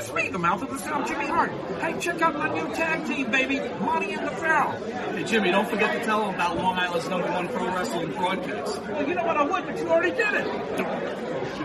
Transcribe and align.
It's 0.00 0.12
me, 0.14 0.30
the 0.30 0.38
mouth 0.38 0.62
of 0.62 0.70
the 0.70 0.78
South, 0.78 1.06
Jimmy 1.06 1.26
Hart. 1.26 1.50
Hey, 1.80 1.98
check 2.00 2.22
out 2.22 2.34
my 2.34 2.48
new 2.54 2.74
tag 2.74 3.06
team, 3.06 3.30
baby, 3.30 3.58
Monty 3.80 4.14
and 4.14 4.26
the 4.26 4.30
Pharaoh. 4.30 4.70
Hey, 5.12 5.24
Jimmy, 5.24 5.50
don't 5.50 5.68
forget 5.68 5.92
to 5.92 6.04
tell 6.04 6.24
them 6.24 6.34
about 6.34 6.56
Long 6.56 6.78
Island's 6.78 7.08
number 7.08 7.30
one 7.30 7.48
pro 7.48 7.66
wrestling 7.66 8.12
broadcast. 8.12 8.80
Well, 8.82 9.06
you 9.06 9.14
know 9.14 9.24
what 9.24 9.36
I 9.36 9.42
would, 9.42 9.66
but 9.66 9.76
you 9.76 9.88
already 9.88 10.16
did 10.16 10.34
it. 10.34 10.46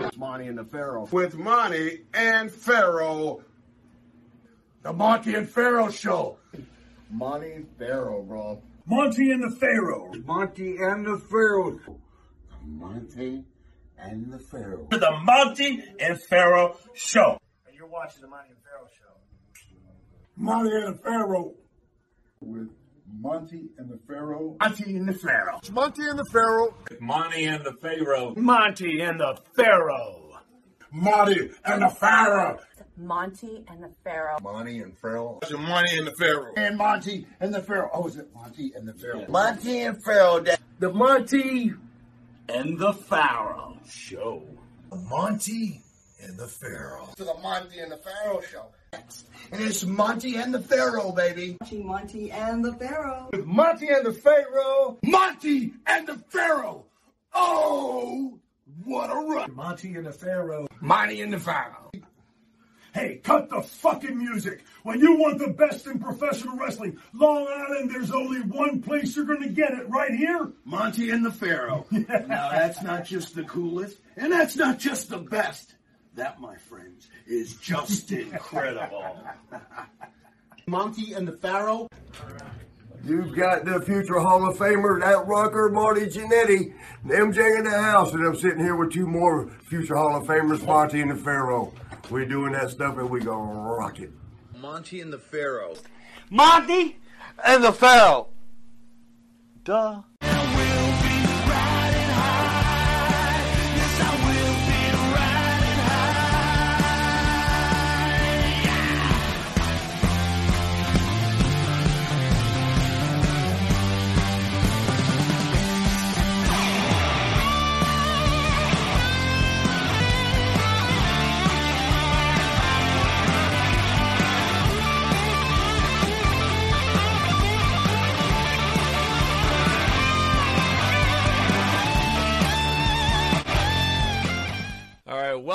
It's 0.04 0.18
Monty 0.18 0.48
and 0.48 0.58
the 0.58 0.64
Pharaoh. 0.64 1.08
With 1.10 1.36
Monty 1.36 2.04
and 2.12 2.52
Pharaoh. 2.52 3.42
The 4.82 4.92
Monty 4.92 5.34
and 5.34 5.48
Pharaoh 5.48 5.90
Show. 5.90 6.38
Monty 7.10 7.52
and 7.52 7.66
Pharaoh, 7.78 8.22
bro. 8.22 8.62
Monty 8.84 9.30
and 9.30 9.44
the 9.44 9.56
Pharaoh. 9.56 10.12
Monty 10.26 10.76
and 10.76 11.06
the 11.06 11.16
Pharaoh. 11.16 11.80
Monty 12.62 13.44
and 13.98 14.30
the 14.30 14.38
Pharaoh. 14.38 14.86
The 14.90 15.18
Monty 15.24 15.82
and 15.98 16.20
Pharaoh 16.20 16.76
Show. 16.92 17.38
And 17.96 18.04
watching 18.04 18.22
the 18.22 18.28
Monty 18.28 18.50
and 18.50 18.58
Pharaoh 18.62 18.88
show. 18.98 19.14
Monty 20.36 20.70
and 20.70 20.94
the 20.94 20.98
Pharaoh. 20.98 21.54
With 22.40 22.68
Monty 23.20 23.70
and 23.78 23.90
the 23.90 23.98
Pharaoh. 24.06 24.56
Monty 24.60 24.96
and 24.96 25.08
the 25.08 25.14
Pharaoh. 25.14 25.58
It's 25.58 25.70
Monty 25.70 26.04
and 26.04 26.18
the 26.18 26.24
Pharaoh. 26.30 26.74
Monty 27.00 27.44
and 27.44 27.64
the 27.64 27.72
Pharaoh. 27.80 28.34
Monty 28.36 29.00
and 29.00 29.20
the 29.20 29.40
Pharaoh. 29.54 30.40
Monty 30.92 31.50
and 31.64 31.82
the 31.82 31.88
Pharaoh. 31.88 32.58
Monty 32.98 33.64
and 33.68 33.82
the 33.82 33.90
Pharaoh. 34.04 34.38
Monty 34.42 34.78
and 34.80 34.98
Pharaoh. 34.98 35.38
It's 35.42 35.52
Monty 35.52 35.98
and 35.98 36.06
the 36.06 36.12
Pharaoh. 36.12 36.52
And 36.56 36.76
Monty 36.76 37.26
and 37.40 37.54
the 37.54 37.62
Pharaoh. 37.62 37.90
Oh, 37.92 38.06
is 38.06 38.16
it 38.16 38.28
Monty 38.34 38.72
and 38.74 38.86
the 38.88 38.94
Pharaoh? 38.94 39.26
Monty 39.28 39.82
and 39.82 40.02
Pharaoh. 40.04 40.44
The 40.78 40.92
Monty 40.92 41.72
and 42.48 42.78
the 42.78 42.92
Pharaoh 42.92 43.78
show. 43.88 44.42
Monty 45.10 45.82
and 46.26 46.38
the 46.38 46.46
Pharaoh. 46.46 47.08
To 47.16 47.24
the 47.24 47.34
Monty 47.34 47.78
and 47.78 47.92
the 47.92 47.96
Pharaoh 47.96 48.40
show. 48.40 48.66
And 49.52 49.60
it's 49.62 49.84
Monty 49.84 50.36
and 50.36 50.52
the 50.52 50.60
Pharaoh, 50.60 51.12
baby. 51.12 51.56
Monty 51.60 51.82
Monty 51.82 52.30
and 52.30 52.64
the 52.64 52.72
Pharaoh. 52.74 53.28
With 53.32 53.46
Monty 53.46 53.88
and 53.88 54.04
the 54.04 54.12
Pharaoh. 54.12 54.98
Monty 55.04 55.74
and 55.86 56.06
the 56.06 56.18
Pharaoh. 56.28 56.84
Oh, 57.32 58.38
what 58.84 59.10
a 59.10 59.14
run. 59.14 59.54
Monty 59.54 59.94
and 59.94 60.06
the 60.06 60.12
Pharaoh. 60.12 60.66
Monty 60.80 61.20
and 61.20 61.32
the 61.32 61.38
Pharaoh. 61.38 61.90
Hey, 62.92 63.20
cut 63.22 63.50
the 63.50 63.60
fucking 63.60 64.16
music. 64.16 64.64
When 64.82 65.00
you 65.00 65.18
want 65.18 65.38
the 65.38 65.48
best 65.48 65.86
in 65.86 65.98
professional 65.98 66.56
wrestling, 66.56 66.98
Long 67.12 67.46
Island, 67.46 67.90
there's 67.90 68.10
only 68.10 68.40
one 68.40 68.80
place 68.80 69.14
you're 69.14 69.26
going 69.26 69.42
to 69.42 69.50
get 69.50 69.72
it 69.72 69.86
right 69.90 70.12
here. 70.12 70.50
Monty 70.64 71.10
and 71.10 71.24
the 71.24 71.30
Pharaoh. 71.30 71.86
now 71.90 72.50
that's 72.50 72.82
not 72.82 73.04
just 73.04 73.34
the 73.34 73.44
coolest, 73.44 73.98
and 74.16 74.32
that's 74.32 74.56
not 74.56 74.78
just 74.78 75.10
the 75.10 75.18
best. 75.18 75.75
That, 76.16 76.40
my 76.40 76.56
friends, 76.56 77.08
is 77.26 77.56
just 77.56 78.10
incredible. 78.10 79.20
Monty 80.66 81.12
and 81.12 81.28
the 81.28 81.32
Pharaoh. 81.32 81.88
You've 83.04 83.36
got 83.36 83.66
the 83.66 83.82
future 83.82 84.18
Hall 84.18 84.48
of 84.48 84.56
Famer, 84.56 84.98
that 85.00 85.26
rocker, 85.26 85.70
Marty 85.70 86.06
Jannetty, 86.06 86.74
and 87.04 87.12
MJ 87.12 87.58
in 87.58 87.64
the 87.64 87.70
house, 87.70 88.14
and 88.14 88.26
I'm 88.26 88.34
sitting 88.34 88.58
here 88.60 88.76
with 88.76 88.92
two 88.92 89.06
more 89.06 89.50
future 89.68 89.94
Hall 89.94 90.16
of 90.16 90.26
Famers, 90.26 90.66
Monty 90.66 91.02
and 91.02 91.10
the 91.10 91.16
Pharaoh. 91.16 91.72
We're 92.10 92.24
doing 92.24 92.52
that 92.52 92.70
stuff 92.70 92.96
and 92.96 93.10
we 93.10 93.20
gonna 93.20 93.60
rock 93.60 94.00
it. 94.00 94.10
Monty 94.58 95.02
and 95.02 95.12
the 95.12 95.18
Pharaoh. 95.18 95.74
Monty 96.30 96.98
and 97.44 97.62
the 97.62 97.72
Pharaoh. 97.72 98.28
Duh. 99.64 100.00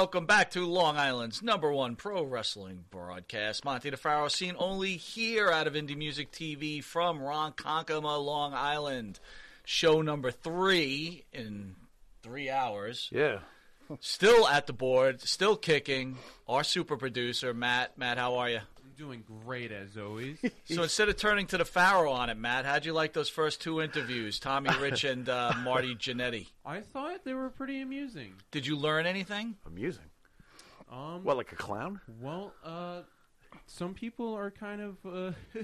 Welcome 0.01 0.25
back 0.25 0.49
to 0.49 0.65
Long 0.65 0.97
Island's 0.97 1.43
number 1.43 1.71
one 1.71 1.95
pro 1.95 2.23
wrestling 2.23 2.85
broadcast. 2.89 3.63
Monty 3.63 3.91
DeFaro 3.91 4.31
seen 4.31 4.55
only 4.57 4.97
here 4.97 5.51
out 5.51 5.67
of 5.67 5.73
Indie 5.73 5.95
Music 5.95 6.31
TV 6.31 6.83
from 6.83 7.19
Ronkonkoma, 7.19 8.25
Long 8.25 8.51
Island. 8.55 9.19
Show 9.63 10.01
number 10.01 10.31
three 10.31 11.25
in 11.31 11.75
three 12.23 12.49
hours. 12.49 13.09
Yeah. 13.11 13.41
Still 13.99 14.47
at 14.47 14.65
the 14.65 14.73
board, 14.73 15.21
still 15.21 15.55
kicking. 15.55 16.17
Our 16.47 16.63
super 16.63 16.97
producer, 16.97 17.53
Matt. 17.53 17.95
Matt, 17.95 18.17
how 18.17 18.37
are 18.37 18.49
you? 18.49 18.61
I'm 19.01 19.07
doing 19.07 19.23
great 19.45 19.71
as 19.71 19.97
always. 19.97 20.37
So 20.65 20.83
instead 20.83 21.09
of 21.09 21.17
turning 21.17 21.47
to 21.47 21.57
the 21.57 21.65
Pharaoh 21.65 22.11
on 22.11 22.29
it, 22.29 22.37
Matt, 22.37 22.65
how'd 22.65 22.85
you 22.85 22.93
like 22.93 23.13
those 23.13 23.29
first 23.29 23.61
two 23.61 23.81
interviews, 23.81 24.39
Tommy 24.39 24.69
Rich 24.81 25.03
and 25.03 25.27
uh, 25.27 25.53
Marty 25.63 25.95
Jannetty? 25.95 26.47
I 26.65 26.79
thought 26.81 27.25
they 27.25 27.33
were 27.33 27.49
pretty 27.49 27.81
amusing. 27.81 28.35
Did 28.51 28.65
you 28.65 28.77
learn 28.77 29.05
anything? 29.05 29.55
Amusing. 29.65 30.05
Um, 30.91 31.23
What, 31.23 31.35
like 31.37 31.51
a 31.51 31.55
clown? 31.55 31.99
well, 32.21 32.53
uh, 32.63 33.01
some 33.67 33.93
people 33.93 34.33
are 34.33 34.51
kind 34.51 34.81
of. 34.81 34.95
Uh, 35.05 35.31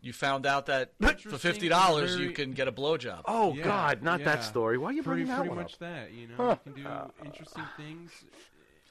You 0.00 0.12
found 0.12 0.44
out 0.44 0.66
that 0.66 0.92
for 1.00 1.38
fifty 1.38 1.66
dollars 1.66 2.18
you 2.18 2.32
can 2.32 2.52
get 2.52 2.68
a 2.68 2.72
blowjob. 2.72 3.22
Oh, 3.24 3.54
yeah, 3.54 3.64
God, 3.64 4.02
not 4.02 4.20
yeah. 4.20 4.26
that 4.26 4.44
story. 4.44 4.76
Why 4.76 4.90
are 4.90 4.92
you 4.92 5.02
pretty, 5.02 5.24
bringing 5.24 5.28
that 5.28 5.36
pretty 5.36 5.48
one 5.48 5.58
much 5.60 5.72
up? 5.72 5.78
that? 5.78 6.12
You 6.12 6.28
know, 6.28 6.50
you 6.66 6.72
can 6.74 6.82
do 6.82 6.88
interesting 7.24 7.64
things 7.78 8.10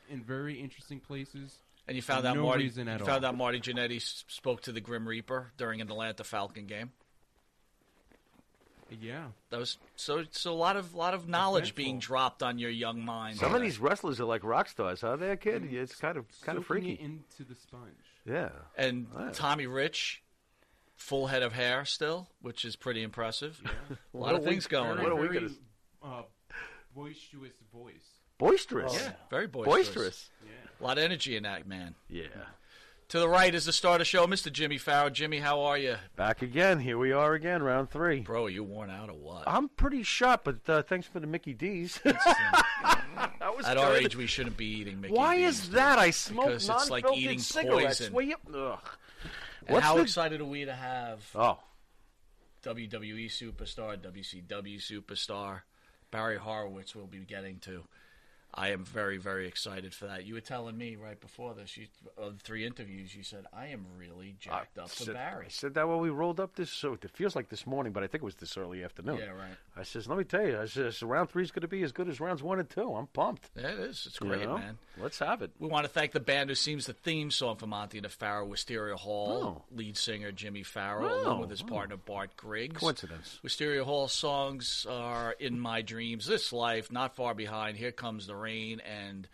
in 0.09 0.23
very 0.23 0.59
interesting 0.59 0.99
places. 0.99 1.59
And 1.87 1.95
you 1.97 2.01
found 2.01 2.21
for 2.23 2.29
out 2.29 2.35
no 2.37 2.43
Marty. 2.43 2.63
reason 2.63 2.87
You 2.87 2.93
at 2.93 3.01
found 3.05 3.25
all. 3.25 3.29
out 3.31 3.37
Marty 3.37 3.59
Jannetty 3.59 4.01
spoke 4.31 4.61
to 4.61 4.71
the 4.71 4.79
Grim 4.81 5.07
Reaper 5.07 5.51
during 5.57 5.81
an 5.81 5.89
Atlanta 5.89 6.23
Falcon 6.23 6.65
game. 6.65 6.91
Yeah. 9.01 9.27
That 9.49 9.59
was 9.59 9.77
so. 9.95 10.23
So 10.31 10.53
a 10.53 10.55
lot 10.55 10.75
of 10.77 10.93
lot 10.93 11.13
of 11.13 11.27
knowledge 11.27 11.69
Eventful. 11.71 11.83
being 11.83 11.99
dropped 11.99 12.43
on 12.43 12.59
your 12.59 12.69
young 12.69 13.03
mind. 13.03 13.37
Some 13.37 13.55
of 13.55 13.61
these 13.61 13.79
wrestlers 13.79 14.19
are 14.19 14.25
like 14.25 14.43
rock 14.43 14.69
stars, 14.69 15.01
huh? 15.01 15.15
There, 15.15 15.35
kid. 15.35 15.73
It's 15.73 15.95
kind 15.95 16.15
of 16.17 16.25
kind 16.43 16.57
of 16.59 16.65
freaky. 16.65 16.91
it 16.93 16.99
into 16.99 17.43
the 17.43 17.55
sponge. 17.55 17.95
Yeah. 18.25 18.49
and 18.77 19.07
Wow. 19.13 19.31
Tommy 19.33 19.65
Rich, 19.67 20.21
full 20.95 21.25
head 21.27 21.41
of 21.43 21.53
hair 21.53 21.85
still, 21.85 22.27
which 22.41 22.65
is 22.65 22.75
pretty 22.75 23.01
impressive. 23.03 23.59
Yeah. 23.63 23.71
a 24.13 24.17
lot 24.17 24.33
What 24.33 24.35
of 24.35 24.43
things 24.43 24.67
going 24.67 24.95
Very, 24.95 25.03
What 25.03 25.11
on. 25.11 25.17
are 25.17 25.21
we 25.21 25.27
very, 25.27 25.49
gonna- 26.03 26.17
uh, 26.19 26.23
boisterous 26.95 27.53
voice. 27.73 28.12
Boisterous. 28.47 28.93
Yeah, 28.93 29.11
very 29.29 29.47
boisterous. 29.47 29.87
Boisterous. 29.87 30.29
A 30.79 30.83
lot 30.83 30.97
of 30.97 31.03
energy 31.03 31.35
in 31.37 31.43
that 31.43 31.67
man. 31.67 31.95
Yeah. 32.09 32.23
To 33.09 33.19
the 33.19 33.29
right 33.29 33.53
is 33.53 33.65
the 33.65 33.71
star 33.73 33.93
of 33.93 33.99
the 33.99 34.05
show, 34.05 34.25
Mr. 34.25 34.51
Jimmy 34.51 34.77
Farrow. 34.77 35.09
Jimmy, 35.09 35.37
how 35.39 35.61
are 35.61 35.77
you, 35.77 35.97
Back 36.15 36.41
again. 36.41 36.79
Here 36.79 36.97
we 36.97 37.11
are 37.11 37.33
again, 37.35 37.61
round 37.61 37.91
three. 37.91 38.21
bro? 38.21 38.45
Are 38.45 38.49
you 38.49 38.63
worn 38.63 38.89
out 38.89 39.09
or 39.09 39.13
what? 39.15 39.43
I'm 39.45 39.69
pretty 39.69 40.01
sharp, 40.03 40.43
but 40.45 40.67
uh, 40.67 40.81
thanks 40.81 41.05
for 41.07 41.19
the 41.19 41.27
Mickey 41.27 41.53
D's. 41.53 41.99
That 43.39 43.55
was 43.57 43.65
At 43.65 43.77
our 43.77 43.93
good. 43.93 44.05
age, 44.05 44.15
we 44.15 44.25
shouldn't 44.25 44.57
be 44.57 44.65
eating 44.65 44.99
Mickey 45.01 45.13
Why 45.13 45.35
D's, 45.37 45.59
is 45.59 45.69
that? 45.71 45.99
I 45.99 46.09
smoke 46.11 46.45
Because 46.47 46.69
it's 46.69 46.89
like 46.89 47.03
non-filtered 47.03 47.23
eating 47.23 47.39
cigarettes. 47.39 47.99
poison. 47.99 48.13
Well, 48.13 48.25
you- 48.25 48.35
ugh. 48.55 48.79
And 49.67 49.73
What's 49.75 49.85
how 49.85 49.95
the- 49.97 50.01
excited 50.01 50.41
are 50.41 50.45
we 50.45 50.65
to 50.65 50.73
have 50.73 51.19
Oh, 51.35 51.59
WWE 52.63 53.25
superstar, 53.25 53.97
WCW 53.97 54.77
superstar, 54.79 55.61
Barry 56.09 56.37
Horowitz 56.37 56.95
will 56.95 57.05
be 57.07 57.19
getting 57.19 57.59
to. 57.59 57.83
I 58.55 58.69
am 58.69 58.85
very, 58.85 59.17
very 59.17 59.47
excited 59.47 59.93
for 59.95 60.05
that. 60.05 60.25
You 60.25 60.35
were 60.35 60.39
telling 60.41 60.77
me 60.77 60.95
right 60.95 61.19
before 61.19 61.55
this, 61.55 61.75
you, 61.75 61.87
of 62.17 62.39
three 62.41 62.65
interviews, 62.67 63.15
you 63.15 63.23
said, 63.23 63.45
I 63.51 63.67
am 63.67 63.85
really 63.97 64.35
jacked 64.39 64.77
up 64.77 64.89
for 64.89 65.11
Barry. 65.11 65.47
I 65.47 65.49
said 65.49 65.73
that 65.73 65.87
when 65.87 65.97
we 65.99 66.09
rolled 66.11 66.39
up 66.39 66.55
this. 66.55 66.69
So 66.69 66.93
it 66.93 67.09
feels 67.13 67.35
like 67.35 67.49
this 67.49 67.65
morning, 67.65 67.93
but 67.93 68.03
I 68.03 68.07
think 68.07 68.21
it 68.21 68.25
was 68.25 68.35
this 68.35 68.55
early 68.55 68.83
afternoon. 68.83 69.17
Yeah, 69.17 69.29
right. 69.31 69.55
I 69.75 69.81
says, 69.81 70.07
let 70.07 70.19
me 70.19 70.23
tell 70.23 70.45
you, 70.45 70.59
I 70.59 70.65
says 70.67 71.01
round 71.01 71.31
three's 71.31 71.49
going 71.49 71.61
to 71.63 71.67
be 71.67 71.81
as 71.81 71.91
good 71.91 72.07
as 72.07 72.19
rounds 72.19 72.43
one 72.43 72.59
and 72.59 72.69
two. 72.69 72.93
I'm 72.93 73.07
pumped. 73.07 73.49
Yeah, 73.55 73.69
it 73.69 73.79
is. 73.79 74.05
It's 74.07 74.19
You 74.21 74.27
great, 74.27 74.43
know? 74.43 74.57
man. 74.59 74.77
Let's 75.01 75.17
have 75.17 75.41
it. 75.41 75.49
We 75.57 75.67
want 75.67 75.85
to 75.85 75.91
thank 75.91 76.11
the 76.11 76.19
band 76.19 76.49
who 76.51 76.55
sings 76.55 76.85
the 76.85 76.93
theme 76.93 77.31
song 77.31 77.55
for 77.55 77.65
Monty 77.65 77.97
and 77.97 78.05
the 78.05 78.09
Pharaoh, 78.09 78.45
Wisteria 78.45 78.95
Hall, 78.95 79.43
Oh. 79.43 79.75
lead 79.75 79.97
singer 79.97 80.31
Jimmy 80.31 80.61
Farrell, 80.61 81.09
Oh, 81.11 81.23
along 81.27 81.41
with 81.41 81.49
his 81.49 81.63
oh, 81.63 81.65
oh. 81.67 81.73
partner 81.73 81.97
Bart 81.97 82.37
Griggs. 82.37 82.77
Coincidence. 82.79 83.39
Wisteria 83.41 83.83
Hall 83.83 84.07
songs 84.07 84.85
are 84.87 85.31
In 85.39 85.59
My 85.59 85.81
Dreams, 85.81 86.27
This 86.27 86.53
Life, 86.53 86.91
Not 86.91 87.15
Far 87.15 87.33
Behind, 87.33 87.77
Here 87.77 87.91
Comes 87.91 88.27
the 88.27 88.35
Rain, 88.43 88.81
and 88.81 89.27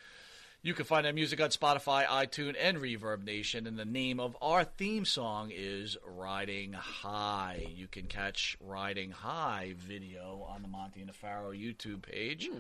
you 0.62 0.74
can 0.74 0.86
find 0.86 1.06
that 1.06 1.16
music 1.16 1.42
on 1.42 1.50
Spotify, 1.50 2.06
iTunes, 2.06 2.56
and 2.62 2.78
Reverb 2.78 3.24
Nation. 3.24 3.66
And 3.66 3.78
the 3.78 3.86
name 3.86 4.20
of 4.20 4.36
our 4.42 4.64
theme 4.64 5.06
song 5.06 5.52
is 5.56 5.98
Riding 6.06 6.74
High. 6.74 7.66
You 7.76 7.88
can 7.88 8.06
catch 8.06 8.58
Riding 8.60 9.12
High 9.12 9.74
video 9.78 10.46
on 10.50 10.62
the 10.62 10.68
Monty 10.68 11.00
and 11.00 11.10
the 11.10 11.14
Pharaoh 11.14 11.54
YouTube 11.54 12.02
page. 12.02 12.48
Hmm. 12.48 12.58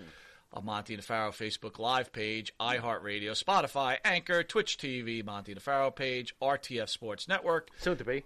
a 0.54 0.62
Monty 0.62 0.98
DeFaro 0.98 1.30
Facebook 1.30 1.78
Live 1.78 2.12
page, 2.12 2.54
iHeartRadio, 2.60 3.32
Spotify, 3.32 3.98
Anchor, 4.04 4.42
Twitch 4.44 4.78
TV, 4.78 5.24
Monty 5.24 5.54
DeFaro 5.54 5.96
page, 5.96 6.34
RTF 6.42 6.90
Sports 6.90 7.28
Network. 7.28 7.70
Soon 7.78 7.98
to 7.98 8.04
be. 8.04 8.24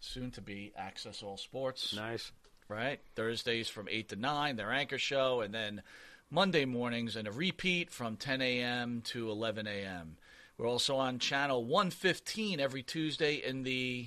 Soon 0.00 0.30
to 0.32 0.40
be 0.40 0.72
Access 0.76 1.22
All 1.22 1.36
Sports. 1.36 1.94
Nice. 1.94 2.32
Right? 2.68 3.00
Thursdays 3.16 3.68
from 3.68 3.88
8 3.88 4.10
to 4.10 4.16
9, 4.16 4.56
their 4.56 4.70
anchor 4.70 4.98
show, 4.98 5.40
and 5.40 5.54
then 5.54 5.82
Monday 6.30 6.64
mornings 6.64 7.16
and 7.16 7.26
a 7.26 7.32
repeat 7.32 7.90
from 7.90 8.16
10 8.16 8.40
a.m. 8.40 9.02
to 9.06 9.30
11 9.30 9.66
a.m. 9.66 10.16
We're 10.56 10.68
also 10.68 10.96
on 10.96 11.18
channel 11.18 11.64
115 11.64 12.60
every 12.60 12.82
Tuesday 12.82 13.34
in 13.36 13.62
the 13.64 14.06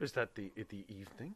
Is 0.00 0.12
that 0.12 0.34
the 0.34 0.50
the 0.56 0.84
evening? 0.88 1.34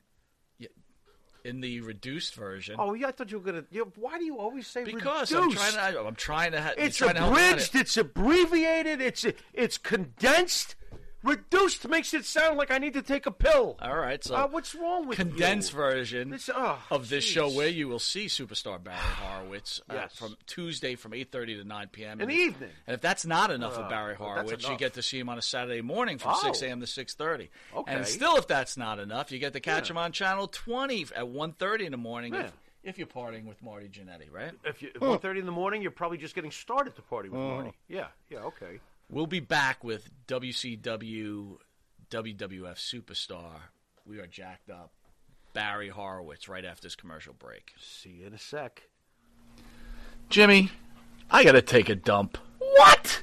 in 1.45 1.61
the 1.61 1.81
reduced 1.81 2.35
version. 2.35 2.75
Oh, 2.79 2.95
yeah, 2.95 3.07
I 3.09 3.13
thought 3.13 3.31
you 3.31 3.39
were 3.39 3.45
gonna. 3.45 3.65
You, 3.71 3.91
why 3.97 4.19
do 4.19 4.25
you 4.25 4.39
always 4.39 4.67
say 4.67 4.85
because 4.85 5.33
I'm 5.33 5.45
reduced? 5.45 5.73
trying 5.77 5.93
to. 5.95 6.01
I'm 6.03 6.15
trying 6.17 6.53
to. 6.53 6.61
Ha- 6.61 6.73
It's 6.77 6.97
trying 6.97 7.15
to 7.15 7.21
help 7.21 7.37
you 7.37 7.45
abridged. 7.53 7.75
It's 7.77 7.97
abbreviated. 7.97 9.01
It's 9.01 9.25
it's 9.55 9.79
condensed. 9.79 10.75
Reduced 11.25 11.89
makes 11.89 12.15
it 12.15 12.25
sound 12.25 12.59
like 12.59 12.71
I 12.71 12.79
need 12.79 12.93
to 12.95 13.03
take 13.03 13.27
a 13.27 13.33
pill. 13.33 13.77
All 13.83 13.97
right, 13.97 14.23
so 14.23 14.37
Uh, 14.37 14.47
what's 14.47 14.73
wrong 14.75 15.09
with 15.09 15.17
condensed 15.19 15.73
you? 15.73 15.77
version 15.77 16.31
This- 16.31 16.49
oh, 16.55 16.79
of 16.91 17.09
this 17.09 17.27
jeez. 17.27 17.33
show 17.33 17.49
where 17.51 17.67
you 17.69 17.89
will 17.89 17.99
see 17.99 18.27
superstar 18.27 18.83
Barry 18.83 18.97
Horowitz 19.01 19.81
uh, 19.91 19.95
Yes. 19.95 20.17
from 20.17 20.37
Tuesday 20.47 20.95
from 20.95 21.13
8:30 21.13 21.57
to 21.61 21.65
9 21.65 21.89
p.m. 21.89 22.21
In 22.21 22.29
the 22.29 22.35
evening. 22.35 22.71
And 22.87 22.95
if 22.95 23.01
that's 23.01 23.27
not 23.27 23.51
enough 23.51 23.75
Oh, 23.77 23.83
of 23.83 23.89
Barry 23.91 24.15
Horowitz, 24.15 24.69
you 24.69 24.77
get 24.77 24.95
to 24.95 25.03
see 25.03 25.19
him 25.19 25.29
on 25.29 25.39
a 25.39 25.43
Saturday 25.43 25.81
morning 25.83 26.19
from 26.19 26.35
Oh. 26.37 26.41
6 26.43 26.63
a.m. 26.63 26.81
to 26.81 26.87
6:30. 26.87 27.49
Okay. 27.75 27.93
And 27.93 28.07
still, 28.07 28.37
if 28.37 28.47
that's 28.47 28.77
not 28.77 29.01
enough, 29.01 29.33
you 29.33 29.41
get 29.41 29.53
to 29.55 29.61
catch 29.61 29.89
Yeah. 29.89 29.95
him 29.95 29.99
on 29.99 30.13
channel 30.13 30.47
20 30.47 31.03
at 31.17 31.27
1:30 31.27 31.85
in 31.85 31.91
the 31.91 31.99
morning. 31.99 32.33
Yeah. 32.35 32.43
If, 32.47 32.53
if 32.85 32.99
you're 32.99 33.09
partying 33.09 33.45
with 33.45 33.61
Marty 33.61 33.89
Jannetty, 33.89 34.31
right? 34.33 34.53
If 34.65 34.83
you 34.83 34.93
one 35.01 35.19
thirty 35.19 35.41
in 35.41 35.47
the 35.47 35.53
morning, 35.53 35.83
you're 35.83 35.91
probably 35.91 36.19
just 36.19 36.37
getting 36.37 36.53
started 36.53 36.95
to 36.95 37.03
party 37.03 37.29
with 37.29 37.41
Oh. 37.41 37.49
Marty. 37.57 37.73
Yeah, 37.89 38.07
yeah, 38.31 38.39
okay. 38.45 38.79
We'll 39.11 39.27
be 39.27 39.41
back 39.41 39.83
with 39.83 40.11
WCW 40.27 41.57
WWF 42.11 42.77
Superstar. 42.77 43.61
We 44.05 44.19
are 44.19 44.27
jacked 44.27 44.71
up. 44.71 44.93
Barry 45.55 45.89
Horowitz 45.89 46.49
right 46.49 46.65
after 46.65 46.83
this 46.83 46.95
commercial 46.95 47.33
break. 47.33 47.73
See 47.81 48.21
you 48.21 48.27
in 48.27 48.35
a 48.35 48.39
sec. 48.39 48.83
Jimmy, 50.29 50.71
I 51.31 51.43
gotta 51.43 51.63
take 51.63 51.89
a 51.89 51.95
dump. 51.95 52.37
What? 52.59 53.23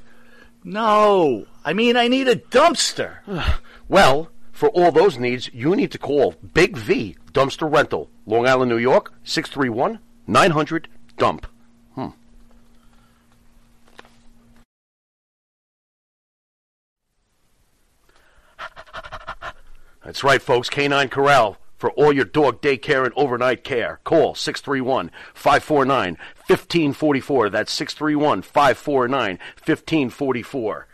No, 0.64 1.46
I 1.64 1.74
mean 1.74 1.96
I 1.98 2.08
need 2.08 2.28
a 2.28 2.36
dumpster. 2.36 3.18
Well, 3.88 4.32
for 4.52 4.70
all 4.70 4.92
those 4.92 5.20
needs, 5.20 5.52
you 5.54 5.76
need 5.76 5.92
to 5.92 6.00
call 6.00 6.34
Big 6.56 6.76
V 6.76 7.16
Dumpster 7.34 7.72
Rental, 7.72 8.10
Long 8.26 8.48
Island, 8.48 8.72
New 8.72 8.80
York, 8.80 9.14
631 9.24 10.00
900 10.26 10.88
DUMP. 11.18 11.46
That's 20.06 20.24
right, 20.24 20.42
folks. 20.42 20.70
Canine 20.70 21.10
Corral 21.10 21.58
for 21.78 21.90
all 21.94 22.14
your 22.14 22.26
dog 22.26 22.62
daycare 22.62 23.06
and 23.06 23.14
overnight 23.16 23.64
care. 23.64 24.00
Call 24.04 24.36
631 24.36 25.10
549 25.34 26.18
1544. 26.46 27.50
That's 27.50 27.72
631 27.72 28.44
549 28.44 29.40
1544. 29.66 30.88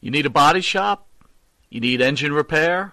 You 0.00 0.10
need 0.10 0.26
a 0.26 0.30
body 0.30 0.60
shop? 0.60 1.08
You 1.70 1.80
need 1.80 2.00
engine 2.00 2.32
repair? 2.32 2.92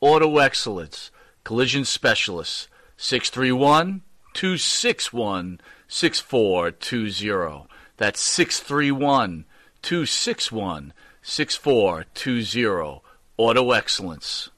Auto 0.00 0.38
Excellence, 0.38 1.10
Collision 1.44 1.84
Specialists, 1.84 2.68
631 2.96 4.02
261 4.34 5.60
6420. 5.86 7.68
That's 7.96 8.20
631 8.20 9.44
261 9.82 10.92
6420. 11.22 13.00
Auto 13.36 13.70
Excellence. 13.70 14.50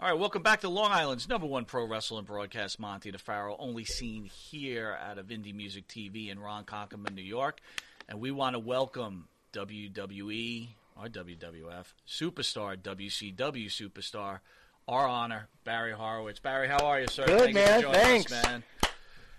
All 0.00 0.08
right, 0.10 0.18
welcome 0.18 0.42
back 0.42 0.62
to 0.62 0.68
Long 0.68 0.90
Island's 0.90 1.28
number 1.28 1.46
one 1.46 1.64
pro 1.64 1.86
wrestling 1.86 2.24
broadcast, 2.24 2.80
Monty 2.80 3.12
DeFaro, 3.12 3.56
only 3.58 3.84
seen 3.84 4.24
here 4.24 4.98
out 5.00 5.18
of 5.18 5.26
Indie 5.26 5.54
Music 5.54 5.86
TV 5.86 6.30
in 6.30 6.38
Ronkonkoma, 6.38 7.14
New 7.14 7.22
York. 7.22 7.60
And 8.08 8.20
we 8.20 8.30
want 8.30 8.54
to 8.54 8.58
welcome 8.58 9.28
WWE 9.54 10.68
or 11.00 11.06
WWF 11.06 11.86
superstar, 12.08 12.76
WCW 12.76 13.66
superstar, 13.66 14.40
our 14.88 15.06
honor, 15.06 15.48
Barry 15.64 15.92
Horowitz. 15.92 16.40
Barry, 16.40 16.68
how 16.68 16.84
are 16.84 17.00
you, 17.00 17.06
sir? 17.06 17.24
Good, 17.26 17.54
Thank 17.54 17.56
you 17.56 17.62
for 17.62 17.68
man. 17.70 17.82
joining 17.82 17.96
us, 17.96 18.02
Thanks. 18.06 18.30
man. 18.32 18.62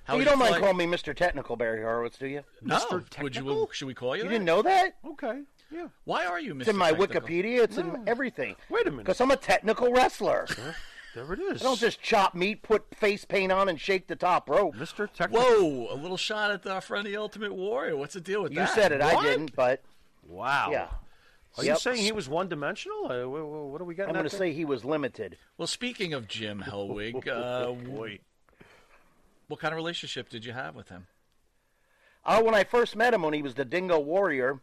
How 0.05 0.17
you 0.17 0.23
don't 0.23 0.33
your 0.33 0.37
mind 0.37 0.49
flight? 0.49 0.61
calling 0.61 0.77
me 0.77 0.85
Mr. 0.97 1.15
Technical, 1.15 1.55
Barry 1.55 1.81
Horowitz, 1.81 2.17
do 2.17 2.27
you? 2.27 2.43
No. 2.61 2.79
Would 3.21 3.35
you, 3.35 3.67
should 3.71 3.87
we 3.87 3.93
call 3.93 4.15
you? 4.15 4.23
You 4.23 4.29
that? 4.29 4.33
didn't 4.35 4.45
know 4.45 4.61
that? 4.61 4.97
Okay. 5.05 5.41
Yeah. 5.71 5.87
Why 6.03 6.25
are 6.25 6.39
you 6.39 6.53
Mr. 6.53 6.61
It's 6.61 6.69
in 6.69 6.77
my 6.77 6.91
Technical? 6.91 7.21
Wikipedia. 7.21 7.63
It's 7.63 7.77
in 7.77 8.03
everything. 8.07 8.55
Wait 8.69 8.85
a 8.87 8.91
minute. 8.91 9.03
Because 9.05 9.19
I'm 9.19 9.31
a 9.31 9.35
technical 9.37 9.91
wrestler. 9.91 10.47
There 11.15 11.31
it 11.33 11.39
is. 11.39 11.61
I 11.61 11.63
don't 11.65 11.79
just 11.79 12.01
chop 12.01 12.35
meat, 12.35 12.61
put 12.61 12.93
face 12.93 13.25
paint 13.25 13.51
on, 13.51 13.67
and 13.69 13.79
shake 13.79 14.07
the 14.07 14.15
top 14.15 14.47
rope. 14.49 14.75
Mr. 14.75 15.11
Technical. 15.11 15.43
Whoa, 15.43 15.93
a 15.93 15.95
little 15.95 16.17
shot 16.17 16.51
at 16.51 16.67
our 16.67 16.81
friend 16.81 17.07
the 17.07 17.15
Ultimate 17.17 17.53
Warrior. 17.55 17.95
What's 17.97 18.13
the 18.15 18.21
deal 18.21 18.43
with 18.43 18.51
You 18.51 18.59
that? 18.59 18.69
You 18.69 18.75
said 18.75 18.91
it. 18.91 19.01
I 19.01 19.19
didn't, 19.23 19.55
but 19.55 19.81
Wow. 20.25 20.69
yeah. 20.71 20.87
Are 21.57 21.63
Yep. 21.63 21.75
you 21.75 21.79
saying 21.79 21.97
he 22.01 22.11
was 22.11 22.27
one 22.27 22.49
dimensional? 22.49 23.05
Uh, 23.05 23.23
wh- 23.23 23.45
wh- 23.47 23.71
what 23.71 23.81
are 23.81 23.85
we 23.85 23.95
getting? 23.95 24.09
I'm 24.09 24.15
going 24.21 24.29
to 24.29 24.35
say 24.35 24.51
he 24.51 24.65
was 24.65 24.83
limited. 24.83 25.37
Well, 25.57 25.67
speaking 25.67 26.13
of 26.13 26.27
Jim 26.27 26.61
Hellwig, 26.67 27.27
uh, 27.29 27.71
Boy. 27.71 28.19
what 29.47 29.59
kind 29.61 29.71
of 29.73 29.77
relationship 29.77 30.27
did 30.29 30.43
you 30.43 30.51
have 30.51 30.75
with 30.75 30.89
him? 30.89 31.07
Oh, 32.25 32.43
when 32.43 32.55
I 32.55 32.63
first 32.65 32.95
met 32.95 33.13
him, 33.13 33.21
when 33.21 33.33
he 33.33 33.41
was 33.41 33.53
the 33.53 33.63
Dingo 33.63 33.99
Warrior, 33.99 34.59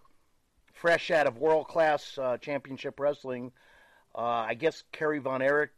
fresh 0.75 1.11
out 1.11 1.27
of 1.27 1.39
world 1.39 1.69
class 1.69 2.19
uh, 2.19 2.37
championship 2.39 2.99
wrestling, 3.01 3.53
uh, 4.15 4.21
I 4.21 4.55
guess 4.55 4.83
Kerry 4.93 5.19
Von 5.21 5.41
Erich 5.41 5.71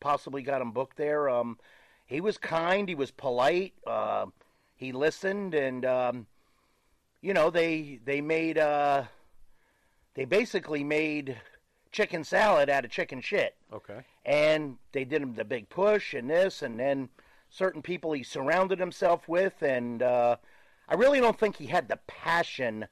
possibly 0.00 0.42
got 0.42 0.60
him 0.60 0.72
booked 0.72 0.96
there. 0.98 1.30
Um, 1.30 1.56
he 2.06 2.20
was 2.20 2.36
kind, 2.38 2.88
he 2.88 2.94
was 2.94 3.10
polite, 3.10 3.72
uh, 3.86 4.26
he 4.76 4.92
listened, 4.92 5.54
and 5.54 5.84
um, 5.86 6.26
you 7.22 7.32
know 7.32 7.48
they 7.50 8.00
they 8.04 8.20
made 8.20 8.58
uh, 8.58 9.04
they 10.14 10.24
basically 10.24 10.82
made 10.84 11.40
chicken 11.92 12.24
salad 12.24 12.68
out 12.68 12.84
of 12.84 12.90
chicken 12.90 13.20
shit. 13.20 13.54
Okay. 13.72 14.00
and 14.24 14.76
they 14.92 15.04
did 15.04 15.22
him 15.22 15.34
the 15.34 15.44
big 15.44 15.68
push 15.68 16.14
and 16.14 16.28
this 16.30 16.62
and 16.62 16.78
then 16.78 17.08
certain 17.50 17.82
people 17.82 18.12
he 18.12 18.22
surrounded 18.22 18.78
himself 18.78 19.26
with 19.28 19.62
and 19.62 20.02
uh, 20.02 20.36
i 20.88 20.94
really 20.94 21.20
don't 21.20 21.38
think 21.38 21.56
he 21.56 21.66
had 21.66 21.88
the 21.88 21.98
passion 22.06 22.86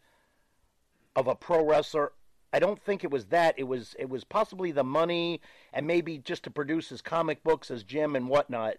of 1.14 1.26
a 1.26 1.34
pro 1.34 1.64
wrestler. 1.64 2.12
I 2.52 2.58
don't 2.58 2.80
think 2.80 3.02
it 3.02 3.10
was 3.10 3.26
that. 3.26 3.54
It 3.58 3.64
was 3.64 3.96
it 3.98 4.08
was 4.08 4.22
possibly 4.24 4.70
the 4.70 4.84
money 4.84 5.40
and 5.72 5.86
maybe 5.86 6.18
just 6.18 6.44
to 6.44 6.50
produce 6.50 6.88
his 6.90 7.02
comic 7.02 7.42
books 7.42 7.70
as 7.70 7.82
jim 7.82 8.14
and 8.14 8.28
whatnot. 8.28 8.76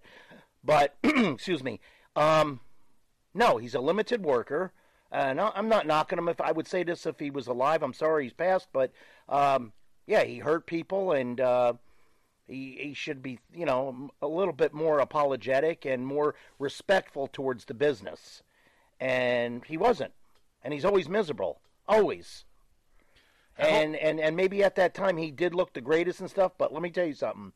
But 0.63 0.95
excuse 1.04 1.63
me 1.63 1.80
um, 2.15 2.60
no 3.34 3.58
he's 3.58 3.76
a 3.76 3.80
limited 3.82 4.23
worker 4.23 4.71
uh, 5.12 5.34
no, 5.34 5.52
I'm 5.56 5.70
not 5.70 5.88
knocking 5.88 6.17
him. 6.17 6.28
If 6.28 6.41
I 6.41 6.52
would 6.52 6.67
say 6.67 6.84
this 6.84 7.06
if 7.06 7.20
he 7.20 7.30
was 7.30 7.48
alive, 7.48 7.84
I'm 7.84 7.93
sorry 7.93 8.24
he's 8.24 8.34
passed, 8.34 8.67
but 8.74 8.91
um, 9.30 9.72
yeah, 10.06 10.24
he 10.24 10.39
hurt 10.39 10.65
people, 10.67 11.12
and 11.12 11.39
uh, 11.39 11.74
he 12.48 12.78
he 12.82 12.93
should 12.93 13.22
be, 13.22 13.39
you 13.54 13.65
know, 13.65 14.10
a 14.22 14.28
little 14.28 14.54
bit 14.54 14.74
more 14.74 15.00
apologetic 15.00 15.86
and 15.86 16.06
more 16.06 16.36
respectful 16.60 17.28
towards 17.28 17.65
the 17.65 17.74
business. 17.74 18.41
And 19.00 19.63
he 19.65 19.78
wasn't, 19.78 20.13
and 20.63 20.74
he's 20.74 20.86
always 20.86 21.08
miserable, 21.08 21.62
always. 21.88 22.46
And 23.60 23.96
and 23.96 24.20
and 24.20 24.36
maybe 24.36 24.63
at 24.63 24.76
that 24.76 24.93
time 24.93 25.17
he 25.17 25.32
did 25.32 25.56
look 25.56 25.74
the 25.74 25.82
greatest 25.82 26.20
and 26.20 26.30
stuff, 26.30 26.52
but 26.58 26.72
let 26.72 26.82
me 26.82 26.91
tell 26.91 27.06
you 27.08 27.13
something. 27.13 27.54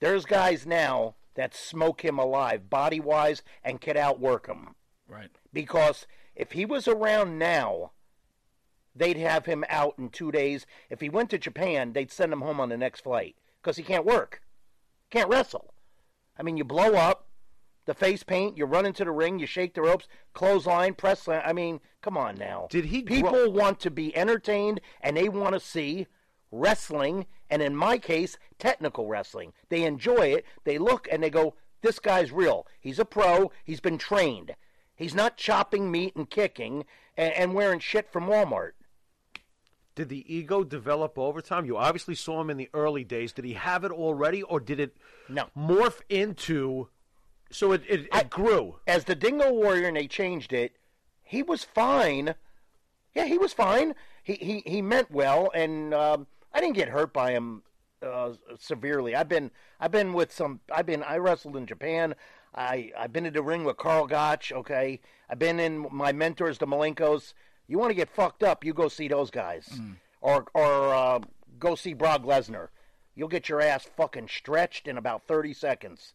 There's 0.00 0.24
guys 0.26 0.66
now 0.66 1.14
that 1.34 1.54
smoke 1.54 2.04
him 2.04 2.18
alive, 2.18 2.68
body 2.68 3.00
wise, 3.00 3.42
and 3.64 3.80
can 3.80 3.96
outwork 3.96 4.46
him 4.46 4.74
Right. 5.08 5.30
because 5.52 6.06
if 6.34 6.52
he 6.52 6.64
was 6.64 6.86
around 6.88 7.38
now, 7.38 7.92
they'd 8.94 9.16
have 9.18 9.46
him 9.46 9.64
out 9.68 9.94
in 9.98 10.08
two 10.10 10.30
days. 10.32 10.66
If 10.90 11.00
he 11.00 11.08
went 11.08 11.30
to 11.30 11.38
Japan, 11.38 11.92
they'd 11.92 12.10
send 12.12 12.32
him 12.32 12.40
home 12.42 12.60
on 12.60 12.68
the 12.68 12.76
next 12.76 13.00
flight 13.02 13.36
because 13.60 13.76
he 13.76 13.82
can't 13.82 14.04
work, 14.04 14.42
can't 15.10 15.28
wrestle. 15.30 15.74
I 16.38 16.42
mean, 16.42 16.56
you 16.56 16.64
blow 16.64 16.94
up, 16.94 17.26
The 17.84 17.94
face 17.94 18.22
paint, 18.22 18.56
you 18.56 18.64
run 18.64 18.86
into 18.86 19.04
the 19.04 19.10
ring, 19.10 19.40
you 19.40 19.46
shake 19.46 19.74
the 19.74 19.82
ropes, 19.82 20.06
clothesline, 20.34 20.94
press 20.94 21.22
slam. 21.22 21.42
I 21.44 21.52
mean, 21.52 21.80
come 22.00 22.16
on 22.16 22.36
now. 22.36 22.68
Did 22.70 22.84
he 22.86 23.02
People 23.02 23.32
grow- 23.32 23.48
want 23.50 23.80
to 23.80 23.90
be 23.90 24.16
entertained 24.16 24.80
and 25.00 25.16
they 25.16 25.28
want 25.28 25.54
to 25.54 25.60
see 25.60 26.06
wrestling, 26.52 27.26
and 27.50 27.60
in 27.60 27.74
my 27.74 27.98
case, 27.98 28.38
technical 28.58 29.08
wrestling. 29.08 29.52
They 29.68 29.82
enjoy 29.84 30.28
it. 30.28 30.44
They 30.64 30.78
look 30.78 31.08
and 31.10 31.22
they 31.22 31.30
go, 31.30 31.54
this 31.80 31.98
guy's 31.98 32.30
real. 32.30 32.66
He's 32.78 33.00
a 33.00 33.04
pro. 33.04 33.50
He's 33.64 33.80
been 33.80 33.98
trained. 33.98 34.54
He's 35.02 35.14
not 35.14 35.36
chopping 35.36 35.90
meat 35.90 36.14
and 36.14 36.30
kicking 36.30 36.84
and, 37.16 37.34
and 37.34 37.54
wearing 37.54 37.80
shit 37.80 38.10
from 38.10 38.26
Walmart. 38.26 38.72
Did 39.94 40.08
the 40.08 40.32
ego 40.32 40.64
develop 40.64 41.18
over 41.18 41.42
time? 41.42 41.66
You 41.66 41.76
obviously 41.76 42.14
saw 42.14 42.40
him 42.40 42.48
in 42.48 42.56
the 42.56 42.70
early 42.72 43.04
days. 43.04 43.32
Did 43.32 43.44
he 43.44 43.54
have 43.54 43.84
it 43.84 43.90
already, 43.90 44.42
or 44.42 44.60
did 44.60 44.80
it 44.80 44.96
no. 45.28 45.48
morph 45.56 46.00
into? 46.08 46.88
So 47.50 47.72
it, 47.72 47.82
it, 47.88 48.08
it 48.14 48.30
grew. 48.30 48.76
As 48.86 49.04
the 49.04 49.14
Dingo 49.14 49.52
Warrior, 49.52 49.88
and 49.88 49.96
they 49.96 50.06
changed 50.06 50.52
it, 50.52 50.76
he 51.22 51.42
was 51.42 51.64
fine. 51.64 52.34
Yeah, 53.14 53.26
he 53.26 53.36
was 53.36 53.52
fine. 53.52 53.94
He 54.22 54.34
he, 54.34 54.62
he 54.64 54.80
meant 54.80 55.10
well, 55.10 55.50
and 55.54 55.92
um, 55.92 56.26
I 56.54 56.60
didn't 56.60 56.76
get 56.76 56.88
hurt 56.88 57.12
by 57.12 57.32
him 57.32 57.62
uh, 58.02 58.32
severely. 58.58 59.14
I've 59.14 59.28
been 59.28 59.50
I've 59.78 59.90
been 59.90 60.12
with 60.14 60.32
some. 60.32 60.60
I've 60.72 60.86
been 60.86 61.02
I 61.02 61.16
wrestled 61.16 61.56
in 61.56 61.66
Japan. 61.66 62.14
I 62.54 62.92
I've 62.98 63.12
been 63.12 63.26
in 63.26 63.32
the 63.32 63.42
ring 63.42 63.64
with 63.64 63.76
Karl 63.76 64.06
Gotch. 64.06 64.52
Okay, 64.52 65.00
I've 65.28 65.38
been 65.38 65.58
in 65.60 65.86
my 65.90 66.12
mentors, 66.12 66.58
the 66.58 66.66
Malenkos. 66.66 67.32
You 67.68 67.78
want 67.78 67.90
to 67.90 67.94
get 67.94 68.10
fucked 68.10 68.42
up? 68.42 68.64
You 68.64 68.74
go 68.74 68.88
see 68.88 69.08
those 69.08 69.30
guys, 69.30 69.68
or 70.20 70.46
or 70.54 70.94
uh, 70.94 71.20
go 71.58 71.74
see 71.74 71.94
Brock 71.94 72.22
Lesnar. 72.24 72.68
You'll 73.14 73.28
get 73.28 73.48
your 73.48 73.60
ass 73.60 73.84
fucking 73.96 74.28
stretched 74.28 74.86
in 74.88 74.98
about 74.98 75.26
thirty 75.26 75.54
seconds, 75.54 76.14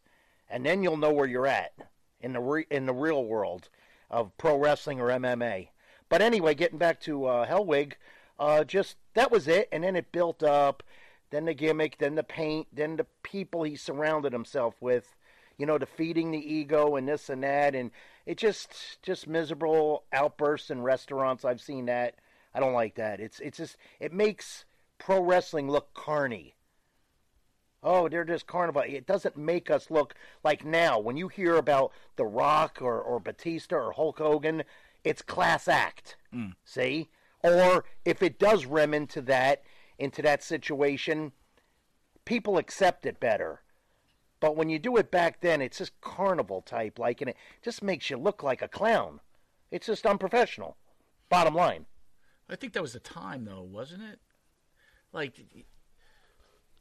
and 0.50 0.66
then 0.66 0.84
you'll 0.84 0.98
know 0.98 1.12
where 1.12 1.28
you're 1.28 1.48
at 1.48 1.74
in 2.22 2.34
the 2.34 2.40
re- 2.40 2.68
in 2.70 2.86
the 2.86 2.94
real 2.94 3.24
world 3.24 3.70
of 4.12 4.36
pro 4.38 4.58
wrestling 4.58 5.00
or 5.00 5.08
MMA. 5.08 5.70
But 6.10 6.22
anyway, 6.22 6.54
getting 6.54 6.78
back 6.78 7.02
to 7.02 7.26
uh, 7.26 7.48
Hellwig, 7.48 7.94
uh, 8.40 8.64
just 8.64 8.98
that 9.16 9.32
was 9.32 9.48
it, 9.48 9.68
and 9.72 9.84
then 9.84 9.96
it 9.96 10.12
built 10.12 10.44
up. 10.44 10.84
Then 11.30 11.46
the 11.46 11.54
gimmick, 11.54 11.98
then 11.98 12.16
the 12.16 12.24
paint, 12.24 12.68
then 12.72 12.96
the 12.96 13.06
people 13.22 13.64
he 13.64 13.76
surrounded 13.76 14.32
himself 14.32 14.76
with. 14.80 15.16
You 15.58 15.66
know, 15.66 15.78
defeating 15.78 16.32
the 16.32 16.54
ego 16.54 16.96
and 16.96 17.08
this 17.08 17.30
and 17.30 17.44
that, 17.44 17.74
and 17.74 17.92
it 18.26 18.38
just 18.38 19.02
just 19.02 19.28
miserable 19.28 20.04
outbursts 20.14 20.70
in 20.70 20.82
restaurants. 20.82 21.46
I've 21.46 21.62
seen 21.62 21.86
that. 21.86 22.16
I 22.54 22.60
don't 22.60 22.74
like 22.74 22.96
that. 22.96 23.20
It's 23.20 23.40
it's 23.40 23.58
just 23.58 23.78
it 24.00 24.14
makes 24.14 24.66
pro 24.98 25.22
wrestling 25.22 25.70
look 25.70 25.94
carny. 25.94 26.56
Oh, 27.84 28.10
they're 28.10 28.26
just 28.26 28.48
carnival. 28.48 28.84
It 28.86 29.06
doesn't 29.06 29.38
make 29.38 29.70
us 29.70 29.92
look 29.92 30.16
like 30.44 30.66
now. 30.66 31.00
When 31.00 31.16
you 31.16 31.28
hear 31.28 31.56
about 31.56 31.92
The 32.16 32.26
Rock 32.26 32.80
or, 32.82 33.00
or 33.00 33.20
Batista 33.20 33.76
or 33.76 33.92
Hulk 33.94 34.18
Hogan, 34.18 34.64
it's 35.04 35.22
class 35.22 35.68
act. 35.68 36.18
Mm. 36.34 36.54
See? 36.66 37.10
Or 37.44 37.86
if 38.04 38.24
it 38.24 38.40
does 38.40 38.66
rem 38.66 38.94
into 38.94 39.22
that, 39.22 39.62
into 40.00 40.22
that 40.24 40.44
situation, 40.44 41.32
people 42.26 42.58
accept 42.58 43.06
it 43.06 43.20
better. 43.20 43.62
But 44.40 44.56
when 44.56 44.70
you 44.70 44.78
do 44.80 44.98
it 44.98 45.10
back 45.10 45.42
then, 45.42 45.62
it's 45.62 45.80
just 45.80 46.00
carnival 46.02 46.62
type 46.62 47.00
like, 47.00 47.22
and 47.22 47.30
it 47.30 47.38
just 47.64 47.82
makes 47.82 48.10
you 48.10 48.18
look 48.18 48.44
like 48.44 48.62
a 48.62 48.68
clown. 48.68 49.20
It's 49.72 49.88
just 49.88 50.06
unprofessional. 50.06 50.78
Bottom 51.30 51.56
line. 51.56 51.86
I 52.50 52.56
think 52.56 52.74
that 52.74 52.82
was 52.82 52.94
the 52.94 53.00
time, 53.00 53.46
though, 53.46 53.62
wasn't 53.64 54.04
it? 54.04 54.20
Like, 55.12 55.34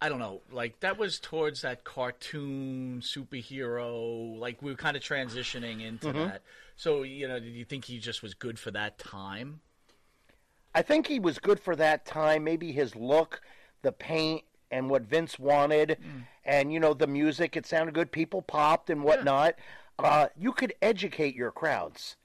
I 0.00 0.08
don't 0.08 0.18
know. 0.18 0.42
Like 0.52 0.80
that 0.80 0.98
was 0.98 1.18
towards 1.18 1.62
that 1.62 1.82
cartoon 1.84 3.00
superhero. 3.00 4.38
Like 4.38 4.60
we 4.60 4.70
were 4.70 4.76
kind 4.76 4.96
of 4.96 5.02
transitioning 5.02 5.82
into 5.82 6.08
Mhm. 6.08 6.26
that. 6.26 6.42
So 6.76 7.02
you 7.02 7.26
know, 7.26 7.40
did 7.40 7.54
you 7.54 7.64
think 7.64 7.86
he 7.86 7.98
just 7.98 8.22
was 8.22 8.34
good 8.34 8.58
for 8.58 8.70
that 8.72 8.98
time? 8.98 9.62
I 10.74 10.82
think 10.82 11.06
he 11.06 11.18
was 11.18 11.38
good 11.38 11.58
for 11.58 11.74
that 11.76 12.04
time. 12.04 12.44
Maybe 12.44 12.72
his 12.72 12.94
look, 12.94 13.40
the 13.80 13.92
paint, 13.92 14.44
and 14.70 14.90
what 14.90 15.02
Vince 15.02 15.38
wanted, 15.38 15.98
and 16.44 16.72
you 16.72 16.80
know 16.80 16.94
the 16.94 17.06
music. 17.06 17.56
It 17.56 17.66
sounded 17.66 17.94
good. 17.94 18.12
People 18.12 18.42
popped 18.42 18.90
and 18.90 19.02
whatnot. 19.02 19.54
Uh, 19.98 20.28
you 20.36 20.52
could 20.52 20.74
educate 20.82 21.34
your 21.34 21.50
crowds. 21.50 22.16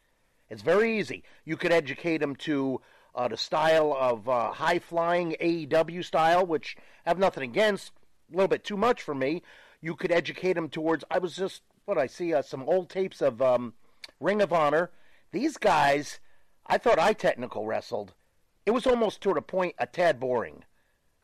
It's 0.49 0.61
very 0.61 0.99
easy. 0.99 1.23
You 1.45 1.55
could 1.55 1.71
educate 1.71 2.17
them 2.17 2.35
to 2.37 2.81
uh, 3.15 3.27
the 3.27 3.37
style 3.37 3.95
of 3.97 4.27
uh, 4.27 4.51
high 4.51 4.79
flying 4.79 5.35
AEW 5.39 6.03
style, 6.03 6.45
which 6.45 6.75
I 7.05 7.09
have 7.09 7.19
nothing 7.19 7.43
against. 7.43 7.93
A 8.31 8.35
little 8.35 8.47
bit 8.47 8.63
too 8.63 8.77
much 8.77 9.01
for 9.01 9.15
me. 9.15 9.43
You 9.81 9.95
could 9.95 10.11
educate 10.11 10.53
them 10.53 10.69
towards. 10.69 11.03
I 11.09 11.19
was 11.19 11.35
just 11.35 11.61
what 11.85 11.97
I 11.97 12.07
see 12.07 12.33
uh, 12.33 12.41
some 12.41 12.63
old 12.63 12.89
tapes 12.89 13.21
of 13.21 13.41
um, 13.41 13.73
Ring 14.19 14.41
of 14.41 14.53
Honor. 14.53 14.91
These 15.31 15.57
guys, 15.57 16.19
I 16.67 16.77
thought 16.77 16.99
I 16.99 17.13
technical 17.13 17.65
wrestled. 17.65 18.13
It 18.65 18.71
was 18.71 18.85
almost 18.85 19.21
to 19.21 19.33
the 19.33 19.41
point 19.41 19.75
a 19.79 19.87
tad 19.87 20.19
boring. 20.19 20.63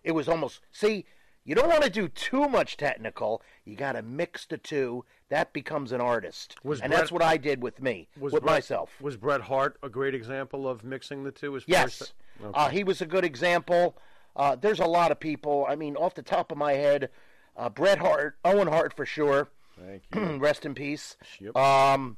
It 0.07 0.11
was 0.13 0.27
almost 0.29 0.61
see. 0.71 1.05
You 1.43 1.55
don't 1.55 1.69
want 1.69 1.83
to 1.83 1.89
do 1.89 2.09
too 2.09 2.49
much 2.49 2.75
technical. 2.75 3.41
You 3.63 3.77
got 3.77 3.93
to 3.93 4.01
mix 4.01 4.45
the 4.45 4.57
two. 4.57 5.05
That 5.29 5.53
becomes 5.53 5.93
an 5.93 6.01
artist, 6.01 6.55
Was 6.63 6.81
and 6.81 6.89
Bret- 6.89 6.99
that's 6.99 7.11
what 7.11 7.21
I 7.21 7.37
did 7.37 7.61
with 7.63 7.81
me, 7.81 8.09
Was 8.19 8.33
with 8.33 8.43
Bret- 8.43 8.53
myself. 8.55 8.91
Was 9.01 9.15
Bret 9.15 9.41
Hart 9.41 9.77
a 9.81 9.87
great 9.89 10.13
example 10.13 10.67
of 10.67 10.83
mixing 10.83 11.23
the 11.23 11.31
two? 11.31 11.55
As 11.55 11.63
Yes, 11.65 12.01
as 12.01 12.13
that- 12.41 12.51
uh, 12.53 12.69
he 12.69 12.83
was 12.83 13.01
a 13.01 13.05
good 13.05 13.23
example. 13.23 13.97
Uh, 14.35 14.55
there's 14.55 14.79
a 14.79 14.85
lot 14.85 15.09
of 15.11 15.19
people. 15.21 15.65
I 15.69 15.75
mean, 15.75 15.95
off 15.95 16.15
the 16.15 16.21
top 16.21 16.51
of 16.51 16.57
my 16.57 16.73
head, 16.73 17.09
uh, 17.55 17.69
Bret 17.69 17.99
Hart, 17.99 18.37
Owen 18.43 18.67
Hart 18.67 18.93
for 18.93 19.05
sure. 19.05 19.47
Thank 19.79 20.03
you. 20.15 20.37
Rest 20.37 20.65
in 20.65 20.73
peace. 20.75 21.15
Yep. 21.39 21.55
Um, 21.55 22.17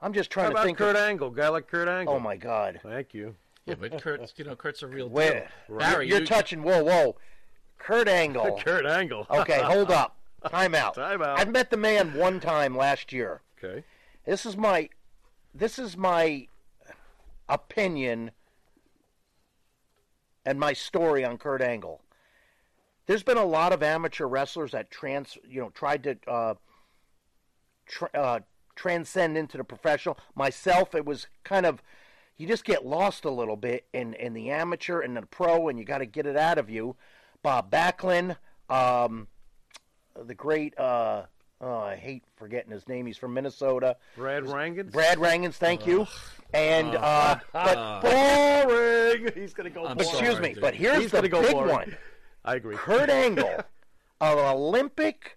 I'm 0.00 0.12
just 0.12 0.30
trying 0.30 0.44
How 0.46 0.50
to 0.50 0.54
about 0.56 0.64
think. 0.66 0.78
Kurt 0.78 0.94
of, 0.96 1.02
Angle? 1.02 1.30
Guy 1.30 1.48
like 1.48 1.66
Kurt 1.66 1.88
Angle. 1.88 2.14
Oh 2.14 2.20
my 2.20 2.36
God. 2.36 2.78
Thank 2.82 3.12
you. 3.12 3.34
Yeah, 3.68 3.74
but 3.78 4.00
Kurt's 4.02 4.34
you 4.36 4.44
know 4.44 4.56
Kurt's 4.56 4.82
a 4.82 4.86
real 4.86 5.08
Where 5.08 5.48
deal. 5.68 5.78
Barry, 5.78 6.08
you're 6.08 6.20
you- 6.20 6.26
touching. 6.26 6.62
Whoa, 6.62 6.82
whoa. 6.82 7.16
Kurt 7.78 8.08
Angle. 8.08 8.58
Kurt 8.64 8.86
Angle. 8.86 9.26
okay, 9.30 9.60
hold 9.62 9.90
up. 9.90 10.16
Time 10.50 10.74
out. 10.74 10.94
Time 10.96 11.22
out. 11.22 11.38
I've 11.38 11.50
met 11.50 11.70
the 11.70 11.76
man 11.76 12.14
one 12.14 12.40
time 12.40 12.76
last 12.76 13.12
year. 13.12 13.40
Okay. 13.62 13.84
This 14.24 14.46
is 14.46 14.56
my 14.56 14.88
this 15.54 15.78
is 15.78 15.96
my 15.96 16.46
opinion 17.48 18.30
and 20.44 20.58
my 20.58 20.72
story 20.72 21.24
on 21.24 21.38
Kurt 21.38 21.60
Angle. 21.62 22.00
There's 23.06 23.22
been 23.22 23.38
a 23.38 23.44
lot 23.44 23.72
of 23.72 23.82
amateur 23.82 24.26
wrestlers 24.26 24.72
that 24.72 24.90
trans, 24.90 25.38
you 25.48 25.60
know, 25.60 25.70
tried 25.70 26.02
to 26.04 26.16
uh, 26.26 26.54
tr- 27.86 28.14
uh, 28.14 28.40
transcend 28.76 29.36
into 29.38 29.56
the 29.56 29.64
professional. 29.64 30.18
Myself, 30.34 30.94
it 30.94 31.06
was 31.06 31.26
kind 31.42 31.64
of 31.64 31.82
you 32.38 32.46
just 32.46 32.64
get 32.64 32.86
lost 32.86 33.24
a 33.24 33.30
little 33.30 33.56
bit 33.56 33.84
in 33.92 34.14
in 34.14 34.32
the 34.32 34.50
amateur 34.50 35.00
and 35.00 35.16
the 35.16 35.22
pro, 35.22 35.68
and 35.68 35.78
you 35.78 35.84
got 35.84 35.98
to 35.98 36.06
get 36.06 36.24
it 36.26 36.36
out 36.36 36.56
of 36.58 36.70
you. 36.70 36.96
Bob 37.42 37.70
Backlund, 37.70 38.36
um, 38.70 39.26
the 40.24 40.34
great. 40.34 40.78
Uh, 40.78 41.24
oh, 41.60 41.78
I 41.78 41.96
hate 41.96 42.24
forgetting 42.36 42.70
his 42.70 42.86
name. 42.88 43.06
He's 43.06 43.16
from 43.18 43.34
Minnesota. 43.34 43.96
Brad 44.16 44.44
Rheingans. 44.44 44.92
Brad 44.92 45.18
Rheingans, 45.18 45.56
thank 45.56 45.86
you. 45.86 46.06
And 46.54 46.94
uh, 46.94 47.38
but 47.52 48.00
boring. 48.66 49.32
He's 49.34 49.52
gonna 49.52 49.70
go. 49.70 49.82
boring. 49.82 49.98
excuse 50.00 50.38
me, 50.40 50.54
but 50.60 50.74
here's 50.74 50.98
He's 51.02 51.10
the 51.10 51.18
gonna 51.18 51.28
go 51.28 51.42
big 51.42 51.52
boring. 51.52 51.72
one. 51.72 51.96
I 52.44 52.54
agree. 52.54 52.76
Kurt 52.76 53.10
Angle, 53.10 53.64
an 54.20 54.38
Olympic 54.38 55.36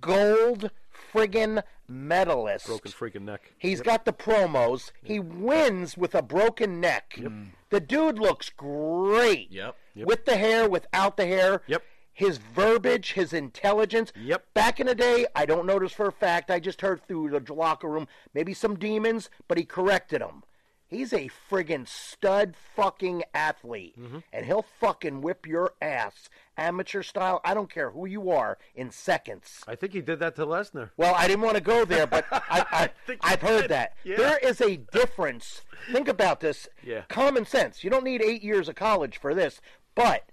gold 0.00 0.70
friggin' 1.12 1.62
medalist. 1.90 2.66
Broken 2.66 2.92
freaking 2.92 3.22
neck. 3.22 3.52
He's 3.58 3.80
got 3.80 4.04
the 4.04 4.12
promos. 4.12 4.92
He 5.02 5.18
wins 5.18 5.96
with 5.96 6.14
a 6.14 6.22
broken 6.22 6.80
neck. 6.80 7.16
Mm. 7.18 7.48
The 7.70 7.80
dude 7.80 8.18
looks 8.18 8.48
great. 8.50 9.50
Yep. 9.50 9.76
With 9.96 10.24
the 10.24 10.36
hair, 10.36 10.68
without 10.68 11.16
the 11.16 11.26
hair. 11.26 11.62
Yep. 11.66 11.82
His 12.12 12.38
verbiage, 12.38 13.12
his 13.12 13.32
intelligence. 13.32 14.12
Yep. 14.20 14.54
Back 14.54 14.78
in 14.78 14.86
the 14.86 14.94
day, 14.94 15.26
I 15.34 15.46
don't 15.46 15.66
know 15.66 15.78
this 15.78 15.92
for 15.92 16.06
a 16.06 16.12
fact. 16.12 16.50
I 16.50 16.60
just 16.60 16.80
heard 16.80 17.06
through 17.06 17.30
the 17.30 17.52
locker 17.52 17.88
room, 17.88 18.08
maybe 18.34 18.54
some 18.54 18.76
demons, 18.76 19.30
but 19.48 19.58
he 19.58 19.64
corrected 19.64 20.20
them. 20.20 20.42
He's 20.90 21.12
a 21.12 21.30
friggin' 21.48 21.86
stud 21.86 22.54
fucking 22.74 23.22
athlete. 23.32 23.94
Mm-hmm. 23.98 24.18
And 24.32 24.44
he'll 24.44 24.66
fucking 24.80 25.20
whip 25.20 25.46
your 25.46 25.74
ass, 25.80 26.28
amateur 26.56 27.02
style. 27.02 27.40
I 27.44 27.54
don't 27.54 27.72
care 27.72 27.90
who 27.90 28.06
you 28.06 28.30
are, 28.30 28.58
in 28.74 28.90
seconds. 28.90 29.62
I 29.68 29.76
think 29.76 29.92
he 29.92 30.00
did 30.00 30.18
that 30.18 30.34
to 30.36 30.44
Lesnar. 30.44 30.90
Well, 30.96 31.14
I 31.14 31.28
didn't 31.28 31.42
want 31.42 31.56
to 31.56 31.62
go 31.62 31.84
there, 31.84 32.08
but 32.08 32.26
I, 32.32 32.90
I, 33.08 33.16
I've 33.20 33.40
heard 33.40 33.68
that. 33.68 33.94
Yeah. 34.02 34.16
There 34.16 34.38
is 34.38 34.60
a 34.60 34.78
difference. 34.78 35.62
Think 35.92 36.08
about 36.08 36.40
this. 36.40 36.68
Yeah. 36.82 37.02
Common 37.08 37.46
sense. 37.46 37.84
You 37.84 37.90
don't 37.90 38.04
need 38.04 38.20
eight 38.20 38.42
years 38.42 38.68
of 38.68 38.74
college 38.74 39.18
for 39.18 39.32
this, 39.32 39.60
but 39.94 40.24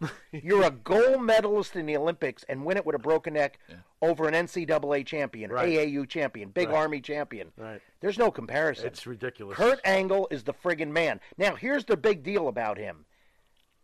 you're 0.32 0.64
a 0.64 0.70
gold 0.70 1.22
medalist 1.22 1.76
in 1.76 1.86
the 1.86 1.96
Olympics 1.96 2.44
and 2.48 2.64
win 2.64 2.76
it 2.76 2.84
with 2.84 2.94
a 2.96 2.98
broken 2.98 3.34
neck 3.34 3.58
over 4.02 4.28
an 4.28 4.34
NCAA 4.34 5.04
champion, 5.06 5.50
Right. 5.50 5.68
AAU 5.68 6.08
champion, 6.08 6.50
Big 6.50 6.68
Right. 6.68 6.76
Army 6.76 7.00
champion. 7.00 7.52
Right. 7.56 7.80
There's 8.00 8.18
no 8.18 8.30
comparison. 8.30 8.86
It's 8.86 9.06
ridiculous. 9.06 9.56
Kurt 9.56 9.80
Angle 9.84 10.28
is 10.30 10.44
the 10.44 10.52
friggin' 10.52 10.90
man. 10.90 11.20
Now, 11.38 11.54
here's 11.54 11.84
the 11.86 11.96
big 11.96 12.22
deal 12.22 12.48
about 12.48 12.78
him 12.78 13.06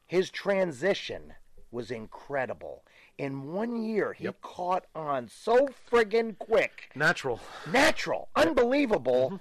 his 0.07 0.29
transition 0.31 1.33
was 1.71 1.91
incredible. 1.91 2.85
In 3.17 3.53
one 3.53 3.83
year, 3.83 4.13
he 4.13 4.29
caught 4.43 4.85
on 4.95 5.29
so 5.29 5.69
friggin' 5.91 6.39
quick. 6.39 6.91
Natural. 6.95 7.41
Natural. 7.71 8.29
Unbelievable. 8.37 9.41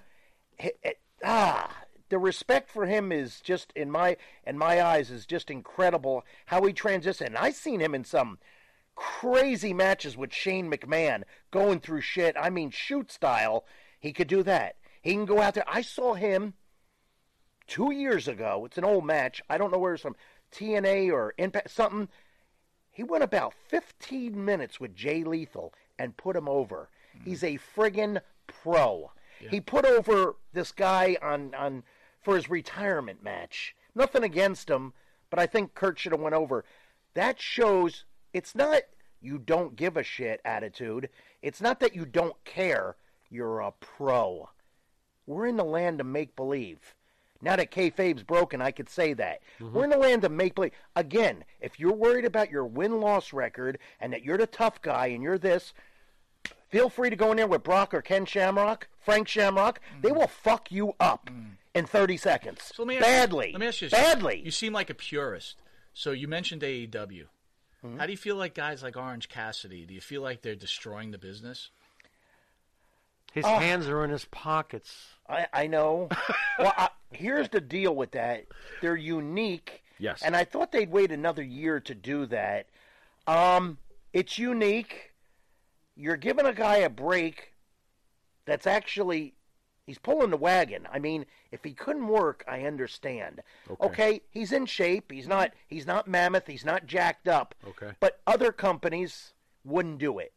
It- 0.57 0.80
it- 0.84 0.99
ah, 1.26 1.80
the 2.12 2.20
respect 2.20 2.70
for 2.70 2.86
him 2.86 3.12
is 3.12 3.39
just 3.39 3.72
in 3.74 3.89
my 3.89 4.18
in 4.45 4.57
my 4.57 4.84
eyes 4.84 5.09
is 5.09 5.26
just 5.26 5.49
incredible 5.49 6.26
how 6.45 6.62
he 6.64 6.74
transitioned. 6.74 7.28
And 7.28 7.38
I 7.38 7.51
seen 7.51 7.80
him 7.80 7.95
in 7.95 8.03
some 8.03 8.38
crazy 8.95 9.74
matches 9.74 10.18
with 10.18 10.34
Shane 10.34 10.70
McMahon 10.70 11.24
going 11.51 11.80
through 11.80 12.01
shit. 12.01 12.36
I 12.38 12.49
mean, 12.49 12.70
shoot 12.70 13.12
style. 13.12 13.66
He 13.97 14.12
could 14.12 14.28
do 14.28 14.43
that. 14.43 14.76
He 15.01 15.14
can 15.14 15.26
go 15.26 15.41
out 15.41 15.53
there. 15.53 15.64
I 15.68 15.82
saw 15.82 16.14
him 16.14 16.53
two 17.66 17.93
years 17.93 18.28
ago. 18.28 18.66
It's 18.66 18.78
an 18.78 18.84
old 18.84 19.05
match. 19.05 19.41
I 19.49 19.57
don't 19.57 19.72
know 19.72 19.80
where 19.80 19.93
it's 19.93 20.03
from. 20.03 20.18
TNA 20.51 21.14
or 21.14 21.34
Impact 21.38 21.72
something. 21.72 22.09
He 22.91 23.03
went 23.03 23.24
about 23.24 23.53
15 23.70 24.43
minutes 24.43 24.82
with 24.82 24.93
Jay 24.93 25.24
Lethal 25.24 25.74
and 25.97 26.18
put 26.18 26.36
him 26.36 26.49
over. 26.49 26.89
Mm-hmm. 27.16 27.30
He's 27.30 27.43
a 27.43 27.57
friggin' 27.74 28.22
pro. 28.47 29.12
He 29.49 29.59
put 29.59 29.86
over 29.86 30.36
this 30.53 30.72
guy 30.72 31.18
on 31.22 31.55
on 31.55 31.84
for 32.22 32.36
his 32.36 32.49
retirement 32.49 33.24
match. 33.24 33.76
Nothing 33.95 34.24
against 34.24 34.69
him, 34.69 34.93
but 35.30 35.39
I 35.39 35.47
think 35.47 35.76
Kurt 35.76 35.99
should 35.99 36.11
have 36.11 36.22
went 36.22 36.36
over. 36.36 36.63
That 37.13 37.39
shows 37.39 38.05
it's 38.34 38.55
not 38.55 38.84
you 39.22 39.38
don't 39.38 39.76
give 39.76 39.97
a 39.97 40.03
shit 40.03 40.41
attitude. 40.45 41.09
It's 41.41 41.61
not 41.61 41.80
that 41.80 41.95
you 41.95 42.05
don't 42.05 42.41
care. 42.43 42.95
You're 43.30 43.59
a 43.59 43.72
pro. 43.72 44.49
We're 45.28 45.47
in 45.47 45.57
the 45.57 45.63
land 45.63 46.01
of 46.01 46.07
make 46.07 46.36
believe. 46.36 46.95
Now 47.41 47.55
that 47.55 47.72
kayfabe's 47.72 48.24
broken, 48.24 48.61
I 48.61 48.72
could 48.72 48.89
say 48.89 49.13
that. 49.13 49.41
Mm-hmm. 49.59 49.76
We're 49.76 49.84
in 49.86 49.89
the 49.89 49.97
land 49.97 50.24
of 50.24 50.32
make 50.32 50.55
believe. 50.55 50.74
Again, 50.95 51.43
if 51.59 51.80
you're 51.80 51.93
worried 51.93 52.26
about 52.26 52.51
your 52.51 52.65
win 52.65 52.99
loss 52.99 53.34
record 53.34 53.80
and 53.99 54.13
that 54.13 54.24
you're 54.24 54.38
the 54.38 54.47
tough 54.47 54.82
guy 54.82 55.07
and 55.07 55.24
you're 55.24 55.38
this, 55.38 55.74
feel 56.69 56.89
free 56.89 57.09
to 57.09 57.15
go 57.15 57.32
in 57.32 57.38
there 57.38 57.47
with 57.47 57.63
Brock 57.63 57.93
or 57.93 58.01
Ken 58.01 58.26
Shamrock, 58.26 58.88
Frank 58.99 59.28
Shamrock. 59.28 59.80
They 60.01 60.09
mm. 60.09 60.17
will 60.17 60.28
fuck 60.28 60.72
you 60.72 60.93
up 60.99 61.30
mm. 61.32 61.51
In 61.74 61.86
30 61.86 62.17
seconds. 62.17 62.61
So 62.74 62.84
let 62.84 62.88
me 62.88 62.97
ask 62.97 63.05
Badly. 63.05 63.47
You, 63.47 63.53
let 63.53 63.59
me 63.61 63.67
ask 63.67 63.82
you 63.82 63.89
this. 63.89 63.99
Badly. 63.99 64.41
You 64.43 64.51
seem 64.51 64.74
like 64.74 64.89
a 64.89 64.93
purist. 64.93 65.61
So 65.93 66.11
you 66.11 66.28
mentioned 66.28 66.61
AEW. 66.61 67.26
Mm-hmm. 67.86 67.97
How 67.97 68.05
do 68.05 68.11
you 68.11 68.17
feel 68.17 68.36
like 68.36 68.53
guys 68.53 68.84
like 68.84 68.95
Orange 68.97 69.30
Cassidy? 69.30 69.86
Do 69.86 69.93
you 69.93 70.01
feel 70.01 70.22
like 70.22 70.41
they're 70.41 70.55
destroying 70.55 71.11
the 71.11 71.17
business? 71.17 71.69
His 73.34 73.45
Ah. 73.45 73.59
hands 73.59 73.88
are 73.88 74.03
in 74.03 74.11
his 74.11 74.26
pockets. 74.26 75.07
I, 75.28 75.47
I 75.53 75.67
know. 75.67 76.09
well, 76.59 76.74
I, 76.78 76.89
here's 77.11 77.49
the 77.49 77.61
deal 77.61 77.95
with 77.95 78.11
that. 78.11 78.45
They're 78.82 78.95
unique. 78.97 79.84
Yes. 79.99 80.22
And 80.22 80.36
I 80.36 80.43
thought 80.43 80.72
they'd 80.72 80.91
wait 80.91 81.11
another 81.11 81.43
year 81.43 81.80
to 81.82 81.95
do 81.95 82.26
that. 82.28 82.67
Um, 83.28 83.78
it's 84.13 84.38
unique. 84.38 85.11
You're 85.95 86.17
giving 86.17 86.45
a 86.45 86.53
guy 86.53 86.78
a 86.78 86.89
break 86.89 87.53
that's 88.45 88.67
actually 88.67 89.36
he's 89.91 89.99
pulling 89.99 90.29
the 90.29 90.37
wagon. 90.37 90.87
I 90.89 90.99
mean, 90.99 91.25
if 91.51 91.65
he 91.65 91.73
couldn't 91.73 92.07
work, 92.07 92.45
I 92.47 92.61
understand. 92.61 93.41
Okay. 93.81 94.21
he's 94.29 94.53
in 94.53 94.65
shape. 94.65 95.11
He's 95.11 95.27
not 95.27 95.51
he's 95.67 95.85
not 95.85 96.07
mammoth, 96.07 96.47
he's 96.47 96.63
not 96.63 96.85
jacked 96.85 97.27
up. 97.27 97.53
Okay. 97.67 97.91
But 97.99 98.21
other 98.25 98.53
companies 98.53 99.33
wouldn't 99.65 99.97
do 99.97 100.17
it. 100.17 100.31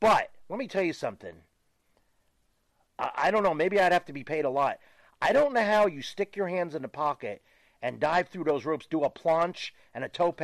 But 0.00 0.32
let 0.48 0.58
me 0.58 0.66
tell 0.66 0.82
you 0.82 0.92
something. 0.92 1.34
I, 2.98 3.10
I 3.14 3.30
don't 3.30 3.44
know. 3.44 3.54
Maybe 3.54 3.78
I'd 3.78 3.92
have 3.92 4.06
to 4.06 4.12
be 4.12 4.24
paid 4.24 4.44
a 4.44 4.50
lot. 4.50 4.80
I 5.22 5.32
don't 5.32 5.54
know 5.54 5.64
how 5.64 5.86
you 5.86 6.02
stick 6.02 6.34
your 6.34 6.48
hands 6.48 6.74
in 6.74 6.82
the 6.82 6.88
pocket 6.88 7.40
and 7.80 8.00
dive 8.00 8.28
through 8.28 8.44
those 8.44 8.64
ropes, 8.64 8.86
do 8.90 9.04
a 9.04 9.10
plancha 9.10 9.70
and 9.94 10.02
a 10.02 10.08
tope 10.08 10.42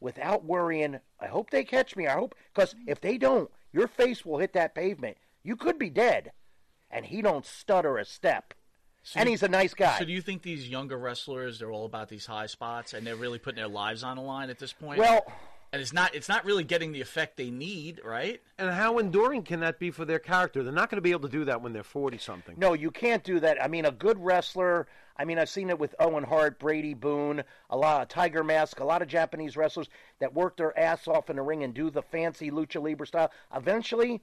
without 0.00 0.46
worrying. 0.46 0.98
I 1.20 1.26
hope 1.26 1.50
they 1.50 1.64
catch 1.64 1.94
me. 1.94 2.06
I 2.06 2.14
hope 2.14 2.34
because 2.54 2.74
if 2.86 3.02
they 3.02 3.18
don't, 3.18 3.50
your 3.70 3.86
face 3.86 4.24
will 4.24 4.38
hit 4.38 4.54
that 4.54 4.74
pavement. 4.74 5.18
You 5.42 5.56
could 5.56 5.78
be 5.78 5.90
dead, 5.90 6.32
and 6.90 7.04
he 7.06 7.22
don't 7.22 7.44
stutter 7.44 7.98
a 7.98 8.04
step. 8.04 8.54
So 9.02 9.20
and 9.20 9.28
you- 9.28 9.32
he's 9.32 9.42
a 9.42 9.48
nice 9.48 9.74
guy. 9.74 9.98
So 9.98 10.04
do 10.04 10.12
you 10.12 10.20
think 10.20 10.42
these 10.42 10.68
younger 10.68 10.98
wrestlers 10.98 11.58
they're 11.60 11.70
all 11.70 11.84
about 11.86 12.08
these 12.08 12.26
high 12.26 12.46
spots 12.46 12.92
and 12.92 13.06
they're 13.06 13.16
really 13.16 13.38
putting 13.38 13.56
their 13.56 13.68
lives 13.68 14.02
on 14.02 14.16
the 14.16 14.22
line 14.22 14.50
at 14.50 14.58
this 14.58 14.72
point? 14.72 14.98
Well, 14.98 15.24
and 15.72 15.82
it's 15.82 15.92
not 15.92 16.14
it's 16.14 16.28
not 16.28 16.44
really 16.44 16.64
getting 16.64 16.92
the 16.92 17.00
effect 17.00 17.36
they 17.36 17.50
need, 17.50 18.00
right? 18.04 18.40
And 18.58 18.70
how 18.70 18.98
enduring 18.98 19.42
can 19.44 19.60
that 19.60 19.78
be 19.78 19.90
for 19.90 20.04
their 20.04 20.18
character? 20.18 20.62
They're 20.62 20.72
not 20.72 20.90
going 20.90 20.96
to 20.98 21.02
be 21.02 21.10
able 21.12 21.28
to 21.28 21.28
do 21.28 21.44
that 21.44 21.62
when 21.62 21.72
they're 21.72 21.82
40 21.84 22.18
something. 22.18 22.56
No, 22.58 22.72
you 22.72 22.90
can't 22.90 23.22
do 23.22 23.38
that. 23.40 23.62
I 23.62 23.68
mean, 23.68 23.84
a 23.84 23.90
good 23.92 24.18
wrestler. 24.18 24.86
I 25.18 25.24
mean, 25.24 25.38
I've 25.38 25.48
seen 25.48 25.70
it 25.70 25.78
with 25.78 25.94
Owen 25.98 26.24
Hart, 26.24 26.58
Brady 26.58 26.92
Boone, 26.92 27.42
a 27.70 27.76
lot 27.76 28.02
of 28.02 28.08
Tiger 28.08 28.44
Mask, 28.44 28.80
a 28.80 28.84
lot 28.84 29.02
of 29.02 29.08
Japanese 29.08 29.56
wrestlers 29.56 29.88
that 30.18 30.34
work 30.34 30.56
their 30.56 30.78
ass 30.78 31.08
off 31.08 31.30
in 31.30 31.36
the 31.36 31.42
ring 31.42 31.62
and 31.62 31.72
do 31.72 31.90
the 31.90 32.02
fancy 32.02 32.50
lucha 32.50 32.82
libre 32.82 33.06
style. 33.06 33.30
Eventually, 33.54 34.20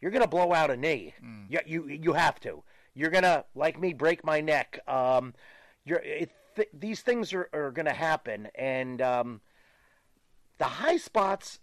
you're 0.00 0.10
gonna 0.10 0.26
blow 0.28 0.52
out 0.52 0.70
a 0.70 0.76
knee. 0.76 1.14
You, 1.48 1.60
you 1.66 1.88
you 1.88 2.12
have 2.12 2.40
to. 2.40 2.62
You're 2.94 3.10
gonna 3.10 3.44
like 3.54 3.78
me 3.80 3.92
break 3.92 4.24
my 4.24 4.40
neck. 4.40 4.80
Um, 4.86 5.34
you're 5.84 6.00
it, 6.00 6.30
th- 6.56 6.68
these 6.72 7.00
things 7.00 7.32
are, 7.32 7.48
are 7.52 7.70
gonna 7.70 7.92
happen, 7.92 8.48
and 8.54 9.00
um, 9.02 9.40
the 10.58 10.64
high 10.64 10.96
spots 10.96 11.60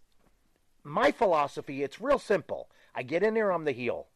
my 0.84 1.12
philosophy 1.12 1.84
it's 1.84 2.00
real 2.00 2.20
simple. 2.20 2.70
I 2.94 3.04
get 3.04 3.24
in 3.24 3.34
there 3.34 3.52
i'm 3.52 3.66
the 3.66 3.72
heel. 3.72 4.08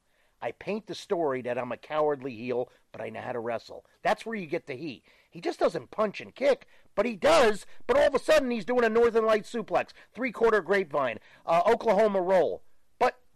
I 0.41 0.51
paint 0.53 0.87
the 0.87 0.95
story 0.95 1.41
that 1.41 1.57
i'm 1.57 1.71
a 1.71 1.77
cowardly 1.77 2.35
heel 2.35 2.69
but 2.91 3.01
i 3.01 3.09
know 3.09 3.21
how 3.21 3.31
to 3.31 3.39
wrestle. 3.39 3.85
That's 4.03 4.25
where 4.25 4.35
you 4.35 4.45
get 4.45 4.67
the 4.67 4.75
heat. 4.75 5.03
He 5.29 5.41
just 5.41 5.59
doesn't 5.59 5.91
punch 5.91 6.21
and 6.21 6.33
kick 6.33 6.67
but 6.95 7.05
he 7.05 7.15
does 7.15 7.65
but 7.87 7.97
all 7.97 8.07
of 8.07 8.15
a 8.15 8.19
sudden 8.19 8.51
he's 8.51 8.65
doing 8.65 8.83
a 8.83 8.89
northern 8.89 9.25
light 9.25 9.43
suplex 9.43 9.89
three 10.13 10.31
quarter 10.31 10.61
grapevine 10.61 11.19
uh, 11.45 11.61
oklahoma 11.65 12.21
roll 12.21 12.61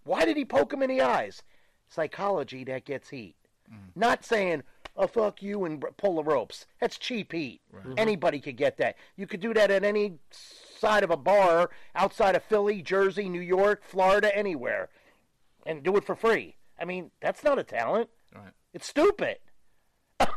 why 0.03 0.25
did 0.25 0.37
he 0.37 0.45
poke 0.45 0.73
him 0.73 0.83
in 0.83 0.89
the 0.89 1.01
eyes? 1.01 1.43
Psychology 1.89 2.63
that 2.65 2.85
gets 2.85 3.09
heat. 3.09 3.35
Mm. 3.71 3.95
Not 3.95 4.25
saying 4.25 4.63
oh 4.95 5.07
fuck 5.07 5.41
you 5.41 5.65
and 5.65 5.83
pull 5.97 6.15
the 6.15 6.23
ropes. 6.23 6.65
That's 6.79 6.97
cheap 6.97 7.31
heat. 7.31 7.61
Mm-hmm. 7.75 7.93
Anybody 7.97 8.39
could 8.39 8.57
get 8.57 8.77
that. 8.77 8.95
You 9.15 9.27
could 9.27 9.39
do 9.39 9.53
that 9.53 9.71
at 9.71 9.83
any 9.83 10.19
side 10.31 11.03
of 11.03 11.11
a 11.11 11.17
bar 11.17 11.69
outside 11.95 12.35
of 12.35 12.43
philly 12.43 12.81
jersey 12.81 13.29
new 13.29 13.39
york 13.39 13.83
florida 13.85 14.35
anywhere 14.35 14.89
and 15.65 15.81
do 15.81 15.95
it 15.95 16.03
for 16.03 16.15
free. 16.15 16.55
I 16.79 16.85
mean 16.85 17.11
that's 17.21 17.43
not 17.43 17.59
a 17.59 17.63
talent. 17.63 18.09
Right. 18.35 18.53
it's 18.73 18.87
stupid. 18.87 19.37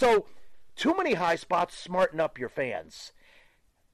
So 0.00 0.24
too 0.76 0.96
many 0.96 1.12
high 1.12 1.36
spots 1.36 1.76
smarten 1.76 2.20
up 2.20 2.38
your 2.38 2.48
fans. 2.48 3.12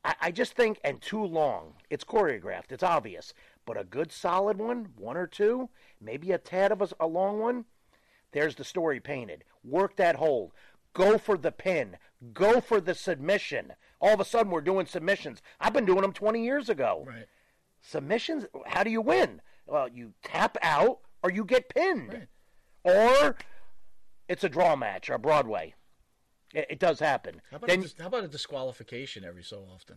I, 0.04 0.14
I 0.20 0.30
just 0.30 0.52
think 0.52 0.78
and 0.84 1.00
too 1.00 1.24
long. 1.24 1.74
It's 1.90 2.04
choreographed. 2.04 2.70
It's 2.70 2.84
obvious 2.84 3.34
but 3.66 3.78
a 3.78 3.84
good 3.84 4.10
solid 4.10 4.56
one 4.56 4.88
one 4.96 5.16
or 5.16 5.26
two 5.26 5.68
maybe 6.00 6.32
a 6.32 6.38
tad 6.38 6.72
of 6.72 6.80
a, 6.80 6.88
a 6.98 7.06
long 7.06 7.38
one 7.38 7.66
there's 8.36 8.56
the 8.56 8.64
story 8.64 9.00
painted. 9.00 9.44
Work 9.64 9.96
that 9.96 10.16
hold. 10.16 10.52
Go 10.92 11.16
for 11.16 11.38
the 11.38 11.52
pin. 11.52 11.96
Go 12.34 12.60
for 12.60 12.82
the 12.82 12.94
submission. 12.94 13.72
All 13.98 14.12
of 14.12 14.20
a 14.20 14.26
sudden, 14.26 14.52
we're 14.52 14.60
doing 14.60 14.84
submissions. 14.84 15.40
I've 15.58 15.72
been 15.72 15.86
doing 15.86 16.02
them 16.02 16.12
20 16.12 16.44
years 16.44 16.68
ago. 16.68 17.04
Right. 17.06 17.24
Submissions, 17.80 18.44
how 18.66 18.82
do 18.84 18.90
you 18.90 19.00
win? 19.00 19.40
Well, 19.66 19.88
you 19.88 20.12
tap 20.22 20.58
out 20.60 20.98
or 21.22 21.30
you 21.30 21.46
get 21.46 21.70
pinned. 21.70 22.26
Or 22.84 23.36
it's 24.28 24.44
a 24.44 24.50
draw 24.50 24.76
match 24.76 25.08
or 25.08 25.16
Broadway. 25.16 25.74
It, 26.52 26.66
it 26.70 26.78
does 26.78 27.00
happen. 27.00 27.40
How 27.50 27.56
about, 27.56 27.68
Then- 27.68 27.80
a, 27.80 27.82
dis- 27.82 27.94
how 27.98 28.06
about 28.06 28.24
a 28.24 28.28
disqualification 28.28 29.24
every 29.24 29.44
so 29.44 29.66
often? 29.74 29.96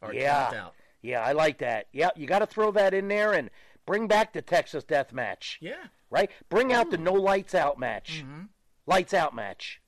Or 0.00 0.14
yeah. 0.14 0.44
count 0.44 0.56
out? 0.56 0.74
Yeah, 1.04 1.20
I 1.20 1.32
like 1.32 1.58
that. 1.58 1.88
Yeah, 1.92 2.08
you 2.16 2.26
got 2.26 2.38
to 2.38 2.46
throw 2.46 2.70
that 2.72 2.94
in 2.94 3.08
there 3.08 3.34
and 3.34 3.50
bring 3.84 4.08
back 4.08 4.32
the 4.32 4.40
Texas 4.40 4.84
Death 4.84 5.12
Match. 5.12 5.58
Yeah. 5.60 5.84
Right? 6.08 6.30
Bring 6.48 6.72
out 6.72 6.90
the 6.90 6.96
no 6.96 7.12
lights 7.12 7.54
out 7.54 7.78
match. 7.78 8.24
Lights 8.86 9.12
out 9.12 9.34
match. 9.34 9.82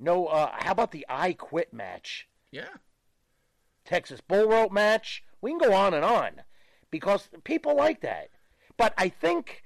No, 0.00 0.26
uh, 0.26 0.52
how 0.58 0.72
about 0.72 0.90
the 0.90 1.04
I 1.06 1.34
quit 1.34 1.74
match? 1.74 2.28
Yeah. 2.50 2.78
Texas 3.84 4.22
bull 4.26 4.48
rope 4.48 4.72
match. 4.72 5.22
We 5.42 5.50
can 5.50 5.58
go 5.58 5.74
on 5.74 5.92
and 5.92 6.04
on 6.04 6.42
because 6.90 7.28
people 7.44 7.76
like 7.76 8.00
that. 8.00 8.30
But 8.78 8.94
I 8.96 9.10
think 9.10 9.64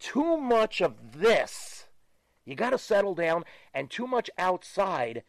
too 0.00 0.36
much 0.36 0.82
of 0.82 1.20
this, 1.20 1.84
you 2.44 2.56
got 2.56 2.70
to 2.70 2.78
settle 2.78 3.14
down, 3.14 3.44
and 3.72 3.88
too 3.88 4.08
much 4.08 4.28
outside. 4.36 5.22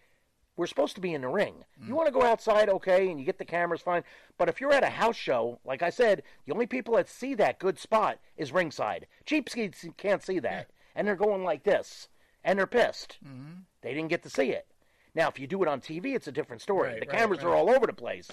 We're 0.57 0.67
supposed 0.67 0.95
to 0.95 1.01
be 1.01 1.13
in 1.13 1.21
the 1.21 1.27
ring. 1.27 1.65
You 1.81 1.93
mm. 1.93 1.97
want 1.97 2.07
to 2.07 2.13
go 2.13 2.23
outside, 2.23 2.69
okay, 2.69 3.09
and 3.09 3.19
you 3.19 3.25
get 3.25 3.37
the 3.37 3.45
cameras 3.45 3.81
fine. 3.81 4.03
But 4.37 4.47
if 4.47 4.61
you're 4.61 4.71
at 4.71 4.83
a 4.83 4.89
house 4.89 5.17
show, 5.17 5.59
like 5.65 5.81
I 5.81 5.89
said, 5.89 6.23
the 6.45 6.53
only 6.53 6.65
people 6.65 6.95
that 6.95 7.09
see 7.09 7.33
that 7.35 7.59
good 7.59 7.77
spot 7.77 8.19
is 8.37 8.53
ringside. 8.53 9.07
Cheapskates 9.25 9.85
can't 9.97 10.23
see 10.23 10.39
that, 10.39 10.69
and 10.95 11.05
they're 11.05 11.15
going 11.15 11.43
like 11.43 11.63
this, 11.63 12.07
and 12.43 12.57
they're 12.57 12.67
pissed. 12.67 13.17
Mm-hmm. 13.25 13.61
They 13.81 13.93
didn't 13.93 14.09
get 14.09 14.23
to 14.23 14.29
see 14.29 14.51
it. 14.51 14.67
Now, 15.13 15.27
if 15.27 15.39
you 15.39 15.47
do 15.47 15.61
it 15.61 15.69
on 15.69 15.81
TV, 15.81 16.15
it's 16.15 16.27
a 16.27 16.31
different 16.31 16.61
story. 16.61 16.89
Right, 16.89 16.99
the 17.01 17.07
right, 17.07 17.17
cameras 17.17 17.43
are 17.43 17.53
all 17.53 17.69
over 17.69 17.87
the 17.87 17.93
place. 17.93 18.29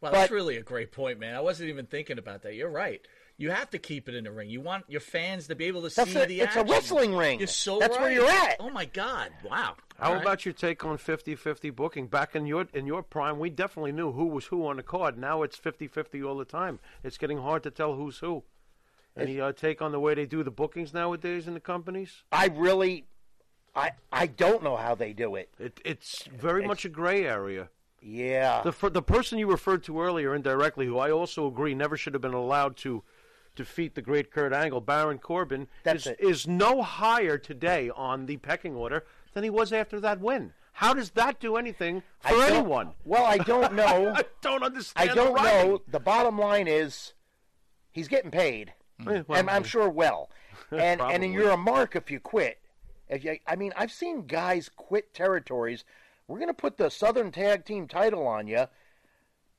Well, 0.00 0.12
But- 0.12 0.18
that's 0.18 0.30
really 0.30 0.56
a 0.56 0.62
great 0.62 0.92
point, 0.92 1.18
man. 1.18 1.34
I 1.34 1.40
wasn't 1.40 1.68
even 1.68 1.86
thinking 1.86 2.18
about 2.18 2.42
that. 2.42 2.54
You're 2.54 2.70
right. 2.70 3.06
You 3.40 3.50
have 3.50 3.70
to 3.70 3.78
keep 3.78 4.06
it 4.06 4.14
in 4.14 4.24
the 4.24 4.30
ring. 4.30 4.50
You 4.50 4.60
want 4.60 4.84
your 4.86 5.00
fans 5.00 5.46
to 5.46 5.54
be 5.54 5.64
able 5.64 5.88
to 5.88 5.94
That's 5.94 6.12
see 6.12 6.18
a- 6.20 6.26
the 6.26 6.40
it's 6.42 6.56
a 6.56 6.58
action. 6.60 6.70
wrestling 6.72 7.16
ring. 7.16 7.38
You're 7.38 7.48
so 7.48 7.78
That's 7.78 7.96
where 7.96 8.12
you're 8.12 8.28
at. 8.28 8.56
Oh 8.60 8.68
my 8.68 8.84
God! 8.84 9.30
Wow. 9.42 9.76
How 9.98 10.08
All 10.08 10.12
right. 10.14 10.22
about 10.22 10.44
your 10.44 10.52
take 10.52 10.84
on 10.84 10.98
50-50 10.98 11.74
booking? 11.74 12.06
Back 12.06 12.36
in 12.36 12.44
your 12.44 12.66
in 12.74 12.86
your 12.86 13.02
prime, 13.02 13.38
we 13.38 13.48
definitely 13.48 13.92
knew 13.92 14.12
who 14.12 14.26
was 14.26 14.44
who 14.44 14.66
on 14.66 14.76
the 14.76 14.82
card. 14.82 15.16
Now 15.16 15.42
it's 15.42 15.56
50-50 15.58 16.22
all 16.26 16.36
the 16.36 16.44
time. 16.44 16.80
It's 17.02 17.16
getting 17.16 17.38
hard 17.38 17.62
to 17.62 17.70
tell 17.70 17.94
who's 17.94 18.18
who. 18.18 18.42
Any 19.16 19.40
uh, 19.40 19.52
take 19.52 19.80
on 19.80 19.90
the 19.92 20.00
way 20.00 20.12
they 20.14 20.26
do 20.26 20.42
the 20.42 20.50
bookings 20.50 20.92
nowadays 20.92 21.48
in 21.48 21.54
the 21.54 21.60
companies? 21.60 22.22
I 22.30 22.48
really, 22.54 23.06
I 23.74 23.92
I 24.12 24.26
don't 24.26 24.62
know 24.62 24.76
how 24.76 24.94
they 24.94 25.14
do 25.14 25.34
it. 25.36 25.48
It, 25.58 25.80
it's 25.82 26.24
very 26.26 26.66
much 26.66 26.84
a 26.84 26.90
gray 26.90 27.24
area. 27.24 27.70
Yeah. 28.02 28.60
The 28.62 28.72
for, 28.72 28.90
the 28.90 29.02
person 29.02 29.38
you 29.38 29.46
referred 29.50 29.82
to 29.84 29.98
earlier 30.00 30.34
indirectly, 30.34 30.84
who 30.84 30.98
I 30.98 31.10
also 31.10 31.46
agree 31.46 31.74
never 31.74 31.96
should 31.96 32.12
have 32.12 32.22
been 32.22 32.34
allowed 32.34 32.76
to 32.78 33.02
defeat 33.60 33.94
the 33.94 34.02
great 34.02 34.30
Kurt 34.30 34.52
Angle, 34.52 34.80
Baron 34.80 35.18
Corbin, 35.18 35.68
That's 35.84 36.06
is, 36.06 36.12
it. 36.12 36.20
is 36.20 36.48
no 36.48 36.82
higher 36.82 37.38
today 37.38 37.90
on 37.94 38.26
the 38.26 38.38
pecking 38.38 38.74
order 38.74 39.04
than 39.34 39.44
he 39.44 39.50
was 39.50 39.72
after 39.72 40.00
that 40.00 40.20
win. 40.20 40.52
How 40.72 40.94
does 40.94 41.10
that 41.10 41.40
do 41.40 41.56
anything 41.56 42.02
for 42.20 42.42
anyone? 42.42 42.92
Well, 43.04 43.24
I 43.24 43.38
don't 43.38 43.74
know. 43.74 44.14
I 44.14 44.24
don't 44.40 44.62
understand. 44.62 45.10
I 45.10 45.14
don't 45.14 45.36
the 45.36 45.42
know. 45.42 45.82
The 45.88 46.00
bottom 46.00 46.38
line 46.38 46.68
is, 46.68 47.12
he's 47.92 48.08
getting 48.08 48.30
paid, 48.30 48.72
hmm. 48.98 49.20
well, 49.26 49.38
and 49.38 49.50
I'm 49.50 49.64
sure 49.64 49.88
well. 49.88 50.30
And 50.72 51.00
and 51.00 51.32
you're 51.32 51.50
a 51.50 51.56
mark 51.56 51.96
if 51.96 52.12
you 52.12 52.20
quit. 52.20 52.58
If 53.08 53.24
you, 53.24 53.38
I 53.44 53.56
mean, 53.56 53.72
I've 53.76 53.90
seen 53.90 54.28
guys 54.28 54.70
quit 54.74 55.12
territories. 55.12 55.84
We're 56.28 56.38
going 56.38 56.46
to 56.46 56.54
put 56.54 56.76
the 56.76 56.90
Southern 56.90 57.32
Tag 57.32 57.64
Team 57.64 57.88
title 57.88 58.24
on 58.24 58.46
you. 58.46 58.66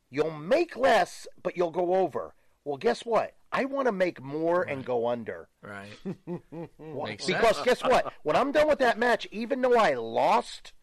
You'll 0.10 0.32
make 0.32 0.78
less, 0.78 1.28
but 1.44 1.58
you'll 1.58 1.72
go 1.72 1.96
over. 1.96 2.34
Well, 2.64 2.78
guess 2.78 3.02
what? 3.02 3.34
I 3.52 3.66
want 3.66 3.88
to 3.88 3.92
make 3.92 4.22
more 4.22 4.64
and 4.64 4.84
go 4.86 5.08
under. 5.08 5.50
Right. 5.62 5.90
Because 7.28 7.56
sense. 7.58 7.62
guess 7.66 7.84
what? 7.84 8.14
When 8.24 8.36
I'm 8.36 8.52
done 8.52 8.68
with 8.68 8.80
that 8.80 8.98
match, 8.98 9.28
even 9.32 9.62
though 9.62 9.78
I 9.78 9.94
lost, 9.96 10.74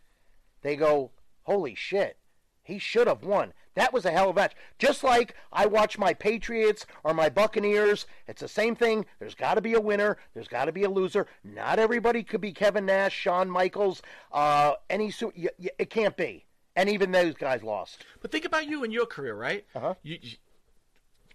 they 0.62 0.76
go, 0.76 1.10
"Holy 1.44 1.74
shit, 1.74 2.18
he 2.62 2.78
should 2.78 3.06
have 3.06 3.22
won." 3.24 3.52
That 3.74 3.92
was 3.92 4.04
a 4.04 4.10
hell 4.10 4.30
of 4.30 4.36
a 4.36 4.40
match. 4.40 4.54
Just 4.78 5.04
like 5.04 5.34
I 5.52 5.66
watch 5.66 5.98
my 5.98 6.12
Patriots 6.12 6.84
or 7.04 7.14
my 7.14 7.28
Buccaneers, 7.28 8.06
it's 8.26 8.40
the 8.40 8.48
same 8.48 8.74
thing. 8.74 9.06
There's 9.20 9.36
got 9.36 9.54
to 9.54 9.60
be 9.60 9.74
a 9.74 9.80
winner. 9.80 10.18
There's 10.34 10.48
got 10.48 10.64
to 10.64 10.72
be 10.72 10.82
a 10.82 10.90
loser. 10.90 11.26
Not 11.44 11.78
everybody 11.78 12.22
could 12.24 12.40
be 12.40 12.52
Kevin 12.52 12.86
Nash, 12.86 13.14
Shawn 13.14 13.48
Michaels, 13.48 14.02
uh, 14.32 14.74
any. 14.90 15.10
Su- 15.10 15.32
y- 15.36 15.48
y- 15.58 15.70
it 15.78 15.90
can't 15.90 16.16
be. 16.16 16.44
And 16.74 16.88
even 16.88 17.10
those 17.10 17.34
guys 17.34 17.62
lost. 17.64 18.04
But 18.20 18.30
think 18.30 18.44
about 18.44 18.66
you 18.68 18.84
and 18.84 18.92
your 18.92 19.06
career, 19.06 19.34
right? 19.34 19.64
Uh-huh. 19.74 19.94
You, 20.02 20.18
you, 20.20 20.36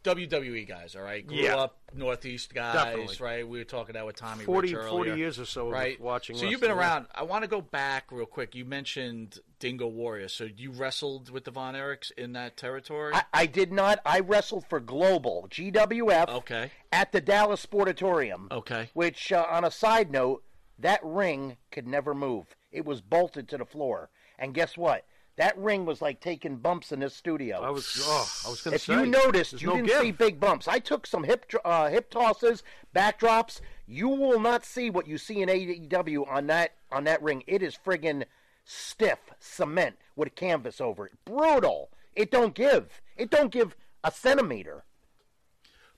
WWE 0.03 0.67
guys, 0.67 0.95
all 0.95 1.01
right? 1.01 1.25
Grew 1.25 1.37
Yeah. 1.37 1.55
up 1.57 1.77
Northeast 1.93 2.53
guys, 2.53 2.73
Definitely. 2.75 3.17
right? 3.19 3.47
We 3.47 3.57
were 3.59 3.63
talking 3.63 3.93
that 3.93 4.05
with 4.05 4.15
Tommy 4.17 4.43
40 4.43 4.73
Rich 4.75 4.89
40 4.89 5.11
years 5.15 5.39
or 5.39 5.45
so 5.45 5.69
right? 5.69 5.99
watching 5.99 6.35
So 6.37 6.45
you've 6.45 6.59
been 6.61 6.71
around. 6.71 7.07
I 7.15 7.23
want 7.23 7.43
to 7.43 7.47
go 7.47 7.61
back 7.61 8.11
real 8.11 8.25
quick. 8.25 8.53
You 8.55 8.65
mentioned 8.65 9.39
Dingo 9.59 9.87
Warrior. 9.87 10.27
So 10.27 10.43
you 10.43 10.71
wrestled 10.71 11.29
with 11.29 11.45
the 11.45 11.51
Von 11.51 11.73
Erichs 11.75 12.11
in 12.17 12.33
that 12.33 12.57
territory? 12.57 13.13
I, 13.13 13.23
I 13.33 13.45
did 13.45 13.71
not. 13.71 13.99
I 14.05 14.19
wrestled 14.19 14.65
for 14.67 14.79
Global 14.79 15.47
GWF. 15.49 16.27
Okay. 16.29 16.71
At 16.91 17.11
the 17.11 17.21
Dallas 17.21 17.65
Sportatorium. 17.65 18.51
Okay. 18.51 18.89
Which, 18.93 19.31
uh, 19.31 19.45
on 19.49 19.63
a 19.63 19.71
side 19.71 20.11
note, 20.11 20.43
that 20.79 20.99
ring 21.03 21.57
could 21.71 21.87
never 21.87 22.13
move. 22.13 22.55
It 22.71 22.85
was 22.85 23.01
bolted 23.01 23.47
to 23.49 23.57
the 23.57 23.65
floor. 23.65 24.09
And 24.39 24.53
guess 24.53 24.75
what? 24.77 25.05
That 25.37 25.57
ring 25.57 25.85
was 25.85 25.99
like 26.01 26.19
taking 26.19 26.57
bumps 26.57 26.91
in 26.91 26.99
this 26.99 27.15
studio. 27.15 27.61
I 27.61 27.71
was, 27.71 27.99
oh, 28.03 28.29
I 28.45 28.49
was 28.51 28.61
going 28.61 28.73
to 28.73 28.79
say, 28.79 28.93
if 28.93 28.99
say. 28.99 29.05
you 29.05 29.09
noticed, 29.09 29.61
you 29.61 29.67
no 29.69 29.75
didn't 29.77 29.87
give. 29.87 30.01
see 30.01 30.11
big 30.11 30.39
bumps. 30.39 30.67
I 30.67 30.77
took 30.77 31.07
some 31.07 31.23
hip 31.23 31.51
uh, 31.65 31.89
hip 31.89 32.11
tosses, 32.11 32.61
backdrops. 32.95 33.59
You 33.87 34.09
will 34.09 34.39
not 34.39 34.63
see 34.63 34.89
what 34.91 35.07
you 35.07 35.17
see 35.17 35.41
in 35.41 35.49
AEW 35.49 36.27
on 36.31 36.47
that 36.47 36.73
on 36.91 37.05
that 37.05 37.21
ring. 37.23 37.43
It 37.47 37.63
is 37.63 37.75
friggin' 37.83 38.25
stiff 38.63 39.17
cement 39.39 39.95
with 40.15 40.35
canvas 40.35 40.79
over 40.79 41.07
it. 41.07 41.13
Brutal. 41.25 41.89
It 42.15 42.29
don't 42.29 42.53
give. 42.53 43.01
It 43.17 43.31
don't 43.31 43.51
give 43.51 43.75
a 44.03 44.11
centimeter. 44.11 44.83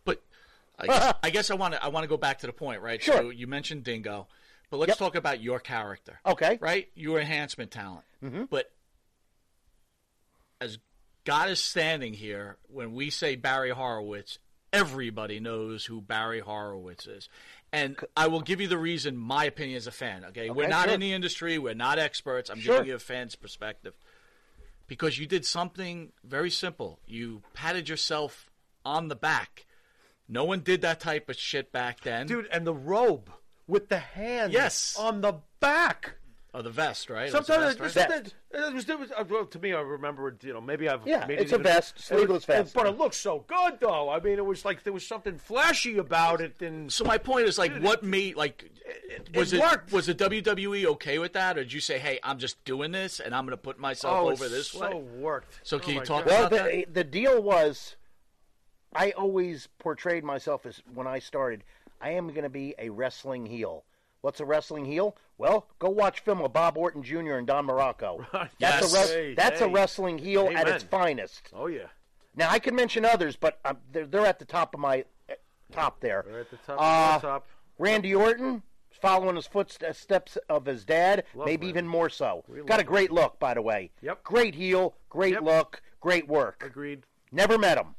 But 0.05 0.21
I 0.79 0.87
guess, 0.87 1.13
I 1.23 1.29
guess 1.29 1.51
I 1.51 1.55
want 1.55 1.73
to 1.73 1.83
I 1.83 1.89
want 1.89 2.05
to 2.05 2.07
go 2.07 2.17
back 2.17 2.39
to 2.39 2.47
the 2.47 2.53
point, 2.53 2.81
right? 2.81 3.01
Sure. 3.03 3.15
So 3.17 3.29
you 3.31 3.47
mentioned 3.47 3.83
Dingo, 3.83 4.27
but 4.69 4.77
let's 4.77 4.91
Yep. 4.91 4.97
talk 4.97 5.15
about 5.15 5.41
your 5.41 5.59
character. 5.59 6.21
Okay. 6.25 6.57
Right? 6.61 6.87
You're 6.95 7.19
enhancement 7.19 7.71
talent. 7.71 8.05
Mhm. 8.23 8.47
But 8.49 8.71
as 10.61 10.77
God 11.23 11.49
is 11.49 11.59
standing 11.59 12.13
here, 12.13 12.57
when 12.67 12.93
we 12.93 13.09
say 13.09 13.35
Barry 13.35 13.71
Horowitz, 13.71 14.39
everybody 14.71 15.39
knows 15.39 15.85
who 15.85 16.01
Barry 16.01 16.39
Horowitz 16.39 17.07
is. 17.07 17.29
And 17.73 17.97
I 18.15 18.27
will 18.27 18.41
give 18.41 18.61
you 18.61 18.67
the 18.67 18.77
reason, 18.77 19.17
my 19.17 19.45
opinion 19.45 19.77
as 19.77 19.87
a 19.87 19.91
fan. 19.91 20.23
Okay, 20.25 20.49
we're 20.49 20.67
not 20.67 20.85
sure. 20.85 20.93
in 20.93 20.99
the 21.01 21.13
industry, 21.13 21.57
we're 21.57 21.73
not 21.73 21.99
experts. 21.99 22.49
I'm 22.49 22.59
Sure. 22.59 22.75
giving 22.75 22.89
you 22.89 22.95
a 22.95 22.99
fan's 22.99 23.35
perspective 23.35 23.93
because 24.87 25.17
you 25.17 25.25
did 25.25 25.45
something 25.45 26.11
very 26.23 26.49
simple. 26.51 26.99
You 27.05 27.41
patted 27.53 27.89
yourself 27.89 28.49
on 28.85 29.07
the 29.07 29.15
back. 29.15 29.65
No 30.27 30.43
one 30.45 30.61
did 30.61 30.81
that 30.81 30.99
type 30.99 31.29
of 31.29 31.35
shit 31.37 31.71
back 31.71 32.01
then. 32.01 32.27
Dude, 32.27 32.47
and 32.51 32.65
the 32.65 32.73
robe 32.73 33.29
with 33.67 33.89
the 33.89 33.99
hand 33.99 34.53
Yes. 34.53 34.95
on 34.97 35.21
the 35.21 35.33
back. 35.59 36.15
Oh, 36.57 36.61
the 36.61 36.69
vest, 36.69 37.09
right? 37.09 37.27
It 37.27 37.33
was 37.33 37.45
Sometimes 37.45 37.75
vest, 37.75 37.97
it, 37.97 37.99
right? 37.99 38.09
sometimes 38.09 38.33
it 38.53 38.73
was, 38.73 38.89
it 38.89 38.99
was 38.99 39.11
uh, 39.11 39.23
well, 39.29 39.45
to 39.45 39.59
me. 39.59 39.73
I 39.73 39.81
remember. 39.81 40.33
You 40.41 40.53
know, 40.53 40.61
maybe 40.61 40.87
I've 40.87 41.05
Yeah, 41.05 41.25
made 41.25 41.39
it's 41.39 41.51
it 41.51 41.55
a 41.55 41.59
even- 41.59 41.63
vest, 41.63 41.91
it 41.91 41.97
was- 41.97 42.05
sleeveless 42.05 42.45
vest. 42.45 42.73
but 42.73 42.87
it 42.87 42.97
looks 42.97 43.17
so 43.17 43.43
good 43.45 43.79
though. 43.81 44.09
I 44.09 44.21
mean, 44.21 44.37
it 44.37 44.45
was 44.45 44.63
like 44.63 44.83
there 44.83 44.93
was 44.93 45.05
something 45.05 45.37
flashy 45.37 45.97
about 45.97 46.39
it. 46.39 46.61
And 46.61 46.89
So 46.89 47.03
my 47.03 47.17
point 47.17 47.47
is 47.49 47.57
like, 47.57 47.75
what 47.81 48.03
made 48.03 48.37
like 48.37 48.71
was 49.35 49.51
it 49.51 49.57
it, 49.57 49.61
worked. 49.61 49.91
was 49.91 50.05
the 50.05 50.15
WWE 50.15 50.85
okay 50.85 51.19
with 51.19 51.33
that, 51.33 51.57
or 51.57 51.63
did 51.63 51.73
you 51.73 51.81
say, 51.81 51.99
hey, 51.99 52.19
I'm 52.23 52.39
just 52.39 52.63
doing 52.63 52.91
this 52.93 53.19
and 53.19 53.35
I'm 53.35 53.45
going 53.45 53.57
to 53.57 53.61
put 53.61 53.77
myself 53.77 54.15
oh, 54.17 54.31
over 54.31 54.45
it's 54.45 54.53
this 54.53 54.67
so 54.69 54.79
way? 54.95 55.03
worked. 55.17 55.59
So 55.63 55.77
can 55.77 55.97
Oh 55.97 55.99
you 55.99 56.05
talk 56.05 56.23
God. 56.25 56.31
Well, 56.31 56.45
about 56.45 56.51
that? 56.51 56.71
the, 56.71 56.85
the 56.93 57.03
deal 57.03 57.41
was, 57.43 57.97
I 58.95 59.11
always 59.11 59.67
portrayed 59.79 60.23
myself 60.23 60.65
as 60.65 60.81
when 60.93 61.05
I 61.05 61.19
started, 61.19 61.65
I 61.99 62.11
am 62.11 62.29
going 62.29 62.43
to 62.43 62.49
be 62.49 62.75
a 62.79 62.87
wrestling 62.89 63.45
heel. 63.45 63.83
What's 64.25 64.39
a 64.39 64.45
wrestling 64.45 64.85
heel? 64.85 65.15
Well, 65.37 65.67
go 65.77 65.87
watch 65.87 66.21
film 66.21 66.41
of 66.41 66.51
Bob 66.51 66.79
Orton 66.79 67.03
Jr. 67.03 67.33
and 67.35 67.45
Don 67.45 67.67
Muraco. 67.67 68.25
That's 68.33 68.55
Yes. 68.57 68.91
a 68.91 68.97
res- 68.97 69.11
Hey, 69.11 69.33
that's 69.35 69.61
a 69.61 69.69
wrestling 69.69 70.17
heel 70.17 70.49
at 70.55 70.67
its 70.67 70.83
finest. 70.83 71.51
Oh 71.53 71.67
yeah, 71.67 71.89
Now 72.35 72.49
I 72.49 72.57
can 72.57 72.73
mention 72.75 73.05
others, 73.05 73.35
but 73.35 73.59
um, 73.63 73.77
they're 73.91 74.07
they're 74.07 74.25
at 74.25 74.39
the 74.39 74.45
top 74.45 74.73
of 74.73 74.79
my 74.79 75.05
eh, 75.29 75.35
top 75.71 75.99
there. 75.99 76.25
They're 76.27 76.39
at 76.39 76.49
the 76.49 76.57
top 76.57 76.77
Uh, 76.81 77.17
the 77.19 77.27
top. 77.27 77.47
Randy 77.77 78.15
Orton 78.15 78.63
following 78.99 79.35
his 79.35 79.45
footsteps 79.45 80.37
of 80.49 80.65
his 80.65 80.85
dad, 80.85 81.25
Love 81.35 81.45
maybe 81.45 81.67
Randy. 81.67 81.69
even 81.69 81.87
more 81.87 82.09
so. 82.09 82.43
We 82.47 82.63
Got 82.63 82.79
a 82.79 82.83
great 82.83 83.11
look, 83.11 83.37
by 83.39 83.53
the 83.53 83.61
way. 83.61 83.91
Yep. 84.01 84.23
Great 84.23 84.55
heel, 84.55 84.95
great 85.09 85.33
Yep. 85.33 85.43
look, 85.43 85.81
great 86.01 86.27
work. 86.27 86.63
Agreed. 86.65 87.03
Never 87.31 87.59
met 87.59 87.77
him. 87.77 87.93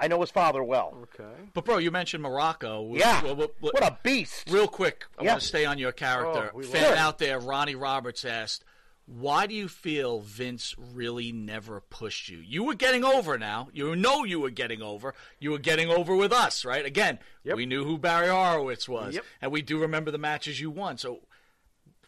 I 0.00 0.08
know 0.08 0.20
his 0.22 0.30
father 0.30 0.62
well. 0.64 0.96
Okay. 1.02 1.28
But 1.52 1.64
bro, 1.66 1.76
you 1.78 1.90
mentioned 1.90 2.24
Muraco. 2.24 2.98
Yeah. 2.98 3.22
Well, 3.22 3.36
well, 3.36 3.50
well, 3.60 3.72
What 3.74 3.82
a 3.84 3.98
beast. 4.02 4.48
Real 4.50 4.66
quick, 4.66 5.04
I 5.18 5.24
Yeah. 5.24 5.30
want 5.32 5.42
to 5.42 5.46
stay 5.46 5.64
on 5.66 5.78
your 5.78 5.92
character. 5.92 6.50
Oh, 6.54 6.56
we 6.56 6.64
Fan 6.64 6.96
out 6.96 7.18
there, 7.18 7.38
Ronnie 7.38 7.74
Roberts 7.74 8.24
asked, 8.24 8.64
"Why 9.06 9.46
do 9.46 9.54
you 9.54 9.68
feel 9.68 10.20
Vince 10.20 10.74
really 10.78 11.32
never 11.32 11.80
pushed 11.80 12.28
you? 12.28 12.38
You 12.38 12.64
were 12.64 12.74
getting 12.74 13.04
over 13.04 13.36
now. 13.38 13.68
You 13.72 13.94
know 13.94 14.24
you 14.24 14.40
were 14.40 14.50
getting 14.50 14.80
over. 14.82 15.14
You 15.38 15.50
were 15.50 15.58
getting 15.58 15.90
over 15.90 16.16
with 16.16 16.32
us, 16.32 16.64
right? 16.64 16.84
Again, 16.86 17.18
Yep. 17.44 17.56
we 17.56 17.66
knew 17.66 17.84
who 17.84 17.98
Barry 17.98 18.28
Horowitz 18.28 18.88
was, 18.88 19.14
Yep. 19.16 19.24
and 19.42 19.52
we 19.52 19.60
do 19.62 19.78
remember 19.78 20.10
the 20.10 20.18
matches 20.18 20.60
you 20.60 20.70
won. 20.70 20.96
So." 20.98 21.20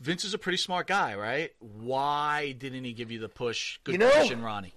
Vince 0.00 0.24
is 0.24 0.34
a 0.34 0.38
pretty 0.38 0.58
smart 0.58 0.88
guy, 0.88 1.14
right? 1.14 1.52
Why 1.60 2.50
didn't 2.52 2.82
he 2.82 2.92
give 2.92 3.12
you 3.12 3.20
the 3.20 3.28
push? 3.28 3.78
Good 3.84 3.92
You 3.92 3.98
know- 3.98 4.10
question, 4.10 4.42
Ronnie. 4.42 4.74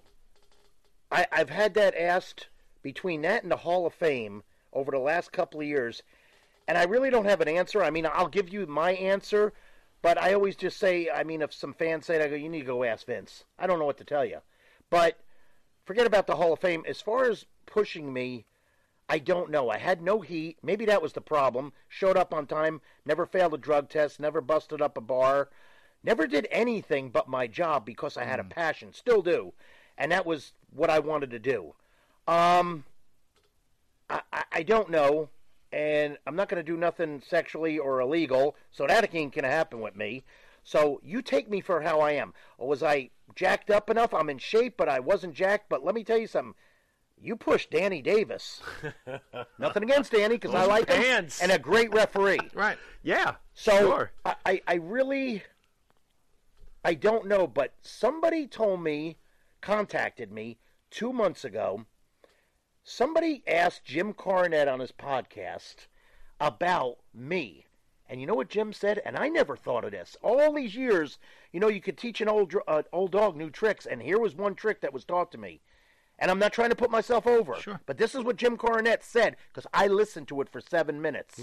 I, 1.11 1.25
I've 1.31 1.49
had 1.49 1.73
that 1.75 1.95
asked 1.99 2.47
between 2.85 3.23
that 3.23 3.41
and 3.41 3.51
the 3.51 3.57
Hall 3.57 3.87
of 3.87 3.95
Fame 3.95 4.43
over 4.71 4.91
the 4.91 4.99
last 4.99 5.31
couple 5.31 5.59
of 5.59 5.65
years, 5.65 6.03
and 6.67 6.77
I 6.77 6.83
really 6.83 7.09
don't 7.09 7.25
have 7.25 7.41
an 7.41 7.47
answer. 7.47 7.83
I 7.83 7.89
mean, 7.89 8.05
I'll 8.05 8.27
give 8.27 8.47
you 8.47 8.67
my 8.67 8.91
answer, 8.91 9.53
but 10.03 10.21
I 10.21 10.35
always 10.35 10.55
just 10.55 10.77
say, 10.77 11.09
I 11.09 11.23
mean, 11.23 11.41
if 11.41 11.51
some 11.51 11.73
fans 11.73 12.05
say 12.05 12.17
it, 12.17 12.21
I 12.21 12.27
go, 12.27 12.35
you 12.35 12.47
need 12.47 12.59
to 12.59 12.65
go 12.65 12.83
ask 12.83 13.07
Vince. 13.07 13.43
I 13.57 13.65
don't 13.65 13.79
know 13.79 13.85
what 13.85 13.97
to 13.97 14.03
tell 14.03 14.23
you. 14.23 14.37
But 14.91 15.17
forget 15.83 16.05
about 16.05 16.27
the 16.27 16.35
Hall 16.35 16.53
of 16.53 16.59
Fame. 16.59 16.83
As 16.87 17.01
far 17.01 17.25
as 17.25 17.47
pushing 17.65 18.13
me, 18.13 18.45
I 19.09 19.17
don't 19.17 19.49
know. 19.49 19.71
I 19.71 19.79
had 19.79 20.03
no 20.03 20.21
heat. 20.21 20.59
Maybe 20.61 20.85
that 20.85 21.01
was 21.01 21.13
the 21.13 21.21
problem. 21.21 21.73
Showed 21.89 22.17
up 22.17 22.35
on 22.35 22.45
time, 22.45 22.81
never 23.03 23.25
failed 23.25 23.55
a 23.55 23.57
drug 23.57 23.89
test, 23.89 24.19
never 24.19 24.41
busted 24.41 24.79
up 24.79 24.95
a 24.95 25.01
bar, 25.01 25.49
never 26.03 26.27
did 26.27 26.47
anything 26.51 27.09
but 27.09 27.27
my 27.27 27.47
job 27.47 27.83
because 27.83 28.15
I 28.15 28.25
had 28.25 28.39
a 28.39 28.43
mm. 28.43 28.51
passion. 28.51 28.93
Still 28.93 29.23
do. 29.23 29.53
And 29.97 30.11
that 30.11 30.27
was 30.27 30.53
what 30.69 30.91
I 30.91 30.99
wanted 30.99 31.31
to 31.31 31.39
do. 31.39 31.73
Um, 32.27 32.85
I, 34.09 34.21
I, 34.33 34.43
I 34.51 34.63
don't 34.63 34.89
know. 34.89 35.29
And 35.71 36.17
I'm 36.25 36.35
not 36.37 36.47
going 36.47 36.63
to 36.63 36.71
do 36.71 36.77
nothing 36.77 37.21
sexually 37.27 37.77
or 37.77 37.99
illegal, 37.99 38.55
so 38.71 38.87
that 38.87 39.13
ain't 39.13 39.33
going 39.35 39.43
to 39.43 39.49
happen 39.49 39.81
with 39.81 39.95
me. 39.95 40.23
So 40.63 41.01
you 41.03 41.21
take 41.21 41.49
me 41.49 41.59
for 41.59 41.81
how 41.81 41.99
I 41.99 42.11
am. 42.13 42.33
Was 42.57 42.81
I 42.81 43.09
jacked 43.35 43.69
up 43.69 43.89
enough? 43.89 44.13
I'm 44.13 44.29
in 44.29 44.37
shape, 44.37 44.75
but 44.77 44.87
I 44.87 45.01
wasn't 45.01 45.33
jacked. 45.33 45.67
But 45.67 45.83
let 45.83 45.93
me 45.93 46.05
tell 46.05 46.17
you 46.17 46.27
something. 46.27 46.53
You 47.21 47.35
pushed 47.35 47.71
Danny 47.71 48.01
Davis. 48.01 48.61
Nothing 49.59 49.83
against 49.83 50.11
Danny 50.13 50.35
because 50.35 50.55
I 50.55 50.61
Those 50.61 50.69
like 50.69 50.89
him, 50.89 51.03
pants. 51.03 51.41
and 51.41 51.51
a 51.51 51.59
great 51.59 51.93
referee. 51.93 52.39
Right. 52.53 52.77
Yeah. 53.03 53.35
So 53.53 53.71
Sure. 53.77 54.11
I, 54.23 54.35
I, 54.45 54.61
I 54.67 54.73
really, 54.75 55.43
I 56.85 56.93
don't 56.93 57.25
know, 57.27 57.47
but 57.47 57.73
somebody 57.81 58.47
told 58.47 58.81
me, 58.81 59.17
contacted 59.61 60.31
me 60.31 60.57
two 60.89 61.11
months 61.11 61.43
ago. 61.43 61.85
Somebody 62.87 63.41
asked 63.47 63.83
Jim 63.83 64.13
Cornette 64.13 64.71
on 64.71 64.79
his 64.79 64.91
podcast 64.91 65.87
about 66.39 66.97
me. 67.15 67.65
And 68.07 68.21
you 68.21 68.27
know 68.27 68.35
what 68.35 68.47
Jim 68.47 68.73
said? 68.73 69.01
And 69.03 69.17
I 69.17 69.27
never 69.27 69.57
thought 69.57 69.83
of 69.83 69.89
this. 69.89 70.15
All 70.21 70.53
these 70.53 70.75
years, 70.75 71.17
you 71.51 71.59
know, 71.59 71.67
you 71.67 71.81
could 71.81 71.97
teach 71.97 72.21
an 72.21 72.29
old 72.29 72.53
uh, 72.67 72.83
old 72.93 73.11
dog 73.11 73.35
new 73.35 73.49
tricks, 73.49 73.87
and 73.87 74.03
here 74.03 74.19
was 74.19 74.35
one 74.35 74.53
trick 74.53 74.81
that 74.81 74.93
was 74.93 75.03
taught 75.03 75.31
to 75.31 75.39
me. 75.39 75.61
And 76.19 76.29
I'm 76.29 76.37
not 76.37 76.53
trying 76.53 76.69
to 76.69 76.75
put 76.75 76.91
myself 76.91 77.25
over. 77.25 77.55
Sure. 77.55 77.81
But 77.87 77.97
this 77.97 78.13
is 78.13 78.23
what 78.23 78.37
Jim 78.37 78.55
Cornette 78.55 79.01
said 79.01 79.35
because 79.51 79.65
I 79.73 79.87
listened 79.87 80.27
to 80.27 80.39
it 80.41 80.49
for 80.49 80.61
seven 80.61 81.01
minutes. 81.01 81.41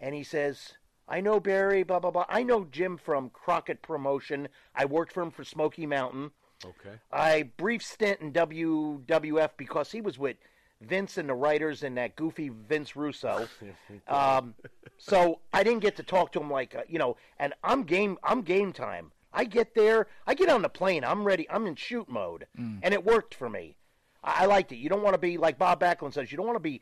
And 0.00 0.14
he 0.14 0.24
says, 0.24 0.72
I 1.06 1.20
know 1.20 1.40
Barry, 1.40 1.82
blah, 1.82 1.98
blah, 2.00 2.10
blah. 2.10 2.24
I 2.26 2.42
know 2.42 2.64
Jim 2.64 2.96
from 2.96 3.28
Crockett 3.28 3.82
Promotion. 3.82 4.48
I 4.74 4.86
worked 4.86 5.12
for 5.12 5.22
him 5.22 5.30
for 5.30 5.44
Smoky 5.44 5.84
Mountain. 5.86 6.30
Okay. 6.64 6.96
I 7.12 7.50
brief 7.58 7.82
stint 7.82 8.20
in 8.20 8.32
WWF 8.32 9.50
because 9.58 9.92
he 9.92 10.00
was 10.00 10.18
with 10.18 10.36
Vince 10.80 11.18
and 11.18 11.28
the 11.28 11.34
writers 11.34 11.82
and 11.82 11.96
that 11.96 12.16
goofy 12.16 12.48
Vince 12.48 12.96
Russo. 12.96 13.46
um, 14.08 14.54
so 14.98 15.40
I 15.52 15.62
didn't 15.62 15.80
get 15.80 15.96
to 15.96 16.02
talk 16.02 16.32
to 16.32 16.40
him 16.40 16.50
like 16.50 16.74
uh, 16.74 16.82
you 16.88 16.98
know. 16.98 17.16
And 17.38 17.54
I'm 17.62 17.82
game. 17.84 18.18
I'm 18.22 18.42
game 18.42 18.72
time. 18.72 19.12
I 19.32 19.44
get 19.44 19.74
there. 19.74 20.08
I 20.26 20.34
get 20.34 20.48
on 20.48 20.62
the 20.62 20.68
plane. 20.68 21.04
I'm 21.04 21.24
ready. 21.24 21.48
I'm 21.50 21.66
in 21.66 21.76
shoot 21.76 22.08
mode, 22.08 22.46
and 22.82 22.92
it 22.94 23.04
worked 23.04 23.34
for 23.34 23.48
me. 23.48 23.76
I, 24.24 24.42
I 24.42 24.46
liked 24.46 24.72
it. 24.72 24.76
You 24.76 24.88
don't 24.88 25.02
want 25.02 25.14
to 25.14 25.18
be 25.18 25.36
like 25.36 25.58
Bob 25.58 25.80
Backlund 25.80 26.14
says. 26.14 26.32
You 26.32 26.36
don't 26.36 26.46
want 26.46 26.56
to 26.56 26.60
be 26.60 26.80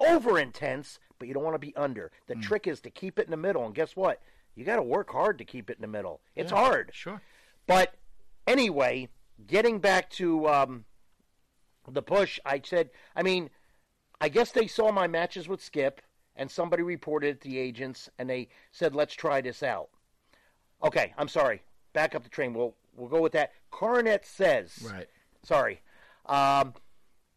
over 0.00 0.38
intense, 0.38 0.98
but 1.18 1.28
you 1.28 1.34
don't 1.34 1.42
want 1.44 1.54
to 1.54 1.58
be 1.58 1.76
under. 1.76 2.10
The 2.26 2.36
trick 2.36 2.66
is 2.66 2.80
to 2.82 2.90
keep 2.90 3.18
it 3.18 3.26
in 3.26 3.30
the 3.30 3.36
middle. 3.36 3.66
And 3.66 3.74
guess 3.74 3.94
what? 3.96 4.22
You 4.54 4.64
got 4.64 4.76
to 4.76 4.82
work 4.82 5.10
hard 5.10 5.36
to 5.38 5.44
keep 5.44 5.68
it 5.70 5.76
in 5.76 5.82
the 5.82 5.88
middle. 5.88 6.20
It's 6.34 6.52
Yeah, 6.52 6.58
hard. 6.58 6.90
Sure. 6.94 7.20
But 7.66 7.94
anyway, 8.46 9.08
getting 9.46 9.78
back 9.78 10.08
to 10.12 10.48
um, 10.48 10.84
the 11.94 12.02
push, 12.02 12.38
I 12.44 12.60
said, 12.64 12.90
I 13.16 13.22
mean, 13.22 13.50
I 14.20 14.28
guess 14.28 14.52
they 14.52 14.66
saw 14.66 14.92
my 14.92 15.06
matches 15.06 15.48
with 15.48 15.62
Skip, 15.62 16.00
and 16.36 16.50
somebody 16.50 16.82
reported 16.82 17.28
it 17.28 17.40
to 17.42 17.48
the 17.48 17.58
agents, 17.58 18.08
and 18.18 18.28
they 18.28 18.48
said, 18.72 18.94
let's 18.94 19.14
try 19.14 19.40
this 19.40 19.62
out. 19.62 19.88
Okay, 20.82 21.12
I'm 21.18 21.28
sorry. 21.28 21.62
Back 21.92 22.14
up 22.14 22.22
the 22.22 22.30
train. 22.30 22.54
We'll 22.54 22.74
we'll 22.96 23.08
go 23.08 23.20
with 23.20 23.32
that. 23.32 23.52
Cornette 23.72 24.24
says, 24.24 24.88
Right. 24.90 25.08
Sorry, 25.42 25.80
um, 26.26 26.74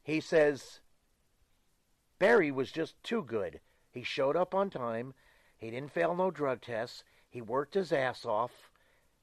he 0.04 0.20
says 0.20 0.80
Barry 2.20 2.52
was 2.52 2.72
just 2.72 3.02
too 3.04 3.24
good. 3.24 3.60
He 3.92 4.04
showed 4.04 4.36
up 4.36 4.56
on 4.56 4.70
time. 4.70 5.14
He 5.58 5.70
didn't 5.72 5.92
fail 5.92 6.16
no 6.16 6.32
drug 6.32 6.62
tests. 6.62 7.04
He 7.30 7.42
worked 7.42 7.74
his 7.74 7.92
ass 7.92 8.26
off. 8.26 8.70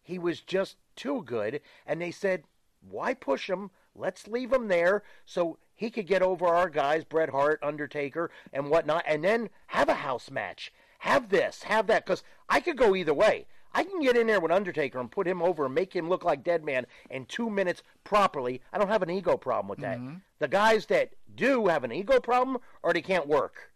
He 0.03 0.19
was 0.19 0.41
just 0.41 0.77
too 0.97 1.23
good. 1.25 1.61
And 1.87 2.01
they 2.01 2.11
said, 2.11 2.45
why 2.81 3.15
push 3.15 3.49
him? 3.49 3.71
Let's 3.95 4.29
leave 4.29 4.53
him 4.53 4.69
there 4.69 5.03
so 5.25 5.59
he 5.75 5.91
could 5.91 6.07
get 6.07 6.23
over 6.23 6.47
our 6.47 6.69
guys, 6.69 7.05
Bret 7.05 7.31
Hart, 7.31 7.61
Undertaker, 7.63 8.31
and 8.53 8.71
whatnot, 8.71 9.05
and 9.07 9.25
then 9.25 9.51
have 9.69 9.89
a 9.89 9.95
house 9.95 10.31
match. 10.31 10.73
Have 10.99 11.31
this, 11.31 11.63
have 11.63 11.87
that, 11.87 12.05
because 12.05 12.23
I 12.49 12.61
could 12.61 12.77
go 12.77 12.95
either 12.95 13.15
way. 13.15 13.47
I 13.73 13.85
can 13.85 14.01
get 14.01 14.17
in 14.17 14.27
there 14.27 14.41
with 14.41 14.51
Undertaker 14.51 14.99
and 14.99 15.11
put 15.11 15.27
him 15.27 15.43
over 15.43 15.67
and 15.67 15.75
make 15.75 15.95
him 15.95 16.09
look 16.09 16.25
like 16.25 16.45
Dead 16.45 16.65
Man 16.65 16.87
in 17.09 17.25
two 17.25 17.49
minutes 17.49 17.83
properly. 18.05 18.61
I 18.73 18.79
don't 18.79 18.89
have 18.89 19.03
an 19.03 19.11
ego 19.11 19.37
problem 19.37 19.69
with 19.69 19.79
that. 19.81 19.99
Mm-hmm. 19.99 20.17
The 20.41 20.49
guys 20.49 20.87
that 20.87 21.15
do 21.35 21.69
have 21.69 21.85
an 21.85 21.93
ego 21.93 22.21
problem 22.21 22.59
or 22.83 22.93
they 22.93 23.03
can't 23.03 23.29
work. 23.29 23.71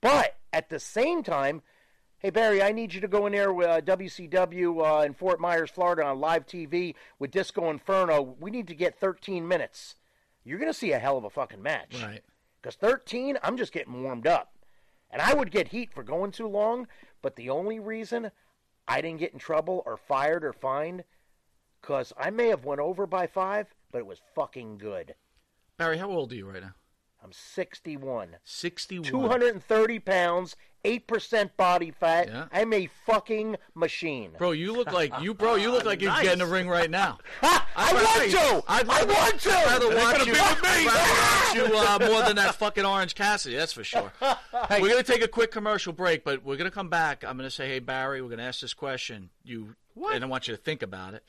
But 0.00 0.36
at 0.52 0.70
the 0.70 0.80
same 0.80 1.22
time, 1.22 1.62
hey 2.26 2.30
Barry, 2.30 2.60
I 2.60 2.72
need 2.72 2.92
you 2.92 3.00
to 3.02 3.06
go 3.06 3.26
in 3.26 3.32
there 3.34 3.52
with 3.52 3.68
uh, 3.68 3.80
WCW 3.82 4.84
uh, 4.84 5.04
in 5.04 5.14
Fort 5.14 5.38
Myers, 5.38 5.70
Florida, 5.70 6.02
on 6.02 6.18
live 6.18 6.44
TV 6.44 6.96
with 7.20 7.30
Disco 7.30 7.70
Inferno. 7.70 8.34
We 8.40 8.50
need 8.50 8.66
to 8.66 8.74
get 8.74 8.98
13 8.98 9.46
minutes. 9.46 9.94
You're 10.42 10.58
going 10.58 10.72
to 10.72 10.76
see 10.76 10.90
a 10.90 10.98
hell 10.98 11.16
of 11.16 11.22
a 11.22 11.30
fucking 11.30 11.62
match. 11.62 12.02
Right. 12.02 12.24
Because 12.60 12.74
13, 12.74 13.38
I'm 13.44 13.56
just 13.56 13.72
getting 13.72 14.02
warmed 14.02 14.26
up. 14.26 14.50
And 15.08 15.22
I 15.22 15.34
would 15.34 15.52
get 15.52 15.68
heat 15.68 15.92
for 15.92 16.02
going 16.02 16.32
too 16.32 16.48
long, 16.48 16.88
but 17.22 17.36
the 17.36 17.48
only 17.48 17.78
reason 17.78 18.32
I 18.88 19.00
didn't 19.02 19.20
get 19.20 19.32
in 19.32 19.38
trouble 19.38 19.84
or 19.86 19.96
fired 19.96 20.44
or 20.44 20.52
fined, 20.52 21.04
because 21.80 22.12
I 22.18 22.30
may 22.30 22.48
have 22.48 22.64
went 22.64 22.80
over 22.80 23.06
by 23.06 23.28
five, 23.28 23.68
but 23.92 23.98
it 23.98 24.06
was 24.06 24.20
fucking 24.34 24.78
good. 24.78 25.14
Barry, 25.76 25.98
how 25.98 26.10
old 26.10 26.32
are 26.32 26.34
you 26.34 26.50
right 26.50 26.60
now? 26.60 26.74
I'm 27.22 27.32
61. 27.32 28.36
61. 28.44 29.10
230 29.10 29.98
pounds, 30.00 30.56
8% 30.86 31.50
body 31.56 31.90
fat. 31.90 32.28
Yeah. 32.28 32.44
I'm 32.52 32.72
a 32.72 32.88
fucking 33.06 33.56
machine. 33.74 34.30
Bro, 34.38 34.52
you 34.52 34.72
look 34.72 34.92
like 34.92 35.12
you, 35.20 35.34
bro. 35.34 35.56
You 35.56 35.72
look 35.72 35.84
like 35.84 36.00
you 36.00 36.08
Nice. 36.08 36.22
get 36.22 36.32
in 36.34 36.38
the 36.38 36.46
ring 36.46 36.68
right 36.68 36.90
now. 36.90 37.18
I 37.42 37.92
want 37.92 38.30
to! 38.30 38.64
I'd 38.68 38.88
I 38.88 39.00
rather, 39.00 39.12
want 39.12 39.40
to! 39.40 39.50
I'd 39.50 39.66
rather 39.66 39.96
watch 39.96 40.18
gonna 40.18 40.24
you. 40.24 40.32
with 40.32 40.62
me. 40.62 40.68
I'd 40.68 40.86
rather 40.86 41.68
watch 41.68 41.70
you 41.70 42.06
uh, 42.06 42.10
more 42.12 42.22
than 42.22 42.36
that 42.36 42.54
fucking 42.54 42.84
Orange 42.86 43.14
Cassidy. 43.14 43.56
That's 43.56 43.72
for 43.72 43.84
sure. 43.84 44.12
We're 44.20 44.88
gonna 44.88 45.02
take 45.02 45.22
a 45.22 45.28
quick 45.28 45.50
commercial 45.50 45.92
break, 45.92 46.24
but 46.24 46.44
we're 46.44 46.56
gonna 46.56 46.70
come 46.70 46.88
back. 46.88 47.24
I'm 47.24 47.36
gonna 47.36 47.50
say, 47.50 47.68
hey 47.68 47.78
Barry, 47.80 48.22
we're 48.22 48.30
gonna 48.30 48.42
ask 48.44 48.60
this 48.60 48.74
question. 48.74 49.30
You, 49.44 49.74
and 50.12 50.24
I 50.24 50.26
want 50.26 50.48
you 50.48 50.56
to 50.56 50.60
think 50.62 50.82
about 50.82 51.14
it. 51.14 51.22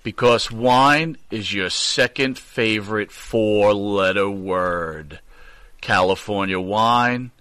Because 0.03 0.51
wine 0.51 1.17
is 1.29 1.53
your 1.53 1.69
second 1.69 2.37
favorite 2.37 3.11
four 3.11 3.73
letter 3.73 4.29
word. 4.29 5.19
California 5.79 6.59
wine, 6.59 7.31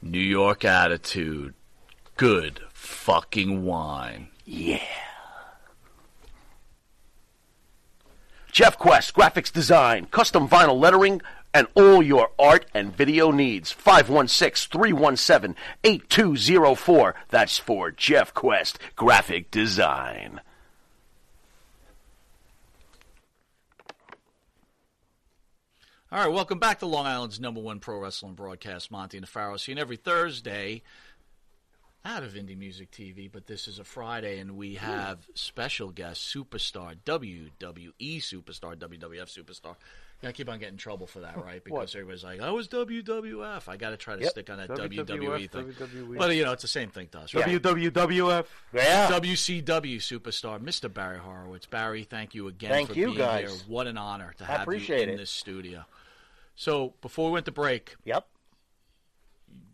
New 0.00 0.18
York 0.18 0.64
attitude. 0.64 1.54
Good 2.16 2.60
fucking 2.72 3.64
wine. 3.64 4.28
Yeah. 4.44 4.80
Jeff 8.50 8.78
Quest, 8.78 9.12
graphics 9.14 9.52
design, 9.52 10.06
custom 10.06 10.48
vinyl 10.48 10.80
lettering, 10.80 11.20
and 11.52 11.66
all 11.74 12.02
your 12.02 12.30
art 12.38 12.64
and 12.72 12.96
video 12.96 13.30
needs. 13.30 13.70
516 13.72 14.70
317 14.70 15.54
8204. 15.84 17.14
That's 17.28 17.58
for 17.58 17.90
Jeff 17.90 18.32
Quest, 18.32 18.78
graphic 18.94 19.50
design. 19.50 20.40
All 26.12 26.20
right, 26.20 26.32
welcome 26.32 26.60
back 26.60 26.78
to 26.78 26.86
Long 26.86 27.04
Island's 27.04 27.40
number 27.40 27.60
one 27.60 27.80
pro 27.80 27.98
wrestling 27.98 28.34
broadcast, 28.34 28.92
Monty 28.92 29.16
and 29.16 29.24
the 29.24 29.28
Pharaoh. 29.28 29.56
Seen 29.56 29.76
every 29.76 29.96
Thursday 29.96 30.82
out 32.04 32.22
of 32.22 32.34
Indie 32.34 32.56
Music 32.56 32.92
TV, 32.92 33.28
but 33.30 33.48
this 33.48 33.66
is 33.66 33.80
a 33.80 33.84
Friday, 33.84 34.38
and 34.38 34.56
we 34.56 34.76
have 34.76 35.26
special 35.34 35.90
guest, 35.90 36.32
superstar, 36.32 36.94
WWE 37.04 38.18
superstar, 38.18 38.76
WWF 38.76 39.26
superstar. 39.26 39.74
Yeah, 40.22 40.30
I 40.30 40.32
keep 40.32 40.48
on 40.48 40.58
getting 40.58 40.78
trouble 40.78 41.06
for 41.06 41.20
that, 41.20 41.36
right? 41.36 41.62
Because 41.62 41.94
everybody's 41.94 42.24
like, 42.24 42.40
oh, 42.40 42.46
"I 42.46 42.50
was 42.50 42.68
WWF." 42.68 43.68
I 43.68 43.76
got 43.76 43.90
to 43.90 43.98
try 43.98 44.16
to 44.16 44.22
Yep. 44.22 44.30
stick 44.30 44.48
on 44.50 44.56
that 44.56 44.70
WWF, 44.70 45.06
WWE 45.06 45.50
thing. 45.50 45.72
WWE. 45.72 46.16
But 46.18 46.34
you 46.34 46.44
know, 46.44 46.52
it's 46.52 46.62
the 46.62 46.68
same 46.68 46.88
thing 46.88 47.08
to 47.08 47.18
us, 47.20 47.34
right? 47.34 47.44
WWWF. 47.44 48.46
Yeah. 48.72 49.08
WCW 49.10 49.96
superstar, 49.98 50.58
Mr. 50.58 50.92
Barry 50.92 51.18
Horowitz. 51.18 51.66
Barry, 51.66 52.04
thank 52.04 52.34
you 52.34 52.48
again 52.48 52.70
Thank 52.70 52.88
for 52.88 52.94
you, 52.94 53.06
being 53.06 53.18
guys. 53.18 53.50
here. 53.50 53.60
What 53.68 53.86
an 53.86 53.98
honor 53.98 54.32
to 54.38 54.44
I 54.44 54.46
have 54.46 54.58
you 54.60 54.62
appreciate 54.62 55.08
in 55.08 55.14
it. 55.14 55.18
this 55.18 55.30
studio. 55.30 55.84
So 56.54 56.94
before 57.02 57.26
we 57.26 57.32
went 57.34 57.44
to 57.46 57.52
break, 57.52 57.94
Yep. 58.04 58.26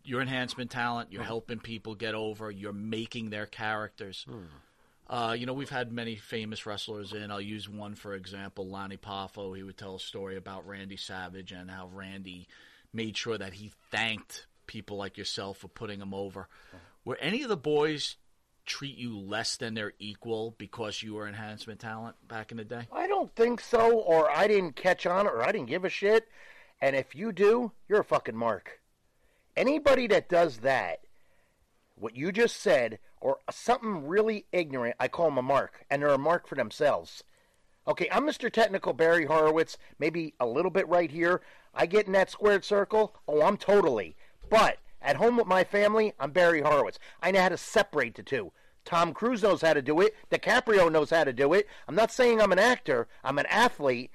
your 0.03 0.21
enhancement 0.21 0.71
talent, 0.71 1.11
you're 1.13 1.21
hmm. 1.21 1.27
helping 1.27 1.59
people 1.59 1.95
get 1.95 2.15
over, 2.15 2.51
you're 2.51 2.73
making 2.73 3.29
their 3.29 3.45
characters. 3.45 4.25
Hmm. 4.29 4.43
Uh, 5.13 5.33
you 5.33 5.45
know, 5.45 5.53
we've 5.53 5.69
had 5.69 5.91
many 5.91 6.15
famous 6.15 6.65
wrestlers 6.65 7.13
in. 7.13 7.29
I'll 7.29 7.39
use 7.39 7.69
one 7.69 7.93
for 7.93 8.15
example, 8.15 8.67
Lanny 8.67 8.97
Poffo. 8.97 9.55
He 9.55 9.61
would 9.61 9.77
tell 9.77 9.95
a 9.95 9.99
story 9.99 10.37
about 10.37 10.67
Randy 10.67 10.97
Savage 10.97 11.51
and 11.51 11.69
how 11.69 11.87
Randy 11.93 12.47
made 12.91 13.15
sure 13.15 13.37
that 13.37 13.53
he 13.53 13.69
thanked 13.91 14.47
people 14.65 14.97
like 14.97 15.15
yourself 15.15 15.59
for 15.59 15.67
putting 15.67 16.01
him 16.01 16.15
over. 16.15 16.49
Were 17.05 17.19
any 17.21 17.43
of 17.43 17.49
the 17.49 17.55
boys 17.55 18.15
treat 18.65 18.97
you 18.97 19.19
less 19.19 19.55
than 19.55 19.75
their 19.75 19.93
equal 19.99 20.55
because 20.57 21.03
you 21.03 21.13
were 21.13 21.27
enhancement 21.27 21.79
talent 21.79 22.15
back 22.27 22.49
in 22.49 22.57
the 22.57 22.65
day? 22.65 22.87
I 22.91 23.05
don't 23.05 23.35
think 23.35 23.61
so, 23.61 23.99
or 23.99 24.31
I 24.31 24.47
didn't 24.47 24.75
catch 24.75 25.05
on, 25.05 25.27
or 25.27 25.43
I 25.43 25.51
didn't 25.51 25.69
give 25.69 25.85
a 25.85 25.89
shit. 25.89 26.27
And 26.81 26.95
if 26.95 27.13
you 27.13 27.31
do, 27.31 27.71
you're 27.87 28.01
a 28.01 28.03
fucking 28.03 28.35
mark. 28.35 28.79
Anybody 29.55 30.07
that 30.07 30.27
does 30.27 30.57
that, 30.61 31.01
what 31.95 32.15
you 32.15 32.31
just 32.31 32.57
said, 32.57 32.99
or 33.21 33.39
something 33.49 34.07
really 34.07 34.45
ignorant, 34.51 34.95
I 34.99 35.07
call 35.07 35.25
them 35.25 35.37
a 35.37 35.43
mark, 35.43 35.85
and 35.89 36.01
they're 36.01 36.09
a 36.09 36.17
mark 36.17 36.47
for 36.47 36.55
themselves. 36.55 37.23
Okay, 37.87 38.07
I'm 38.11 38.25
Mr. 38.25 38.51
Technical 38.51 38.93
Barry 38.93 39.25
Horowitz, 39.25 39.77
maybe 39.99 40.33
a 40.39 40.45
little 40.45 40.71
bit 40.71 40.87
right 40.87 41.11
here. 41.11 41.41
I 41.73 41.85
get 41.85 42.07
in 42.07 42.13
that 42.13 42.29
squared 42.29 42.63
circle, 42.63 43.15
oh, 43.27 43.41
I'm 43.41 43.57
totally. 43.57 44.15
But 44.49 44.77
at 45.01 45.17
home 45.17 45.35
with 45.35 45.47
my 45.47 45.63
family, 45.63 46.13
I'm 46.19 46.31
Barry 46.31 46.61
Horowitz. 46.61 46.99
I 47.21 47.31
know 47.31 47.41
how 47.41 47.49
to 47.49 47.57
separate 47.57 48.15
the 48.15 48.23
two. 48.23 48.53
Tom 48.85 49.13
Cruise 49.13 49.43
knows 49.43 49.61
how 49.61 49.73
to 49.73 49.81
do 49.81 49.99
it. 50.01 50.15
DiCaprio 50.31 50.91
knows 50.91 51.09
how 51.09 51.23
to 51.23 51.33
do 51.33 51.53
it. 51.53 51.67
I'm 51.87 51.95
not 51.95 52.11
saying 52.11 52.41
I'm 52.41 52.51
an 52.51 52.59
actor, 52.59 53.07
I'm 53.23 53.37
an 53.37 53.45
athlete, 53.47 54.11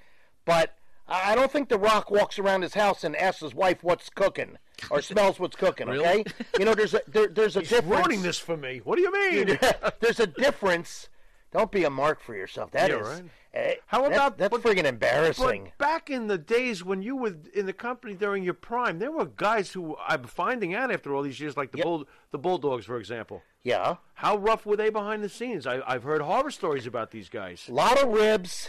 but 0.47 0.78
I 1.09 1.35
don't 1.35 1.51
think 1.51 1.69
The 1.69 1.79
Rock 1.79 2.11
walks 2.11 2.39
around 2.39 2.63
his 2.63 2.75
house 2.75 3.03
and 3.05 3.17
asks 3.17 3.41
his 3.41 3.55
wife 3.55 3.83
what's 3.83 4.09
cooking 4.11 4.59
or 4.91 5.01
smells 5.03 5.41
what's 5.41 5.57
cooking. 5.57 5.89
Really? 5.89 6.05
Okay, 6.21 6.25
you 6.59 6.65
know 6.65 6.75
there's 6.75 6.95
a 6.95 7.01
there, 7.09 7.29
there's 7.29 7.57
a 7.57 7.61
He's 7.61 7.71
difference. 7.71 8.07
ruining 8.07 8.23
this 8.23 8.39
for 8.39 8.57
me. 8.57 8.81
What 8.85 8.97
do 8.97 9.03
you 9.03 9.13
mean? 9.13 9.59
there's 10.01 10.21
a 10.21 10.27
difference. 10.27 11.09
Don't 11.51 11.73
be 11.73 11.85
a 11.85 11.91
mark 11.91 12.21
for 12.21 12.35
yourself. 12.35 12.73
That 12.73 12.91
Yeah, 12.91 13.01
is. 13.01 13.09
right. 13.09 13.25
eh, 13.55 13.75
How 13.87 14.03
that- 14.03 14.13
about 14.13 14.37
that's 14.39 14.55
friggin' 14.59 14.85
embarrassing? 14.85 15.73
But 15.79 15.79
back 15.79 16.11
in 16.11 16.27
the 16.27 16.37
days 16.37 16.85
when 16.85 17.01
you 17.01 17.17
were 17.17 17.37
in 17.55 17.65
the 17.65 17.73
company 17.73 18.13
during 18.13 18.45
your 18.45 18.53
prime, 18.53 18.99
there 18.99 19.11
were 19.11 19.25
guys 19.25 19.73
who 19.73 19.97
I'm 20.07 20.25
finding 20.25 20.75
out 20.75 20.93
after 20.93 21.15
all 21.15 21.23
these 21.23 21.41
years, 21.41 21.57
like 21.57 21.73
the 21.73 21.79
bull, 21.79 22.05
the 22.33 22.39
Bulldogs, 22.39 22.85
for 22.85 22.99
example. 22.99 23.43
Yeah. 23.65 23.97
How 24.13 24.37
rough 24.37 24.67
were 24.67 24.77
they 24.77 24.91
behind 24.91 25.25
the 25.25 25.31
scenes? 25.31 25.67
I, 25.67 25.81
I've 25.87 26.03
heard 26.03 26.21
horror 26.21 26.51
stories 26.51 26.87
about 26.87 27.13
these 27.13 27.31
guys. 27.31 27.65
A 27.67 27.73
lot 27.73 27.99
of 28.03 28.09
ribs. 28.11 28.69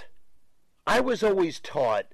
I 0.88 1.02
was 1.02 1.22
always 1.22 1.60
taught 1.60 2.06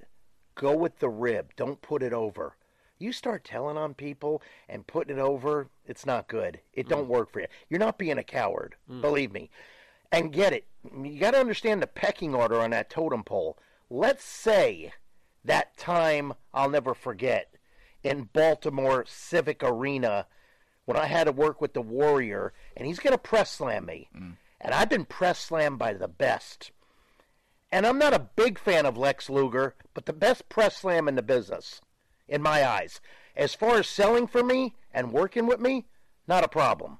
go 0.55 0.75
with 0.75 0.99
the 0.99 1.09
rib, 1.09 1.51
don't 1.55 1.81
put 1.81 2.01
it 2.01 2.13
over. 2.13 2.55
You 2.97 3.11
start 3.11 3.43
telling 3.43 3.77
on 3.77 3.93
people 3.93 4.41
and 4.69 4.87
putting 4.87 5.17
it 5.17 5.21
over, 5.21 5.67
it's 5.85 6.05
not 6.05 6.27
good. 6.27 6.59
It 6.73 6.85
mm. 6.85 6.89
don't 6.89 7.09
work 7.09 7.31
for 7.31 7.41
you. 7.41 7.47
You're 7.69 7.79
not 7.79 7.97
being 7.97 8.17
a 8.17 8.23
coward, 8.23 8.75
mm. 8.89 9.01
believe 9.01 9.31
me. 9.31 9.49
And 10.11 10.31
get 10.31 10.53
it. 10.53 10.65
You 11.03 11.19
got 11.19 11.31
to 11.31 11.39
understand 11.39 11.81
the 11.81 11.87
pecking 11.87 12.33
order 12.33 12.61
on 12.61 12.71
that 12.71 12.89
totem 12.89 13.23
pole. 13.23 13.57
Let's 13.89 14.23
say 14.23 14.93
that 15.43 15.75
time 15.77 16.33
I'll 16.53 16.69
never 16.69 16.93
forget 16.93 17.53
in 18.03 18.29
Baltimore 18.31 19.03
Civic 19.07 19.61
Arena 19.63 20.27
when 20.85 20.95
I 20.95 21.07
had 21.07 21.25
to 21.25 21.31
work 21.31 21.59
with 21.59 21.73
the 21.73 21.81
Warrior, 21.81 22.53
and 22.77 22.87
he's 22.87 22.99
going 22.99 23.13
to 23.13 23.17
press 23.17 23.51
slam 23.51 23.85
me. 23.85 24.07
Mm. 24.15 24.35
And 24.61 24.73
I've 24.73 24.89
been 24.89 25.05
press 25.05 25.39
slammed 25.39 25.79
by 25.79 25.93
the 25.93 26.07
best. 26.07 26.71
And 27.71 27.85
I'm 27.85 27.97
not 27.97 28.13
a 28.13 28.29
big 28.35 28.57
fan 28.57 28.85
of 28.85 28.97
Lex 28.97 29.29
Luger, 29.29 29.75
but 29.93 30.05
the 30.05 30.13
best 30.13 30.47
press 30.49 30.77
slam 30.77 31.07
in 31.07 31.15
the 31.15 31.21
business, 31.21 31.81
in 32.27 32.41
my 32.41 32.65
eyes. 32.65 33.01
As 33.35 33.53
far 33.53 33.77
as 33.77 33.87
selling 33.87 34.27
for 34.27 34.43
me 34.43 34.75
and 34.93 35.11
working 35.11 35.45
with 35.45 35.59
me, 35.59 35.85
not 36.27 36.43
a 36.43 36.49
problem. 36.49 36.99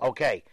Okay, 0.00 0.44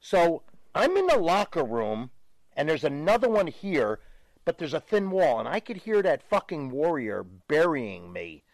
so 0.00 0.42
I'm 0.74 0.96
in 0.96 1.06
the 1.06 1.18
locker 1.18 1.64
room, 1.64 2.10
and 2.56 2.68
there's 2.68 2.84
another 2.84 3.28
one 3.28 3.46
here, 3.46 4.00
but 4.44 4.58
there's 4.58 4.74
a 4.74 4.80
thin 4.80 5.10
wall, 5.10 5.38
and 5.38 5.48
I 5.48 5.60
could 5.60 5.78
hear 5.78 6.02
that 6.02 6.22
fucking 6.22 6.70
warrior 6.70 7.22
burying 7.22 8.12
me. 8.12 8.44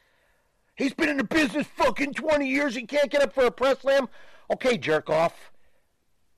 He's 0.76 0.94
been 0.94 1.09
in 1.09 1.18
the 1.18 1.24
business 1.24 1.66
fucking 1.76 2.14
20 2.14 2.48
years. 2.48 2.74
He 2.74 2.82
can't 2.82 3.11
get 3.11 3.22
up 3.22 3.32
for 3.32 3.44
a 3.44 3.50
press 3.50 3.80
slam. 3.80 4.09
Okay, 4.50 4.76
jerk 4.76 5.09
off. 5.09 5.52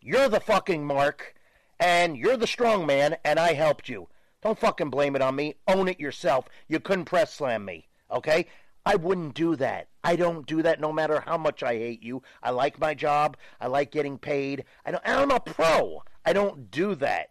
You're 0.00 0.28
the 0.28 0.40
fucking 0.40 0.86
mark, 0.86 1.34
and 1.80 2.16
you're 2.16 2.36
the 2.36 2.46
strong 2.46 2.86
man, 2.86 3.16
and 3.24 3.38
I 3.38 3.52
helped 3.54 3.88
you. 3.88 4.08
Don't 4.42 4.58
fucking 4.58 4.90
blame 4.90 5.16
it 5.16 5.22
on 5.22 5.34
me. 5.34 5.56
Own 5.66 5.88
it 5.88 5.98
yourself. 6.00 6.48
You 6.68 6.78
couldn't 6.80 7.06
press 7.06 7.34
slam 7.34 7.64
me. 7.64 7.88
Okay? 8.10 8.46
I 8.84 8.94
wouldn't 8.96 9.34
do 9.34 9.56
that. 9.56 9.88
I 10.04 10.14
don't 10.14 10.46
do 10.46 10.62
that 10.62 10.80
no 10.80 10.92
matter 10.92 11.20
how 11.26 11.36
much 11.36 11.62
I 11.64 11.74
hate 11.74 12.02
you. 12.02 12.22
I 12.42 12.50
like 12.50 12.78
my 12.78 12.94
job. 12.94 13.36
I 13.60 13.66
like 13.66 13.90
getting 13.90 14.18
paid. 14.18 14.64
I 14.84 14.92
don't, 14.92 15.02
I'm 15.04 15.32
a 15.32 15.40
pro. 15.40 16.02
I 16.24 16.32
don't 16.32 16.70
do 16.70 16.94
that. 16.96 17.30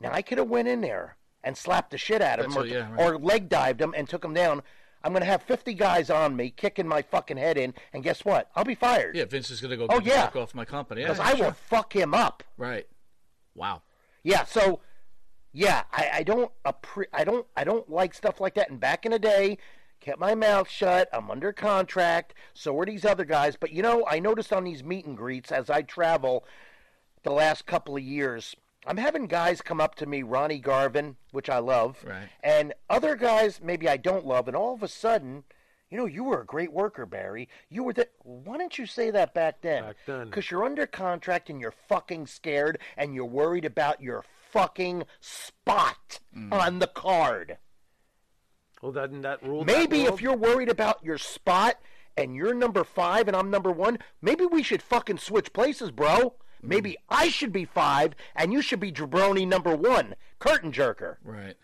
Now, 0.00 0.12
I 0.12 0.22
could 0.22 0.38
have 0.38 0.48
went 0.48 0.68
in 0.68 0.80
there 0.80 1.16
and 1.44 1.54
slapped 1.56 1.90
the 1.90 1.98
shit 1.98 2.22
out 2.22 2.38
of 2.38 2.46
That's 2.46 2.54
him 2.56 2.58
or, 2.58 2.64
what- 2.64 2.70
yeah, 2.70 2.90
right. 2.94 3.00
or 3.12 3.18
leg 3.18 3.48
dived 3.50 3.80
him 3.82 3.92
and 3.94 4.08
took 4.08 4.24
him 4.24 4.32
down. 4.32 4.62
I'm 5.04 5.12
going 5.12 5.22
to 5.22 5.26
have 5.26 5.42
50 5.42 5.74
guys 5.74 6.08
on 6.10 6.36
me 6.36 6.50
kicking 6.50 6.86
my 6.88 7.00
fucking 7.02 7.38
head 7.38 7.56
in, 7.58 7.72
and 7.92 8.02
guess 8.02 8.22
what? 8.24 8.50
I'll 8.54 8.64
be 8.64 8.74
fired. 8.74 9.16
Yeah, 9.16 9.24
Vince 9.24 9.50
is 9.50 9.60
going 9.60 9.70
to 9.70 9.76
go 9.78 9.86
Oh, 9.90 10.00
yeah. 10.00 10.26
fuck 10.26 10.36
off 10.36 10.54
my 10.54 10.64
company. 10.66 11.00
Yeah, 11.02 11.08
Because 11.12 11.20
I 11.26 11.36
sure. 11.36 11.46
will 11.46 11.52
fuck 11.52 11.94
him 11.94 12.12
up. 12.14 12.42
Right. 12.58 12.86
Wow. 13.54 13.82
Yeah, 14.22 14.44
so 14.44 14.80
yeah, 15.52 15.82
I, 15.92 16.10
I 16.14 16.22
don't 16.22 16.50
appre- 16.64 17.06
I 17.12 17.24
don't 17.24 17.46
I 17.56 17.64
don't 17.64 17.88
like 17.90 18.14
stuff 18.14 18.40
like 18.40 18.54
that. 18.54 18.70
And 18.70 18.78
back 18.80 19.04
in 19.04 19.12
the 19.12 19.18
day, 19.18 19.58
kept 20.00 20.18
my 20.18 20.34
mouth 20.34 20.68
shut. 20.68 21.08
I'm 21.12 21.30
under 21.30 21.52
contract. 21.52 22.34
So 22.54 22.78
are 22.78 22.86
these 22.86 23.04
other 23.04 23.24
guys. 23.24 23.56
But 23.56 23.72
you 23.72 23.82
know, 23.82 24.04
I 24.08 24.18
noticed 24.20 24.52
on 24.52 24.64
these 24.64 24.84
meet 24.84 25.06
and 25.06 25.16
greets 25.16 25.50
as 25.52 25.70
I 25.70 25.82
travel 25.82 26.44
the 27.22 27.32
last 27.32 27.66
couple 27.66 27.96
of 27.96 28.02
years, 28.02 28.54
I'm 28.86 28.96
having 28.96 29.26
guys 29.26 29.60
come 29.60 29.80
up 29.80 29.94
to 29.96 30.06
me, 30.06 30.22
Ronnie 30.22 30.58
Garvin, 30.58 31.16
which 31.32 31.50
I 31.50 31.58
love, 31.58 32.02
Right. 32.06 32.28
and 32.42 32.72
other 32.88 33.14
guys 33.14 33.60
maybe 33.62 33.88
I 33.88 33.98
don't 33.98 34.24
love, 34.26 34.48
and 34.48 34.56
all 34.56 34.72
of 34.74 34.82
a 34.82 34.88
sudden. 34.88 35.44
You 35.90 35.98
know, 35.98 36.06
you 36.06 36.22
were 36.22 36.40
a 36.40 36.46
great 36.46 36.72
worker, 36.72 37.04
Barry. 37.04 37.48
You 37.68 37.82
were 37.82 37.92
the. 37.92 38.08
Why 38.22 38.58
didn't 38.58 38.78
you 38.78 38.86
say 38.86 39.10
that 39.10 39.34
back 39.34 39.60
then? 39.60 39.82
Back 39.82 39.96
then. 40.06 40.26
Because 40.26 40.50
you're 40.50 40.64
under 40.64 40.86
contract 40.86 41.50
and 41.50 41.60
you're 41.60 41.74
fucking 41.88 42.28
scared 42.28 42.78
and 42.96 43.12
you're 43.14 43.24
worried 43.24 43.64
about 43.64 44.00
your 44.00 44.24
fucking 44.50 45.04
spot 45.20 46.20
mm. 46.36 46.52
on 46.52 46.78
the 46.78 46.86
card. 46.86 47.58
Well, 48.80 48.92
doesn't 48.92 49.22
that 49.22 49.42
rule? 49.42 49.64
Maybe 49.64 50.04
that 50.04 50.14
if 50.14 50.22
you're 50.22 50.36
worried 50.36 50.68
about 50.68 51.04
your 51.04 51.18
spot 51.18 51.76
and 52.16 52.34
you're 52.34 52.54
number 52.54 52.84
five 52.84 53.26
and 53.26 53.36
I'm 53.36 53.50
number 53.50 53.72
one, 53.72 53.98
maybe 54.22 54.46
we 54.46 54.62
should 54.62 54.82
fucking 54.82 55.18
switch 55.18 55.52
places, 55.52 55.90
bro. 55.90 56.34
Maybe 56.62 56.92
mm. 56.92 56.96
I 57.08 57.28
should 57.28 57.52
be 57.52 57.64
five 57.64 58.14
and 58.36 58.52
you 58.52 58.62
should 58.62 58.80
be 58.80 58.92
jabroni 58.92 59.46
number 59.46 59.74
one, 59.74 60.14
curtain 60.38 60.72
jerker. 60.72 61.16
Right. 61.24 61.56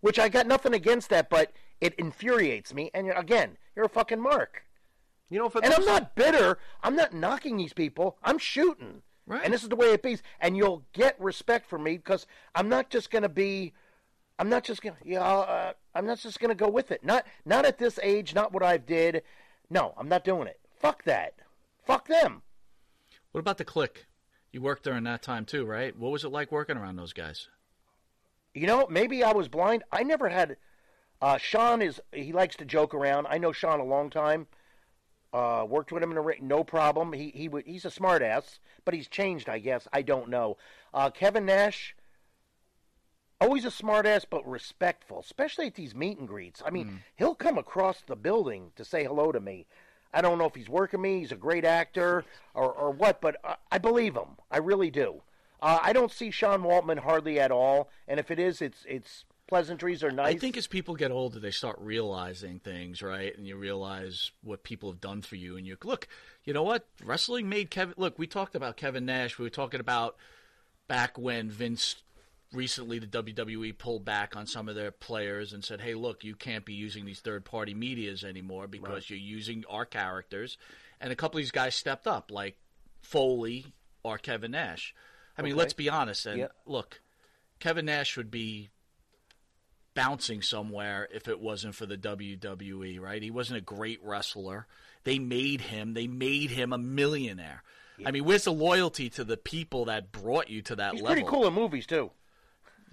Which 0.00 0.18
I 0.18 0.28
got 0.28 0.46
nothing 0.46 0.74
against 0.74 1.10
that, 1.10 1.30
but 1.30 1.52
it 1.80 1.94
infuriates 1.94 2.74
me. 2.74 2.90
And 2.94 3.10
again, 3.16 3.56
you're 3.78 3.86
a 3.86 3.88
fucking 3.88 4.20
mark. 4.20 4.64
You 5.30 5.38
know, 5.38 5.48
for 5.48 5.64
and 5.64 5.72
I'm 5.72 5.84
not 5.84 6.16
bitter. 6.16 6.58
I'm 6.82 6.96
not 6.96 7.14
knocking 7.14 7.56
these 7.56 7.72
people. 7.72 8.18
I'm 8.24 8.38
shooting. 8.38 9.02
Right. 9.24 9.42
And 9.44 9.54
this 9.54 9.62
is 9.62 9.68
the 9.68 9.76
way 9.76 9.92
it 9.92 10.02
be. 10.02 10.18
And 10.40 10.56
you'll 10.56 10.84
get 10.92 11.20
respect 11.20 11.70
from 11.70 11.84
me 11.84 11.96
because 11.96 12.26
I'm 12.56 12.68
not 12.68 12.90
just 12.90 13.10
going 13.12 13.22
to 13.22 13.28
be. 13.28 13.72
I'm 14.40 14.48
not 14.48 14.64
just 14.64 14.82
going. 14.82 14.96
to 14.96 15.08
Yeah. 15.08 15.22
Uh, 15.22 15.72
I'm 15.94 16.06
not 16.06 16.18
just 16.18 16.40
to 16.40 16.54
go 16.56 16.68
with 16.68 16.90
it. 16.90 17.04
Not. 17.04 17.24
Not 17.44 17.66
at 17.66 17.78
this 17.78 18.00
age. 18.02 18.34
Not 18.34 18.52
what 18.52 18.64
I've 18.64 18.84
did. 18.84 19.22
No, 19.70 19.94
I'm 19.96 20.08
not 20.08 20.24
doing 20.24 20.48
it. 20.48 20.58
Fuck 20.80 21.04
that. 21.04 21.34
Fuck 21.84 22.08
them. 22.08 22.42
What 23.30 23.40
about 23.40 23.58
the 23.58 23.64
Kliq? 23.64 24.06
You 24.50 24.60
worked 24.60 24.82
during 24.82 25.04
that 25.04 25.22
time 25.22 25.44
too, 25.44 25.64
right? 25.64 25.96
What 25.96 26.10
was 26.10 26.24
it 26.24 26.32
like 26.32 26.50
working 26.50 26.76
around 26.76 26.96
those 26.96 27.12
guys? 27.12 27.48
You 28.54 28.66
know, 28.66 28.88
maybe 28.90 29.22
I 29.22 29.32
was 29.32 29.46
blind. 29.46 29.84
I 29.92 30.02
never 30.02 30.30
had. 30.30 30.56
Uh, 31.20 31.36
Sean 31.38 31.82
is. 31.82 32.00
He 32.12 32.32
likes 32.32 32.56
to 32.56 32.64
joke 32.64 32.94
around. 32.94 33.26
I 33.28 33.38
know 33.38 33.52
Sean 33.52 33.80
a 33.80 33.84
long 33.84 34.08
time. 34.10 34.46
Uh, 35.32 35.66
worked 35.68 35.92
with 35.92 36.02
him 36.02 36.10
in 36.10 36.14
the 36.14 36.22
ring, 36.22 36.38
no 36.48 36.64
problem. 36.64 37.12
He 37.12 37.30
he 37.34 37.48
would- 37.48 37.66
he's 37.66 37.84
a 37.84 37.90
smartass, 37.90 38.58
but 38.84 38.94
he's 38.94 39.08
changed, 39.08 39.48
I 39.48 39.58
guess. 39.58 39.86
I 39.92 40.00
don't 40.00 40.28
know. 40.30 40.56
Uh, 40.94 41.10
Kevin 41.10 41.44
Nash, 41.44 41.94
always 43.40 43.64
a 43.64 43.68
smartass, 43.70 44.24
but 44.28 44.46
respectful, 44.48 45.20
especially 45.20 45.66
at 45.66 45.74
these 45.74 45.94
meet 45.94 46.18
and 46.18 46.26
greets. 46.26 46.62
I 46.64 46.70
mean, 46.70 47.02
he'll 47.16 47.34
come 47.34 47.58
across 47.58 48.00
the 48.00 48.16
building 48.16 48.72
to 48.76 48.84
say 48.84 49.04
hello 49.04 49.30
to 49.32 49.40
me. 49.40 49.66
I 50.14 50.22
don't 50.22 50.38
know 50.38 50.46
if 50.46 50.54
he's 50.54 50.68
working 50.70 51.02
me. 51.02 51.18
He's 51.18 51.32
a 51.32 51.36
great 51.36 51.64
actor 51.66 52.24
or 52.54 52.72
or 52.72 52.90
what, 52.90 53.20
but 53.20 53.36
I, 53.44 53.56
I 53.72 53.78
believe 53.78 54.14
him. 54.16 54.38
I 54.50 54.56
really 54.58 54.90
do. 54.90 55.22
Uh, 55.60 55.78
I 55.82 55.92
don't 55.92 56.12
see 56.12 56.30
Sean 56.30 56.62
Waltman 56.62 57.00
hardly 57.00 57.38
at 57.38 57.50
all, 57.50 57.90
and 58.06 58.18
if 58.18 58.30
it 58.30 58.38
is, 58.38 58.62
it's 58.62 58.86
it's 58.88 59.24
pleasantries 59.48 60.04
are 60.04 60.10
nice. 60.12 60.36
I 60.36 60.38
think 60.38 60.56
as 60.56 60.66
people 60.68 60.94
get 60.94 61.10
older, 61.10 61.40
they 61.40 61.50
start 61.50 61.78
realizing 61.80 62.60
things, 62.60 63.02
right? 63.02 63.36
And 63.36 63.46
you 63.46 63.56
realize 63.56 64.30
what 64.42 64.62
people 64.62 64.92
have 64.92 65.00
done 65.00 65.22
for 65.22 65.34
you, 65.36 65.56
and 65.56 65.66
you 65.66 65.76
look. 65.82 66.06
You 66.44 66.52
know 66.52 66.62
what? 66.62 66.86
Wrestling 67.02 67.48
made 67.48 67.70
Kevin. 67.70 67.94
Look, 67.96 68.18
we 68.18 68.26
talked 68.26 68.54
about 68.54 68.76
Kevin 68.76 69.06
Nash. 69.06 69.38
We 69.38 69.44
were 69.44 69.50
talking 69.50 69.80
about 69.80 70.16
back 70.86 71.18
when 71.18 71.50
Vince 71.50 71.96
recently 72.52 72.98
the 72.98 73.06
WWE 73.06 73.76
pulled 73.76 74.04
back 74.04 74.36
on 74.36 74.46
some 74.46 74.68
of 74.68 74.74
their 74.74 74.90
players 74.90 75.52
and 75.52 75.64
said, 75.64 75.80
"Hey, 75.80 75.94
look, 75.94 76.24
you 76.24 76.34
can't 76.34 76.64
be 76.64 76.72
using 76.74 77.04
these 77.04 77.20
third-party 77.20 77.74
medias 77.74 78.24
anymore 78.24 78.66
because 78.66 78.90
Right. 78.90 79.10
you're 79.10 79.18
using 79.18 79.64
our 79.68 79.84
characters." 79.84 80.56
And 81.00 81.12
a 81.12 81.16
couple 81.16 81.38
of 81.38 81.42
these 81.42 81.50
guys 81.50 81.74
stepped 81.74 82.06
up, 82.06 82.30
like 82.30 82.56
Foley 83.02 83.72
or 84.02 84.18
Kevin 84.18 84.52
Nash. 84.52 84.94
I 85.36 85.42
mean, 85.42 85.52
Okay. 85.52 85.58
let's 85.58 85.74
be 85.74 85.88
honest. 85.88 86.24
And 86.26 86.38
Yeah. 86.38 86.48
look, 86.66 87.00
Kevin 87.60 87.84
Nash 87.84 88.16
would 88.16 88.30
be 88.30 88.70
bouncing 89.98 90.42
somewhere 90.42 91.08
if 91.12 91.26
it 91.26 91.40
wasn't 91.40 91.74
for 91.74 91.84
the 91.86 91.96
WWE, 91.96 93.00
right? 93.00 93.20
He 93.20 93.30
wasn't 93.32 93.58
a 93.58 93.62
great 93.62 93.98
wrestler. 94.02 94.66
They 95.04 95.18
made 95.18 95.60
him. 95.62 95.94
They 95.94 96.06
made 96.06 96.50
him 96.50 96.72
a 96.72 96.78
millionaire. 96.78 97.62
I 98.06 98.12
mean, 98.12 98.24
where's 98.24 98.44
the 98.44 98.52
loyalty 98.52 99.10
to 99.10 99.24
the 99.24 99.36
people 99.36 99.86
that 99.86 100.12
brought 100.12 100.48
you 100.48 100.62
to 100.62 100.76
that 100.76 100.92
He's 100.92 101.02
level? 101.02 101.14
pretty 101.16 101.28
cool 101.28 101.48
in 101.48 101.52
movies 101.54 101.84
too. 101.84 102.12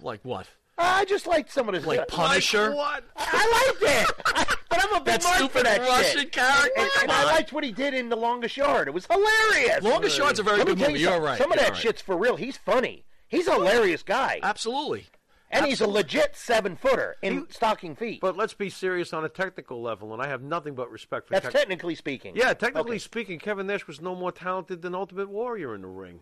Like 0.00 0.20
what? 0.24 0.48
I 0.78 1.04
just 1.04 1.28
liked 1.28 1.52
some 1.52 1.68
of 1.68 1.74
his 1.74 1.86
Like 1.86 2.08
Punisher? 2.08 2.74
what? 2.74 3.04
I 3.16 3.72
liked 3.80 3.82
it, 3.82 4.10
I- 4.26 4.54
but 4.68 4.84
I'm 4.84 4.92
a 4.94 5.00
big 5.04 5.20
That 5.20 5.22
stupid 5.22 5.64
that 5.64 5.78
Russian 5.80 6.20
shit. 6.22 6.32
character? 6.32 6.70
And, 6.76 6.90
and 7.02 7.12
I 7.12 7.24
liked 7.24 7.52
what 7.52 7.62
he 7.62 7.70
did 7.70 7.94
in 7.94 8.08
The 8.08 8.16
Longest 8.16 8.56
Yard. 8.56 8.88
It 8.88 8.94
was 8.94 9.06
hilarious. 9.06 9.82
Longest 9.84 10.18
Yard's 10.18 10.40
a 10.40 10.42
very 10.42 10.58
Let 10.58 10.66
good 10.66 10.78
movie. 10.80 10.92
you 10.94 11.08
You're 11.08 11.20
right. 11.20 11.38
Some 11.38 11.52
of 11.52 11.58
that 11.58 11.70
right. 11.70 11.76
shit's 11.78 12.02
for 12.02 12.16
real. 12.16 12.34
He's 12.36 12.56
funny. 12.56 13.04
He's 13.28 13.46
a 13.46 13.52
hilarious 13.52 14.02
guy. 14.02 14.40
Absolutely. 14.42 15.06
And 15.50 15.64
he's 15.66 15.80
a 15.80 15.86
legit 15.86 16.34
seven 16.36 16.76
footer 16.76 17.16
in 17.22 17.46
stocking 17.50 17.94
feet. 17.94 18.20
But 18.20 18.36
let's 18.36 18.54
be 18.54 18.68
serious 18.68 19.12
on 19.12 19.24
a 19.24 19.28
technical 19.28 19.80
level, 19.80 20.12
and 20.12 20.20
I 20.20 20.26
have 20.28 20.42
nothing 20.42 20.74
but 20.74 20.90
respect 20.90 21.28
for. 21.28 21.34
That's 21.34 21.44
tech- 21.44 21.52
technically 21.54 21.94
speaking. 21.94 22.34
Yeah, 22.36 22.52
technically 22.54 22.92
Okay. 22.92 22.98
speaking, 22.98 23.38
Kevin 23.38 23.66
Nash 23.66 23.86
was 23.86 24.00
no 24.00 24.14
more 24.14 24.32
talented 24.32 24.82
than 24.82 24.94
Ultimate 24.94 25.28
Warrior 25.28 25.74
in 25.74 25.82
the 25.82 25.88
ring. 25.88 26.20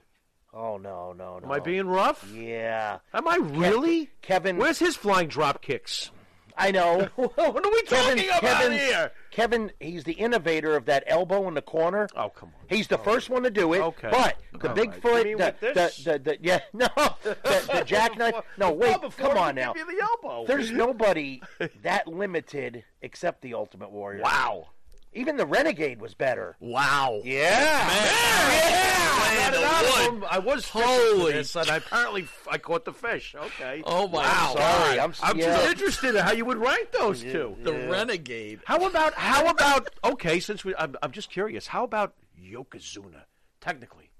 Oh 0.52 0.76
no, 0.76 1.12
no, 1.12 1.38
no. 1.40 1.46
Am 1.46 1.50
I 1.50 1.58
being 1.58 1.86
rough? 1.88 2.30
Yeah. 2.32 2.98
Am 3.12 3.26
I 3.26 3.36
really? 3.36 4.10
Kevin. 4.22 4.56
Where's 4.56 4.78
his 4.78 4.94
flying 4.94 5.26
drop 5.28 5.62
kicks? 5.62 6.10
I 6.56 6.70
know. 6.70 7.08
what 7.16 7.38
are 7.38 7.70
we 7.70 7.82
talking 7.82 8.24
about 8.26 8.40
Kevin, 8.40 8.72
here? 8.72 9.12
Kevin, 9.30 9.72
he's 9.80 10.04
the 10.04 10.12
innovator 10.12 10.76
of 10.76 10.84
that 10.86 11.04
elbow 11.06 11.48
in 11.48 11.54
the 11.54 11.62
corner. 11.62 12.08
Oh, 12.16 12.28
come 12.28 12.50
on. 12.50 12.66
He's 12.68 12.86
the 12.86 12.98
first 12.98 13.30
one 13.30 13.42
to 13.42 13.50
do 13.50 13.72
it. 13.72 13.80
Okay. 13.80 14.08
But 14.10 14.36
the 14.60 14.68
All 14.70 14.76
Bigfoot, 14.76 15.38
right. 15.38 15.60
The, 15.60 15.66
the, 15.68 16.12
the, 16.12 16.18
the, 16.18 16.38
yeah, 16.40 16.60
no, 16.72 16.88
the, 17.22 17.36
the 17.72 17.82
jackknife. 17.86 18.34
No, 18.58 18.72
wait, 18.72 18.96
come 19.16 19.36
on 19.36 19.56
now. 19.56 19.72
the. 19.72 20.44
There's 20.46 20.70
nobody 20.70 21.42
that 21.82 22.06
limited 22.06 22.84
except 23.02 23.42
the 23.42 23.54
Ultimate 23.54 23.90
Warrior. 23.90 24.22
Wow. 24.22 24.68
Even 25.14 25.36
the 25.36 25.46
Renegade 25.46 26.00
was 26.00 26.14
better. 26.14 26.56
Wow. 26.60 27.20
Yeah. 27.24 27.86
I, 27.88 29.50
got 29.50 29.54
it 29.54 29.64
out 29.64 30.08
of 30.08 30.14
wood. 30.14 30.28
I 30.30 30.38
was 30.38 30.68
Holy 30.68 30.84
Holy. 30.86 31.38
and 31.38 31.70
I 31.70 31.76
apparently 31.76 32.22
f- 32.22 32.48
I 32.50 32.58
caught 32.58 32.84
the 32.84 32.92
fish. 32.92 33.34
Okay. 33.38 33.82
Oh, 33.86 34.08
my 34.08 34.18
wow. 34.18 34.54
Sorry, 34.56 34.98
I'm- 34.98 35.14
I'm 35.22 35.38
yeah. 35.38 35.56
just 35.56 35.68
interested 35.70 36.14
in 36.16 36.22
how 36.24 36.32
you 36.32 36.44
would 36.44 36.58
rank 36.58 36.90
those 36.92 37.22
two. 37.22 37.56
The 37.62 37.72
Renegade. 37.72 38.60
How 38.64 38.84
about 38.86 39.14
how 39.14 39.48
about 39.48 39.88
okay? 40.04 40.40
Since 40.40 40.64
we, 40.64 40.74
I'm, 40.76 40.96
I'm 41.02 41.12
just 41.12 41.30
curious. 41.30 41.66
How 41.68 41.84
about 41.84 42.14
Yokozuna? 42.40 43.22
Technically, 43.60 44.10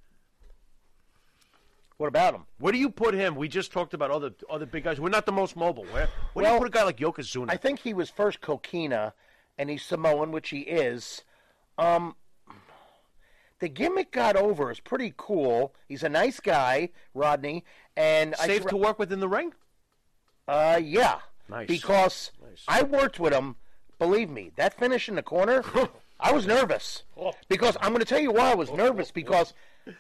What 1.98 2.06
about 2.06 2.34
him? 2.34 2.46
where 2.58 2.72
do 2.72 2.78
you 2.78 2.88
put 2.90 3.14
him? 3.14 3.34
We 3.36 3.46
just 3.48 3.72
talked 3.72 3.94
about 3.94 4.10
other 4.10 4.30
other 4.50 4.64
big 4.66 4.84
guys. 4.84 4.98
We're 5.00 5.10
not 5.10 5.26
the 5.26 5.32
most 5.32 5.54
mobile. 5.56 5.84
Where 5.84 6.08
where 6.32 6.42
do 6.44 6.46
Well, 6.46 6.52
you 6.54 6.58
put 6.60 6.68
a 6.68 6.70
guy 6.70 6.82
like 6.84 6.96
Yokozuna? 6.98 7.46
I 7.50 7.56
think 7.56 7.78
he 7.80 7.92
was 7.94 8.08
first 8.10 8.40
Kokina, 8.40 9.12
and 9.58 9.70
he's 9.70 9.82
Samoan, 9.82 10.30
which 10.32 10.50
he 10.50 10.60
is. 10.60 11.22
Um, 11.78 12.16
the 13.60 13.68
gimmick 13.68 14.10
got 14.12 14.36
over. 14.36 14.70
is 14.70 14.80
pretty 14.80 15.14
cool. 15.16 15.74
He's 15.88 16.02
a 16.02 16.08
nice 16.08 16.40
guy, 16.40 16.90
Rodney, 17.14 17.64
and 17.96 18.34
Safe 18.36 18.62
thr- 18.62 18.68
to 18.70 18.76
work 18.76 18.98
with 18.98 19.12
in 19.12 19.20
the 19.20 19.28
ring. 19.28 19.52
Uh, 20.48 20.80
yeah. 20.82 21.20
Nice. 21.48 21.68
Because 21.68 22.32
I 22.68 22.82
worked 22.82 23.20
with 23.20 23.32
him. 23.32 23.56
Believe 23.98 24.28
me, 24.28 24.50
that 24.56 24.74
finish 24.78 25.08
in 25.08 25.14
the 25.14 25.22
corner, 25.22 25.62
I 26.20 26.32
was 26.32 26.46
nervous. 26.46 27.04
Because 27.48 27.76
I'm 27.80 27.90
going 27.90 28.00
to 28.00 28.04
tell 28.06 28.18
you 28.20 28.32
why 28.32 28.50
I 28.50 28.54
was 28.54 28.70
nervous. 28.72 29.10
Because 29.12 29.54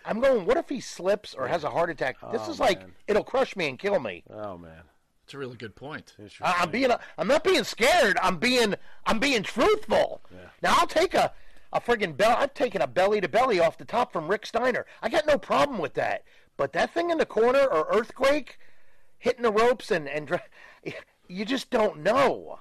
I'm 0.04 0.20
going, 0.20 0.46
what 0.46 0.56
if 0.56 0.68
he 0.68 0.80
slips 0.80 1.32
or 1.34 1.46
has 1.46 1.62
a 1.64 1.70
heart 1.70 1.90
attack? 1.90 2.16
This 2.32 2.42
Oh, 2.46 2.50
is 2.50 2.58
like 2.60 2.80
man. 2.80 2.92
it'll 3.06 3.22
crush 3.24 3.54
me 3.56 3.68
and 3.68 3.78
kill 3.78 4.00
me. 4.00 4.24
Oh 4.30 4.58
man, 4.58 4.82
It's 5.24 5.32
a 5.32 5.38
really 5.38 5.56
good 5.56 5.74
point. 5.74 6.14
I, 6.42 6.56
I'm 6.60 6.70
being, 6.70 6.90
uh, 6.90 6.98
I'm 7.16 7.26
not 7.28 7.44
being 7.44 7.64
scared. 7.64 8.18
I'm 8.22 8.36
being, 8.36 8.74
I'm 9.06 9.18
being 9.18 9.42
truthful. 9.42 10.20
Now 10.62 10.74
I'll 10.78 10.86
take 10.86 11.14
a, 11.14 11.32
a 11.72 11.80
friggin' 11.80 12.14
bell. 12.16 12.36
I've 12.38 12.52
taken 12.52 12.82
a 12.82 12.86
belly 12.86 13.22
to 13.22 13.28
belly 13.28 13.58
off 13.58 13.78
the 13.78 13.86
top 13.86 14.12
from 14.12 14.28
Rick 14.28 14.44
Steiner. 14.44 14.84
I 15.02 15.08
got 15.08 15.26
no 15.26 15.38
problem 15.38 15.78
with 15.78 15.94
that. 15.94 16.24
But 16.58 16.74
that 16.74 16.92
thing 16.92 17.08
in 17.10 17.16
the 17.18 17.24
corner 17.26 17.64
or 17.64 17.86
earthquake, 17.90 18.58
hitting 19.18 19.42
the 19.42 19.50
ropes 19.50 19.90
and 19.90 20.06
and 20.08 20.40
you 21.28 21.44
just 21.46 21.70
don't 21.70 22.00
know. 22.02 22.60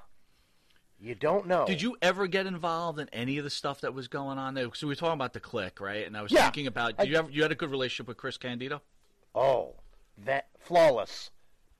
You 0.99 1.15
don't 1.15 1.47
know. 1.47 1.65
Did 1.65 1.81
you 1.81 1.97
ever 2.01 2.27
get 2.27 2.47
involved 2.47 2.97
in 2.97 3.09
any 3.11 3.37
of 3.37 3.43
the 3.43 3.49
stuff 3.49 3.81
that 3.81 3.93
was 3.93 4.07
going 4.07 4.37
on 4.37 4.53
there? 4.53 4.69
So 4.73 4.87
we 4.87 4.91
were 4.91 4.95
talking 4.95 5.13
about 5.15 5.33
the 5.33 5.41
Kliq, 5.41 5.81
right? 5.81 6.07
And 6.07 6.15
I 6.15 6.21
was 6.21 6.31
Yeah. 6.31 6.43
thinking 6.45 6.67
about 6.67 6.93
I- 6.97 7.03
you 7.03 7.17
ever 7.17 7.29
you 7.29 7.41
had 7.41 7.51
a 7.51 7.55
good 7.55 7.71
relationship 7.71 8.07
with 8.07 8.15
Chris 8.15 8.37
Candido? 8.37 8.81
Oh, 9.35 9.75
that 10.25 10.47
flawless. 10.59 11.29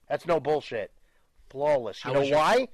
That's 0.08 0.26
no 0.26 0.40
bullshit. 0.40 0.92
Flawless. 1.50 2.04
You 2.04 2.08
How 2.08 2.14
know 2.14 2.20
was 2.20 2.28
your- 2.28 2.38
why? 2.38 2.68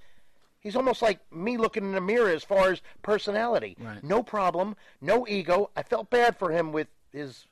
He's 0.58 0.76
almost 0.76 1.00
like 1.00 1.20
me 1.32 1.56
looking 1.56 1.84
in 1.84 1.92
the 1.92 2.00
mirror 2.02 2.28
as 2.28 2.44
far 2.44 2.70
as 2.70 2.82
personality. 3.00 3.76
Right. 3.80 4.04
No 4.04 4.22
problem, 4.22 4.76
no 5.00 5.26
ego. 5.26 5.70
I 5.74 5.82
felt 5.82 6.10
bad 6.10 6.36
for 6.38 6.50
him 6.50 6.70
with 6.72 6.88
his 7.12 7.46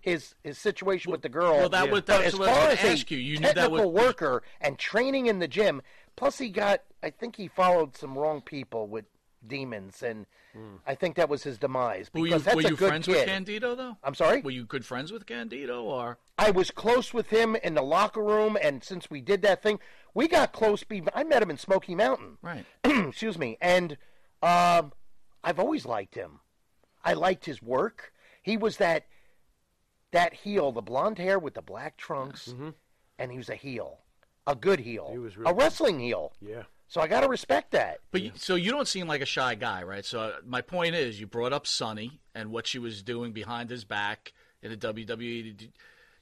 his 0.00 0.36
his 0.44 0.56
situation 0.58 1.10
with 1.10 1.22
the 1.22 1.28
girl. 1.28 1.54
well, 1.56 1.68
that 1.70 1.90
was- 1.90 2.02
But 2.02 2.06
that's 2.06 2.34
as 2.34 2.38
what 2.38 2.48
I 2.48 2.52
was 2.52 2.56
far 2.58 2.68
gonna 2.68 2.80
as 2.80 2.84
a 2.84 2.92
ask 2.92 3.10
you. 3.10 3.18
You 3.18 3.38
knew 3.38 3.46
that 3.48 3.54
technical 3.56 3.90
would- 3.92 4.00
worker 4.04 4.42
and 4.60 4.78
training 4.78 5.26
in 5.26 5.40
the 5.40 5.48
gym. 5.48 5.82
Plus, 6.14 6.38
he 6.38 6.50
got. 6.50 6.82
I 7.02 7.10
think 7.10 7.34
he 7.34 7.48
followed 7.48 7.96
some 7.96 8.16
wrong 8.16 8.40
people 8.42 8.86
with 8.86 9.06
demons, 9.48 10.02
and 10.02 10.26
I 10.86 10.94
think 10.94 11.16
that 11.16 11.28
was 11.28 11.42
his 11.42 11.58
demise. 11.58 12.10
Were 12.14 12.26
you, 12.26 12.38
that's 12.38 12.54
were 12.54 12.62
a 12.62 12.64
you 12.70 12.76
good 12.76 12.88
friends 12.88 13.06
kid. 13.06 13.16
with 13.16 13.26
Candido 13.26 13.74
though? 13.74 13.96
I'm 14.02 14.14
sorry. 14.14 14.40
Were 14.40 14.50
you 14.50 14.64
good 14.64 14.84
friends 14.84 15.12
with 15.12 15.26
Candido 15.26 15.82
or 15.82 16.18
I 16.38 16.50
was 16.50 16.70
close 16.70 17.12
with 17.14 17.28
him 17.28 17.56
in 17.56 17.74
the 17.74 17.82
locker 17.82 18.22
room, 18.22 18.56
and 18.62 18.82
since 18.82 19.10
we 19.10 19.20
did 19.20 19.42
that 19.42 19.62
thing, 19.62 19.78
we 20.14 20.28
got 20.28 20.52
close. 20.52 20.82
be- 20.84 21.02
I 21.14 21.24
met 21.24 21.42
him 21.42 21.50
in 21.50 21.58
Smoky 21.58 21.94
Mountain. 21.94 22.38
right? 22.42 22.64
Excuse 22.84 23.38
me. 23.38 23.58
And 23.60 23.96
um, 24.42 24.92
I've 25.44 25.58
always 25.58 25.84
liked 25.86 26.14
him. 26.14 26.40
I 27.04 27.12
liked 27.14 27.44
his 27.46 27.62
work. 27.62 28.12
He 28.42 28.56
was 28.56 28.78
that 28.78 29.06
that 30.12 30.32
heel, 30.34 30.72
the 30.72 30.82
blonde 30.82 31.18
hair 31.18 31.38
with 31.38 31.54
the 31.54 31.62
black 31.62 31.96
trunks, 31.96 32.54
and 33.18 33.30
he 33.32 33.38
was 33.38 33.48
a 33.50 33.54
heel, 33.56 33.98
a 34.46 34.54
good 34.54 34.80
heel, 34.80 35.08
He 35.12 35.18
was 35.18 35.34
a 35.36 35.40
really- 35.40 35.52
wrestling 35.54 36.00
heel. 36.00 36.32
Yeah. 36.40 36.62
So 36.88 37.00
I 37.00 37.08
got 37.08 37.20
to 37.22 37.28
respect 37.28 37.72
that. 37.72 37.98
But 38.12 38.22
you, 38.22 38.30
so 38.36 38.54
you 38.54 38.70
don't 38.70 38.86
seem 38.86 39.08
like 39.08 39.20
a 39.20 39.26
shy 39.26 39.54
guy, 39.56 39.82
right? 39.82 40.04
So 40.04 40.20
uh, 40.20 40.32
my 40.46 40.60
point 40.60 40.94
is, 40.94 41.18
you 41.18 41.26
brought 41.26 41.52
up 41.52 41.66
Sunny 41.66 42.20
and 42.34 42.50
what 42.52 42.66
she 42.66 42.78
was 42.78 43.02
doing 43.02 43.32
behind 43.32 43.70
his 43.70 43.84
back 43.84 44.32
in 44.62 44.70
the 44.70 44.76
WWE. 44.76 45.56
Did- 45.56 45.72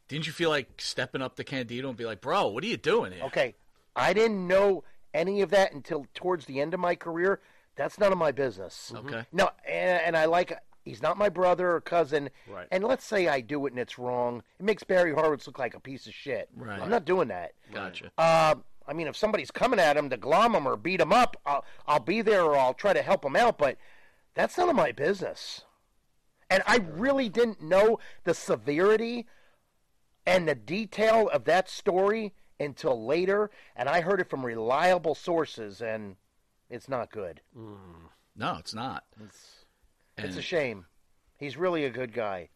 Didn't 0.09 0.27
you 0.27 0.33
feel 0.33 0.51
like 0.51 0.81
stepping 0.81 1.21
up 1.23 1.37
to 1.37 1.45
Candido 1.45 1.89
and 1.89 1.97
be 1.97 2.05
like, 2.07 2.21
"Bro, 2.21 2.49
what 2.49 2.65
are 2.65 2.67
you 2.67 2.77
doing 2.77 3.13
here?" 3.13 3.25
Okay, 3.25 3.55
I 3.95 4.13
didn't 4.15 4.47
know 4.47 4.85
any 5.13 5.43
of 5.43 5.51
that 5.51 5.73
until 5.73 6.07
towards 6.15 6.47
the 6.47 6.61
end 6.61 6.75
of 6.75 6.81
my 6.81 6.95
career. 6.95 7.41
That's 7.77 7.99
none 7.99 8.13
of 8.13 8.19
my 8.19 8.31
business. 8.33 8.93
Okay. 8.95 9.25
No, 9.33 9.51
and, 9.67 10.01
and 10.07 10.17
I 10.17 10.27
like 10.27 10.57
he's 10.85 11.03
not 11.03 11.17
my 11.19 11.29
brother 11.29 11.73
or 11.73 11.81
cousin. 11.81 12.31
Right. 12.49 12.69
And 12.71 12.85
let's 12.85 13.05
say 13.05 13.27
I 13.29 13.41
do 13.41 13.67
it 13.67 13.73
and 13.73 13.81
it's 13.81 13.99
wrong. 13.99 14.43
It 14.61 14.65
makes 14.65 14.85
Barry 14.85 15.13
Horowitz 15.13 15.47
look 15.47 15.59
like 15.59 15.75
a 15.75 15.81
piece 15.81 16.07
of 16.07 16.15
shit. 16.15 16.49
Right. 16.57 16.81
I'm 16.81 16.91
not 16.91 17.05
doing 17.05 17.29
that. 17.29 17.53
Gotcha. 17.73 18.11
Uh, 18.19 18.57
I 18.87 18.93
mean, 18.93 19.07
if 19.07 19.17
somebody's 19.17 19.51
coming 19.51 19.81
at 19.81 19.97
him 19.97 20.11
to 20.11 20.17
glom 20.17 20.55
him 20.55 20.67
or 20.67 20.77
beat 20.77 21.01
him 21.01 21.13
up, 21.13 21.37
I'll, 21.47 21.65
I'll 21.87 22.01
be 22.01 22.23
there 22.23 22.43
or 22.43 22.57
I'll 22.57 22.75
try 22.75 22.93
to 22.93 23.03
help 23.03 23.25
him 23.25 23.37
out. 23.37 23.59
But 23.59 23.79
that's 24.35 24.59
none 24.59 24.69
of 24.69 24.77
my 24.77 24.93
business. 24.93 25.63
And 26.51 26.63
I 26.67 26.77
really 26.77 27.29
didn't 27.29 27.63
know 27.63 27.99
the 28.25 28.35
severity 28.35 29.27
and 30.27 30.49
the 30.49 30.55
detail 30.55 31.29
of 31.29 31.45
that 31.45 31.69
story 31.69 32.35
until 32.61 33.05
later, 33.05 33.51
and 33.75 33.89
I 33.89 34.01
heard 34.01 34.21
it 34.21 34.31
from 34.31 34.45
reliable 34.45 35.15
sources, 35.15 35.83
and 35.83 36.17
it's 36.71 36.89
not 36.89 37.11
good. 37.11 37.41
Mm. 37.57 38.09
No, 38.37 38.57
it's 38.59 38.75
not. 38.75 39.05
It's, 39.25 39.65
it's 40.17 40.37
a 40.37 40.43
shame. 40.43 40.87
He's 41.37 41.57
really 41.57 41.85
a 41.85 41.91
good 41.91 42.13
guy. 42.13 42.51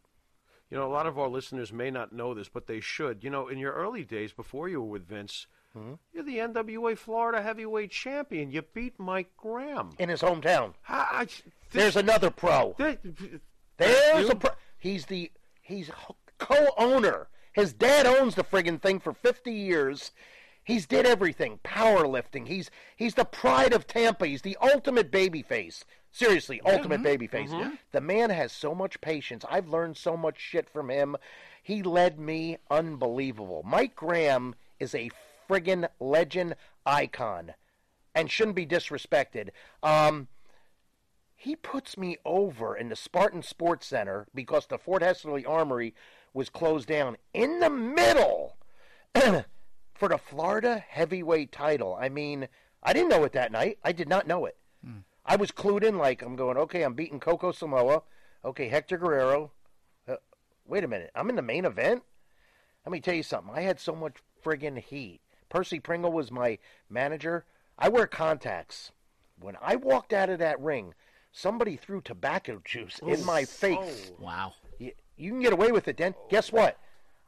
You 0.70 0.76
know, 0.76 0.86
a 0.86 0.92
lot 0.92 1.06
of 1.06 1.18
our 1.18 1.28
listeners 1.28 1.72
may 1.72 1.90
not 1.90 2.12
know 2.12 2.34
this, 2.34 2.48
but 2.48 2.66
they 2.66 2.80
should. 2.80 3.24
You 3.24 3.30
know, 3.30 3.48
in 3.48 3.58
your 3.58 3.72
early 3.72 4.04
days 4.04 4.32
before 4.32 4.68
you 4.68 4.80
were 4.80 4.88
with 4.88 5.08
Vince, 5.08 5.46
Hmm? 5.78 5.94
you're 6.12 6.24
the 6.24 6.38
NWA 6.38 6.96
Florida 6.96 7.42
Heavyweight 7.42 7.90
Champion. 7.90 8.50
You 8.50 8.62
beat 8.62 8.98
Mike 8.98 9.30
Graham. 9.36 9.90
In 9.98 10.08
his 10.08 10.20
hometown. 10.22 10.74
How, 10.82 11.06
I, 11.10 11.26
There's 11.72 11.96
another 11.96 12.30
pro. 12.30 12.74
There- 12.78 12.98
There's 13.76 14.26
you? 14.26 14.30
a 14.30 14.34
pro. 14.34 14.50
He's 14.78 15.06
the 15.06 15.30
he's 15.62 15.90
co-owner. 16.38 17.28
His 17.52 17.72
dad 17.72 18.06
owns 18.06 18.34
the 18.34 18.44
friggin' 18.44 18.80
thing 18.80 19.00
for 19.00 19.12
50 19.12 19.52
years. 19.52 20.12
He's 20.64 20.86
did 20.86 21.06
everything, 21.06 21.60
powerlifting. 21.64 22.46
He's 22.46 22.70
he's 22.96 23.14
the 23.14 23.24
pride 23.24 23.72
of 23.72 23.86
Tampa. 23.86 24.26
He's 24.26 24.42
the 24.42 24.56
ultimate 24.60 25.10
baby 25.10 25.42
face. 25.42 25.84
Seriously, 26.10 26.60
ultimate 26.64 27.02
baby 27.02 27.26
face. 27.26 27.50
The 27.92 28.00
man 28.00 28.30
has 28.30 28.52
so 28.52 28.74
much 28.74 29.00
patience. 29.00 29.44
I've 29.48 29.68
learned 29.68 29.96
so 29.96 30.16
much 30.16 30.38
shit 30.38 30.68
from 30.68 30.90
him. 30.90 31.16
He 31.62 31.82
led 31.82 32.18
me 32.18 32.58
unbelievable. 32.70 33.62
Mike 33.64 33.94
Graham 33.94 34.54
is 34.80 34.94
a 34.94 35.10
friggin' 35.48 35.88
legend 35.98 36.56
icon 36.84 37.54
and 38.14 38.30
shouldn't 38.30 38.56
be 38.56 38.66
disrespected. 38.66 39.50
Um, 39.82 40.28
he 41.34 41.54
puts 41.54 41.96
me 41.96 42.16
over 42.24 42.76
in 42.76 42.88
the 42.88 42.96
Spartan 42.96 43.42
Sports 43.42 43.86
Center 43.86 44.26
because 44.34 44.66
the 44.66 44.78
Fort 44.78 45.02
Hesterly 45.02 45.44
Armory 45.44 45.94
was 46.34 46.48
closed 46.48 46.88
down 46.88 47.16
in 47.32 47.60
the 47.60 47.70
middle 47.70 48.56
for 49.14 50.08
the 50.08 50.18
Florida 50.18 50.84
heavyweight 50.88 51.52
title. 51.52 51.96
I 51.98 52.08
mean, 52.08 52.48
I 52.82 52.92
didn't 52.92 53.10
know 53.10 53.24
it 53.24 53.32
that 53.32 53.52
night. 53.52 53.78
I 53.84 53.92
did 53.92 54.08
not 54.08 54.26
know 54.26 54.46
it. 54.46 54.56
I 55.24 55.36
was 55.36 55.50
clued 55.50 55.84
in 55.84 55.98
like 55.98 56.22
I'm 56.22 56.36
going, 56.36 56.56
okay, 56.56 56.82
I'm 56.82 56.94
beating 56.94 57.20
Coco 57.20 57.52
Samoa. 57.52 58.02
Okay, 58.44 58.68
Hector 58.68 58.98
Guerrero. 58.98 59.52
Uh, 60.08 60.16
wait 60.66 60.84
a 60.84 60.88
minute, 60.88 61.10
I'm 61.14 61.28
in 61.28 61.36
the 61.36 61.42
main 61.42 61.64
event? 61.64 62.02
Let 62.84 62.92
me 62.92 63.00
tell 63.00 63.14
you 63.14 63.22
something. 63.22 63.52
I 63.54 63.60
had 63.60 63.78
so 63.78 63.94
much 63.94 64.16
friggin' 64.44 64.78
heat. 64.78 65.20
Percy 65.48 65.80
Pringle 65.80 66.12
was 66.12 66.30
my 66.30 66.58
manager. 66.90 67.44
I 67.78 67.88
wear 67.88 68.06
contacts. 68.06 68.92
When 69.40 69.56
I 69.62 69.76
walked 69.76 70.12
out 70.12 70.30
of 70.30 70.38
that 70.40 70.60
ring, 70.60 70.94
somebody 71.32 71.76
threw 71.76 72.00
tobacco 72.00 72.60
juice 72.64 72.98
in 73.00 73.24
my 73.24 73.42
oh. 73.42 73.46
face. 73.46 74.12
Oh. 74.18 74.24
Wow. 74.24 74.52
You, 74.78 74.92
you 75.16 75.30
can 75.30 75.40
get 75.40 75.52
away 75.52 75.72
with 75.72 75.88
it 75.88 75.96
then. 75.96 76.14
Guess 76.28 76.52
what? 76.52 76.78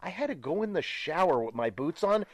I 0.02 0.08
had 0.08 0.28
to 0.28 0.34
go 0.34 0.62
in 0.62 0.72
the 0.72 0.82
shower 0.82 1.42
with 1.42 1.54
my 1.54 1.70
boots 1.70 2.02
on 2.02 2.24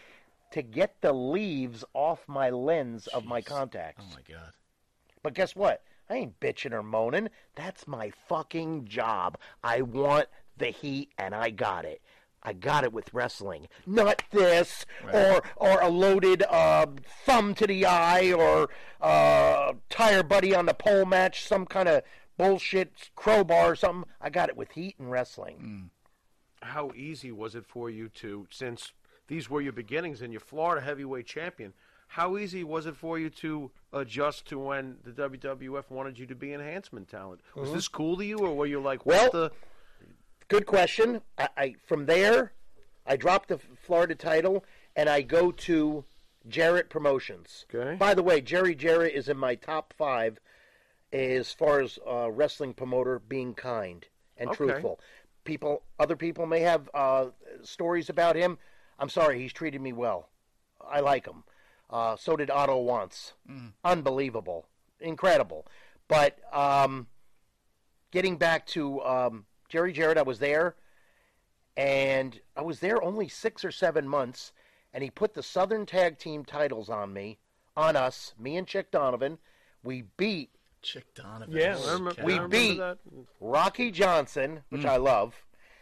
to 0.53 0.63
get 0.63 1.01
the 1.01 1.13
leaves 1.13 1.85
off 1.93 2.27
my 2.29 2.51
lens 2.51 3.07
of 3.09 3.25
my 3.25 3.43
contacts. 3.43 4.05
Oh 4.07 4.15
my 4.15 4.23
god. 4.35 4.53
But 5.23 5.35
guess 5.35 5.57
what? 5.57 5.83
I 6.09 6.15
ain't 6.15 6.39
bitching 6.39 6.73
or 6.73 6.85
moaning. 6.85 7.31
That's 7.57 7.89
my 7.89 8.13
fucking 8.29 8.87
job. 8.87 9.39
I 9.65 9.83
want 9.83 10.29
the 10.57 10.69
heat 10.69 11.11
and 11.19 11.35
I 11.35 11.51
got 11.51 11.85
it. 11.85 12.01
I 12.47 12.53
got 12.53 12.85
it 12.85 12.93
with 12.93 13.13
wrestling. 13.13 13.67
Not 13.87 14.23
this 14.31 14.87
or 15.13 15.43
or 15.57 15.81
a 15.81 15.89
loaded 15.89 16.45
uh, 16.49 16.87
thumb 17.25 17.55
to 17.57 17.67
the 17.67 17.85
eye 17.85 18.33
or 18.33 18.69
uh, 19.01 19.73
tire 19.91 20.23
buddy 20.23 20.55
on 20.55 20.67
the 20.67 20.75
pole 20.75 21.05
match, 21.05 21.45
some 21.45 21.67
kind 21.67 21.89
of 21.89 22.03
bullshit 22.39 23.11
crowbar 23.17 23.73
or 23.73 23.77
something. 23.77 24.09
I 24.21 24.31
got 24.31 24.49
it 24.49 24.57
with 24.57 24.71
heat 24.73 24.95
and 25.01 25.11
wrestling. 25.11 25.91
How 26.63 26.93
easy 26.95 27.33
was 27.33 27.55
it 27.57 27.67
for 27.67 27.91
you 27.91 28.09
to, 28.11 28.47
since 28.51 28.93
these 29.27 29.51
were 29.51 29.61
your 29.61 29.73
beginnings 29.73 30.23
and 30.23 30.33
you're 30.33 30.41
Florida 30.41 30.81
heavyweight 30.85 31.27
champion, 31.27 31.73
how 32.09 32.37
easy 32.39 32.63
was 32.63 32.87
it 32.87 32.95
for 32.97 33.19
you 33.19 33.29
to 33.31 33.71
adjust 33.93 34.47
to 34.47 34.59
when 34.61 34.99
the 35.05 35.11
WWF 35.11 35.91
wanted 35.91 36.19
you 36.19 36.27
to 36.27 36.35
be 36.37 36.53
enhancement 36.55 37.09
talent? 37.09 37.41
Was 37.57 37.71
Mhm. 37.71 37.75
this 37.75 37.89
cool 37.89 38.17
to 38.19 38.25
you, 38.25 38.39
or 38.39 38.55
were 38.55 38.67
you 38.67 38.81
like, 38.81 39.05
Well, 39.05 39.25
what 39.25 39.33
the? 39.33 39.51
Good 40.49 40.67
question. 40.67 41.23
I, 41.39 41.49
I 41.57 41.75
from 41.87 42.07
there, 42.07 42.53
I 43.07 43.17
drop 43.17 43.47
the 43.49 43.59
Florida 43.59 44.15
title 44.15 44.65
and 44.95 45.09
I 45.09 45.23
go 45.23 45.51
to 45.53 46.05
Jarrett 46.49 46.89
Promotions. 46.89 47.67
Okay. 47.75 47.97
By 47.97 48.15
the 48.15 48.23
way, 48.23 48.41
Jerry 48.41 48.75
Jarrett 48.75 49.15
is 49.15 49.29
in 49.29 49.37
my 49.37 49.55
top 49.57 49.93
five 49.97 50.39
as 51.13 51.53
far 51.53 51.81
as 51.81 51.99
uh, 52.09 52.31
wrestling 52.31 52.75
promoter 52.75 53.19
being 53.19 53.55
kind 53.55 54.07
and 54.37 54.51
Okay. 54.51 54.57
truthful. 54.57 55.01
People, 55.45 55.83
other 55.99 56.17
people 56.17 56.47
may 56.47 56.61
have 56.61 56.91
uh, 56.95 57.27
stories 57.63 58.09
about 58.09 58.37
him. 58.37 58.59
I'm 58.99 59.09
sorry, 59.09 59.41
he's 59.41 59.53
treated 59.53 59.81
me 59.81 59.93
well. 59.93 60.29
I 60.89 61.01
like 61.01 61.27
him. 61.27 61.45
Uh, 61.89 62.17
so 62.17 62.37
did 62.37 62.51
Otto 62.51 62.83
Wanz. 62.85 63.33
Unbelievable, 63.85 64.67
incredible. 65.01 65.67
But 66.09 66.39
um, 66.53 67.07
getting 68.11 68.37
back 68.39 68.67
to 68.69 69.01
um, 69.03 69.47
Jerry 69.69 69.93
Jarrett, 69.93 70.19
I 70.19 70.23
was 70.23 70.39
there, 70.39 70.77
and 71.77 72.41
I 72.57 72.63
was 72.63 72.81
there 72.81 73.03
only 73.03 73.29
six 73.29 73.65
or 73.65 73.71
seven 73.71 74.09
months, 74.09 74.53
and 74.93 75.03
he 75.03 75.11
put 75.11 75.35
the 75.35 75.43
Southern 75.43 75.87
Tag 75.87 76.19
Team 76.19 76.45
titles 76.45 76.89
on 76.89 77.13
me, 77.13 77.39
on 77.77 77.97
us, 77.97 78.35
me 78.39 78.57
and 78.57 78.67
Chick 78.67 78.91
Donovan. 78.91 79.39
We 79.83 80.05
beat 80.17 80.51
Chick 80.83 81.15
Donovan. 81.15 81.55
Yeah, 81.55 81.77
I 81.79 81.93
remember- 81.93 82.25
we 82.25 82.39
I 82.39 82.47
beat 82.47 82.79
that. 82.79 82.99
Rocky 83.41 83.91
Johnson, 83.91 84.63
which 84.71 84.83
mm. 84.83 84.89
I 84.89 84.97
love, 84.97 85.35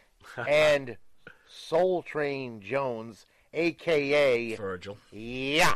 and 0.37 0.97
Soul 1.47 2.01
Train 2.03 2.61
Jones, 2.61 3.25
aka 3.53 4.55
Virgil. 4.55 4.97
Yeah, 5.11 5.75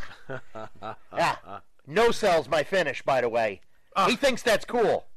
yeah. 1.14 1.36
No 1.88 2.12
sells 2.12 2.48
my 2.48 2.62
finish, 2.62 3.02
by 3.02 3.20
the 3.22 3.30
way. 3.30 3.62
Ah. 3.96 4.08
He 4.08 4.16
thinks 4.16 4.44
that's 4.44 4.64
cool. 4.64 5.08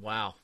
Wow. 0.00 0.36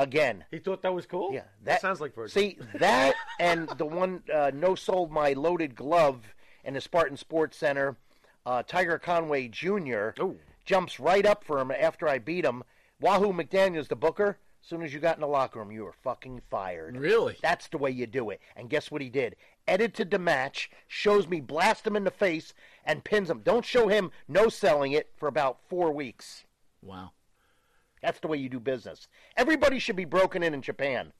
Again? 0.00 0.44
He 0.50 0.58
thought 0.58 0.80
that 0.82 0.94
was 0.94 1.04
cool. 1.04 1.30
Yeah, 1.32 1.42
that, 1.64 1.82
sounds 1.82 2.00
like 2.00 2.14
Virgil. 2.14 2.32
See 2.32 2.58
that 2.78 3.14
and 3.38 3.68
the 3.76 3.84
one 3.84 4.22
uh, 4.32 4.50
no 4.54 4.74
sold 4.74 5.12
my 5.12 5.34
loaded 5.34 5.74
glove 5.74 6.22
in 6.64 6.74
the 6.74 6.80
Spartan 6.80 7.18
Sports 7.18 7.58
Center. 7.58 7.96
Uh, 8.46 8.62
Tiger 8.62 8.98
Conway 8.98 9.48
Jr. 9.48 10.10
jumps 10.64 10.98
right 10.98 11.26
up 11.26 11.44
for 11.44 11.60
him 11.60 11.70
after 11.70 12.08
I 12.08 12.18
beat 12.18 12.46
him. 12.46 12.62
Wahoo 12.98 13.32
McDaniel's 13.34 13.88
the 13.88 13.96
booker. 13.96 14.38
As 14.62 14.68
soon 14.68 14.82
as 14.82 14.94
you 14.94 15.00
got 15.00 15.16
in 15.16 15.20
the 15.20 15.26
locker 15.26 15.58
room, 15.58 15.70
you 15.70 15.84
were 15.84 15.92
fucking 15.92 16.42
fired. 16.50 16.96
Really? 16.96 17.36
That's 17.42 17.68
the 17.68 17.78
way 17.78 17.90
you 17.90 18.06
do 18.06 18.30
it. 18.30 18.40
And 18.56 18.70
guess 18.70 18.90
what 18.90 19.02
he 19.02 19.08
did? 19.08 19.36
Edited 19.68 20.10
the 20.10 20.18
match, 20.18 20.70
shows 20.86 21.28
me 21.28 21.40
blast 21.40 21.86
him 21.86 21.96
in 21.96 22.04
the 22.04 22.10
face, 22.10 22.54
and 22.84 23.04
pins 23.04 23.30
him. 23.30 23.40
Don't 23.44 23.64
show 23.64 23.88
him 23.88 24.10
no 24.28 24.48
selling 24.48 24.92
it 24.92 25.10
for 25.16 25.28
about 25.28 25.58
four 25.68 25.92
weeks. 25.92 26.44
Wow. 26.82 27.12
That's 28.02 28.20
the 28.20 28.28
way 28.28 28.38
you 28.38 28.48
do 28.48 28.60
business. 28.60 29.08
Everybody 29.36 29.78
should 29.78 29.96
be 29.96 30.04
broken 30.04 30.42
in 30.42 30.54
in 30.54 30.62
Japan. 30.62 31.12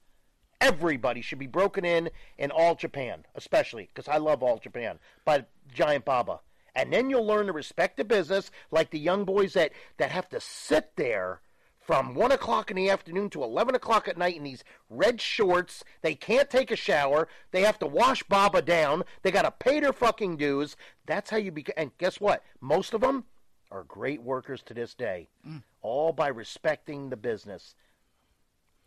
Everybody 0.60 1.22
should 1.22 1.38
be 1.38 1.46
broken 1.46 1.84
in 1.84 2.10
in 2.38 2.50
all 2.50 2.74
Japan, 2.74 3.24
especially 3.34 3.88
because 3.94 4.08
I 4.08 4.18
love 4.18 4.42
all 4.42 4.58
Japan 4.58 4.98
by 5.24 5.46
Giant 5.72 6.04
Baba. 6.04 6.40
And 6.74 6.92
then 6.92 7.10
you'll 7.10 7.26
learn 7.26 7.46
to 7.46 7.52
respect 7.52 7.96
the 7.96 8.04
business, 8.04 8.50
like 8.70 8.90
the 8.90 8.98
young 8.98 9.24
boys 9.24 9.54
that 9.54 9.72
that 9.96 10.10
have 10.10 10.28
to 10.30 10.40
sit 10.40 10.92
there 10.96 11.40
from 11.80 12.14
one 12.14 12.30
o'clock 12.30 12.70
in 12.70 12.76
the 12.76 12.90
afternoon 12.90 13.30
to 13.30 13.42
eleven 13.42 13.74
o'clock 13.74 14.06
at 14.06 14.18
night 14.18 14.36
in 14.36 14.44
these 14.44 14.62
red 14.88 15.20
shorts. 15.20 15.82
They 16.02 16.14
can't 16.14 16.50
take 16.50 16.70
a 16.70 16.76
shower. 16.76 17.26
They 17.50 17.62
have 17.62 17.78
to 17.80 17.86
wash 17.86 18.22
Baba 18.22 18.62
down. 18.62 19.04
They 19.22 19.30
got 19.30 19.42
to 19.42 19.50
pay 19.50 19.80
their 19.80 19.92
fucking 19.92 20.36
dues. 20.36 20.76
That's 21.06 21.30
how 21.30 21.38
you 21.38 21.50
become. 21.50 21.74
And 21.76 21.96
guess 21.98 22.20
what? 22.20 22.44
Most 22.60 22.94
of 22.94 23.00
them 23.00 23.24
are 23.70 23.84
great 23.84 24.22
workers 24.22 24.62
to 24.62 24.74
this 24.74 24.94
day, 24.94 25.28
mm. 25.46 25.62
all 25.82 26.12
by 26.12 26.28
respecting 26.28 27.10
the 27.10 27.16
business. 27.16 27.74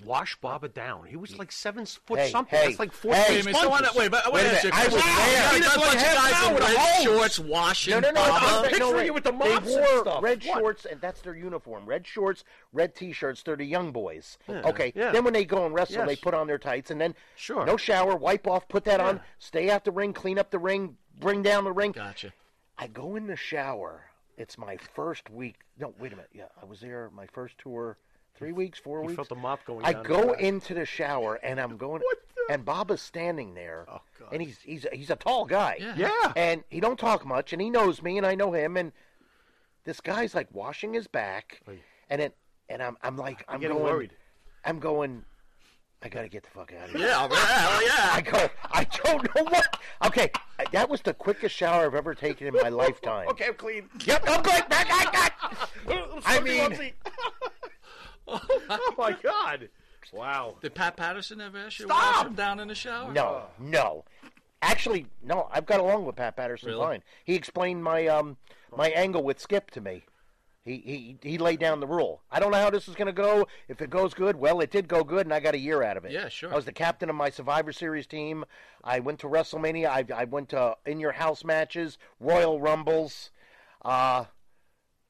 Wash 0.04 0.36
Baba 0.42 0.68
down. 0.68 1.06
He 1.06 1.16
was 1.16 1.38
like 1.38 1.50
seven 1.52 1.86
foot 1.86 2.20
Hey, 2.20 2.30
something. 2.32 2.60
hey, 2.60 2.68
That's 2.68 2.80
like 2.80 2.92
four 2.92 3.14
hey, 3.14 3.40
sponges. 3.42 3.62
So 3.62 3.68
I 3.68 3.72
wanna- 3.72 3.90
wait, 3.96 4.12
but 4.12 4.26
I 4.26 4.30
Wait 4.32 4.44
want 4.44 4.48
a 4.48 4.50
to 4.50 4.56
ask 4.56 4.64
you 4.66 4.70
minute, 4.72 4.76
I 4.76 4.84
was 4.84 4.94
question. 5.04 5.16
there. 5.16 5.30
You 5.30 5.40
got 5.40 5.54
He 5.54 5.60
a 5.60 5.64
just 5.64 5.80
bunch 5.80 5.96
of 5.96 6.02
guys 6.04 6.48
in 6.50 6.56
red 6.56 6.78
hose. 6.78 7.04
shorts 7.04 7.40
washing 7.40 7.92
No, 7.94 8.00
no, 8.02 8.10
no. 8.12 8.22
Baba. 8.22 8.46
I'm 8.46 8.64
picturing 8.64 8.80
no, 8.92 8.98
wait. 8.98 9.06
you 9.06 9.14
with 9.14 9.24
the 9.24 9.32
They 9.32 9.38
mops 9.38 9.68
and 9.68 9.76
wore 9.80 10.00
stuff. 10.02 10.24
red 10.24 10.44
What? 10.46 10.60
shorts, 10.60 10.86
and 10.86 11.00
that's 11.00 11.22
their 11.22 11.36
uniform. 11.36 11.86
Red 11.86 12.06
shorts, 12.06 12.44
red 12.74 12.96
T-shirts. 12.96 13.44
They're 13.44 13.56
the 13.56 13.64
young 13.66 13.92
boys. 13.94 14.38
Yeah, 14.50 14.62
Okay. 14.66 14.92
yeah. 14.94 15.12
Then 15.14 15.24
when 15.24 15.34
they 15.34 15.46
go 15.46 15.66
and 15.66 15.74
wrestle, 15.74 15.98
Yes. 15.98 16.08
they 16.08 16.16
put 16.18 16.34
on 16.34 16.48
their 16.48 16.58
tights, 16.58 16.92
and 16.92 17.00
then 17.00 17.16
Sure. 17.38 17.66
no 17.66 17.78
shower, 17.78 18.18
wipe 18.18 18.46
off, 18.46 18.68
put 18.68 18.84
that 18.86 19.00
on, 19.00 19.22
stay 19.40 19.70
out 19.70 19.86
the 19.86 19.92
ring, 19.92 20.12
clean 20.12 20.38
up 20.38 20.50
the 20.52 20.60
ring, 20.60 20.98
bring 21.18 21.44
down 21.44 21.64
the 21.64 21.72
ring. 21.72 21.94
Gotcha. 21.94 22.34
I 22.78 22.88
go 22.88 23.16
in 23.16 23.28
the 23.28 23.38
shower. 23.38 24.10
It's 24.38 24.58
my 24.58 24.78
first 24.78 25.30
week. 25.30 25.60
No, 25.80 25.94
wait 26.00 26.14
a 26.14 26.16
minute. 26.16 26.32
Yeah, 26.34 26.46
I 26.62 26.66
was 26.66 26.80
there 26.80 27.10
my 27.16 27.28
first 27.28 27.58
tour. 27.58 27.98
Three 28.36 28.52
weeks, 28.52 28.80
four 28.80 29.02
You 29.02 29.08
weeks. 29.08 29.16
felt 29.16 29.30
the 29.30 29.36
mop 29.36 29.64
going 29.64 29.86
I 29.86 29.94
down 29.94 30.04
go 30.04 30.34
his 30.34 30.48
into 30.48 30.74
the 30.74 30.86
shower 30.86 31.36
and 31.36 31.60
I'm 31.60 31.78
going, 31.78 32.02
and 32.50 32.66
Bob 32.66 32.90
is 32.90 33.00
standing 33.00 33.54
there, 33.54 33.86
oh, 33.88 34.02
and 34.32 34.42
he's 34.42 34.58
he's 34.64 34.88
he's 34.92 35.12
a 35.12 35.16
tall 35.16 35.46
guy, 35.46 35.78
Yeah. 35.80 35.94
Yeah. 35.98 36.34
and 36.36 36.64
he 36.70 36.80
don't 36.80 36.98
talk 36.98 37.28
much, 37.28 37.54
and 37.54 37.62
he 37.62 37.70
knows 37.70 38.02
me, 38.02 38.18
and 38.18 38.26
I 38.26 38.34
know 38.34 38.52
him, 38.52 38.76
and 38.76 38.92
this 39.84 40.02
guy's 40.02 40.34
like 40.34 40.48
washing 40.52 40.96
his 40.96 41.06
back, 41.06 41.62
and 42.10 42.22
it, 42.22 42.36
and 42.70 42.82
I'm 42.82 42.98
I'm 43.04 43.18
like 43.18 43.46
I'm 43.48 43.60
getting 43.60 43.78
going, 43.78 43.94
worried. 43.94 44.16
I'm 44.66 44.80
going. 44.80 45.26
I 46.04 46.10
gotta 46.10 46.28
get 46.28 46.43
the 46.43 46.49
fuck 46.49 46.74
out 46.74 46.89
of 46.89 46.95
here. 46.95 47.08
Yeah, 47.08 47.28
yeah, 47.32 47.80
yeah. 47.82 48.10
I 48.14 48.22
go. 48.22 48.49
I 48.72 48.84
don't 48.84 49.36
know 49.36 49.43
what. 49.45 49.78
Okay, 50.06 50.30
that 50.72 50.89
was 50.89 51.01
the 51.01 51.14
quickest 51.14 51.56
shower 51.56 51.86
I've 51.86 51.95
ever 51.95 52.14
taken 52.14 52.47
in 52.47 52.54
my 52.56 52.70
lifetime. 52.84 53.28
Okay, 53.30 53.45
I'm 53.47 53.54
clean. 53.54 53.89
Yep, 54.06 54.24
I'm 54.28 54.41
good. 54.41 54.68
Back, 54.70 54.88
I 54.91 55.06
got. 55.12 56.22
I 56.26 56.39
mean, 56.41 56.91
oh 58.28 58.93
my 58.97 59.14
God! 59.24 59.70
Wow. 60.12 60.56
Did 60.62 60.76
Pat 60.76 60.95
Patterson 60.97 61.41
ever 61.41 61.58
ask 61.58 61.80
you 61.80 61.88
to 61.88 61.93
Stop! 61.93 62.16
wash 62.18 62.26
him 62.28 62.34
down 62.36 62.60
in 62.60 62.68
the 62.68 62.76
shower? 62.76 63.12
No, 63.12 63.43
no. 63.60 64.04
Actually, 64.62 65.08
no. 65.24 65.47
I've 65.51 65.66
got 65.66 65.80
along 65.80 66.06
with 66.06 66.16
Pat 66.16 66.36
Patterson 66.36 66.70
Really? 66.70 66.82
fine. 66.82 67.04
He 67.24 67.36
explained 67.36 67.84
my 67.84 68.08
um 68.08 68.38
my 68.76 68.89
angle 68.89 69.24
with 69.24 69.39
Skip 69.39 69.72
to 69.72 69.82
me. 69.82 70.04
He 70.66 71.18
he 71.22 71.30
he 71.30 71.38
laid 71.38 71.59
down 71.59 71.82
the 71.82 71.88
rule. 71.88 72.22
I 72.32 72.39
don't 72.39 72.51
know 72.51 72.57
how 72.57 72.70
this 72.70 72.88
is 72.88 72.95
going 72.95 73.07
to 73.07 73.11
go. 73.11 73.47
If 73.68 73.82
it 73.82 73.89
goes 73.89 74.14
good, 74.14 74.38
well, 74.38 74.61
it 74.61 74.72
did 74.72 74.88
go 74.88 75.03
good, 75.03 75.26
and 75.26 75.34
I 75.34 75.41
got 75.41 75.55
a 75.55 75.59
year 75.59 75.84
out 75.84 75.97
of 75.97 76.05
it. 76.05 76.11
Yeah, 76.11 76.30
sure. 76.30 76.53
I 76.53 76.55
was 76.55 76.64
the 76.66 76.72
captain 76.72 77.09
of 77.09 77.16
my 77.18 77.30
Survivor 77.30 77.74
Series 77.74 78.07
team. 78.07 78.45
I 78.84 78.99
went 78.99 79.20
to 79.20 79.28
WrestleMania. 79.28 79.88
I 79.88 80.05
I 80.16 80.24
went 80.24 80.49
to 80.49 80.78
in 80.86 81.01
your 81.01 81.11
house 81.11 81.43
matches, 81.43 81.97
Royal 82.20 82.61
Rumbles. 82.61 83.32
Uh 83.84 84.26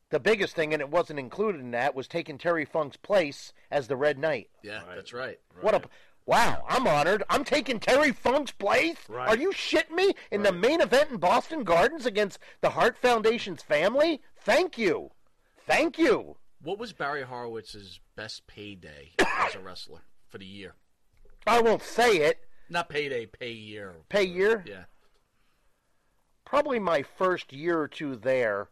the 0.09 0.19
biggest 0.19 0.55
thing, 0.55 0.73
and 0.73 0.81
it 0.81 0.89
wasn't 0.89 1.19
included 1.19 1.59
in 1.59 1.71
that, 1.71 1.95
was 1.95 2.07
taking 2.07 2.37
Terry 2.37 2.65
Funk's 2.65 2.97
place 2.97 3.51
as 3.71 3.87
the 3.87 3.95
Red 3.95 4.19
Knight. 4.19 4.49
Yeah, 4.61 4.81
that's 4.95 5.11
right. 5.11 5.39
What 5.61 5.73
a 5.73 5.81
wow! 6.25 6.63
I'm 6.67 6.87
honored. 6.87 7.23
I'm 7.29 7.43
taking 7.43 7.79
Terry 7.79 8.11
Funk's 8.11 8.51
place. 8.51 8.97
Right. 9.07 9.27
Are 9.27 9.37
you 9.37 9.51
shitting 9.51 9.95
me? 9.95 10.13
In 10.31 10.43
the 10.43 10.51
main 10.51 10.81
event 10.81 11.11
in 11.11 11.17
Boston 11.17 11.63
Gardens 11.63 12.05
against 12.05 12.39
the 12.61 12.71
Hart 12.71 12.97
Foundation's 12.97 13.63
family? 13.63 14.21
Thank 14.37 14.77
you, 14.77 15.11
thank 15.67 15.97
you. 15.97 16.37
What 16.61 16.79
was 16.79 16.93
Barry 16.93 17.23
Horowitz's 17.23 17.99
best 18.15 18.47
payday 18.47 19.11
as 19.19 19.55
a 19.55 19.59
wrestler 19.59 20.01
for 20.29 20.37
the 20.37 20.45
year? 20.45 20.75
I 21.45 21.61
won't 21.61 21.81
say 21.81 22.17
it. 22.17 22.39
Not 22.69 22.89
payday, 22.89 23.25
pay 23.25 23.51
year. 23.51 23.93
Pay 24.09 24.23
year? 24.23 24.63
Yeah. 24.65 24.85
Probably 26.45 26.79
my 26.79 27.03
first 27.03 27.51
year 27.51 27.79
or 27.79 27.87
two 27.87 28.15
there 28.15 28.69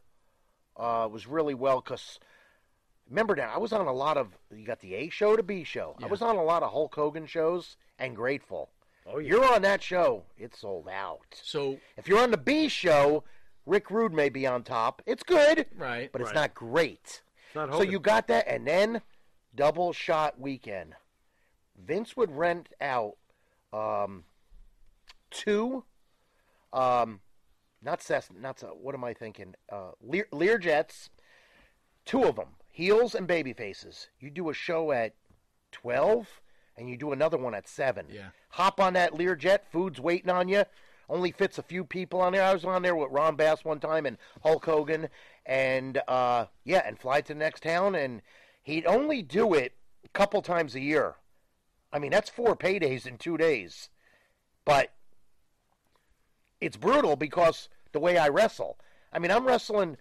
uh, 0.77 1.07
was 1.11 1.27
really 1.27 1.53
well 1.53 1.81
because 1.81 2.19
remember 3.09 3.35
now 3.35 3.51
I 3.53 3.57
was 3.57 3.73
on 3.73 3.87
a 3.87 3.93
lot 3.93 4.17
of 4.17 4.37
you 4.55 4.65
got 4.65 4.79
the 4.79 4.95
A 4.95 5.09
show 5.09 5.35
to 5.35 5.43
B 5.43 5.63
show. 5.63 5.95
I 6.01 6.07
was 6.07 6.21
on 6.21 6.37
a 6.37 6.43
lot 6.43 6.63
of 6.63 6.71
Hulk 6.71 6.95
Hogan 6.95 7.25
shows 7.25 7.75
and 7.99 8.15
Grateful. 8.15 8.69
Oh, 9.05 9.17
yeah. 9.17 9.29
You're 9.29 9.53
on 9.53 9.63
that 9.63 9.81
show, 9.81 10.23
it's 10.37 10.59
sold 10.59 10.87
out. 10.87 11.41
So 11.43 11.79
if 11.97 12.07
you're 12.07 12.21
on 12.21 12.31
the 12.31 12.37
B 12.37 12.67
show, 12.67 13.23
Rick 13.65 13.91
Rude 13.91 14.13
may 14.13 14.29
be 14.29 14.45
on 14.47 14.63
top. 14.63 15.01
It's 15.05 15.23
good, 15.23 15.67
right? 15.77 16.11
But 16.11 16.21
it's 16.21 16.29
Right. 16.29 16.35
not 16.35 16.53
great. 16.53 17.21
not 17.53 17.71
so 17.73 17.81
you 17.81 17.99
got 17.99 18.27
that, 18.27 18.47
and 18.47 18.65
then 18.65 19.01
double 19.53 19.91
shot 19.93 20.39
weekend. 20.39 20.95
Vince 21.77 22.15
would 22.15 22.31
rent 22.31 22.69
out 22.79 23.17
um, 23.73 24.23
two, 25.29 25.83
um, 26.73 27.21
not 27.81 28.01
Cessna, 28.01 28.39
not 28.39 28.59
Cessna, 28.59 28.75
what 28.75 28.95
am 28.95 29.03
I 29.03 29.13
thinking? 29.13 29.55
Uh, 29.71 29.91
Lear, 30.01 30.57
jets, 30.57 31.09
two 32.05 32.23
of 32.23 32.35
them, 32.35 32.49
heels 32.67 33.15
and 33.15 33.27
baby 33.27 33.53
faces. 33.53 34.07
You 34.19 34.29
do 34.29 34.49
a 34.49 34.53
show 34.53 34.91
at 34.91 35.15
twelve, 35.71 36.41
and 36.77 36.89
you 36.89 36.97
do 36.97 37.11
another 37.11 37.37
one 37.37 37.53
at 37.55 37.67
seven. 37.67 38.07
Yeah. 38.09 38.29
Hop 38.49 38.79
on 38.79 38.93
that 38.93 39.13
Learjet. 39.13 39.59
Food's 39.71 39.99
waiting 39.99 40.29
on 40.29 40.47
you. 40.47 40.63
Only 41.11 41.31
fits 41.33 41.57
a 41.57 41.63
few 41.63 41.83
people 41.83 42.21
on 42.21 42.31
there. 42.31 42.41
I 42.41 42.53
was 42.53 42.63
on 42.63 42.83
there 42.83 42.95
with 42.95 43.11
Ron 43.11 43.35
Bass 43.35 43.65
one 43.65 43.81
time 43.81 44.05
and 44.05 44.17
Hulk 44.43 44.63
Hogan, 44.63 45.09
and 45.45 46.01
uh, 46.07 46.45
yeah, 46.63 46.83
and 46.85 46.97
fly 46.97 47.19
to 47.19 47.33
the 47.33 47.39
next 47.39 47.63
town. 47.63 47.95
And 47.95 48.21
he'd 48.63 48.85
only 48.85 49.21
do 49.21 49.53
it 49.53 49.73
a 50.05 50.07
couple 50.07 50.41
times 50.41 50.73
a 50.73 50.79
year. 50.79 51.15
I 51.91 51.99
mean, 51.99 52.11
that's 52.11 52.29
four 52.29 52.55
paydays 52.55 53.05
in 53.05 53.17
two 53.17 53.35
days. 53.35 53.89
But 54.63 54.93
it's 56.61 56.77
brutal 56.77 57.17
because 57.17 57.67
the 57.91 57.99
way 57.99 58.17
I 58.17 58.29
wrestle. 58.29 58.77
I 59.11 59.19
mean, 59.19 59.31
I'm 59.31 59.45
wrestling. 59.45 59.97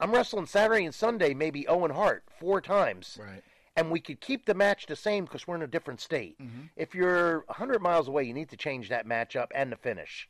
I'm 0.00 0.12
wrestling 0.12 0.46
Saturday 0.46 0.86
and 0.86 0.94
Sunday, 0.94 1.34
maybe 1.34 1.68
Owen 1.68 1.90
Hart 1.90 2.24
four 2.40 2.62
times 2.62 3.18
Right. 3.20 3.42
And 3.76 3.90
we 3.90 4.00
could 4.00 4.20
keep 4.20 4.44
the 4.46 4.54
match 4.54 4.86
the 4.86 4.96
same 4.96 5.24
because 5.24 5.46
we're 5.46 5.54
in 5.56 5.62
a 5.62 5.66
different 5.66 6.00
state. 6.00 6.38
Mm-hmm. 6.40 6.62
If 6.76 6.94
you're 6.94 7.44
100 7.46 7.80
miles 7.80 8.08
away, 8.08 8.24
you 8.24 8.34
need 8.34 8.50
to 8.50 8.56
change 8.56 8.88
that 8.90 9.06
matchup 9.06 9.46
and 9.54 9.72
the 9.72 9.76
finish. 9.76 10.28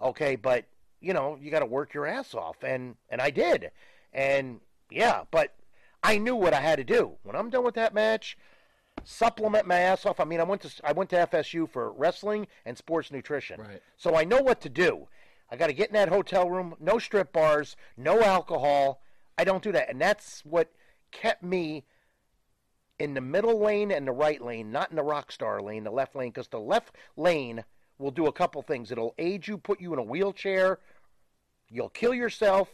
Okay, 0.00 0.36
but 0.36 0.64
you 1.00 1.12
know 1.12 1.38
you 1.40 1.50
got 1.50 1.60
to 1.60 1.66
work 1.66 1.94
your 1.94 2.06
ass 2.06 2.34
off, 2.34 2.62
and 2.62 2.96
and 3.08 3.20
I 3.20 3.30
did, 3.30 3.70
and 4.12 4.60
yeah, 4.90 5.22
but 5.30 5.54
I 6.02 6.18
knew 6.18 6.36
what 6.36 6.54
I 6.54 6.60
had 6.60 6.76
to 6.76 6.84
do 6.84 7.12
when 7.24 7.34
I'm 7.34 7.50
done 7.50 7.64
with 7.64 7.74
that 7.74 7.94
match. 7.94 8.36
Supplement 9.04 9.66
my 9.66 9.78
ass 9.78 10.06
off. 10.06 10.20
I 10.20 10.24
mean, 10.24 10.40
I 10.40 10.44
went 10.44 10.62
to 10.62 10.70
I 10.84 10.92
went 10.92 11.10
to 11.10 11.16
FSU 11.26 11.68
for 11.68 11.92
wrestling 11.92 12.46
and 12.64 12.76
sports 12.76 13.10
nutrition, 13.10 13.60
Right. 13.60 13.82
so 13.96 14.14
I 14.14 14.24
know 14.24 14.40
what 14.42 14.60
to 14.62 14.68
do. 14.68 15.08
I 15.50 15.56
got 15.56 15.68
to 15.68 15.72
get 15.72 15.88
in 15.88 15.94
that 15.94 16.10
hotel 16.10 16.48
room. 16.50 16.74
No 16.78 16.98
strip 16.98 17.32
bars, 17.32 17.74
no 17.96 18.20
alcohol. 18.22 19.00
I 19.36 19.44
don't 19.44 19.62
do 19.62 19.72
that, 19.72 19.88
and 19.88 20.00
that's 20.00 20.44
what 20.44 20.70
kept 21.10 21.42
me 21.42 21.84
in 22.98 23.14
the 23.14 23.20
middle 23.20 23.60
lane 23.60 23.90
and 23.90 24.06
the 24.06 24.12
right 24.12 24.42
lane, 24.42 24.72
not 24.72 24.90
in 24.90 24.96
the 24.96 25.02
rock 25.02 25.30
star 25.32 25.60
lane, 25.60 25.84
the 25.84 25.90
left 25.90 26.16
lane, 26.16 26.30
because 26.30 26.48
the 26.48 26.60
left 26.60 26.94
lane 27.16 27.64
will 27.98 28.10
do 28.10 28.26
a 28.26 28.32
couple 28.32 28.62
things. 28.62 28.90
It'll 28.90 29.14
aid 29.18 29.46
you, 29.46 29.58
put 29.58 29.80
you 29.80 29.92
in 29.92 29.98
a 29.98 30.02
wheelchair, 30.02 30.78
you'll 31.68 31.90
kill 31.90 32.14
yourself, 32.14 32.68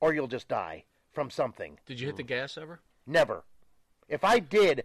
or 0.00 0.14
you'll 0.14 0.28
just 0.28 0.48
die 0.48 0.84
from 1.12 1.30
something. 1.30 1.78
Did 1.86 2.00
you 2.00 2.06
hit 2.06 2.16
the 2.16 2.24
mm. 2.24 2.28
gas 2.28 2.56
ever? 2.56 2.80
Never. 3.06 3.44
If 4.08 4.24
I 4.24 4.38
did, 4.38 4.84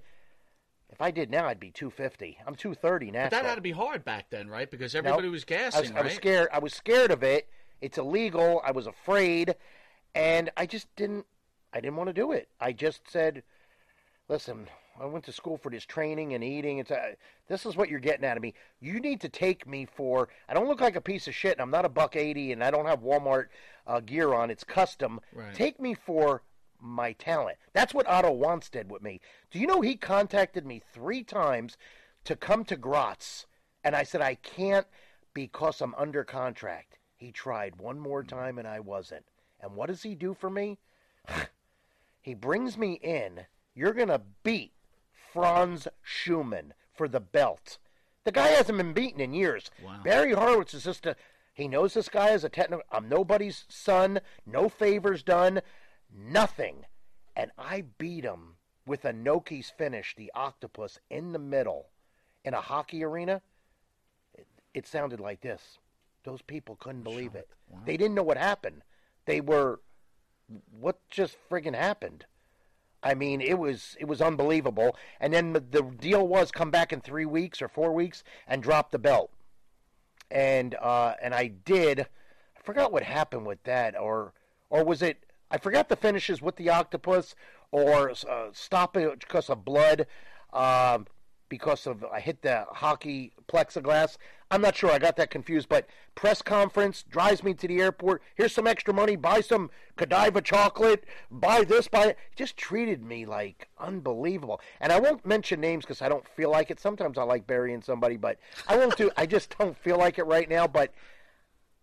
if 0.90 1.02
I 1.02 1.12
did 1.12 1.30
now, 1.30 1.48
I'd 1.48 1.60
be 1.60 1.72
250. 1.72 2.38
I'm 2.46 2.56
230 2.56 3.12
now. 3.12 3.24
But 3.26 3.32
that 3.32 3.46
had 3.46 3.56
to 3.56 3.62
be 3.62 3.72
hard 3.72 4.04
back 4.04 4.30
then, 4.30 4.50
right? 4.50 4.70
Because 4.70 4.94
Nope. 4.94 5.06
everybody 5.06 5.30
was 5.30 5.44
I 5.44 5.46
gassing, 5.46 5.82
was, 5.82 5.92
I 5.92 6.02
was 6.02 6.14
scared. 6.14 6.50
I 6.52 6.60
was 6.60 6.74
scared 6.74 7.12
of 7.12 7.24
it. 7.24 7.48
It's 7.82 7.98
illegal. 7.98 8.62
I 8.64 8.72
was 8.72 8.88
afraid, 8.88 9.56
and 10.16 10.50
I 10.56 10.66
just 10.66 10.88
didn't. 10.96 11.26
I 11.74 11.82
didn't 11.82 11.96
want 11.96 12.10
to 12.10 12.14
do 12.14 12.32
it. 12.32 12.48
I 12.60 12.72
just 12.72 13.10
said, 13.10 13.44
"Listen, 14.28 14.68
I 15.00 15.06
went 15.06 15.26
to 15.26 15.32
school 15.32 15.58
for 15.58 15.70
this 15.70 15.86
training 15.86 16.34
and 16.34 16.44
eating. 16.44 16.80
It's 16.80 16.92
uh, 16.92 17.14
this 17.48 17.66
is 17.66 17.76
what 17.76 17.90
you're 17.90 18.00
getting 18.00 18.26
out 18.26 18.38
of 18.38 18.44
me. 18.44 18.54
You 18.80 19.00
need 19.00 19.22
to 19.22 19.30
take 19.30 19.68
me 19.68 19.86
for. 19.86 20.30
I 20.48 20.54
don't 20.54 20.68
look 20.68 20.82
like 20.82 20.96
a 20.96 21.02
piece 21.02 21.28
of 21.28 21.36
shit, 21.36 21.54
and 21.54 21.62
I'm 21.62 21.72
not 21.72 21.86
a 21.86 21.90
buck 21.90 22.16
eighty, 22.16 22.52
and 22.52 22.64
I 22.64 22.72
don't 22.72 22.86
have 22.86 23.02
Walmart 23.02 23.48
uh, 23.88 24.00
gear 24.00 24.34
on. 24.34 24.50
It's 24.52 24.64
custom. 24.64 25.20
Right. 25.34 25.54
Take 25.54 25.80
me 25.80 25.94
for." 25.94 26.44
My 26.86 27.14
talent. 27.14 27.60
That's 27.72 27.94
what 27.94 28.10
Otto 28.10 28.34
Wanz 28.34 28.70
did 28.70 28.92
with 28.92 29.02
me. 29.02 29.22
Do 29.52 29.58
you 29.58 29.68
know 29.68 29.80
he 29.80 29.96
contacted 29.96 30.66
me 30.66 30.82
three 30.92 31.24
times 31.24 31.78
to 32.26 32.36
come 32.36 32.66
to 32.66 32.76
Graz, 32.76 33.46
and 33.86 33.96
I 33.96 34.04
said 34.04 34.20
I 34.20 34.36
can't 34.36 34.86
because 35.34 35.82
I'm 35.82 35.96
under 35.96 36.24
contract. 36.24 37.00
He 37.16 37.32
tried 37.32 37.78
one 37.78 38.00
more 38.00 38.24
time 38.24 38.58
and 38.58 38.68
I 38.68 38.80
wasn't. 38.80 39.26
And 39.60 39.76
what 39.76 39.88
does 39.88 40.04
he 40.04 40.16
do 40.16 40.34
for 40.34 40.50
me? 40.50 40.78
he 42.22 42.34
brings 42.34 42.78
me 42.78 42.94
in. 42.94 43.46
You're 43.76 43.94
going 43.94 44.10
to 44.10 44.22
beat 44.44 44.74
Franz 45.34 45.88
Schuhmann 46.02 46.74
for 46.94 47.08
the 47.08 47.20
belt. 47.20 47.78
The 48.24 48.32
guy 48.32 48.50
hasn't 48.50 48.78
been 48.78 48.94
beaten 48.94 49.20
in 49.20 49.34
years. 49.34 49.72
Barry 50.04 50.34
Horowitz 50.34 50.74
is 50.74 50.84
just 50.84 51.06
a. 51.06 51.16
He 51.54 51.68
knows 51.68 51.94
this 51.94 52.10
guy 52.10 52.30
is 52.30 52.44
a 52.44 52.50
technical. 52.50 52.84
I'm 52.92 53.10
nobody's 53.10 53.66
son. 53.68 54.22
No 54.46 54.70
favors 54.70 55.24
done. 55.24 55.62
Nothing. 56.16 56.86
And 57.36 57.52
I 57.58 57.84
beat 57.98 58.24
him 58.24 58.56
with 58.86 59.04
Inoki's 59.04 59.72
finish, 59.76 60.16
the 60.16 60.32
octopus 60.36 61.00
in 61.10 61.32
the 61.32 61.40
middle, 61.40 61.88
in 62.44 62.54
a 62.54 62.62
hockey 62.62 63.04
arena. 63.04 63.42
It, 64.34 64.48
it 64.74 64.88
sounded 64.88 65.20
like 65.20 65.42
this. 65.42 65.80
Those 66.24 66.42
people 66.42 66.76
couldn't 66.76 67.04
believe 67.04 67.36
it. 67.36 67.50
They 67.86 67.98
didn't 67.98 68.16
know 68.16 68.24
what 68.24 68.38
happened. 68.38 68.84
They 69.26 69.42
were, 69.42 69.82
what 70.80 71.00
just 71.10 71.38
friggin' 71.50 71.76
happened? 71.76 72.26
I 73.04 73.14
mean, 73.14 73.42
it 73.42 73.60
was 73.60 73.98
it 74.00 74.06
was 74.06 74.22
unbelievable. 74.22 74.96
And 75.20 75.34
then 75.34 75.54
the- 75.54 75.84
deal 76.00 76.28
was 76.28 76.52
come 76.52 76.72
back 76.72 76.94
in 76.94 77.02
three 77.02 77.26
weeks 77.26 77.62
or 77.62 77.68
four 77.68 77.92
weeks 77.92 78.24
and 78.48 78.64
drop 78.64 78.92
the 78.92 79.00
belt. 79.00 79.32
And 80.32 80.76
uh, 80.76 81.16
and 81.22 81.34
I 81.36 81.48
did. 81.48 82.02
I 82.02 82.62
forgot 82.64 82.92
what 82.92 83.04
happened 83.04 83.46
with 83.46 83.64
that, 83.64 84.00
or 84.00 84.34
or 84.70 84.84
was 84.84 85.02
it? 85.02 85.26
I 85.52 85.58
forgot 85.58 85.90
the 85.90 85.96
finishes 85.96 86.42
with 86.42 86.56
the 86.56 86.70
octopus, 86.70 87.36
or 87.72 88.12
uh, 88.12 88.48
stop 88.54 88.98
it 88.98 89.20
because 89.20 89.50
of 89.50 89.64
blood, 89.66 90.08
um, 90.52 91.06
because 91.50 91.86
of 91.88 92.04
I 92.06 92.20
hit 92.20 92.42
the 92.42 92.66
hockey 92.72 93.32
plexiglass. 93.48 94.18
I'm 94.50 94.62
not 94.62 94.76
sure. 94.76 94.92
I 94.92 95.00
got 95.00 95.16
that 95.18 95.32
confused. 95.32 95.70
But 95.70 95.88
press 96.16 96.42
conference 96.42 97.04
drives 97.04 97.44
me 97.44 97.54
to 97.56 97.68
the 97.68 97.80
airport. 97.80 98.22
Here's 98.36 98.54
some 98.54 98.68
extra 98.68 98.94
money. 98.94 99.16
Buy 99.16 99.42
some 99.42 99.72
Godiva 99.96 100.42
chocolate. 100.42 101.04
Buy 101.32 101.64
this. 101.64 101.88
Buy. 101.88 102.08
It. 102.08 102.18
Just 102.36 102.58
treated 102.58 103.04
me 103.04 103.26
like 103.26 103.68
unbelievable. 103.80 104.62
And 104.80 104.92
I 104.92 105.00
won't 105.00 105.26
mention 105.26 105.60
names 105.60 105.86
because 105.86 106.02
I 106.02 106.10
don't 106.10 106.28
feel 106.28 106.52
like 106.52 106.72
it. 106.72 106.80
Sometimes 106.80 107.18
I 107.18 107.24
like 107.24 107.48
burying 107.48 107.82
somebody, 107.82 108.18
but 108.18 108.38
I 108.68 108.78
won't 108.78 108.98
do. 108.98 109.12
I 109.18 109.26
just 109.26 109.58
don't 109.58 109.78
feel 109.78 109.98
like 109.98 110.18
it 110.18 110.26
right 110.26 110.50
now. 110.50 110.68
But 110.68 110.94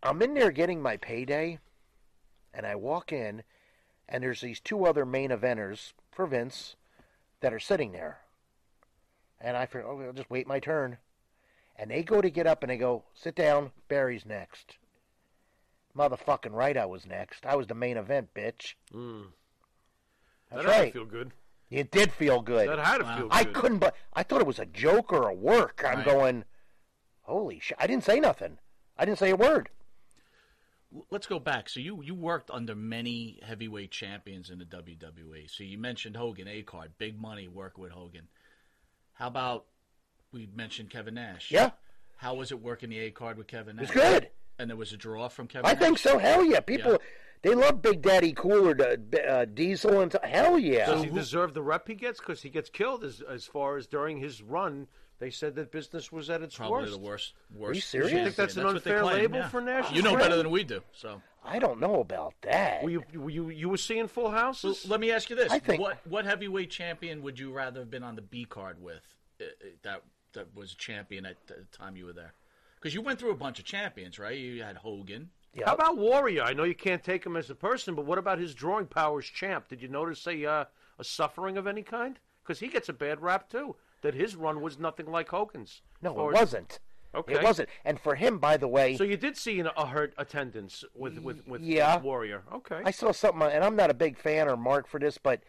I'm 0.02 0.22
in 0.22 0.34
there 0.34 0.50
getting 0.50 0.80
my 0.80 0.96
payday, 0.96 1.58
and 2.54 2.66
I 2.66 2.74
walk 2.76 3.12
in, 3.12 3.42
and 4.08 4.22
there's 4.22 4.40
these 4.40 4.60
two 4.60 4.86
other 4.86 5.04
main 5.04 5.30
eventers 5.30 5.92
for 6.10 6.26
Vince 6.26 6.76
that 7.40 7.52
are 7.52 7.60
sitting 7.60 7.92
there. 7.92 8.20
And 9.40 9.56
I 9.56 9.66
figure, 9.66 9.86
oh, 9.86 10.00
I'll 10.00 10.12
just 10.12 10.30
wait 10.30 10.46
my 10.46 10.60
turn. 10.60 10.98
And 11.76 11.90
they 11.90 12.02
go 12.02 12.20
to 12.20 12.30
get 12.30 12.46
up 12.46 12.62
and 12.62 12.70
they 12.70 12.76
go, 12.76 13.04
sit 13.14 13.34
down, 13.34 13.70
Barry's 13.88 14.26
next. 14.26 14.76
Motherfucking 15.96 16.52
right, 16.52 16.76
I 16.76 16.86
was 16.86 17.06
next. 17.06 17.46
I 17.46 17.56
was 17.56 17.66
the 17.66 17.74
main 17.74 17.96
event, 17.96 18.28
bitch. 18.34 18.74
Mm. 18.94 19.26
That's 20.50 20.64
that 20.64 20.70
had 20.70 20.76
to 20.76 20.82
right. 20.84 20.92
feel 20.92 21.04
good. 21.04 21.32
It 21.70 21.90
did 21.90 22.12
feel 22.12 22.42
good. 22.42 22.68
That 22.68 22.78
had 22.78 22.98
to 22.98 23.04
feel 23.04 23.28
good. 23.28 23.32
I 23.32 23.44
couldn't, 23.44 23.78
but 23.78 23.94
I 24.12 24.22
thought 24.22 24.40
it 24.40 24.46
was 24.46 24.58
a 24.58 24.66
joke 24.66 25.12
or 25.12 25.28
a 25.28 25.34
work. 25.34 25.82
I'm 25.86 25.98
Right. 25.98 26.04
going, 26.04 26.44
holy 27.22 27.60
shit! 27.60 27.78
I 27.80 27.86
didn't 27.86 28.04
say 28.04 28.18
nothing. 28.20 28.58
I 28.98 29.04
didn't 29.04 29.18
say 29.18 29.30
a 29.30 29.36
word. 29.36 29.70
Let's 31.10 31.28
go 31.28 31.38
back. 31.38 31.68
So 31.68 31.78
you 31.78 32.02
you 32.02 32.14
worked 32.16 32.50
under 32.50 32.74
many 32.74 33.38
heavyweight 33.46 33.92
champions 33.92 34.50
in 34.50 34.58
the 34.58 34.64
WWE. 34.64 35.48
So 35.48 35.62
you 35.62 35.78
mentioned 35.78 36.16
Hogan, 36.16 36.48
A 36.48 36.62
card, 36.62 36.92
big 36.98 37.20
money, 37.20 37.46
work 37.46 37.78
with 37.78 37.92
Hogan. 37.92 38.26
How 39.20 39.26
about 39.26 39.66
we 40.32 40.48
mentioned 40.56 40.88
Kevin 40.88 41.12
Nash? 41.14 41.50
Yeah. 41.50 41.72
How 42.16 42.34
was 42.34 42.52
it 42.52 42.62
working 42.62 42.88
the 42.88 42.98
A 43.00 43.10
card 43.10 43.36
with 43.36 43.48
Kevin 43.48 43.76
Nash? 43.76 43.84
It's 43.84 43.92
good. 43.92 44.30
And 44.58 44.70
there 44.70 44.78
was 44.78 44.94
a 44.94 44.96
draw 44.96 45.28
from 45.28 45.46
Kevin. 45.46 45.66
I 45.66 45.74
Nash? 45.74 45.78
think 45.82 45.98
so. 45.98 46.18
Hell 46.18 46.42
yeah! 46.42 46.60
People, 46.60 46.92
Yeah. 46.92 46.98
they 47.42 47.54
love 47.54 47.82
Big 47.82 48.00
Daddy 48.00 48.32
Cooler, 48.32 48.74
uh, 48.80 49.16
uh, 49.18 49.44
Diesel, 49.44 50.00
and 50.00 50.10
t- 50.10 50.18
hell 50.24 50.58
yeah. 50.58 50.86
Does 50.86 51.04
he 51.04 51.10
deserve 51.10 51.52
the 51.52 51.60
rep 51.62 51.86
he 51.86 51.94
gets? 51.94 52.18
Because 52.18 52.40
he 52.40 52.48
gets 52.48 52.70
killed 52.70 53.04
as 53.04 53.20
as 53.20 53.44
far 53.44 53.76
as 53.76 53.86
during 53.86 54.18
his 54.18 54.42
run. 54.42 54.88
They 55.18 55.30
said 55.30 55.54
that 55.56 55.70
business 55.70 56.10
was 56.10 56.30
at 56.30 56.40
its 56.40 56.56
Probably 56.56 56.84
worst. 56.84 56.92
the 56.92 56.98
worst. 56.98 57.34
Are 57.62 57.74
you 57.74 57.80
serious? 57.82 58.10
You 58.12 58.24
think 58.24 58.36
that's 58.36 58.56
an 58.56 58.64
unfair 58.64 59.02
claim, 59.02 59.16
label 59.16 59.38
yeah. 59.40 59.48
for 59.50 59.60
Nash? 59.60 59.92
You 59.92 60.00
know 60.00 60.16
better 60.16 60.36
than 60.36 60.50
we 60.50 60.64
do. 60.64 60.80
So 60.92 61.20
I 61.44 61.58
don't 61.58 61.80
know 61.80 62.00
about 62.00 62.34
that. 62.42 62.82
Were 62.82 62.90
you, 62.90 63.02
were 63.14 63.30
you 63.30 63.48
you 63.48 63.68
were 63.68 63.76
seeing 63.76 64.08
Full 64.08 64.30
Houses? 64.30 64.80
So 64.82 64.88
let 64.88 65.00
me 65.00 65.10
ask 65.10 65.30
you 65.30 65.36
this: 65.36 65.50
I 65.50 65.58
think- 65.58 65.80
what 65.80 65.98
what 66.06 66.24
heavyweight 66.24 66.70
champion 66.70 67.22
would 67.22 67.38
you 67.38 67.52
rather 67.52 67.80
have 67.80 67.90
been 67.90 68.02
on 68.02 68.16
the 68.16 68.22
B 68.22 68.44
card 68.44 68.80
with? 68.82 69.02
uh, 69.40 69.44
uh, 69.44 69.66
That 69.82 70.02
that 70.34 70.54
was 70.54 70.74
champion 70.74 71.26
at 71.26 71.36
the 71.46 71.64
time 71.72 71.96
you 71.96 72.06
were 72.06 72.12
there? 72.12 72.34
Because 72.76 72.94
you 72.94 73.02
went 73.02 73.18
through 73.18 73.32
a 73.32 73.36
bunch 73.36 73.58
of 73.58 73.64
champions, 73.64 74.18
right? 74.18 74.36
You 74.38 74.62
had 74.62 74.76
Hogan. 74.76 75.30
How 75.66 75.74
about 75.74 75.98
Warrior? 75.98 76.42
I 76.44 76.52
know 76.52 76.62
you 76.62 76.74
can't 76.76 77.02
take 77.02 77.26
him 77.26 77.36
as 77.36 77.50
a 77.50 77.54
person, 77.56 77.94
but 77.96 78.04
what 78.06 78.18
about 78.18 78.38
his 78.38 78.54
drawing 78.54 78.86
powers 78.86 79.26
champ? 79.26 79.68
Did 79.68 79.82
you 79.82 79.88
notice 79.88 80.26
a 80.26 80.44
uh, 80.46 80.64
a 80.98 81.04
suffering 81.04 81.56
of 81.56 81.66
any 81.66 81.82
kind? 81.82 82.18
Because 82.42 82.60
he 82.60 82.68
gets 82.68 82.88
a 82.88 82.92
bad 82.92 83.20
rap 83.20 83.48
too. 83.50 83.76
That 84.02 84.14
his 84.14 84.36
run 84.36 84.60
was 84.62 84.78
nothing 84.78 85.06
like 85.10 85.28
Hogan's. 85.28 85.82
No, 86.00 86.10
it 86.28 86.32
wasn't. 86.34 86.78
Okay. 87.14 87.34
It 87.34 87.42
wasn't. 87.42 87.68
And 87.84 87.98
for 87.98 88.14
him, 88.14 88.38
by 88.38 88.56
the 88.56 88.68
way, 88.68 88.96
So 88.96 89.04
you 89.04 89.16
did 89.16 89.36
see 89.36 89.58
an- 89.60 89.70
a 89.76 89.86
hurt 89.86 90.14
attendance 90.16 90.84
with 90.94 91.18
with 91.18 91.46
with, 91.46 91.60
Yeah. 91.62 91.96
with 91.96 92.04
Warrior. 92.04 92.44
Okay. 92.52 92.80
I 92.84 92.90
saw 92.90 93.12
something, 93.12 93.42
and 93.42 93.64
I'm 93.64 93.76
not 93.76 93.90
a 93.90 93.94
big 93.94 94.16
fan 94.16 94.48
or 94.48 94.56
mark 94.56 94.86
for 94.86 95.00
this, 95.00 95.18
but 95.18 95.42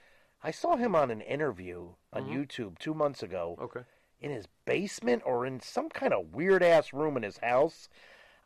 I 0.44 0.52
saw 0.52 0.76
him 0.76 0.96
on 0.96 1.12
an 1.12 1.22
interview 1.22 1.94
on 2.12 2.26
Mhm. 2.26 2.34
YouTube 2.34 2.80
two 2.80 2.94
months 2.96 3.22
ago. 3.22 3.58
Okay. 3.62 3.82
In 4.20 4.32
his 4.32 4.48
basement 4.66 5.22
or 5.26 5.46
in 5.46 5.60
some 5.60 5.90
kind 5.90 6.14
of 6.14 6.34
weird 6.34 6.64
ass 6.64 6.94
room 6.94 7.16
in 7.18 7.24
his 7.24 7.38
house. 7.38 7.90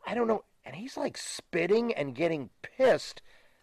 I 0.06 0.14
don't 0.14 0.28
know. 0.28 0.44
And 0.66 0.76
he's 0.76 0.98
like 0.98 1.18
spitting 1.18 1.94
and 1.94 2.16
getting 2.16 2.50
pissed 2.62 3.22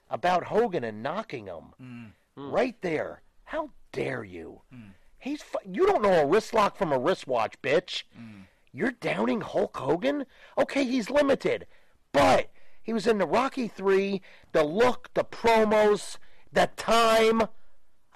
about 0.08 0.44
Hogan 0.44 0.84
and 0.84 1.02
knocking 1.02 1.46
him 1.46 1.74
mm. 1.80 2.12
hmm. 2.36 2.50
right 2.50 2.80
there. 2.80 3.22
How 3.44 3.70
dare 3.92 4.24
you? 4.24 4.62
Hmm. 4.70 4.90
He's 5.18 5.42
fu- 5.42 5.58
you 5.64 5.86
don't 5.86 6.02
know 6.02 6.22
a 6.22 6.26
wrist 6.26 6.52
lock 6.54 6.76
from 6.76 6.92
a 6.92 6.98
wristwatch, 6.98 7.60
bitch. 7.62 8.04
Hmm. 8.14 8.42
You're 8.72 8.92
downing 8.92 9.42
Hulk 9.42 9.76
Hogan? 9.76 10.24
Okay, 10.56 10.84
he's 10.84 11.10
limited, 11.10 11.66
but 12.12 12.50
he 12.82 12.92
was 12.92 13.06
in 13.06 13.18
the 13.18 13.26
Rocky 13.26 13.68
Three. 13.68 14.22
The 14.52 14.64
look, 14.64 15.10
the 15.14 15.24
promos, 15.24 16.16
the 16.52 16.70
time. 16.76 17.42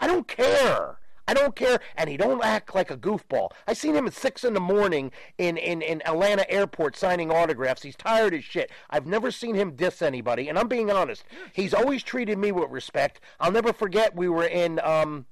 I 0.00 0.06
don't 0.06 0.26
care. 0.26 0.98
I 1.28 1.34
don't 1.34 1.56
care, 1.56 1.80
and 1.96 2.08
he 2.08 2.16
don't 2.16 2.44
act 2.44 2.74
like 2.74 2.90
a 2.90 2.96
goofball. 2.96 3.50
I 3.66 3.72
seen 3.72 3.96
him 3.96 4.06
at 4.06 4.14
six 4.14 4.44
in 4.44 4.54
the 4.54 4.60
morning 4.60 5.10
in, 5.38 5.56
in, 5.56 5.82
in 5.82 6.00
Atlanta 6.06 6.48
airport 6.48 6.96
signing 6.96 7.32
autographs. 7.32 7.82
He's 7.82 7.96
tired 7.96 8.32
as 8.32 8.44
shit. 8.44 8.70
I've 8.90 9.06
never 9.06 9.32
seen 9.32 9.56
him 9.56 9.74
diss 9.74 10.02
anybody, 10.02 10.48
and 10.48 10.56
I'm 10.56 10.68
being 10.68 10.88
honest. 10.88 11.24
He's 11.52 11.74
always 11.74 12.04
treated 12.04 12.38
me 12.38 12.52
with 12.52 12.70
respect. 12.70 13.20
I'll 13.40 13.50
never 13.50 13.72
forget 13.72 14.14
we 14.14 14.28
were 14.28 14.46
in 14.46 14.78
um, 14.84 15.26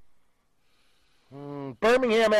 mm, 1.34 1.78
Birmingham, 1.80 2.32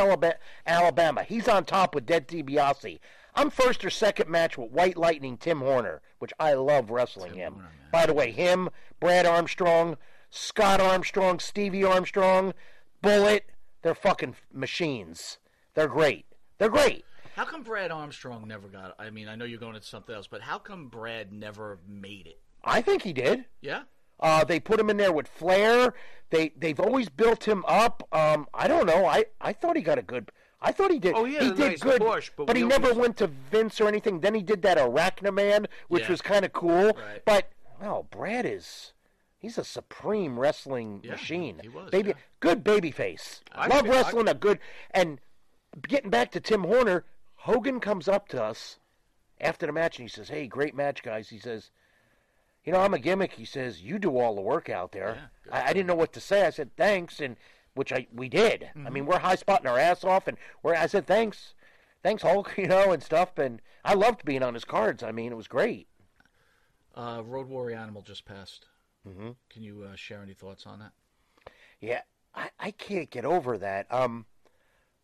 Alabama. 0.67 1.23
He's 1.23 1.49
on 1.49 1.65
top 1.65 1.95
with 1.95 2.07
Ted 2.07 2.29
DiBiase. 2.29 2.99
I'm 3.35 3.51
first 3.51 3.85
or 3.85 3.91
second 3.91 4.29
match 4.31 4.57
with 4.57 4.71
White 4.71 4.97
Lightning 4.97 5.37
Tim 5.37 5.61
Horner, 5.61 6.01
which 6.19 6.33
I 6.39 6.55
love 6.55 6.91
wrestling 6.91 7.35
him. 7.35 7.57
By 7.91 8.07
the 8.07 8.15
way, 8.15 8.31
him, 8.31 8.71
Brad 9.01 9.27
Armstrong, 9.27 9.97
Scott 10.31 10.81
Armstrong, 10.81 11.41
Stevie 11.41 11.85
Armstrong, 11.85 12.55
Bullet, 13.03 13.47
they're 13.83 13.95
fucking 13.95 14.37
machines. 14.53 15.39
They're 15.75 15.89
great. 15.89 16.27
They're 16.59 16.69
great. 16.69 17.05
How 17.35 17.45
come 17.45 17.65
Brad 17.65 17.91
Armstrong 17.91 18.47
never 18.47 18.69
got? 18.69 18.95
I 18.99 19.11
mean, 19.11 19.29
I 19.29 19.35
know 19.35 19.45
you're 19.45 19.59
going 19.59 19.75
into 19.75 19.87
something 19.87 20.15
else, 20.15 20.29
but 20.29 20.41
how 20.41 20.59
come 20.59 20.87
Brad 20.89 21.33
never 21.33 21.79
made 21.89 22.29
it? 22.29 22.41
I 22.63 22.81
think 22.81 23.03
he 23.03 23.13
did. 23.13 23.45
Yeah. 23.61 23.83
Uh, 24.21 24.45
they 24.45 24.61
put 24.61 24.79
him 24.81 24.91
in 24.91 24.97
there 24.97 25.13
with 25.13 25.29
Flair. 25.29 25.95
They 26.31 26.53
they've 26.57 26.81
always 26.81 27.09
built 27.09 27.47
him 27.47 27.65
up. 27.67 28.07
Um, 28.13 28.47
I 28.55 28.67
don't 28.69 28.87
know. 28.87 29.07
I, 29.07 29.27
I 29.41 29.53
thought 29.53 29.77
he 29.77 29.83
got 29.83 29.99
a 29.99 30.03
good. 30.03 30.31
I 30.61 30.73
thought 30.73 30.91
he 30.91 30.99
did. 30.99 31.15
Oh, 31.15 31.25
he 31.25 31.37
did 31.39 31.59
nice 31.59 31.81
good, 31.81 32.01
push, 32.01 32.31
but 32.37 32.57
he 32.57 32.63
we 32.65 32.69
never 32.71 32.95
went 32.95 33.19
to 33.19 33.27
Vince 33.27 33.81
or 33.81 33.89
anything. 33.89 34.21
Then 34.21 34.35
he 34.35 34.43
did 34.43 34.63
that 34.63 34.79
Arachnaman, 34.79 35.67
which 35.89 36.05
Yeah. 36.05 36.11
was 36.11 36.23
kind 36.23 36.45
of 36.45 36.53
cool. 36.55 36.93
Right. 36.95 37.23
But 37.27 37.51
well, 37.81 38.07
Brad 38.11 38.47
is 38.47 38.95
he's 39.39 39.59
a 39.59 39.65
supreme 39.65 40.39
wrestling 40.41 41.03
Yeah, 41.05 41.13
machine. 41.13 41.59
he 41.63 41.69
was, 41.69 41.91
baby, 41.91 42.11
yeah. 42.11 42.15
good 42.41 42.65
baby 42.65 42.91
face. 42.91 43.43
I 43.53 43.67
Love 43.67 43.87
wrestling 43.87 44.27
a 44.29 44.33
good. 44.35 44.59
And 44.93 45.21
getting 45.87 46.09
back 46.11 46.31
to 46.33 46.41
Tim 46.41 46.65
Horner, 46.65 47.05
Hogan 47.37 47.79
comes 47.79 48.09
up 48.09 48.29
to 48.29 48.43
us 48.43 48.79
after 49.41 49.67
the 49.67 49.73
match 49.73 49.99
and 49.99 50.09
he 50.09 50.13
says, 50.13 50.29
"Hey, 50.31 50.47
great 50.47 50.75
match, 50.75 51.03
guys." 51.03 51.29
He 51.29 51.39
says. 51.39 51.71
You 52.65 52.73
know, 52.73 52.81
I'm 52.81 52.95
a 52.95 52.99
gimmick. 52.99 53.33
He 53.33 53.45
says, 53.45 53.83
"You 53.83 53.99
do 53.99 54.19
all 54.19 54.35
the 54.35 54.41
work 54.41 54.71
out 54.71 54.93
there." 54.93 55.31
I, 55.53 55.71
I 55.71 55.73
didn't 55.73 55.87
know 55.87 55.95
what 55.95 56.13
to 56.15 56.21
say. 56.21 56.47
I 56.47 56.51
said, 56.51 56.75
"Thanks," 56.77 57.21
and 57.21 57.37
which 57.75 57.93
I 57.93 58.07
we 58.13 58.29
did. 58.29 58.71
I 58.87 58.91
mean, 58.91 59.07
we're 59.07 59.19
high 59.19 59.35
spotting 59.35 59.67
our 59.67 59.79
ass 59.79 60.05
off, 60.05 60.29
and 60.29 60.39
we're. 60.63 60.75
I 60.75 60.87
said, 60.87 61.07
"Thanks, 61.07 61.55
thanks, 62.03 62.23
Hulk," 62.23 62.55
you 62.59 62.67
know, 62.67 62.93
and 62.93 63.03
stuff. 63.03 63.39
And 63.39 63.61
I 63.85 63.95
loved 63.95 64.25
being 64.25 64.43
on 64.43 64.55
his 64.55 64.65
cards. 64.65 65.03
I 65.03 65.13
mean, 65.13 65.33
it 65.33 65.37
was 65.37 65.49
great. 65.49 65.89
Uh, 66.95 67.23
Road 67.25 67.49
Warrior 67.49 67.77
Animal 67.77 68.03
just 68.03 68.25
passed. 68.25 68.67
Mm-hmm. 69.07 69.31
Can 69.51 69.63
you 69.63 69.83
uh, 69.83 69.97
share 69.97 70.23
any 70.23 70.35
thoughts 70.35 70.65
on 70.67 70.79
that? 70.79 70.93
Yeah, 71.81 72.03
I, 72.35 72.49
I 72.59 72.71
can't 72.71 73.11
get 73.11 73.25
over 73.25 73.59
that. 73.59 73.87
Um, 73.93 74.27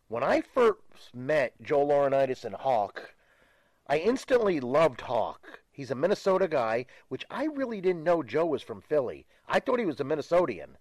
when 0.07 0.23
I 0.23 0.41
first 0.41 1.13
met 1.13 1.53
Joe 1.61 1.85
Laurinaitis 1.85 2.43
and 2.43 2.55
Hawk, 2.55 3.13
I 3.87 3.97
instantly 3.97 4.59
loved 4.59 5.01
Hawk. 5.01 5.60
He's 5.81 5.89
a 5.89 5.95
Minnesota 5.95 6.47
guy, 6.47 6.85
which 7.07 7.25
I 7.31 7.45
really 7.45 7.81
didn't 7.81 8.03
know 8.03 8.21
Joe 8.21 8.45
was 8.45 8.61
from 8.61 8.81
Philly. 8.81 9.25
I 9.47 9.59
thought 9.59 9.79
he 9.79 9.85
was 9.87 9.99
a 9.99 10.03
Minnesotian. 10.03 10.75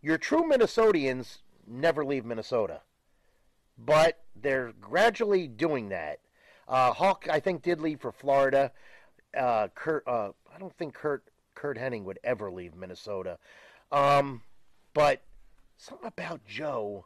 Your 0.00 0.16
true 0.16 0.44
Minnesotians 0.44 1.42
never 1.66 2.06
leave 2.06 2.24
Minnesota, 2.24 2.80
but 3.76 4.24
they're 4.34 4.72
gradually 4.80 5.46
doing 5.46 5.90
that. 5.90 6.20
Uh, 6.66 6.94
Hawk, 6.94 7.26
I 7.30 7.38
think, 7.38 7.60
did 7.60 7.82
leave 7.82 8.00
for 8.00 8.12
Florida. 8.12 8.72
Uh, 9.36 9.68
Kurt, 9.74 10.08
uh, 10.08 10.30
I 10.54 10.58
don't 10.58 10.74
think 10.78 10.94
Kurt 10.94 11.24
Kurt 11.54 11.76
Hennig 11.76 12.04
would 12.04 12.18
ever 12.24 12.50
leave 12.50 12.74
Minnesota. 12.74 13.36
Um, 13.92 14.40
but 14.94 15.20
something 15.76 16.08
about 16.08 16.46
Joe, 16.46 17.04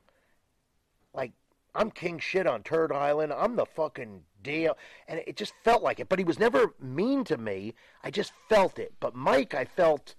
like 1.13 1.33
I'm 1.79 1.93
king 1.93 2.19
shit 2.19 2.49
on 2.49 2.65
Turd 2.65 2.91
Island. 2.91 3.33
I'm 3.33 3.55
the 3.55 3.65
fucking 3.65 4.23
deal, 4.43 4.77
and 5.07 5.23
it 5.25 5.37
just 5.37 5.53
felt 5.63 5.81
like 5.81 6.01
it. 6.01 6.09
But 6.09 6.19
he 6.19 6.25
was 6.25 6.39
never 6.39 6.75
mean 6.81 7.23
to 7.25 7.39
me. 7.39 7.75
I 8.03 8.11
just 8.11 8.33
felt 8.49 8.81
it. 8.81 8.95
But 8.99 9.15
Mike, 9.15 9.55
I 9.55 9.65
felt, 9.65 10.17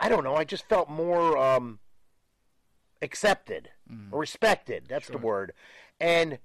I 0.00 0.08
don't 0.08 0.24
know. 0.24 0.34
I 0.34 0.44
just 0.44 0.66
felt 0.70 0.88
more 0.88 1.36
um, 1.36 1.80
accepted 3.02 3.68
or 4.10 4.20
respected. 4.20 4.84
That's 4.88 5.08
the 5.08 5.18
word. 5.18 5.52
And 6.00 6.38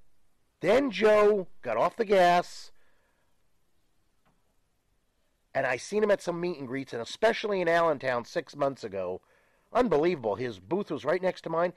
then 0.59 0.91
Joe 0.91 1.47
got 1.61 1.77
off 1.77 1.95
the 1.95 2.03
gas. 2.03 2.71
And 5.55 5.65
I 5.65 5.77
seen 5.77 6.03
him 6.03 6.11
at 6.11 6.21
some 6.21 6.41
meet 6.41 6.59
and 6.59 6.67
greets, 6.67 6.91
and 6.91 7.01
especially 7.01 7.61
in 7.61 7.69
Allentown 7.69 8.25
six 8.25 8.53
months 8.55 8.83
ago. 8.83 9.21
Unbelievable. 9.71 10.35
His 10.35 10.59
booth 10.59 10.91
was 10.91 11.05
right 11.05 11.21
next 11.21 11.43
to 11.43 11.49
mine. 11.49 11.71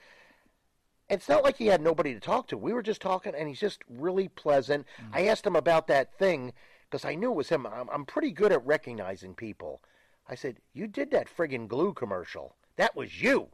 It's 1.08 1.28
not 1.28 1.44
like 1.44 1.56
he 1.56 1.66
had 1.66 1.82
nobody 1.82 2.14
to 2.14 2.20
talk 2.20 2.48
to. 2.48 2.56
We 2.56 2.72
were 2.72 2.82
just 2.82 3.02
talking, 3.02 3.34
and 3.34 3.46
he's 3.46 3.60
just 3.60 3.82
really 3.88 4.28
pleasant. 4.28 4.86
Mm. 5.00 5.08
I 5.12 5.26
asked 5.26 5.46
him 5.46 5.56
about 5.56 5.86
that 5.88 6.16
thing 6.18 6.52
because 6.90 7.04
I 7.04 7.14
knew 7.14 7.32
it 7.32 7.36
was 7.36 7.48
him. 7.48 7.66
I'm, 7.66 7.90
I'm 7.90 8.04
pretty 8.06 8.30
good 8.30 8.52
at 8.52 8.64
recognizing 8.64 9.34
people. 9.34 9.82
I 10.28 10.34
said, 10.34 10.58
You 10.72 10.86
did 10.86 11.10
that 11.10 11.28
friggin' 11.28 11.68
glue 11.68 11.92
commercial. 11.92 12.54
That 12.76 12.96
was 12.96 13.22
you. 13.22 13.48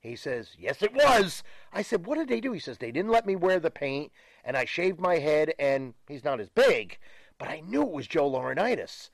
He 0.00 0.16
says, 0.16 0.50
Yes, 0.58 0.82
it 0.82 0.92
was. 0.92 1.44
I 1.72 1.82
said, 1.82 2.06
What 2.06 2.18
did 2.18 2.28
they 2.28 2.40
do? 2.40 2.52
He 2.52 2.58
says, 2.58 2.78
They 2.78 2.90
didn't 2.90 3.12
let 3.12 3.26
me 3.26 3.36
wear 3.36 3.60
the 3.60 3.70
paint, 3.70 4.10
and 4.44 4.56
I 4.56 4.64
shaved 4.64 4.98
my 4.98 5.18
head, 5.18 5.54
and 5.58 5.94
he's 6.08 6.24
not 6.24 6.40
as 6.40 6.48
big, 6.48 6.98
but 7.38 7.48
I 7.48 7.60
knew 7.60 7.82
it 7.82 7.92
was 7.92 8.08
Joe 8.08 8.30
Laurinaitis. 8.30 9.10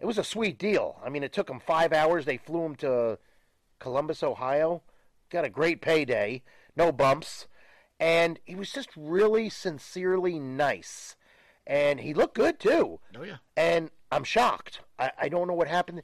It 0.00 0.06
was 0.06 0.18
a 0.18 0.24
sweet 0.24 0.58
deal. 0.58 0.98
I 1.04 1.10
mean, 1.10 1.22
it 1.22 1.32
took 1.32 1.50
him 1.50 1.60
five 1.60 1.92
hours. 1.92 2.24
They 2.24 2.38
flew 2.38 2.64
him 2.64 2.76
to 2.76 3.18
Columbus, 3.78 4.22
Ohio. 4.22 4.82
Got 5.30 5.44
a 5.44 5.50
great 5.50 5.80
payday, 5.80 6.42
no 6.76 6.92
bumps. 6.92 7.46
And 8.00 8.40
he 8.44 8.54
was 8.54 8.72
just 8.72 8.90
really 8.96 9.48
sincerely 9.48 10.38
nice. 10.38 11.16
And 11.66 12.00
he 12.00 12.14
looked 12.14 12.34
good, 12.34 12.58
too. 12.58 12.98
Oh 13.16 13.22
yeah. 13.22 13.36
And 13.56 13.90
I'm 14.10 14.24
shocked. 14.24 14.80
I, 14.98 15.12
I 15.18 15.28
don't 15.28 15.46
know 15.46 15.54
what 15.54 15.68
happened. 15.68 16.02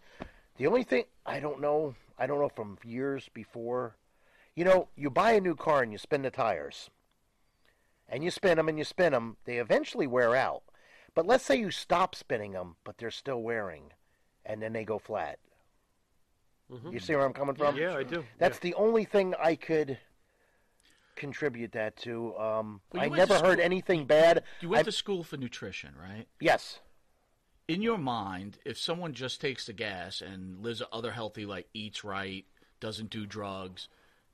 The 0.56 0.66
only 0.66 0.84
thing 0.84 1.04
I 1.26 1.40
don't 1.40 1.60
know, 1.60 1.94
I 2.18 2.26
don't 2.26 2.40
know 2.40 2.48
from 2.48 2.78
years 2.84 3.28
before. 3.34 3.96
You 4.54 4.64
know, 4.64 4.88
you 4.96 5.10
buy 5.10 5.32
a 5.32 5.40
new 5.40 5.54
car 5.54 5.82
and 5.82 5.92
you 5.92 5.98
spin 5.98 6.22
the 6.22 6.30
tires. 6.30 6.90
And 8.08 8.24
you 8.24 8.30
spin 8.30 8.56
them 8.56 8.68
and 8.68 8.78
you 8.78 8.84
spin 8.84 9.12
them. 9.12 9.36
They 9.44 9.58
eventually 9.58 10.06
wear 10.06 10.34
out. 10.34 10.62
But 11.14 11.26
let's 11.26 11.44
say 11.44 11.56
you 11.56 11.70
stop 11.70 12.14
spinning 12.14 12.52
them, 12.52 12.76
but 12.84 12.98
they're 12.98 13.10
still 13.10 13.42
wearing. 13.42 13.92
And 14.46 14.62
then 14.62 14.72
they 14.72 14.84
go 14.84 14.98
flat. 14.98 15.38
Mm-hmm. 16.72 16.92
You 16.92 17.00
see 17.00 17.14
where 17.14 17.24
I'm 17.24 17.32
coming 17.32 17.54
from? 17.54 17.76
Yeah, 17.76 17.96
I 17.96 18.02
do. 18.02 18.24
That's 18.38 18.58
the 18.58 18.74
only 18.74 19.04
thing 19.04 19.34
I 19.40 19.56
could 19.56 19.98
contribute 21.18 21.72
that 21.72 21.96
to. 21.98 22.36
Um, 22.38 22.80
Well, 22.92 23.02
I 23.02 23.04
you 23.06 23.10
went 23.10 23.28
to 23.28 23.34
never 23.34 23.46
heard 23.46 23.60
anything 23.60 24.06
bad. 24.06 24.44
You 24.60 24.70
went 24.70 24.80
I- 24.80 24.82
to 24.84 24.92
school 24.92 25.22
for 25.22 25.36
nutrition, 25.36 25.94
right? 26.00 26.26
Yes. 26.40 26.80
In 27.66 27.82
your 27.82 27.98
mind, 27.98 28.58
if 28.64 28.78
someone 28.78 29.12
just 29.12 29.42
takes 29.42 29.66
the 29.66 29.74
gas 29.74 30.22
and 30.22 30.62
lives 30.62 30.80
a 30.80 30.88
other 30.90 31.12
healthy, 31.12 31.44
like 31.44 31.68
eats 31.74 32.02
right, 32.02 32.46
doesn't 32.80 33.10
do 33.10 33.26
drugs, 33.26 33.88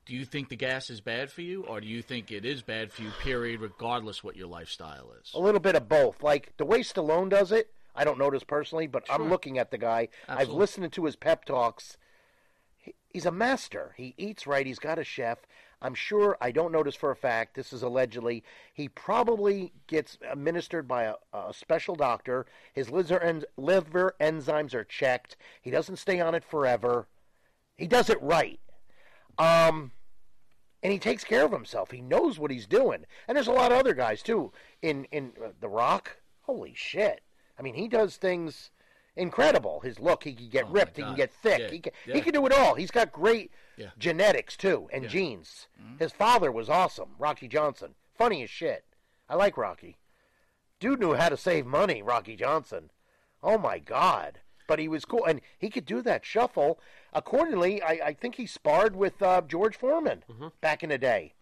do 0.07 0.15
you 0.15 0.25
think 0.25 0.51
the 0.51 0.57
gas 0.57 0.89
is 0.91 1.01
bad 1.01 1.33
for 1.33 1.41
you, 1.41 1.65
or 1.65 1.81
do 1.81 1.89
you 1.89 2.03
think 2.03 2.31
it 2.31 2.45
is 2.45 2.63
bad 2.63 2.93
for 2.93 3.03
you? 3.03 3.11
Period, 3.21 3.61
regardless 3.61 4.23
what 4.23 4.37
your 4.37 4.47
lifestyle 4.47 5.13
is. 5.21 5.33
A 5.35 5.41
little 5.41 5.61
bit 5.61 5.75
of 5.75 5.89
both. 5.89 6.23
Like 6.23 6.53
the 6.59 6.65
way 6.65 6.81
Stallone 6.81 7.29
does 7.29 7.51
it, 7.51 7.73
I 7.97 8.05
don't 8.05 8.19
notice 8.19 8.45
personally, 8.45 8.87
but 8.87 9.05
I'm 9.09 9.29
looking 9.31 9.59
at 9.59 9.71
the 9.71 9.79
guy. 9.79 10.09
I've 10.29 10.51
listened 10.51 10.93
to 10.93 11.05
his 11.05 11.17
pep 11.17 11.45
talks. 11.45 11.97
He's 13.09 13.27
a 13.27 13.33
master. 13.33 13.95
He 13.97 14.15
eats 14.19 14.47
right. 14.47 14.67
He's 14.67 14.79
got 14.79 14.99
a 14.99 15.05
chef. 15.05 15.39
I'm 15.85 15.95
sure, 15.95 16.39
I 16.41 16.51
don't 16.51 16.73
this 16.83 16.95
for 16.95 17.11
a 17.11 17.17
fact, 17.17 17.55
this 17.55 17.71
is 17.71 17.83
allegedly, 17.83 18.43
he 18.73 18.89
probably 18.89 19.71
gets 19.87 20.17
administered 20.29 20.89
by 20.89 21.05
a, 21.05 21.15
a 21.35 21.53
special 21.53 21.95
doctor. 21.95 22.47
His 22.73 22.89
liver, 22.89 23.21
en- 23.21 23.45
liver 23.59 24.17
enzymes 24.19 24.73
are 24.73 24.83
checked. 24.83 25.37
He 25.61 25.71
doesn't 25.71 25.97
stay 25.97 26.21
on 26.21 26.35
it 26.35 26.43
forever. 26.43 27.07
He 27.77 27.87
does 27.87 28.09
it 28.09 28.21
right. 28.23 28.59
Um, 29.37 29.93
and 30.83 30.91
he 30.91 30.99
takes 30.99 31.23
care 31.23 31.45
of 31.45 31.53
himself. 31.53 31.91
He 31.91 32.01
knows 32.01 32.39
what 32.39 32.51
he's 32.51 32.67
doing. 32.67 33.05
And 33.29 33.37
there's 33.37 33.47
a 33.47 33.53
lot 33.53 33.71
of 33.71 33.77
other 33.77 33.95
guys, 33.95 34.23
too. 34.23 34.53
In, 34.81 35.05
in 35.13 35.33
uh, 35.45 35.49
The 35.61 35.69
Rock, 35.69 36.17
holy 36.45 36.73
shit. 36.75 37.21
I 37.59 37.63
mean, 37.63 37.75
he 37.75 37.89
does 37.89 38.17
things 38.17 38.71
incredible. 39.17 39.81
His 39.81 39.99
look, 40.01 40.25
he 40.25 40.33
can 40.35 40.49
get 40.49 40.69
ripped, 40.69 40.97
he 40.97 41.03
can 41.03 41.15
get 41.15 41.33
thick, 41.33 41.61
Yeah, 41.61 41.71
he, 41.71 41.79
can, 41.81 41.93
yeah. 42.07 42.15
he 42.15 42.21
can 42.21 42.33
do 42.33 42.47
it 42.47 42.53
all. 42.53 42.75
He's 42.75 42.91
got 42.91 43.13
great 43.13 43.51
Yeah. 43.77 43.91
genetics 43.99 44.57
too 44.57 44.89
and 44.93 45.09
genes. 45.09 45.69
His 45.99 46.13
father 46.13 46.51
was 46.53 46.69
awesome, 46.69 47.11
Rocky 47.19 47.49
Johnson. 47.49 47.95
Funny 48.17 48.43
as 48.43 48.51
shit. 48.51 48.85
I 49.29 49.35
like 49.37 49.57
Rocky. 49.57 49.99
Dude 50.81 51.01
knew 51.01 51.15
how 51.15 51.29
to 51.29 51.37
save 51.37 51.67
money, 51.67 52.03
Rocky 52.03 52.37
Johnson. 52.37 52.91
Oh 53.43 53.59
my 53.59 53.79
god. 53.79 54.41
But 54.67 54.79
he 54.79 54.89
was 54.89 55.05
cool, 55.05 55.25
and 55.27 55.41
he 55.59 55.69
could 55.69 55.85
do 55.85 56.01
that 56.03 56.25
shuffle. 56.25 56.81
Accordingly, 57.13 57.83
I, 57.83 58.01
I 58.07 58.15
think 58.15 58.37
he 58.37 58.47
sparred 58.47 58.97
with 58.97 59.23
uh, 59.23 59.43
George 59.43 59.77
Foreman 59.77 60.25
back 60.63 60.83
in 60.83 60.89
the 60.89 60.97
day. 60.99 61.35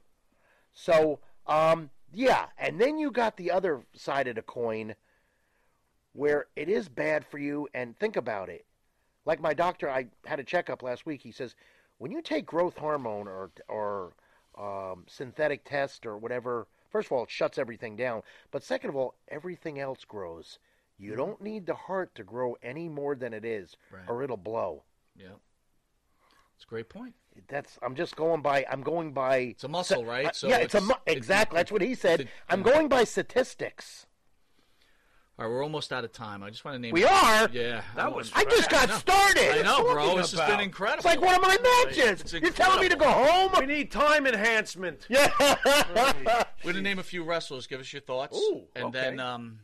So, 0.72 1.20
um, 1.46 1.90
yeah, 2.12 2.46
and 2.58 2.80
then 2.80 2.98
you 2.98 3.10
got 3.12 3.36
the 3.36 3.50
other 3.50 3.82
side 3.94 4.26
of 4.26 4.34
the 4.34 4.42
coin, 4.42 4.96
where 6.12 6.46
it 6.56 6.68
is 6.68 6.88
bad 6.88 7.24
for 7.26 7.38
you. 7.38 7.68
And 7.74 7.98
think 7.98 8.16
about 8.16 8.48
it. 8.48 8.64
Like 9.24 9.40
my 9.40 9.54
doctor, 9.54 9.88
I 9.90 10.06
had 10.26 10.40
a 10.40 10.44
checkup 10.44 10.82
last 10.82 11.06
week. 11.06 11.22
He 11.22 11.32
says, 11.32 11.54
when 11.98 12.10
you 12.10 12.20
take 12.22 12.44
growth 12.46 12.76
hormone 12.76 13.28
or 13.28 13.50
or 13.68 14.12
um, 14.58 15.04
synthetic 15.08 15.64
test 15.64 16.04
or 16.06 16.18
whatever, 16.18 16.66
first 16.90 17.06
of 17.08 17.12
all, 17.12 17.24
it 17.24 17.30
shuts 17.30 17.56
everything 17.58 17.96
down. 17.96 18.22
But 18.50 18.64
second 18.64 18.90
of 18.90 18.96
all, 18.96 19.14
everything 19.28 19.78
else 19.78 20.04
grows. 20.04 20.58
You 20.98 21.16
don't 21.16 21.40
need 21.40 21.66
the 21.66 21.74
heart 21.74 22.14
to 22.16 22.22
grow 22.24 22.56
any 22.62 22.88
more 22.88 23.14
than 23.16 23.32
it 23.32 23.44
is, 23.44 23.76
Right. 23.90 24.02
or 24.08 24.22
it'll 24.22 24.36
blow. 24.36 24.84
Yeah. 25.16 25.34
It's 26.54 26.64
a 26.64 26.68
great 26.68 26.88
point. 26.88 27.14
That's. 27.48 27.78
I'm 27.82 27.94
just 27.96 28.14
going 28.14 28.42
by. 28.42 28.64
I'm 28.70 28.82
going 28.82 29.12
by. 29.12 29.36
It's 29.38 29.64
a 29.64 29.68
muscle, 29.68 30.04
right? 30.04 30.34
So 30.36 30.48
yeah, 30.48 30.58
it's, 30.58 30.74
a 30.74 30.78
it's- 30.78 30.88
mu- 30.88 31.02
it's- 31.06 31.16
exactly. 31.16 31.56
that's 31.56 31.72
what 31.72 31.82
he 31.82 31.94
said. 31.94 32.20
it's 32.22 32.30
a- 32.30 32.52
I'm 32.52 32.62
going 32.62 32.88
by 32.88 33.04
statistics. 33.04 34.06
All 35.42 35.48
right, 35.48 35.54
we're 35.56 35.64
almost 35.64 35.92
out 35.92 36.04
of 36.04 36.12
time. 36.12 36.44
I 36.44 36.50
just 36.50 36.64
want 36.64 36.76
to 36.76 36.78
name. 36.78 36.92
We 36.92 37.02
are? 37.04 37.48
Yeah, 37.52 37.82
That 37.96 38.04
I 38.04 38.08
was 38.08 38.30
I 38.32 38.44
just 38.44 38.70
got 38.70 38.88
know. 38.88 38.94
started. 38.94 39.58
I 39.58 39.62
know, 39.62 39.82
What 39.82 39.86
are 39.86 39.88
you 39.88 39.94
bro. 39.94 40.02
talking 40.04 40.16
This 40.18 40.30
has 40.34 40.48
been 40.48 40.60
incredible. 40.60 40.98
It's 40.98 41.04
like 41.04 41.20
one 41.20 41.34
of 41.34 41.42
my 41.42 41.58
matches. 41.84 42.20
It's 42.20 42.32
You're 42.34 42.50
telling 42.52 42.80
me 42.80 42.88
to 42.88 42.94
go 42.94 43.10
home? 43.10 43.50
We 43.58 43.66
need 43.66 43.90
time 43.90 44.26
enhancement. 44.28 45.04
Yeah. 45.08 45.32
We're 46.64 46.72
gonna 46.74 46.82
name 46.82 47.00
a 47.00 47.02
few 47.02 47.24
wrestlers. 47.24 47.66
Give 47.66 47.80
us 47.80 47.92
your 47.92 48.02
thoughts, 48.02 48.38
Ooh, 48.38 48.62
and 48.76 48.84
okay. 48.86 49.00
then 49.00 49.18
um, 49.18 49.58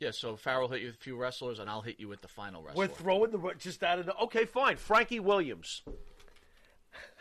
yeah. 0.00 0.10
So 0.10 0.36
Farrell 0.36 0.68
hit 0.68 0.80
you 0.82 0.88
with 0.88 0.96
a 0.96 0.98
few 0.98 1.16
wrestlers, 1.16 1.60
and 1.60 1.70
I'll 1.70 1.80
hit 1.80 1.98
you 1.98 2.08
with 2.08 2.20
the 2.20 2.28
final 2.28 2.62
wrestler. 2.62 2.78
We're 2.86 2.88
throwing 2.88 3.30
the 3.30 3.38
just 3.58 3.82
out 3.82 3.98
of 4.00 4.04
the. 4.04 4.14
Okay, 4.24 4.44
fine. 4.44 4.76
Frankie 4.76 5.18
Williams. 5.20 5.80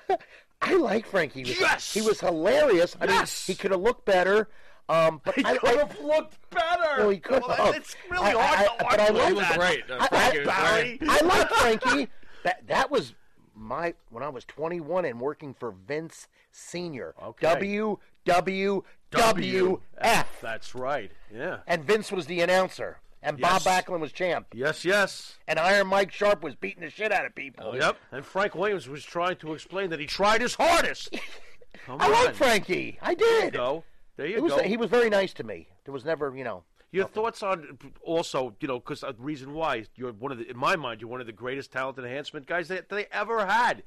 I 0.61 0.73
like 0.75 1.05
Frankie. 1.05 1.43
He 1.43 1.51
was, 1.51 1.59
Yes! 1.61 1.93
he 1.93 2.01
was 2.01 2.19
hilarious. 2.19 2.97
I 2.99 3.05
Yes! 3.05 3.47
mean, 3.47 3.55
he 3.55 3.61
could 3.61 3.71
have 3.71 3.79
looked 3.81 4.03
better. 4.03 4.49
Um, 4.89 5.21
but 5.23 5.35
He 5.37 5.45
I, 5.45 5.57
could 5.57 5.77
have 5.79 5.99
looked 6.01 6.37
better. 6.49 6.81
well, 6.99 7.09
he 7.09 7.19
could 7.19 7.41
Well, 7.47 7.55
have. 7.55 7.75
It's 7.75 7.95
really 8.09 8.27
I- 8.27 8.31
hard 8.31 8.59
I- 8.59 8.63
to 8.65 8.85
but 8.89 8.99
I 8.99 9.07
argue 9.23 9.35
like 9.37 9.47
that. 9.47 9.49
that. 9.49 9.57
great. 9.59 9.83
I, 9.91 10.07
Frankie 10.07 10.37
I, 10.37 10.43
was 10.43 10.47
Barry. 10.47 10.97
great. 10.97 11.09
I 11.09 11.25
like 11.25 11.49
Frankie. 11.81 12.11
That 12.43 12.67
that 12.67 12.91
was 12.91 13.13
my 13.55 13.93
when 14.09 14.23
I 14.23 14.29
was 14.29 14.43
21 14.45 15.05
and 15.05 15.19
working 15.21 15.53
for 15.53 15.71
Vince 15.71 16.27
Senior. 16.51 17.13
Okay. 17.23 17.47
W 17.53 17.97
W 18.25 18.83
W 19.11 19.81
F. 19.99 20.39
That's 20.41 20.75
right. 20.75 21.11
Yeah. 21.33 21.59
And 21.67 21.83
Vince 21.85 22.11
was 22.11 22.25
the 22.25 22.41
announcer, 22.41 22.99
and 23.21 23.39
Yes. 23.39 23.63
Bob 23.63 23.85
Backlund 23.85 23.99
was 24.01 24.11
champ, 24.11 24.47
Yes, 24.53 24.83
yes. 24.83 25.37
and 25.47 25.57
Iron 25.59 25.87
Mike 25.87 26.11
Sharp 26.11 26.43
was 26.43 26.55
beating 26.55 26.81
the 26.83 26.89
shit 26.89 27.11
out 27.11 27.25
of 27.25 27.33
people. 27.35 27.75
Yep. 27.75 27.95
And 28.11 28.25
Frank 28.25 28.55
Williams 28.55 28.89
was 28.89 29.03
trying 29.05 29.37
to 29.37 29.53
explain 29.53 29.89
that 29.91 29.99
he 29.99 30.05
tried 30.07 30.41
his 30.41 30.55
hardest. 30.55 31.09
Come 31.85 32.01
I 32.01 32.05
on. 32.05 32.11
like 32.11 32.35
Frankie. 32.35 32.97
I 33.01 33.13
There 33.15 33.35
you 33.35 33.41
did. 33.43 33.53
go. 33.53 33.83
There 34.15 34.27
you 34.27 34.37
It 34.37 34.43
was, 34.43 34.53
go. 34.53 34.63
he 34.63 34.77
was 34.77 34.89
very 34.89 35.09
nice 35.09 35.33
to 35.33 35.43
me. 35.43 35.67
There 35.85 35.93
was 35.93 36.05
never, 36.05 36.35
you 36.35 36.43
know. 36.43 36.63
Your 36.91 37.07
thoughts 37.07 37.41
on 37.41 37.79
also, 38.03 38.55
you 38.59 38.67
know, 38.67 38.79
because 38.79 39.01
the 39.01 39.07
uh, 39.07 39.13
reason 39.17 39.53
why 39.53 39.85
you're 39.95 40.11
one 40.11 40.31
of 40.31 40.37
the, 40.37 40.47
in 40.47 40.55
my 40.55 40.75
mind, 40.75 41.01
you're 41.01 41.09
one 41.09 41.21
of 41.21 41.25
the 41.25 41.33
greatest 41.33 41.71
talent 41.71 41.97
enhancement 41.97 42.45
guys 42.45 42.67
that 42.67 42.89
they 42.89 43.07
ever 43.11 43.43
had. 43.47 43.81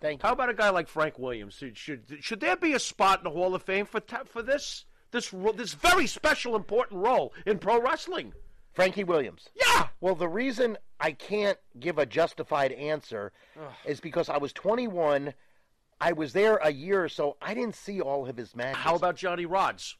Thank 0.00 0.20
you. 0.20 0.26
How 0.26 0.32
about 0.32 0.48
a 0.50 0.54
guy 0.54 0.70
like 0.70 0.88
Frank 0.88 1.16
Williams? 1.16 1.54
Should 1.54 1.78
should, 1.78 2.02
should 2.20 2.40
there 2.40 2.56
be 2.56 2.72
a 2.72 2.80
spot 2.80 3.18
in 3.20 3.24
the 3.24 3.30
Hall 3.30 3.54
of 3.54 3.62
Fame 3.62 3.86
for 3.86 4.02
for 4.26 4.42
this 4.42 4.84
this 5.12 5.32
this 5.54 5.74
very 5.74 6.08
special 6.08 6.56
important 6.56 7.00
role 7.00 7.32
in 7.46 7.58
pro 7.58 7.80
wrestling? 7.80 8.32
Frankie 8.72 9.04
Williams. 9.04 9.48
Yeah. 9.54 9.88
Well, 10.00 10.14
the 10.14 10.28
reason 10.28 10.78
I 10.98 11.12
can't 11.12 11.58
give 11.78 11.98
a 11.98 12.06
justified 12.06 12.72
answer 12.72 13.32
is 13.84 14.00
because 14.00 14.28
I 14.28 14.38
was 14.38 14.52
21. 14.52 15.34
I 16.00 16.12
was 16.12 16.32
there 16.32 16.56
a 16.56 16.70
year 16.72 17.04
or 17.04 17.08
so. 17.08 17.36
I 17.42 17.54
didn't 17.54 17.74
see 17.74 18.00
all 18.00 18.26
of 18.28 18.36
his 18.36 18.56
matches. 18.56 18.78
How 18.78 18.94
about 18.94 19.16
Johnny 19.16 19.44
Rodz? 19.46 19.94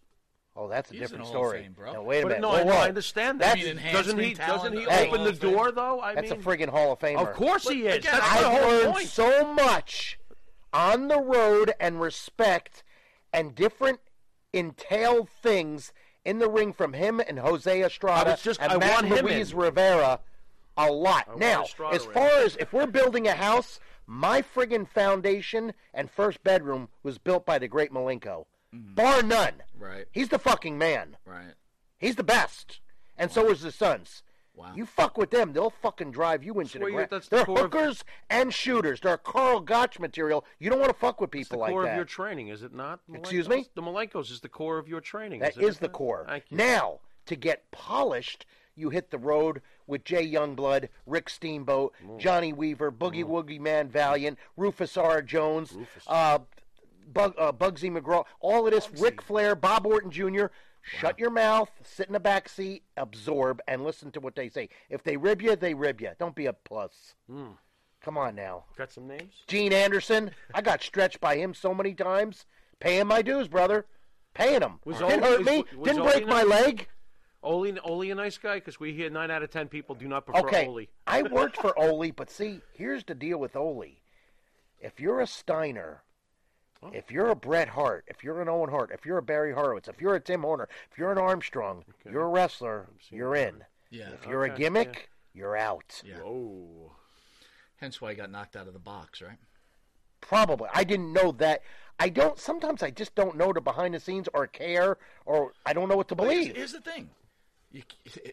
Oh, 0.56 0.66
that's 0.68 0.90
a 0.90 0.94
He's 0.94 1.02
different 1.02 1.24
in 1.26 1.30
the 1.32 1.32
Hall 1.38 1.42
of 1.44 1.48
story. 1.50 1.62
Fame, 1.62 1.72
bro. 1.72 1.92
Now, 1.92 2.02
wait 2.02 2.18
a 2.20 2.22
But 2.22 2.28
minute. 2.28 2.40
no, 2.40 2.48
Whoa, 2.48 2.54
I, 2.56 2.64
know, 2.64 2.72
whoa. 2.72 2.78
I 2.80 2.88
understand 2.88 3.40
that. 3.40 3.56
That's- 3.56 3.64
I 3.64 3.74
mean, 3.84 3.92
doesn't 3.92 4.18
he? 4.18 4.30
enhancement 4.30 4.62
Doesn't 4.62 4.78
he 4.78 4.84
talent, 4.86 5.00
open 5.08 5.18
Hall 5.18 5.24
the 5.24 5.30
of 5.30 5.38
Fame. 5.38 5.52
door 5.52 5.72
though? 5.72 6.00
I 6.00 6.14
That's 6.14 6.30
mean, 6.30 6.40
a 6.40 6.42
friggin' 6.42 6.68
Hall 6.68 6.92
of 6.92 6.98
Famer. 6.98 7.28
Of 7.28 7.34
course 7.34 7.68
he 7.68 7.86
is. 7.86 7.96
again, 7.96 8.12
That's 8.14 8.26
I- 8.32 8.40
the 8.40 8.46
I've 8.48 8.60
whole 8.62 8.70
learned 8.70 8.92
point. 8.94 9.08
so 9.08 9.54
much 9.54 10.18
on 10.72 11.08
the 11.08 11.20
road 11.20 11.72
and 11.78 12.00
respect 12.00 12.82
and 13.32 13.54
different 13.54 14.00
entailed 14.52 15.28
things 15.42 15.92
in 16.24 16.38
the 16.38 16.48
ring 16.50 16.72
from 16.72 16.92
him 16.94 17.20
and 17.20 17.38
Jose 17.38 17.82
Estrada 17.82 18.30
I 18.30 18.32
was 18.32 18.42
just- 18.42 18.60
and 18.60 18.72
I 18.72 18.76
Matt 18.76 18.92
want 19.04 19.06
him 19.06 19.24
Luis 19.26 19.52
in. 19.52 19.56
Rivera 19.58 20.20
a 20.76 20.90
lot. 20.90 21.28
want 21.28 21.38
now, 21.38 21.62
Estrada 21.64 21.94
as 21.94 22.04
in. 22.06 22.12
far 22.12 22.28
as 22.40 22.56
if 22.56 22.72
we're 22.72 22.86
building 22.86 23.28
a 23.28 23.34
house, 23.34 23.78
my 24.12 24.42
friggin' 24.42 24.88
foundation 24.88 25.72
and 25.94 26.10
first 26.10 26.42
bedroom 26.42 26.88
was 27.04 27.18
built 27.18 27.46
by 27.46 27.60
the 27.60 27.68
great 27.68 27.92
Malenko. 27.92 28.46
Mm-hmm. 28.74 28.94
Bar 28.94 29.22
none. 29.22 29.62
Right. 29.78 30.06
He's 30.10 30.28
the 30.30 30.38
fucking 30.38 30.76
man. 30.76 31.16
Right. 31.24 31.54
He's 31.96 32.16
the 32.16 32.24
best. 32.24 32.80
And 33.16 33.30
so 33.30 33.50
is 33.50 33.60
his 33.60 33.76
sons. 33.76 34.24
Wow. 34.56 34.72
You 34.74 34.84
fuck 34.84 35.16
with 35.16 35.30
them, 35.30 35.52
they'll 35.52 35.70
fucking 35.70 36.10
drive 36.10 36.42
you 36.42 36.58
into 36.58 36.80
the 36.80 36.90
ground. 36.90 37.06
that's 37.08 37.28
the 37.28 37.36
They're 37.36 37.44
core 37.44 37.56
of- 37.66 37.72
hookers 37.72 38.04
and 38.28 38.52
shooters. 38.52 39.00
They're 39.00 39.16
Karl 39.16 39.60
Gotch 39.60 40.00
material. 40.00 40.44
You 40.58 40.70
don't 40.70 40.80
want 40.80 40.92
to 40.92 40.98
fuck 40.98 41.20
with 41.20 41.30
the 41.30 41.38
people 41.38 41.60
like 41.60 41.70
core 41.70 41.84
that. 41.84 41.90
of 41.92 41.96
your 41.96 42.04
training, 42.04 42.48
is 42.48 42.64
it 42.64 42.74
not? 42.74 42.98
Excuse 43.14 43.48
me? 43.48 43.68
The 43.76 43.82
Malenkos 43.82 44.32
is 44.32 44.40
the 44.40 44.48
core 44.48 44.78
of 44.78 44.88
your 44.88 45.00
training. 45.00 45.38
That 45.38 45.52
isn't 45.52 45.62
is 45.62 45.78
the 45.78 45.88
core. 45.88 46.26
Now, 46.50 46.98
to 47.26 47.36
get 47.36 47.70
polished, 47.70 48.44
you 48.76 48.90
hit 48.90 49.10
the 49.10 49.18
road 49.18 49.60
with 49.86 50.04
Jay 50.04 50.26
Youngblood, 50.26 50.88
Rick 51.06 51.28
Steamboat, 51.28 51.94
Johnny 52.18 52.52
Weaver, 52.52 52.90
Boogie 52.92 53.24
Woogie 53.24 53.60
Man 53.60 53.88
Valiant, 53.88 54.38
Rufus 54.56 54.96
R. 54.96 55.22
Jones, 55.22 55.76
Uh, 56.06 56.40
Bug, 57.12 57.34
uh, 57.36 57.50
Bugsy 57.52 57.90
McGraw, 57.90 58.24
all 58.40 58.66
of 58.66 58.72
this, 58.72 58.88
Ric 59.00 59.20
Flair, 59.20 59.54
Bob 59.56 59.84
Orton 59.86 60.10
Jr. 60.12 60.46
Shut 60.82 61.18
your 61.18 61.30
mouth, 61.30 61.68
sit 61.82 62.06
in 62.06 62.12
the 62.14 62.20
back 62.20 62.48
seat, 62.48 62.84
absorb, 62.96 63.60
and 63.68 63.82
listen 63.84 64.10
to 64.12 64.20
what 64.20 64.34
they 64.36 64.48
say. 64.48 64.68
If 64.88 65.02
they 65.02 65.16
rib 65.16 65.42
you, 65.42 65.56
they 65.56 65.74
rib 65.74 66.00
you. 66.00 66.10
Don't 66.18 66.34
be 66.34 66.46
a 66.46 66.52
puss. 66.52 67.14
Hmm. 67.28 67.48
Come 68.00 68.16
on 68.16 68.34
now. 68.34 68.64
Got 68.78 68.90
some 68.92 69.06
names? 69.06 69.34
Gene 69.46 69.72
Anderson, 69.74 70.30
I 70.54 70.62
got 70.62 70.82
stretched 70.82 71.20
by 71.20 71.36
him 71.36 71.52
so 71.52 71.74
many 71.74 71.92
times. 71.94 72.46
Paying 72.78 73.08
my 73.08 73.20
dues, 73.20 73.46
brother. 73.48 73.84
Paying 74.32 74.62
him. 74.62 74.80
Was 74.86 74.98
Didn't 74.98 75.22
Ole- 75.22 75.28
hurt 75.28 75.38
was- 75.40 75.46
me. 75.48 75.64
was 75.76 75.86
Didn't 75.88 76.04
break 76.04 76.26
my 76.26 76.42
leg. 76.44 76.86
Ole, 77.42 77.72
Ole 77.84 78.10
a 78.10 78.14
nice 78.14 78.38
guy? 78.38 78.56
Because 78.56 78.78
we 78.78 78.92
hear 78.92 79.08
nine 79.10 79.30
out 79.30 79.42
of 79.42 79.50
ten 79.50 79.68
people 79.68 79.94
do 79.94 80.08
not 80.08 80.26
prefer 80.26 80.46
Okay, 80.46 80.66
Ole. 80.66 80.86
I 81.06 81.22
worked 81.30 81.56
for 81.56 81.78
Ole, 81.78 82.10
but 82.10 82.30
see, 82.30 82.60
here's 82.72 83.04
the 83.04 83.14
deal 83.14 83.38
with 83.38 83.56
Ole. 83.56 84.00
If 84.78 85.00
you're 85.00 85.20
a 85.20 85.26
Steiner, 85.26 86.02
if 86.92 87.10
you're 87.10 87.28
a 87.28 87.36
Bret 87.36 87.68
Hart, 87.68 88.04
if 88.08 88.24
you're 88.24 88.40
an 88.40 88.48
Owen 88.48 88.70
Hart, 88.70 88.90
if 88.92 89.04
you're 89.04 89.18
a 89.18 89.22
Barry 89.22 89.52
Horowitz, 89.52 89.88
if 89.88 90.00
you're 90.00 90.14
a 90.14 90.20
Tim 90.20 90.42
Horner, 90.42 90.68
if 90.90 90.98
you're 90.98 91.12
an 91.12 91.18
Armstrong, 91.18 91.84
you're 92.10 92.22
a 92.22 92.28
wrestler, 92.28 92.88
you're 93.10 93.34
in. 93.34 93.62
Yeah. 93.90 94.10
If 94.10 94.26
you're 94.26 94.44
a 94.44 94.50
Okay, 94.52 94.62
gimmick, 94.62 95.10
you're 95.34 95.56
out. 95.56 96.00
Yeah. 96.04 96.16
Whoa. 96.18 96.92
Hence 97.76 98.00
why 98.00 98.10
he 98.10 98.16
got 98.16 98.30
knocked 98.30 98.56
out 98.56 98.66
of 98.66 98.72
the 98.72 98.78
box, 98.78 99.20
right? 99.20 99.38
Probably. 100.20 100.68
I 100.72 100.84
didn't 100.84 101.12
know 101.12 101.32
that. 101.32 101.62
I 101.98 102.08
don't. 102.08 102.38
Sometimes 102.38 102.82
I 102.82 102.90
just 102.90 103.14
don't 103.14 103.36
know 103.36 103.52
the 103.52 103.60
behind 103.60 103.94
the 103.94 104.00
scenes 104.00 104.28
or 104.32 104.46
care, 104.46 104.96
or 105.26 105.52
I 105.66 105.72
don't 105.72 105.88
know 105.88 105.96
what 105.96 106.08
to 106.08 106.14
believe. 106.14 106.54
Here's 106.56 106.72
the 106.72 106.80
thing. 106.80 107.10
You, 107.72 107.82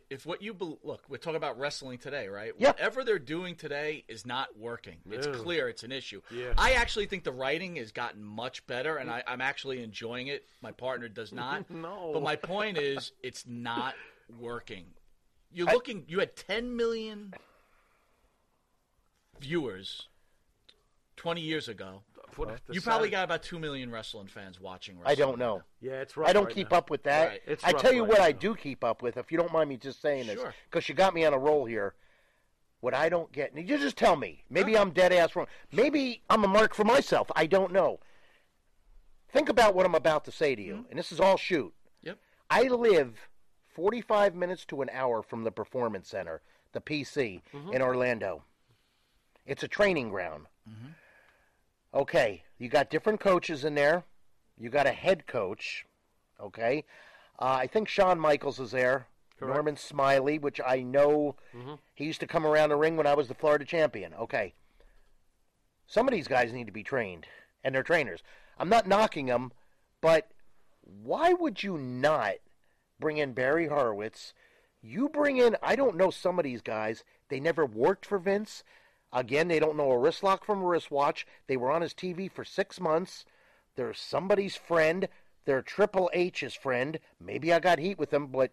if 0.10 0.26
what 0.26 0.42
you 0.42 0.54
bel 0.54 0.80
look, 0.84 1.04
we're 1.10 1.18
talking 1.18 1.38
about 1.38 1.60
wrestling 1.60 2.00
today, 2.00 2.28
right? 2.28 2.54
Yeah. 2.58 2.70
Whatever 2.70 3.04
they're 3.04 3.20
doing 3.20 3.56
today 3.56 4.04
is 4.08 4.26
not 4.26 4.58
working. 4.58 4.98
It's 5.12 5.28
clear 5.28 5.70
it's 5.70 5.84
an 5.84 5.92
issue. 5.92 6.22
Yeah. 6.32 6.54
I 6.58 6.74
actually 6.74 7.06
think 7.06 7.24
the 7.24 7.32
writing 7.32 7.76
has 7.76 7.92
gotten 7.92 8.24
much 8.24 8.66
better, 8.66 8.98
and 8.98 9.12
I, 9.12 9.24
I'm 9.28 9.42
actually 9.42 9.84
enjoying 9.84 10.28
it. 10.28 10.46
My 10.62 10.72
partner 10.72 11.08
does 11.08 11.32
not. 11.32 11.66
No. 11.78 12.10
But 12.14 12.24
my 12.24 12.36
point 12.36 12.78
is, 12.80 13.12
it's 13.22 13.46
not 13.46 13.94
working. 14.40 14.86
You're 15.52 15.68
looking. 15.68 16.06
You 16.08 16.20
had 16.20 16.36
10 16.36 16.76
million 16.76 17.34
viewers 19.40 20.08
20 21.18 21.42
years 21.42 21.68
ago. 21.68 22.02
Put 22.32 22.50
the 22.66 22.74
You 22.74 22.82
probably 22.82 23.08
Saturday- 23.08 23.12
got 23.12 23.24
about 23.24 23.44
two 23.44 23.60
million 23.60 23.92
wrestling 23.92 24.28
fans 24.28 24.60
watching. 24.60 24.98
I 25.06 25.16
don't 25.16 25.38
know. 25.38 25.64
Yeah, 25.82 26.02
it's 26.02 26.18
right. 26.18 26.30
I 26.30 26.34
don't 26.34 26.46
right 26.46 26.54
keep 26.54 26.72
now. 26.72 26.78
up 26.78 26.90
with 26.90 27.04
that. 27.04 27.28
Right. 27.30 27.42
It's 27.46 27.64
I 27.64 27.72
tell 27.72 27.94
you 27.94 28.02
right 28.02 28.10
what 28.10 28.18
now. 28.20 28.26
I 28.26 28.32
do 28.32 28.56
keep 28.56 28.84
up 28.84 29.02
with, 29.02 29.18
if 29.18 29.32
you 29.32 29.38
don't 29.38 29.52
mind 29.52 29.70
me 29.70 29.78
just 29.78 30.02
saying 30.02 30.28
this, 30.28 30.40
because 30.70 30.88
you 30.88 30.96
got 30.96 31.14
me 31.14 31.26
on 31.26 31.34
a 31.34 31.38
roll 31.38 31.66
here. 31.66 31.96
What 32.80 32.94
I 32.94 33.10
don't 33.10 33.32
get, 33.32 33.54
and 33.54 33.68
you 33.68 33.78
just 33.80 33.98
tell 33.98 34.16
me. 34.16 34.44
Maybe 34.52 34.78
I'm 34.78 34.92
dead 34.92 35.12
ass 35.12 35.36
wrong. 35.36 35.48
Maybe 35.72 36.22
I'm 36.30 36.44
a 36.44 36.48
mark 36.48 36.76
for 36.76 36.84
myself. 36.84 37.32
I 37.36 37.48
don't 37.48 37.74
know. 37.74 38.00
Think 39.30 39.50
about 39.50 39.74
what 39.74 39.86
I'm 39.86 39.96
about 39.96 40.26
to 40.26 40.32
say 40.32 40.54
to 40.54 40.62
you, 40.62 40.74
mm-hmm. 40.76 40.90
and 40.92 41.00
this 41.00 41.12
is 41.12 41.20
all 41.20 41.38
shoot. 41.38 41.74
Yep. 42.04 42.20
I 42.52 42.64
live 42.64 43.30
45 43.70 44.36
minutes 44.36 44.64
to 44.66 44.84
an 44.84 44.90
hour 44.94 45.24
from 45.24 45.44
the 45.44 45.52
Performance 45.52 46.08
Center, 46.08 46.42
the 46.72 46.80
PC, 46.80 47.42
mm-hmm. 47.54 47.74
in 47.74 47.82
Orlando. 47.82 48.44
It's 49.46 49.64
a 49.64 49.68
training 49.68 50.10
ground. 50.10 50.46
Mm-hmm. 50.70 50.90
Okay, 51.94 52.44
you 52.58 52.70
got 52.70 52.90
different 52.90 53.20
coaches 53.20 53.64
in 53.64 53.76
there. 53.76 54.04
You 54.58 54.70
got 54.70 54.88
a 54.88 54.92
head 54.92 55.28
coach. 55.28 55.86
Okay, 56.40 56.84
uh, 57.40 57.46
I 57.62 57.68
think 57.68 57.88
Shawn 57.88 58.20
Michaels 58.20 58.60
is 58.60 58.72
there. 58.72 59.08
Norman 59.40 59.78
Smiley, 59.78 60.40
which 60.40 60.60
I 60.66 60.82
know 60.82 61.36
he 61.94 62.06
used 62.06 62.20
to 62.22 62.28
come 62.28 62.46
around 62.46 62.70
the 62.70 62.76
ring 62.76 62.98
when 62.98 63.06
I 63.06 63.14
was 63.14 63.28
the 63.28 63.36
Florida 63.36 63.66
champion. 63.66 64.14
Okay, 64.16 64.54
some 65.86 66.08
of 66.08 66.14
these 66.14 66.28
guys 66.28 66.52
need 66.54 66.66
to 66.66 66.72
be 66.74 66.84
trained, 66.84 67.28
and 67.64 67.74
they're 67.74 67.84
trainers. 67.84 68.22
I'm 68.58 68.70
not 68.70 68.88
knocking 68.88 69.28
them, 69.28 69.52
but 70.02 70.30
why 70.82 71.34
would 71.34 71.62
you 71.62 71.78
not 71.78 72.36
bring 73.00 73.18
in 73.18 73.34
Barry 73.34 73.68
Horowitz? 73.68 74.34
You 74.82 75.10
bring 75.10 75.38
in, 75.38 75.56
I 75.62 75.76
don't 75.76 75.98
know 75.98 76.10
some 76.10 76.40
of 76.40 76.44
these 76.44 76.62
guys. 76.62 77.04
They 77.30 77.40
never 77.40 77.66
worked 77.66 78.06
for 78.06 78.18
Vince. 78.18 78.64
Again, 79.14 79.48
they 79.48 79.60
don't 79.60 79.78
know 79.78 79.92
a 79.92 79.98
wrist 79.98 80.24
lock 80.24 80.46
from 80.46 80.62
a 80.62 80.66
wristwatch. 80.66 81.26
They 81.48 81.58
were 81.58 81.72
on 81.72 81.82
his 81.82 81.94
TV 81.94 82.32
for 82.32 82.44
six 82.44 82.80
months. 82.80 83.26
They're 83.76 83.94
somebody's 83.94 84.56
friend. 84.56 85.08
They're 85.46 85.62
Triple 85.62 86.10
H's 86.14 86.54
friend. 86.54 87.00
Maybe 87.22 87.54
I 87.54 87.60
got 87.60 87.80
heat 87.80 87.98
with 87.98 88.10
them, 88.10 88.28
but 88.28 88.52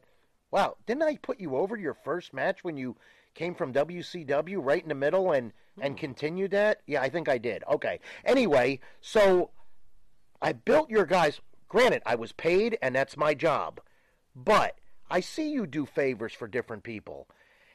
wow, 0.51 0.77
didn't 0.87 1.03
I 1.03 1.17
put 1.17 1.41
you 1.41 1.57
over 1.57 1.77
your 1.77 1.95
first 1.95 2.33
match 2.33 2.63
when 2.63 2.77
you 2.77 2.97
came 3.35 3.55
from 3.55 3.73
WCW 3.73 4.59
right 4.61 4.83
in 4.83 4.89
the 4.89 4.95
middle 4.95 5.33
and 5.33 5.53
and 5.81 5.95
hmm. 5.95 5.99
continued 5.99 6.53
that? 6.53 6.83
Yeah, 6.87 7.03
I 7.03 7.09
think 7.09 7.29
I 7.29 7.39
did. 7.39 7.65
Okay. 7.69 7.99
Anyway, 8.25 8.79
so 9.01 9.51
I 10.41 10.53
built 10.53 10.89
your 10.89 11.05
guys. 11.05 11.41
Granted, 11.69 12.03
I 12.07 12.15
was 12.15 12.31
paid, 12.31 12.79
and 12.81 12.95
that's 12.95 13.17
my 13.17 13.35
job. 13.35 13.81
But 14.37 14.79
I 15.11 15.19
see 15.21 15.51
you 15.51 15.67
do 15.67 15.87
favors 15.87 16.33
for 16.33 16.47
different 16.47 16.85
people. 16.85 17.27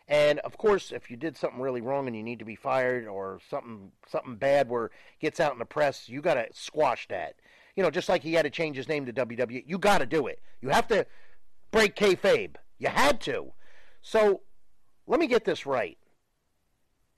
And 0.09 0.39
of 0.39 0.57
course, 0.57 0.91
if 0.91 1.11
you 1.11 1.17
did 1.17 1.37
something 1.37 1.61
really 1.61 1.81
wrong 1.81 2.07
and 2.07 2.15
you 2.15 2.23
need 2.23 2.39
to 2.39 2.45
be 2.45 2.55
fired 2.55 3.05
or 3.07 3.39
something 3.47 3.91
something 4.07 4.35
bad 4.35 4.67
where 4.67 4.89
gets 5.21 5.39
out 5.39 5.53
in 5.53 5.59
the 5.59 5.65
press, 5.65 6.09
you 6.09 6.19
got 6.19 6.33
to 6.33 6.47
squash 6.51 7.07
that. 7.09 7.35
You 7.75 7.83
know, 7.83 7.91
just 7.91 8.09
like 8.09 8.23
he 8.23 8.33
had 8.33 8.41
to 8.41 8.49
change 8.49 8.75
his 8.75 8.89
name 8.89 9.05
to 9.05 9.13
WWE, 9.13 9.63
you 9.67 9.77
got 9.77 9.99
to 9.99 10.07
do 10.07 10.25
it. 10.25 10.41
You 10.61 10.69
have 10.69 10.87
to 10.87 11.05
break 11.69 11.95
kayfabe. 11.95 12.55
You 12.79 12.89
had 12.89 13.21
to. 13.21 13.53
So 14.01 14.41
let 15.05 15.19
me 15.19 15.27
get 15.27 15.45
this 15.45 15.67
right. 15.67 15.97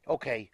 Okay, 0.05 0.49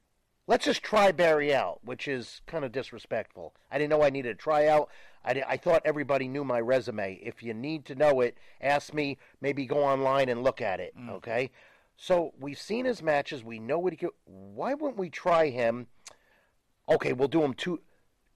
let's 0.45 0.65
just 0.65 0.83
try 0.83 1.11
Barry 1.11 1.55
out, 1.55 1.79
which 1.83 2.07
is 2.07 2.41
kind 2.45 2.63
of 2.63 2.71
disrespectful. 2.71 3.55
I 3.71 3.79
didn't 3.79 3.89
know 3.89 4.03
I 4.03 4.11
needed 4.11 4.31
a 4.31 4.35
tryout. 4.35 4.89
I, 5.25 5.43
I 5.47 5.57
thought 5.57 5.81
everybody 5.85 6.27
knew 6.27 6.43
my 6.43 6.59
resume. 6.61 7.19
If 7.23 7.41
you 7.41 7.55
need 7.55 7.85
to 7.85 7.95
know 7.95 8.21
it, 8.21 8.37
ask 8.61 8.93
me. 8.93 9.17
Maybe 9.41 9.65
go 9.65 9.83
online 9.83 10.29
and 10.29 10.43
look 10.43 10.61
at 10.61 10.79
it. 10.79 10.95
Mm. 10.95 11.09
Okay. 11.13 11.49
So 11.97 12.33
we've 12.39 12.59
seen 12.59 12.85
his 12.85 13.01
matches. 13.01 13.43
We 13.43 13.59
know 13.59 13.79
what 13.79 13.91
he 13.91 13.97
could. 13.97 14.11
Why 14.25 14.75
wouldn't 14.75 14.99
we 14.99 15.09
try 15.09 15.49
him? 15.49 15.87
Okay, 16.87 17.11
we'll 17.11 17.27
do 17.27 17.43
him 17.43 17.55
two 17.55 17.81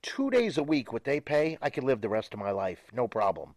two 0.01 0.31
days 0.31 0.57
a 0.57 0.63
week. 0.63 0.91
What 0.91 1.03
they 1.03 1.19
pay, 1.19 1.57
I 1.61 1.69
could 1.69 1.83
live 1.83 2.01
the 2.01 2.09
rest 2.09 2.33
of 2.33 2.39
my 2.39 2.51
life, 2.51 2.79
no 2.91 3.07
problem. 3.07 3.55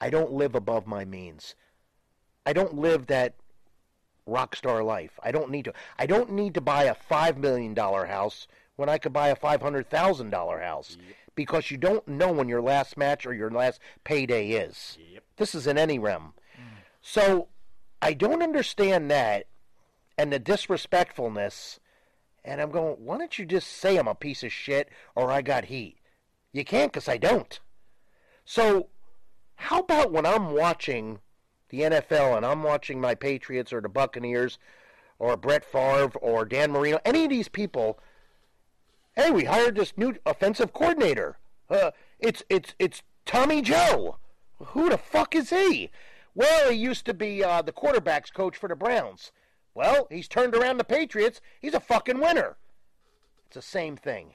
I 0.00 0.10
don't 0.10 0.32
live 0.32 0.54
above 0.54 0.86
my 0.86 1.04
means. 1.04 1.54
I 2.44 2.54
don't 2.54 2.74
live 2.74 3.06
that 3.06 3.34
rock 4.26 4.56
star 4.56 4.82
life. 4.82 5.20
I 5.22 5.30
don't 5.30 5.50
need 5.50 5.66
to. 5.66 5.74
I 5.98 6.06
don't 6.06 6.32
need 6.32 6.54
to 6.54 6.60
buy 6.60 6.84
a 6.84 6.94
five 6.94 7.36
million 7.36 7.74
dollar 7.74 8.06
house 8.06 8.48
when 8.76 8.88
I 8.88 8.98
could 8.98 9.12
buy 9.12 9.28
a 9.28 9.36
five 9.36 9.60
hundred 9.60 9.90
thousand 9.90 10.30
dollar 10.30 10.60
house 10.60 10.96
because 11.34 11.70
you 11.70 11.76
don't 11.76 12.08
know 12.08 12.32
when 12.32 12.48
your 12.48 12.62
last 12.62 12.96
match 12.96 13.26
or 13.26 13.34
your 13.34 13.50
last 13.50 13.80
payday 14.02 14.50
is. 14.50 14.96
This 15.36 15.54
is 15.54 15.66
in 15.66 15.76
any 15.76 15.98
realm. 15.98 16.32
Mm. 16.56 16.64
So 17.00 17.48
I 18.02 18.14
don't 18.14 18.42
understand 18.42 19.10
that 19.12 19.46
and 20.18 20.32
the 20.32 20.40
disrespectfulness. 20.40 21.78
And 22.44 22.60
I'm 22.60 22.72
going, 22.72 22.96
why 22.98 23.16
don't 23.16 23.38
you 23.38 23.46
just 23.46 23.68
say 23.68 23.96
I'm 23.96 24.08
a 24.08 24.14
piece 24.16 24.42
of 24.42 24.52
shit 24.52 24.88
or 25.14 25.30
I 25.30 25.40
got 25.40 25.66
heat? 25.66 25.98
You 26.52 26.64
can't 26.64 26.92
because 26.92 27.08
I 27.08 27.16
don't. 27.16 27.60
So 28.44 28.88
how 29.54 29.78
about 29.78 30.10
when 30.10 30.26
I'm 30.26 30.50
watching 30.50 31.20
the 31.68 31.82
NFL 31.82 32.36
and 32.36 32.44
I'm 32.44 32.64
watching 32.64 33.00
my 33.00 33.14
Patriots 33.14 33.72
or 33.72 33.80
the 33.80 33.88
Buccaneers 33.88 34.58
or 35.20 35.36
Brett 35.36 35.64
Favre 35.64 36.18
or 36.20 36.44
Dan 36.44 36.72
Marino, 36.72 36.98
any 37.04 37.22
of 37.24 37.30
these 37.30 37.48
people, 37.48 38.00
hey, 39.14 39.30
we 39.30 39.44
hired 39.44 39.76
this 39.76 39.92
new 39.96 40.16
offensive 40.26 40.72
coordinator. 40.72 41.38
Uh, 41.70 41.92
it's 42.18 42.42
it's 42.50 42.74
it's 42.80 43.02
Tommy 43.24 43.62
Joe. 43.62 44.16
Who 44.58 44.90
the 44.90 44.98
fuck 44.98 45.36
is 45.36 45.50
he? 45.50 45.90
Well, 46.34 46.70
he 46.70 46.76
used 46.76 47.04
to 47.06 47.14
be 47.14 47.44
uh, 47.44 47.62
the 47.62 47.72
quarterbacks 47.72 48.32
coach 48.32 48.56
for 48.56 48.68
the 48.68 48.76
Browns. 48.76 49.32
Well, 49.74 50.06
he's 50.10 50.28
turned 50.28 50.54
around 50.54 50.78
the 50.78 50.84
Patriots. 50.84 51.40
He's 51.60 51.74
a 51.74 51.80
fucking 51.80 52.20
winner. 52.20 52.56
It's 53.46 53.54
the 53.54 53.62
same 53.62 53.96
thing. 53.96 54.34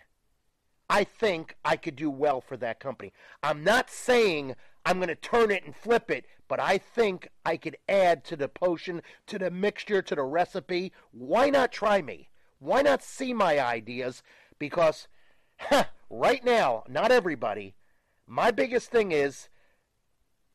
I 0.90 1.04
think 1.04 1.58
I 1.66 1.76
could 1.76 1.96
do 1.96 2.10
well 2.10 2.40
for 2.40 2.56
that 2.58 2.80
company. 2.80 3.14
I'm 3.44 3.64
not 3.64 3.90
saying 3.90 4.56
I'm 4.86 4.98
going 4.98 5.10
to 5.10 5.16
turn 5.16 5.52
it 5.52 5.66
and 5.66 5.76
flip 5.76 6.10
it, 6.10 6.26
but 6.48 6.60
I 6.60 6.78
think 6.78 7.28
I 7.46 7.58
could 7.58 7.78
add 7.90 8.24
to 8.26 8.36
the 8.36 8.48
potion, 8.48 9.02
to 9.28 9.38
the 9.38 9.52
mixture, 9.52 10.02
to 10.02 10.16
the 10.16 10.24
recipe. 10.24 10.94
Why 11.12 11.50
not 11.50 11.72
try 11.72 12.02
me? 12.02 12.30
Why 12.60 12.82
not 12.82 13.04
see 13.04 13.34
my 13.34 13.60
ideas? 13.60 14.24
Because 14.58 15.08
right 16.10 16.44
now, 16.44 16.84
not 16.88 17.12
everybody, 17.12 17.76
my 18.26 18.52
biggest 18.52 18.90
thing 18.90 19.12
is 19.12 19.50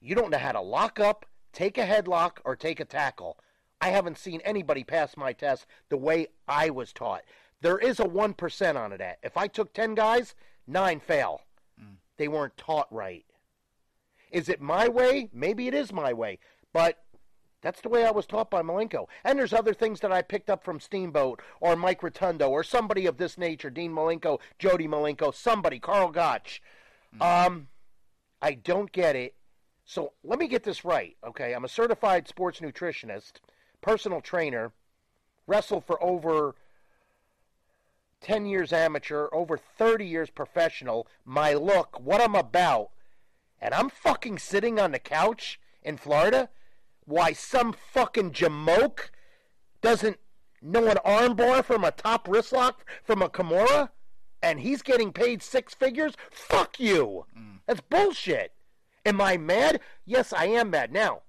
you 0.00 0.14
don't 0.14 0.30
know 0.30 0.38
how 0.38 0.52
to 0.52 0.60
lock 0.60 0.98
up, 0.98 1.26
take 1.52 1.78
a 1.78 1.86
headlock, 1.86 2.38
or 2.44 2.56
take 2.56 2.80
a 2.80 2.84
tackle. 2.84 3.38
I 3.80 3.88
haven't 3.88 4.18
seen 4.18 4.40
anybody 4.44 4.84
pass 4.84 5.16
my 5.16 5.32
test 5.32 5.66
the 5.88 5.96
way 5.96 6.28
I 6.46 6.70
was 6.70 6.92
taught. 6.92 7.22
There 7.60 7.78
is 7.78 8.00
a 8.00 8.04
1% 8.04 8.76
on 8.76 8.92
it 8.92 9.00
at. 9.00 9.18
If 9.22 9.36
I 9.36 9.46
took 9.46 9.72
10 9.72 9.94
guys, 9.94 10.34
9 10.66 11.00
fail. 11.00 11.42
They 12.16 12.28
weren't 12.28 12.56
taught 12.56 12.92
right. 12.92 13.24
Is 14.30 14.48
it 14.48 14.60
my 14.60 14.88
way? 14.88 15.28
Maybe 15.32 15.66
it 15.66 15.74
is 15.74 15.92
my 15.92 16.12
way. 16.12 16.38
But 16.72 17.02
that's 17.60 17.80
the 17.80 17.88
way 17.88 18.04
I 18.04 18.10
was 18.10 18.26
taught 18.26 18.50
by 18.50 18.62
Malenko. 18.62 19.06
And 19.24 19.38
there's 19.38 19.52
other 19.52 19.74
things 19.74 20.00
that 20.00 20.12
I 20.12 20.22
picked 20.22 20.50
up 20.50 20.64
from 20.64 20.80
Steamboat 20.80 21.40
or 21.60 21.76
Mike 21.76 22.02
Rotundo 22.02 22.48
or 22.48 22.64
somebody 22.64 23.06
of 23.06 23.18
this 23.18 23.38
nature, 23.38 23.70
Dean 23.70 23.92
Malenko, 23.92 24.40
Jody 24.58 24.88
Malenko, 24.88 25.34
somebody, 25.34 25.78
Karl 25.78 26.10
Gotch. 26.10 26.62
Um, 27.20 27.68
I 28.40 28.54
don't 28.54 28.90
get 28.90 29.16
it. 29.16 29.34
So 29.92 30.14
let 30.24 30.38
me 30.38 30.48
get 30.48 30.62
this 30.62 30.86
right, 30.86 31.18
okay? 31.22 31.52
I'm 31.52 31.66
a 31.66 31.68
certified 31.68 32.26
sports 32.26 32.60
nutritionist, 32.60 33.32
personal 33.82 34.22
trainer, 34.22 34.72
wrestled 35.46 35.84
for 35.84 36.02
over 36.02 36.54
10 38.22 38.46
years 38.46 38.72
amateur, 38.72 39.28
over 39.32 39.58
30 39.58 40.06
years 40.06 40.30
professional, 40.30 41.06
my 41.26 41.52
look, 41.52 42.00
what 42.00 42.22
I'm 42.22 42.34
about, 42.34 42.88
and 43.60 43.74
I'm 43.74 43.90
fucking 43.90 44.38
sitting 44.38 44.80
on 44.80 44.92
the 44.92 44.98
couch 44.98 45.60
in 45.82 45.98
Florida? 45.98 46.48
Why, 47.04 47.34
some 47.34 47.74
fucking 47.74 48.30
jamoke 48.30 49.10
doesn't 49.82 50.18
know 50.62 50.86
an 50.86 51.00
armbar 51.04 51.62
from 51.62 51.84
a 51.84 51.90
top 51.90 52.28
wrist 52.28 52.54
lock 52.54 52.88
from 53.04 53.20
a 53.20 53.28
Kimura? 53.28 53.90
And 54.42 54.60
he's 54.60 54.80
getting 54.80 55.12
paid 55.12 55.42
six 55.42 55.74
figures? 55.74 56.14
Fuck 56.30 56.80
you! 56.80 57.26
Mm. 57.38 57.58
That's 57.66 57.82
bullshit! 57.82 58.54
Am 59.04 59.20
I 59.20 59.36
mad? 59.36 59.80
Yes, 60.04 60.32
I 60.32 60.46
am 60.46 60.70
mad. 60.70 60.92
Now, 60.92 61.22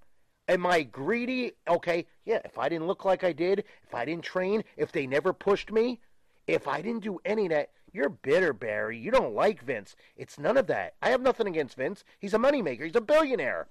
am 0.48 0.66
I 0.66 0.84
greedy? 0.84 1.54
Okay, 1.68 2.06
yeah, 2.26 2.40
if 2.46 2.58
I 2.58 2.70
didn't 2.70 2.88
look 2.88 3.06
like 3.06 3.24
I 3.24 3.34
did, 3.34 3.64
if 3.84 3.96
I 3.96 4.06
didn't 4.06 4.24
train, 4.24 4.64
if 4.78 4.92
they 4.92 5.08
never 5.08 5.34
pushed 5.34 5.72
me, 5.72 6.00
if 6.48 6.68
I 6.68 6.82
didn't 6.82 7.04
do 7.04 7.20
any 7.26 7.46
of 7.46 7.52
that, 7.52 7.72
you're 7.92 8.10
bitter, 8.10 8.54
Barry. 8.54 8.98
You 8.98 9.12
don't 9.12 9.36
like 9.36 9.64
Vince. 9.64 9.96
It's 10.16 10.40
none 10.40 10.58
of 10.58 10.68
that. 10.68 10.96
I 11.02 11.10
have 11.10 11.22
nothing 11.22 11.48
against 11.48 11.78
Vince. 11.78 12.04
He's 12.20 12.34
a 12.34 12.40
moneymaker. 12.40 12.84
He's 12.84 12.96
a 12.96 13.02
billionaire. 13.02 13.68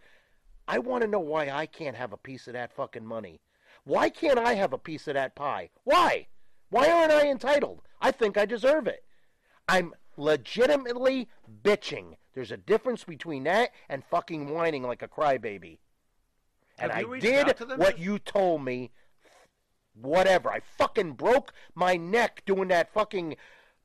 I 0.69 0.79
want 0.79 1.03
to 1.03 1.09
know 1.09 1.21
why 1.21 1.51
I 1.51 1.67
can't 1.67 1.97
have 1.97 2.13
a 2.13 2.17
piece 2.17 2.47
of 2.47 2.53
that 2.53 2.73
fucking 2.73 3.05
money. 3.05 3.41
Why 3.85 4.11
can't 4.11 4.39
I 4.39 4.55
have 4.55 4.73
a 4.73 4.79
piece 4.79 5.09
of 5.09 5.15
that 5.15 5.35
pie? 5.35 5.71
Why? 5.85 6.29
Why 6.71 6.89
aren't 6.91 7.13
I 7.13 7.29
entitled? 7.29 7.83
I 8.01 8.13
think 8.13 8.39
I 8.39 8.47
deserve 8.47 8.87
it. 8.87 9.05
I'm 9.69 9.93
legitimately 10.17 11.29
bitching. 11.63 12.17
There's 12.35 12.51
a 12.53 12.57
difference 12.57 13.05
between 13.05 13.45
that 13.45 13.71
and 13.89 14.05
fucking 14.05 14.51
whining 14.53 14.83
like 14.83 15.03
a 15.03 15.09
crybaby. 15.09 15.79
And 16.79 16.91
I 16.91 17.05
did 17.19 17.49
out 17.49 17.57
to 17.59 17.65
them? 17.65 17.79
what 17.79 17.99
you 17.99 18.19
told 18.19 18.65
me. 18.65 18.91
Whatever. 19.95 20.51
I 20.51 20.61
fucking 20.61 21.13
broke 21.13 21.53
my 21.75 21.97
neck 21.97 22.43
doing 22.47 22.69
that 22.69 22.93
fucking 22.93 23.37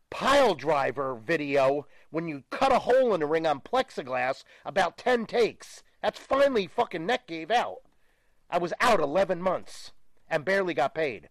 pile 0.10 0.56
driver 0.56 1.16
video 1.16 1.86
when 2.12 2.28
you 2.30 2.44
cut 2.50 2.72
a 2.72 2.80
hole 2.80 3.14
in 3.14 3.20
the 3.20 3.26
ring 3.26 3.46
on 3.46 3.60
plexiglass 3.60 4.44
about 4.66 4.98
10 4.98 5.26
takes. 5.26 5.84
That's 6.02 6.18
finally 6.18 6.68
fucking 6.68 7.06
neck 7.06 7.28
gave 7.28 7.52
out. 7.52 7.80
I 8.50 8.58
was 8.58 8.74
out 8.80 9.02
11 9.02 9.42
months 9.42 9.92
and 10.30 10.46
barely 10.46 10.74
got 10.74 10.96
paid. 10.96 11.28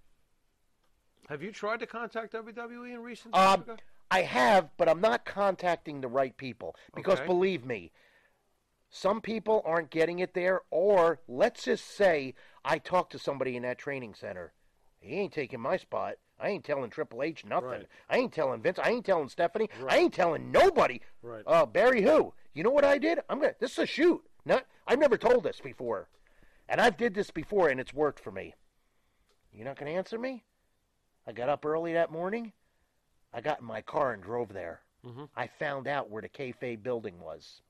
Have 1.31 1.43
you 1.43 1.51
tried 1.51 1.81
to 1.81 1.87
contact 1.87 2.35
WWE 2.35 2.93
in 2.95 3.03
recent 3.03 3.35
Um, 3.35 3.65
times? 3.65 3.81
I 4.11 4.23
have, 4.23 4.71
but 4.77 4.89
I'm 4.89 5.01
not 5.01 5.25
contacting 5.25 6.01
the 6.01 6.09
right 6.09 6.37
people 6.37 6.77
because 6.95 7.19
Okay. 7.19 7.27
believe 7.27 7.65
me, 7.65 7.93
some 8.89 9.21
people 9.21 9.63
aren't 9.65 9.91
getting 9.91 10.21
it 10.21 10.35
there. 10.35 10.63
Or 10.71 11.21
let's 11.29 11.65
just 11.65 11.85
say 11.85 12.35
I 12.65 12.79
talked 12.79 13.13
to 13.13 13.19
somebody 13.19 13.57
in 13.57 13.63
that 13.63 13.79
training 13.79 14.15
center. 14.15 14.53
He 15.01 15.15
ain't 15.15 15.33
taking 15.33 15.61
my 15.61 15.77
spot. 15.77 16.17
I 16.39 16.49
ain't 16.51 16.65
telling 16.65 16.91
Triple 16.91 17.23
H 17.23 17.45
nothing. 17.45 17.69
Right. 17.69 17.89
I 18.11 18.19
ain't 18.19 18.33
telling 18.33 18.61
Vince. 18.61 18.79
I 18.79 18.91
ain't 18.91 19.07
telling 19.07 19.29
Stephanie. 19.29 19.71
I 19.89 19.99
ain't 19.99 20.13
telling 20.15 20.53
nobody. 20.53 21.01
Right. 21.23 21.43
Uh, 21.47 21.65
Barry, 21.67 22.03
who? 22.03 22.35
You 22.55 22.63
know 22.63 22.71
what 22.71 22.85
I 22.85 22.99
did? 22.99 23.21
I'm 23.29 23.41
gonna. 23.41 23.55
This 23.59 23.73
is 23.73 23.79
a 23.79 23.87
shoot. 23.87 24.23
Not. 24.45 24.67
I've 24.87 24.99
never 24.99 25.17
told 25.17 25.45
this 25.45 25.61
before, 25.61 26.09
and 26.69 26.81
I've 26.81 26.97
did 26.97 27.15
this 27.15 27.31
before, 27.31 27.69
and 27.69 27.81
it's 27.81 27.95
worked 27.95 28.21
for 28.21 28.31
me. 28.31 28.55
You're 29.53 29.65
not 29.65 29.79
gonna 29.79 29.93
answer 29.93 30.19
me? 30.19 30.45
I 31.27 31.33
got 31.33 31.49
up 31.49 31.65
early 31.65 31.95
that 31.95 32.13
morning. 32.13 32.53
I 33.37 33.43
got 33.43 33.61
in 33.61 33.67
my 33.67 33.83
car 33.83 34.13
and 34.15 34.23
drove 34.23 34.55
there. 34.55 34.81
Mhm. 35.05 35.29
I 35.37 35.47
found 35.47 35.87
out 35.87 36.09
where 36.09 36.23
the 36.23 36.29
kayfabe 36.29 36.83
building 36.83 37.21
was. 37.21 37.61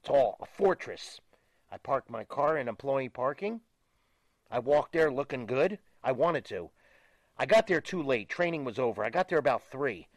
It's 0.00 0.10
all 0.10 0.36
a 0.40 0.46
fortress. 0.46 1.20
I 1.70 1.78
parked 1.78 2.10
my 2.10 2.24
car 2.24 2.58
in 2.58 2.66
employee 2.66 3.08
parking. 3.08 3.60
I 4.50 4.58
walked 4.58 4.92
there 4.92 5.10
looking 5.10 5.46
good. 5.46 5.78
I 6.02 6.10
wanted 6.12 6.44
to. 6.46 6.70
I 7.38 7.46
got 7.46 7.68
there 7.68 7.80
too 7.80 8.02
late. 8.02 8.28
Training 8.28 8.64
was 8.64 8.78
over. 8.80 9.04
I 9.04 9.10
got 9.10 9.28
there 9.28 9.38
about 9.38 9.62
three. 9.70 10.08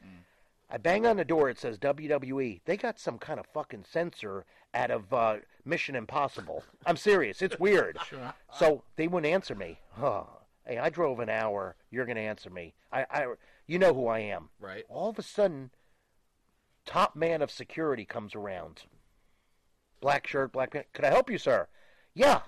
I 0.67 0.77
bang 0.77 1.05
on 1.05 1.17
the 1.17 1.25
door. 1.25 1.49
It 1.49 1.59
says 1.59 1.77
WWE. 1.77 2.61
They 2.65 2.75
got 2.77 2.97
some 2.97 3.19
kind 3.19 3.39
of 3.39 3.45
fucking 3.47 3.83
censor 3.83 4.45
out 4.73 4.89
of 4.89 5.13
uh, 5.13 5.37
Mission 5.63 5.95
Impossible. 5.95 6.63
I'm 6.87 6.97
serious. 6.97 7.41
It's 7.43 7.59
weird. 7.59 7.97
Sure. 8.05 8.33
So 8.57 8.83
they 8.95 9.07
wouldn't 9.07 9.31
answer 9.31 9.53
me. 9.53 9.79
Oh, 10.01 10.27
hey, 10.65 10.79
I 10.79 10.89
drove 10.89 11.19
an 11.19 11.29
hour. 11.29 11.75
You're 11.91 12.05
going 12.05 12.15
to 12.15 12.21
answer 12.21 12.49
me. 12.49 12.73
I, 12.91 13.05
I, 13.11 13.33
you 13.71 13.79
know 13.79 13.93
who 13.93 14.07
I 14.07 14.19
am. 14.19 14.49
Right. 14.59 14.83
All 14.89 15.09
of 15.09 15.17
a 15.17 15.23
sudden, 15.23 15.71
top 16.85 17.15
man 17.15 17.41
of 17.41 17.49
security 17.49 18.03
comes 18.03 18.35
around. 18.35 18.83
Black 20.01 20.27
shirt, 20.27 20.51
black 20.51 20.71
pants. 20.71 20.89
Could 20.93 21.05
I 21.05 21.09
help 21.09 21.29
you, 21.29 21.37
sir? 21.37 21.67
Yeah. 22.13 22.41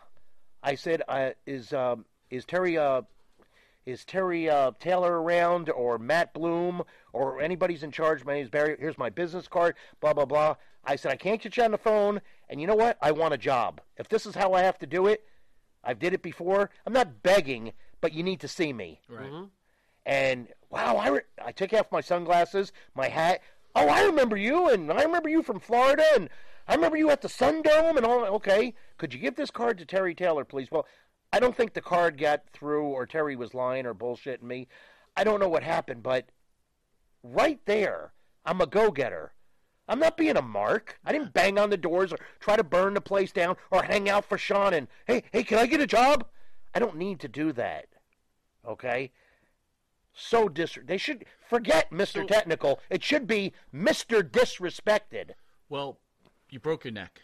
I 0.61 0.75
said, 0.75 1.01
uh, 1.07 1.31
is 1.45 1.71
um, 1.71 2.03
is 2.29 2.43
Terry 2.43 2.77
uh, 2.77 3.03
is 3.85 4.03
Terry 4.03 4.49
uh, 4.49 4.71
Taylor 4.79 5.21
around 5.21 5.69
or 5.69 5.97
Matt 5.97 6.33
Bloom 6.33 6.83
or 7.13 7.41
anybody's 7.41 7.83
in 7.83 7.91
charge? 7.91 8.25
My 8.25 8.33
name's 8.33 8.49
Barry. 8.49 8.75
Here's 8.77 8.97
my 8.97 9.09
business 9.09 9.47
card. 9.47 9.75
Blah 10.01 10.13
blah 10.13 10.25
blah. 10.25 10.55
I 10.83 10.97
said 10.97 11.13
I 11.13 11.15
can't 11.15 11.41
get 11.41 11.55
you 11.55 11.63
on 11.63 11.71
the 11.71 11.77
phone, 11.77 12.19
and 12.49 12.59
you 12.59 12.67
know 12.67 12.75
what? 12.75 12.97
I 13.01 13.11
want 13.11 13.33
a 13.33 13.37
job. 13.37 13.79
If 13.95 14.09
this 14.09 14.25
is 14.25 14.35
how 14.35 14.53
I 14.53 14.61
have 14.61 14.79
to 14.79 14.87
do 14.87 15.07
it, 15.07 15.23
I've 15.85 15.99
did 15.99 16.13
it 16.13 16.21
before. 16.21 16.69
I'm 16.85 16.93
not 16.93 17.23
begging, 17.23 17.71
but 18.01 18.11
you 18.11 18.23
need 18.23 18.41
to 18.41 18.49
see 18.49 18.73
me. 18.73 18.99
Right. 19.07 19.47
And 20.05 20.47
wow, 20.69 20.97
I 20.97 21.07
re- 21.09 21.21
I 21.43 21.51
took 21.51 21.73
off 21.73 21.91
my 21.91 22.01
sunglasses, 22.01 22.71
my 22.95 23.07
hat. 23.07 23.41
Oh, 23.75 23.87
I 23.87 24.03
remember 24.03 24.37
you, 24.37 24.69
and 24.69 24.91
I 24.91 25.03
remember 25.03 25.29
you 25.29 25.41
from 25.41 25.59
Florida, 25.59 26.05
and 26.15 26.29
I 26.67 26.75
remember 26.75 26.97
you 26.97 27.09
at 27.09 27.21
the 27.21 27.29
Sun 27.29 27.63
Dome, 27.63 27.97
and 27.97 28.05
all. 28.05 28.23
Okay, 28.25 28.73
could 28.97 29.13
you 29.13 29.19
give 29.19 29.35
this 29.35 29.51
card 29.51 29.77
to 29.77 29.85
Terry 29.85 30.13
Taylor, 30.13 30.45
please? 30.45 30.69
Well, 30.71 30.85
I 31.31 31.39
don't 31.39 31.55
think 31.55 31.73
the 31.73 31.81
card 31.81 32.17
got 32.17 32.43
through, 32.53 32.85
or 32.85 33.05
Terry 33.05 33.35
was 33.35 33.53
lying 33.53 33.85
or 33.85 33.95
bullshitting 33.95 34.43
me. 34.43 34.67
I 35.15 35.23
don't 35.23 35.39
know 35.39 35.49
what 35.49 35.63
happened, 35.63 36.03
but 36.03 36.27
right 37.23 37.59
there, 37.65 38.13
I'm 38.45 38.61
a 38.61 38.67
go-getter. 38.67 39.33
I'm 39.87 39.99
not 39.99 40.17
being 40.17 40.37
a 40.37 40.41
mark. 40.41 40.99
I 41.03 41.11
didn't 41.11 41.33
bang 41.33 41.59
on 41.59 41.69
the 41.69 41.77
doors 41.77 42.13
or 42.13 42.17
try 42.39 42.55
to 42.55 42.63
burn 42.63 42.93
the 42.93 43.01
place 43.01 43.31
down 43.31 43.57
or 43.69 43.83
hang 43.83 44.09
out 44.09 44.25
for 44.25 44.37
Sean 44.37 44.73
and 44.73 44.87
hey, 45.07 45.23
hey, 45.31 45.43
can 45.43 45.57
I 45.57 45.65
get 45.65 45.81
a 45.81 45.87
job? 45.87 46.25
I 46.73 46.79
don't 46.79 46.97
need 46.97 47.19
to 47.21 47.27
do 47.27 47.51
that. 47.53 47.87
Okay? 48.65 49.11
So 50.13 50.47
dis 50.47 50.77
they 50.85 50.97
should 50.97 51.25
forget 51.49 51.89
Mr. 51.91 52.27
Technical. 52.27 52.79
It 52.89 53.03
should 53.03 53.25
be 53.27 53.53
Mr. 53.73 54.21
Disrespected. 54.21 55.31
Well, 55.69 55.97
you 56.49 56.59
broke 56.59 56.83
your 56.83 56.93
neck. 56.93 57.21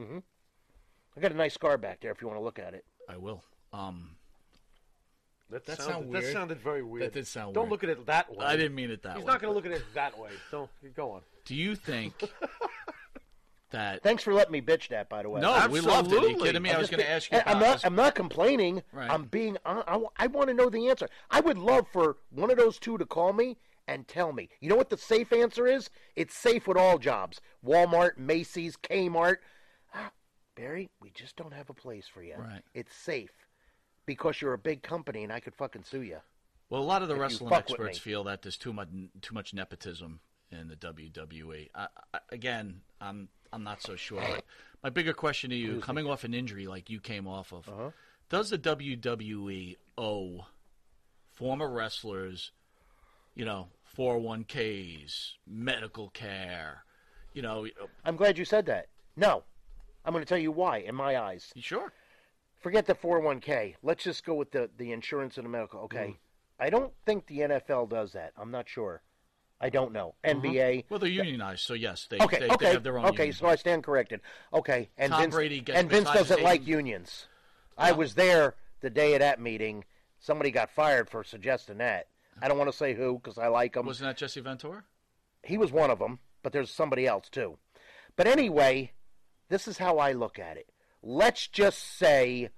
Mm-hmm. 0.00 0.18
I 1.16 1.20
got 1.20 1.32
a 1.32 1.36
nice 1.36 1.54
scar 1.54 1.78
back 1.78 2.00
there 2.00 2.10
if 2.10 2.20
you 2.20 2.26
want 2.28 2.40
to 2.40 2.44
look 2.44 2.58
at 2.58 2.74
it. 2.74 2.84
I 3.08 3.16
will. 3.18 3.42
Um, 3.72 4.16
That, 5.50 5.66
That 5.66 5.76
sounded, 5.76 5.92
sound 5.92 6.14
that 6.14 6.32
sounded 6.32 6.58
very 6.60 6.82
weird. 6.82 7.04
That 7.04 7.12
did 7.12 7.26
sound 7.26 7.54
Don't 7.54 7.64
weird. 7.64 7.70
look 7.72 7.84
at 7.84 7.90
it 7.90 8.06
that 8.06 8.34
way. 8.34 8.44
I 8.44 8.56
didn't 8.56 8.74
mean 8.74 8.90
it 8.90 9.02
that 9.02 9.16
He's 9.16 9.16
way. 9.16 9.20
He's 9.20 9.26
not 9.26 9.40
going 9.42 9.52
to 9.52 9.54
look 9.54 9.66
at 9.66 9.72
it 9.72 9.84
that 9.94 10.18
way. 10.18 10.30
Don't 10.50 10.70
go 10.96 11.10
on. 11.12 11.20
Do 11.44 11.54
you 11.54 11.76
think 11.76 12.14
that? 13.74 14.02
Thanks 14.02 14.22
for 14.22 14.32
letting 14.32 14.52
me 14.52 14.60
bitch 14.60 14.88
that, 14.88 15.08
by 15.08 15.22
the 15.22 15.28
way. 15.28 15.40
No, 15.40 15.66
we 15.70 15.80
loved 15.80 16.12
it. 16.12 16.22
Are 16.22 16.28
you 16.28 16.36
kidding 16.36 16.62
me? 16.62 16.70
I 16.70 16.78
was 16.78 16.90
going 16.90 17.02
to 17.02 17.10
ask 17.10 17.30
you. 17.30 17.40
I'm 17.46 17.58
not. 17.58 17.74
this. 17.74 17.84
I'm 17.84 17.94
not 17.94 18.14
complaining. 18.14 18.82
Right. 18.92 19.10
I'm 19.10 19.24
being. 19.24 19.56
I, 19.64 20.00
I, 20.16 20.26
want 20.26 20.48
to 20.48 20.54
know 20.54 20.70
the 20.70 20.88
answer. 20.88 21.08
I 21.30 21.40
would 21.40 21.58
love 21.58 21.86
for 21.92 22.16
one 22.30 22.50
of 22.50 22.56
those 22.56 22.78
two 22.78 22.98
to 22.98 23.04
call 23.04 23.32
me 23.32 23.56
and 23.86 24.08
tell 24.08 24.32
me. 24.32 24.48
You 24.60 24.68
know 24.68 24.76
what 24.76 24.90
the 24.90 24.96
safe 24.96 25.32
answer 25.32 25.66
is? 25.66 25.90
It's 26.16 26.34
safe 26.34 26.66
with 26.66 26.76
all 26.76 26.98
jobs. 26.98 27.40
Walmart, 27.64 28.18
Macy's, 28.18 28.76
Kmart. 28.76 29.36
Ah, 29.94 30.10
Barry, 30.56 30.90
we 31.00 31.10
just 31.10 31.36
don't 31.36 31.52
have 31.52 31.70
a 31.70 31.74
place 31.74 32.06
for 32.06 32.22
you. 32.22 32.34
Right. 32.38 32.62
It's 32.74 32.94
safe 32.94 33.32
because 34.06 34.40
you're 34.40 34.54
a 34.54 34.58
big 34.58 34.82
company 34.82 35.24
and 35.24 35.32
I 35.32 35.40
could 35.40 35.54
fucking 35.54 35.84
sue 35.84 36.02
you. 36.02 36.18
Well, 36.70 36.80
a 36.80 36.84
lot 36.84 37.02
of 37.02 37.08
the 37.08 37.16
wrestling 37.16 37.52
experts 37.52 37.98
feel 37.98 38.24
that 38.24 38.42
there's 38.42 38.56
too 38.56 38.72
much 38.72 38.88
too 39.20 39.34
much 39.34 39.54
nepotism 39.54 40.20
in 40.50 40.68
the 40.68 40.76
WWE. 40.76 41.68
I, 41.74 41.88
I, 42.12 42.18
again, 42.30 42.80
I'm 43.00 43.28
I'm 43.54 43.62
not 43.64 43.82
so 43.82 43.96
sure. 43.96 44.20
But 44.20 44.44
my 44.82 44.90
bigger 44.90 45.12
question 45.14 45.50
to 45.50 45.56
you, 45.56 45.80
coming 45.80 46.06
off 46.06 46.24
an 46.24 46.34
injury 46.34 46.66
like 46.66 46.90
you 46.90 47.00
came 47.00 47.26
off 47.26 47.52
of, 47.52 47.68
Uh-huh. 47.68 47.90
does 48.28 48.50
the 48.50 48.58
WWE 48.58 49.76
owe 49.96 50.46
former 51.32 51.68
wrestlers, 51.70 52.50
you 53.34 53.44
know, 53.44 53.68
401ks, 53.96 55.32
medical 55.46 56.08
care, 56.10 56.84
you 57.32 57.42
know? 57.42 57.66
I'm 58.04 58.16
glad 58.16 58.38
you 58.38 58.44
said 58.44 58.66
that. 58.66 58.88
No, 59.16 59.44
I'm 60.04 60.12
going 60.12 60.24
to 60.24 60.28
tell 60.28 60.38
you 60.38 60.52
why. 60.52 60.78
In 60.78 60.94
my 60.94 61.16
eyes, 61.20 61.52
you 61.54 61.62
sure? 61.62 61.92
Forget 62.60 62.86
the 62.86 62.94
401k. 62.94 63.76
Let's 63.82 64.02
just 64.04 64.24
go 64.24 64.34
with 64.34 64.50
the 64.50 64.70
the 64.78 64.90
insurance 64.92 65.36
and 65.36 65.44
the 65.44 65.50
medical. 65.50 65.80
Okay, 65.82 66.08
Mm. 66.08 66.16
I 66.58 66.70
don't 66.70 66.92
think 67.04 67.26
the 67.26 67.40
NFL 67.40 67.88
does 67.90 68.12
that. 68.12 68.32
I'm 68.36 68.50
not 68.50 68.68
sure. 68.68 69.02
I 69.60 69.70
don't 69.70 69.92
know. 69.92 70.14
Uh-huh. 70.24 70.34
NBA. 70.34 70.84
Well, 70.88 71.00
they're 71.00 71.08
unionized, 71.08 71.60
so 71.60 71.74
yes, 71.74 72.06
they 72.10 72.18
okay, 72.18 72.40
they, 72.40 72.48
okay, 72.48 72.66
they 72.66 72.72
have 72.72 72.82
their 72.82 72.98
own. 72.98 73.06
okay. 73.06 73.24
union. 73.24 73.36
So 73.36 73.46
I 73.46 73.56
stand 73.56 73.84
corrected. 73.84 74.20
Okay, 74.52 74.90
and 74.98 75.12
Tom 75.12 75.22
Vince, 75.22 75.34
Brady 75.34 75.60
gets 75.60 75.78
and 75.78 75.88
Vince 75.88 76.10
doesn't 76.10 76.42
like 76.42 76.66
unions. 76.66 77.26
I 77.78 77.92
was 77.92 78.14
there 78.14 78.54
the 78.80 78.90
day 78.90 79.14
of 79.14 79.20
that 79.20 79.40
meeting. 79.40 79.84
Somebody 80.20 80.50
got 80.50 80.70
fired 80.70 81.08
for 81.08 81.24
suggesting 81.24 81.78
that. 81.78 82.08
I 82.40 82.48
don't 82.48 82.58
want 82.58 82.70
to 82.70 82.76
say 82.76 82.94
who 82.94 83.14
because 83.14 83.38
I 83.38 83.48
like 83.48 83.76
him. 83.76 83.86
Wasn't 83.86 84.08
that 84.08 84.16
Jesse 84.16 84.40
Ventura? 84.40 84.84
He 85.42 85.58
was 85.58 85.70
one 85.72 85.90
of 85.90 85.98
them, 85.98 86.18
but 86.42 86.52
there's 86.52 86.70
somebody 86.70 87.06
else 87.06 87.28
too. 87.28 87.58
But 88.16 88.26
anyway, 88.26 88.92
this 89.48 89.68
is 89.68 89.78
how 89.78 89.98
I 89.98 90.12
look 90.12 90.38
at 90.38 90.56
it. 90.56 90.68
Let's 91.02 91.46
just 91.46 91.98
say 91.98 92.50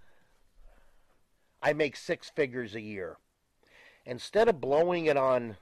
I 1.62 1.72
make 1.72 1.96
six 1.96 2.30
figures 2.30 2.74
a 2.74 2.80
year. 2.80 3.16
Instead 4.04 4.48
of 4.48 4.60
blowing 4.60 5.06
it 5.06 5.16
on 5.16 5.56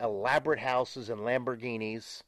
elaborate 0.00 0.60
houses 0.60 1.10
and 1.10 1.20
Lamborghinis, 1.20 2.22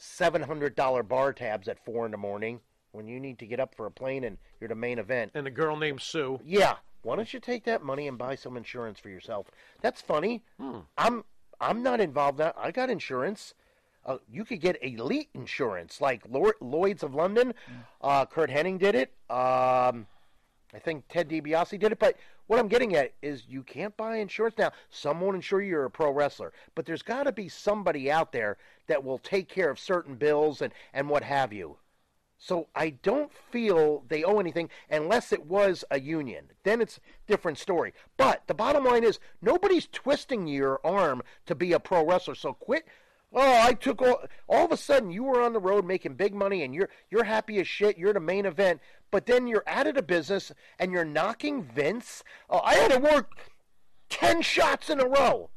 $700 0.00 1.08
bar 1.08 1.32
tabs 1.32 1.68
at 1.68 1.84
4 1.84 2.06
in 2.06 2.12
the 2.12 2.18
morning 2.18 2.60
when 2.92 3.06
you 3.06 3.18
need 3.18 3.38
to 3.38 3.46
get 3.46 3.60
up 3.60 3.74
for 3.74 3.86
a 3.86 3.90
plane 3.90 4.24
and 4.24 4.38
you're 4.60 4.68
the 4.68 4.74
main 4.74 4.98
event. 4.98 5.32
And 5.34 5.46
a 5.46 5.50
girl 5.50 5.76
named 5.76 6.00
Sue. 6.00 6.40
Yeah. 6.44 6.76
Why 7.02 7.16
don't 7.16 7.32
you 7.32 7.40
take 7.40 7.64
that 7.64 7.82
money 7.82 8.06
and 8.06 8.16
buy 8.16 8.36
some 8.36 8.56
insurance 8.56 8.98
for 9.00 9.08
yourself? 9.08 9.48
That's 9.80 10.00
funny. 10.00 10.42
Hmm. 10.60 10.80
I'm 10.96 11.24
I'm 11.60 11.82
not 11.82 12.00
involved. 12.00 12.38
Now. 12.38 12.52
I 12.56 12.70
got 12.70 12.90
insurance. 12.90 13.54
Uh, 14.04 14.18
you 14.30 14.44
could 14.44 14.60
get 14.60 14.82
elite 14.82 15.28
insurance, 15.32 16.00
like 16.00 16.22
Lor- 16.28 16.56
Lloyd's 16.60 17.02
of 17.04 17.14
London. 17.14 17.54
Uh, 18.00 18.26
Kurt 18.26 18.50
Hennig 18.50 18.78
did 18.80 18.94
it. 18.96 19.12
Um, 19.30 20.06
I 20.74 20.78
think 20.80 21.04
Ted 21.08 21.28
DiBiase 21.28 21.78
did 21.78 21.92
it. 21.92 21.98
But 22.00 22.16
what 22.46 22.58
I'm 22.58 22.68
getting 22.68 22.94
at 22.96 23.12
is 23.22 23.44
you 23.48 23.62
can't 23.62 23.96
buy 23.96 24.16
insurance 24.16 24.56
now. 24.58 24.72
Some 24.90 25.20
won't 25.20 25.36
insure 25.36 25.62
you 25.62 25.70
you're 25.70 25.84
a 25.84 25.90
pro 25.90 26.10
wrestler, 26.10 26.52
but 26.74 26.86
there's 26.86 27.02
got 27.02 27.24
to 27.24 27.32
be 27.32 27.48
somebody 27.48 28.10
out 28.10 28.32
there 28.32 28.58
that 28.88 29.04
will 29.04 29.18
take 29.18 29.48
care 29.48 29.70
of 29.70 29.78
certain 29.78 30.16
bills 30.16 30.60
and 30.60 30.72
and 30.92 31.08
what 31.08 31.22
have 31.22 31.52
you. 31.52 31.78
So 32.42 32.66
I 32.74 32.90
don't 32.90 33.32
feel 33.32 34.02
they 34.08 34.24
owe 34.24 34.40
anything 34.40 34.68
unless 34.90 35.32
it 35.32 35.46
was 35.46 35.84
a 35.92 36.00
union. 36.00 36.50
Then 36.64 36.80
it's 36.80 36.98
different 37.28 37.56
story. 37.56 37.94
But 38.16 38.42
the 38.48 38.54
bottom 38.54 38.84
line 38.84 39.04
is 39.04 39.20
nobody's 39.40 39.86
twisting 39.86 40.48
your 40.48 40.80
arm 40.84 41.22
to 41.46 41.54
be 41.54 41.72
a 41.72 41.78
pro 41.78 42.04
wrestler. 42.04 42.34
So 42.34 42.52
quit. 42.52 42.84
Oh, 43.32 43.62
I 43.62 43.74
took 43.74 44.02
all. 44.02 44.24
All 44.48 44.64
of 44.64 44.72
a 44.72 44.76
sudden, 44.76 45.10
you 45.10 45.22
were 45.22 45.40
on 45.40 45.52
the 45.52 45.60
road 45.60 45.86
making 45.86 46.14
big 46.14 46.34
money, 46.34 46.64
and 46.64 46.74
you're 46.74 46.90
you're 47.10 47.24
happy 47.24 47.60
as 47.60 47.68
shit. 47.68 47.96
You're 47.96 48.12
the 48.12 48.20
main 48.20 48.44
event, 48.44 48.80
but 49.12 49.26
then 49.26 49.46
you're 49.46 49.62
out 49.68 49.86
of 49.86 49.94
the 49.94 50.02
business, 50.02 50.50
and 50.80 50.90
you're 50.90 51.04
knocking 51.04 51.62
Vince. 51.62 52.24
Oh, 52.50 52.60
I 52.64 52.74
had 52.74 52.90
to 52.90 52.98
work 52.98 53.30
ten 54.08 54.42
shots 54.42 54.90
in 54.90 54.98
a 54.98 55.06
row. 55.06 55.50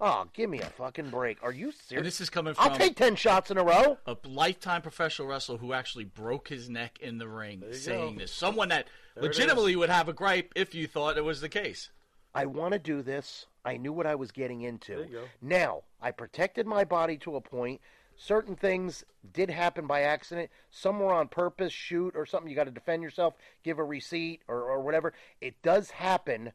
Oh, 0.00 0.26
give 0.32 0.48
me 0.48 0.60
a 0.60 0.66
fucking 0.66 1.10
break. 1.10 1.42
Are 1.42 1.52
you 1.52 1.72
serious? 1.72 1.90
And 1.92 2.06
this 2.06 2.20
is 2.20 2.30
coming 2.30 2.54
from 2.54 2.70
I'll 2.70 2.76
take 2.78 2.96
ten 2.96 3.16
shots 3.16 3.50
in 3.50 3.58
a 3.58 3.64
row. 3.64 3.98
a 4.06 4.16
lifetime 4.24 4.80
professional 4.80 5.28
wrestler 5.28 5.58
who 5.58 5.72
actually 5.72 6.04
broke 6.04 6.48
his 6.48 6.70
neck 6.70 6.98
in 7.00 7.18
the 7.18 7.28
ring 7.28 7.62
you 7.66 7.74
saying 7.74 8.14
go. 8.14 8.20
this. 8.20 8.32
Someone 8.32 8.68
that 8.68 8.86
There 9.14 9.24
it 9.24 9.26
legitimately 9.26 9.76
would 9.76 9.90
have 9.90 10.08
a 10.08 10.12
gripe 10.12 10.52
if 10.56 10.74
you 10.74 10.86
thought 10.86 11.18
it 11.18 11.24
was 11.24 11.40
the 11.40 11.48
case. 11.48 11.90
I 12.34 12.46
want 12.46 12.72
to 12.72 12.78
do 12.78 13.02
this. 13.02 13.46
I 13.64 13.76
knew 13.76 13.92
what 13.92 14.06
I 14.06 14.14
was 14.14 14.30
getting 14.30 14.62
into. 14.62 14.96
There 14.96 15.04
you 15.06 15.12
go. 15.12 15.24
Now, 15.42 15.82
I 16.00 16.12
protected 16.12 16.66
my 16.66 16.84
body 16.84 17.18
to 17.18 17.36
a 17.36 17.40
point. 17.40 17.80
Certain 18.22 18.54
things 18.54 19.02
did 19.32 19.48
happen 19.48 19.86
by 19.86 20.02
accident. 20.02 20.50
Some 20.70 20.98
were 20.98 21.14
on 21.14 21.28
purpose, 21.28 21.72
shoot 21.72 22.14
or 22.14 22.26
something. 22.26 22.50
You 22.50 22.54
got 22.54 22.64
to 22.64 22.70
defend 22.70 23.02
yourself, 23.02 23.32
give 23.62 23.78
a 23.78 23.84
receipt 23.84 24.42
or, 24.46 24.62
or 24.64 24.82
whatever. 24.82 25.14
It 25.40 25.62
does 25.62 25.88
happen. 25.90 26.52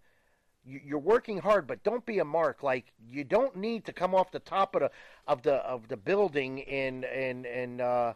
You- 0.64 0.82
You're 0.86 1.00
working 1.00 1.40
hard, 1.40 1.66
but 1.66 1.84
don't 1.84 2.06
be 2.06 2.20
a 2.20 2.26
mark. 2.26 2.62
Like 2.62 2.94
you 3.10 3.24
don't 3.24 3.56
need 3.56 3.84
to 3.86 3.94
come 3.94 4.14
off 4.14 4.30
the 4.32 4.38
top 4.40 4.76
of 4.76 4.82
the 4.82 4.92
of 5.28 5.42
the 5.42 5.56
of 5.56 5.88
the 5.88 5.98
building 5.98 6.60
in 6.60 7.04
in 7.04 7.46
in 7.46 7.82
uh, 7.82 8.14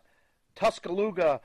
Tuscaloosa, 0.55 1.41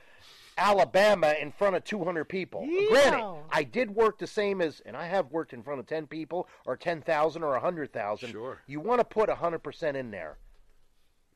Alabama, 0.57 1.33
in 1.41 1.51
front 1.51 1.75
of 1.75 1.83
200 1.85 2.25
people. 2.25 2.67
Granted, 2.89 3.19
I 3.51 3.63
did 3.63 3.95
work 3.95 4.19
the 4.19 4.27
same 4.27 4.61
as, 4.61 4.81
and 4.85 4.95
I 4.95 5.07
have 5.07 5.31
worked 5.31 5.53
in 5.53 5.63
front 5.63 5.79
of 5.79 5.87
10 5.87 6.05
people 6.07 6.47
or 6.65 6.75
10,000 6.77 7.41
or 7.43 7.51
100,000. 7.51 8.29
Sure. 8.31 8.61
You 8.67 8.79
want 8.79 8.99
to 8.99 9.05
put 9.05 9.29
100% 9.29 9.95
in 9.95 10.11
there 10.11 10.37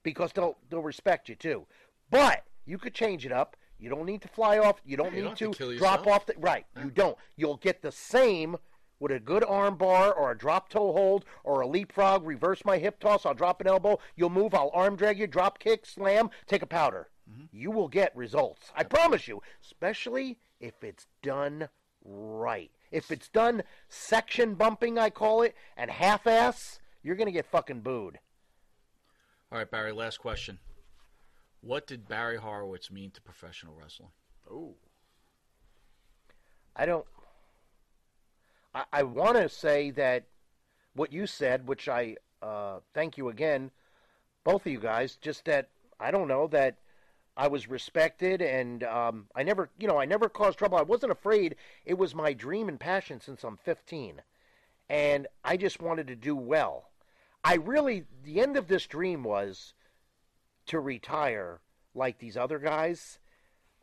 because 0.04 0.32
they'll 0.34 0.58
they'll 0.70 0.82
respect 0.82 1.30
you 1.30 1.36
too. 1.36 1.66
But 2.10 2.44
you 2.66 2.78
could 2.78 2.94
change 2.94 3.26
it 3.26 3.32
up. 3.32 3.56
You 3.80 3.90
don't 3.90 4.06
need 4.06 4.22
to 4.24 4.28
fly 4.28 4.58
off. 4.58 4.82
You 4.86 4.98
don't 4.98 5.12
Yeah, 5.12 5.18
you 5.18 5.24
need 5.24 5.38
don't 5.38 5.54
to 5.54 5.58
kill 5.58 5.78
drop 5.78 6.08
off 6.08 6.26
the 6.26 6.34
right. 6.38 6.66
You 6.82 6.90
don't. 6.90 7.18
You'll 7.38 7.58
get 7.58 7.82
the 7.82 7.92
same 7.92 8.58
with 9.00 9.12
a 9.12 9.20
good 9.20 9.44
arm 9.46 9.76
bar 9.76 10.14
or 10.14 10.32
a 10.32 10.38
drop 10.38 10.70
toe 10.70 10.92
hold 10.92 11.26
or 11.44 11.62
a 11.62 11.68
leapfrog, 11.68 12.26
reverse 12.26 12.64
my 12.66 12.78
hip 12.78 13.00
toss, 13.00 13.26
I'll 13.26 13.34
drop 13.34 13.62
an 13.62 13.68
elbow, 13.68 14.00
you'll 14.16 14.30
move, 14.30 14.54
I'll 14.54 14.72
arm 14.74 14.96
drag 14.96 15.18
you, 15.20 15.28
drop 15.28 15.60
kick, 15.60 15.86
slam, 15.86 16.30
take 16.48 16.62
a 16.62 16.68
powder. 16.68 17.08
Mm-hmm. 17.32 17.46
You 17.52 17.72
will 17.72 17.88
get 17.88 18.16
results. 18.16 18.72
I 18.76 18.84
promise 18.84 19.28
you, 19.28 19.42
especially 19.64 20.38
if 20.60 20.84
it's 20.84 21.08
done 21.22 21.70
right. 22.04 22.72
If 22.92 23.12
it's 23.12 23.30
done 23.30 23.64
section 23.88 24.56
bumping, 24.56 24.98
I 24.98 25.10
call 25.10 25.44
it, 25.44 25.56
and 25.78 25.92
half 25.92 26.28
ass, 26.28 26.80
you're 27.04 27.16
going 27.16 27.28
to 27.28 27.32
get 27.32 27.46
fucking 27.46 27.82
booed. 27.82 28.20
All 29.52 29.58
right, 29.58 29.70
Barry, 29.70 29.92
last 29.92 30.20
question. 30.20 30.60
What 31.62 31.88
did 31.88 32.08
Barry 32.08 32.38
Horowitz 32.38 32.92
mean 32.92 33.12
to 33.12 33.22
professional 33.22 33.74
wrestling? 33.76 34.12
Oh. 34.50 34.76
I 36.76 36.86
don't. 36.86 37.06
I, 38.74 38.84
I 38.94 39.04
want 39.04 39.38
to 39.38 39.50
say 39.50 39.92
that 39.92 40.26
what 40.94 41.12
you 41.12 41.26
said, 41.26 41.68
which 41.68 41.90
I 41.90 42.16
uh, 42.42 42.80
thank 42.94 43.18
you 43.18 43.30
again, 43.30 43.72
both 44.44 44.66
of 44.66 44.72
you 44.72 44.80
guys, 44.80 45.18
just 45.18 45.46
that 45.46 45.70
I 46.00 46.12
don't 46.12 46.28
know 46.28 46.48
that 46.48 46.76
I 47.36 47.48
was 47.48 47.70
respected 47.70 48.42
and 48.42 48.84
um, 48.84 49.28
I 49.36 49.44
never, 49.44 49.70
you 49.80 49.88
know, 49.88 49.98
I 49.98 50.06
never 50.06 50.30
caused 50.30 50.60
trouble. 50.60 50.78
I 50.78 50.84
wasn't 50.84 51.12
afraid. 51.12 51.56
It 51.86 51.98
was 51.98 52.14
my 52.14 52.34
dream 52.34 52.70
and 52.70 52.80
passion 52.80 53.20
since 53.20 53.44
I'm 53.44 53.58
15, 53.58 54.22
and 54.90 55.28
I 55.44 55.58
just 55.58 55.82
wanted 55.82 56.08
to 56.08 56.16
do 56.16 56.36
well. 56.36 56.89
I 57.44 57.56
really, 57.56 58.06
the 58.24 58.42
end 58.42 58.58
of 58.58 58.68
this 58.68 58.86
dream 58.86 59.24
was 59.24 59.74
to 60.68 60.80
retire 60.80 61.62
like 61.96 62.20
these 62.20 62.38
other 62.38 62.60
guys. 62.60 63.20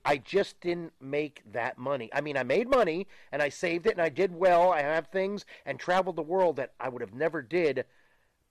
I 0.05 0.19
just 0.19 0.61
didn't 0.61 0.93
make 1.01 1.43
that 1.53 1.79
money. 1.79 2.09
I 2.13 2.21
mean, 2.21 2.37
I 2.37 2.45
made 2.45 2.69
money 2.69 3.09
and 3.33 3.43
I 3.43 3.49
saved 3.49 3.87
it 3.87 3.93
and 3.93 4.03
I 4.03 4.09
did 4.09 4.33
well. 4.33 4.73
I 4.73 4.83
have 4.83 5.09
things 5.09 5.45
and 5.65 5.81
traveled 5.81 6.17
the 6.17 6.23
world 6.23 6.57
that 6.57 6.75
I 6.79 6.89
would 6.89 7.03
have 7.03 7.15
never 7.15 7.43
did 7.43 7.85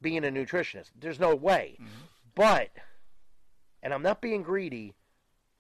being 0.02 0.26
a 0.26 0.30
nutritionist. 0.30 0.92
There's 1.00 1.20
no 1.20 1.34
way. 1.34 1.78
Mm-hmm. 1.82 2.06
But 2.36 2.72
and 3.82 3.94
I'm 3.94 4.02
not 4.02 4.22
being 4.22 4.44
greedy, 4.44 4.96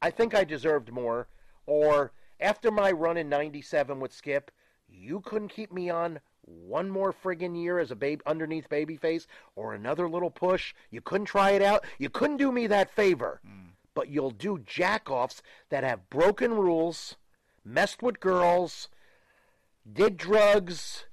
I 0.02 0.10
think 0.10 0.36
I 0.36 0.44
deserved 0.44 0.92
more 0.92 1.28
or 1.66 2.12
after 2.40 2.72
my 2.72 2.92
run 2.92 3.18
in 3.18 3.30
97 3.30 4.00
with 4.00 4.14
Skip, 4.14 4.52
you 4.90 5.22
couldn't 5.22 5.50
keep 5.50 5.72
me 5.72 5.90
on 5.90 6.20
one 6.46 6.90
more 6.90 7.14
friggin' 7.14 7.62
year 7.62 7.80
as 7.80 7.92
a 7.92 7.96
babe 7.96 8.22
underneath 8.26 8.70
babyface 8.70 9.26
or 9.56 9.74
another 9.74 10.08
little 10.08 10.30
push. 10.30 10.74
You 10.92 11.02
couldn't 11.02 11.26
try 11.26 11.52
it 11.52 11.62
out. 11.62 11.84
You 11.98 12.10
couldn't 12.10 12.38
do 12.38 12.52
me 12.52 12.68
that 12.68 12.96
favor. 12.96 13.40
Hmm. 13.46 13.70
But 13.94 14.10
you'll 14.10 14.32
do 14.32 14.60
jackoffs 14.60 15.42
that 15.70 15.84
have 15.84 16.10
broken 16.10 16.54
rules, 16.54 17.16
messed 17.64 18.04
with 18.04 18.20
girls, 18.20 18.90
did 19.92 20.18
drugs, 20.18 21.06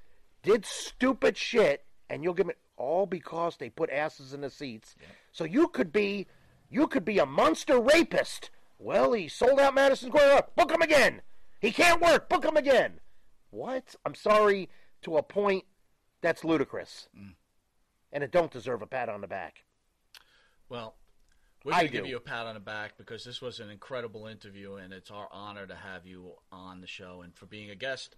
did 0.43 0.67
stupid 0.67 1.37
shit, 1.37 1.85
and 2.11 2.25
you'll 2.25 2.35
give 2.35 2.47
me 2.47 2.55
all 2.77 3.07
because 3.07 3.57
they 3.57 3.71
put 3.71 3.91
asses 3.91 4.35
in 4.35 4.41
the 4.41 4.51
seats. 4.51 4.97
So 5.31 5.45
you 5.45 5.69
could 5.69 5.93
be 5.93 6.27
you 6.71 6.89
could 6.89 7.05
be 7.05 7.19
a 7.19 7.27
monster 7.27 7.79
rapist. 7.79 8.51
Well, 8.79 9.13
he 9.13 9.29
sold 9.29 9.61
out 9.61 9.75
Madison 9.75 10.09
Square. 10.09 10.45
Book 10.57 10.73
him 10.73 10.83
again. 10.83 11.21
He 11.61 11.71
can't 11.71 12.01
work. 12.01 12.29
Book 12.29 12.45
him 12.45 12.57
again. 12.57 13.01
What? 13.51 13.95
I'm 14.05 14.15
sorry 14.15 14.69
to 15.03 15.17
a 15.17 15.23
point 15.23 15.65
that's 16.21 16.45
ludicrous. 16.45 17.09
Mm. 17.19 17.35
And 18.13 18.25
it 18.25 18.31
don't 18.31 18.51
deserve 18.51 18.83
a 18.83 18.87
pat 18.87 19.09
on 19.09 19.21
the 19.21 19.27
back. 19.27 19.65
Well, 20.69 20.95
we're 21.65 21.73
I 21.73 21.81
going 21.81 21.89
to 21.89 21.93
give 21.93 22.07
you 22.07 22.17
a 22.17 22.21
pat 22.21 22.47
on 22.47 22.55
the 22.55 22.61
back 22.61 22.97
because 22.99 23.25
this 23.25 23.41
was 23.41 23.61
an 23.61 23.71
incredible 23.71 24.27
interview, 24.27 24.75
and 24.75 24.93
it's 24.93 25.11
our 25.11 25.29
honor 25.31 25.67
to 25.67 25.75
have 25.75 26.07
you 26.07 26.33
on 26.51 26.81
the 26.81 26.87
show 26.87 27.23
and 27.23 27.35
for 27.35 27.47
being 27.47 27.71
a 27.71 27.75
guest. 27.75 28.17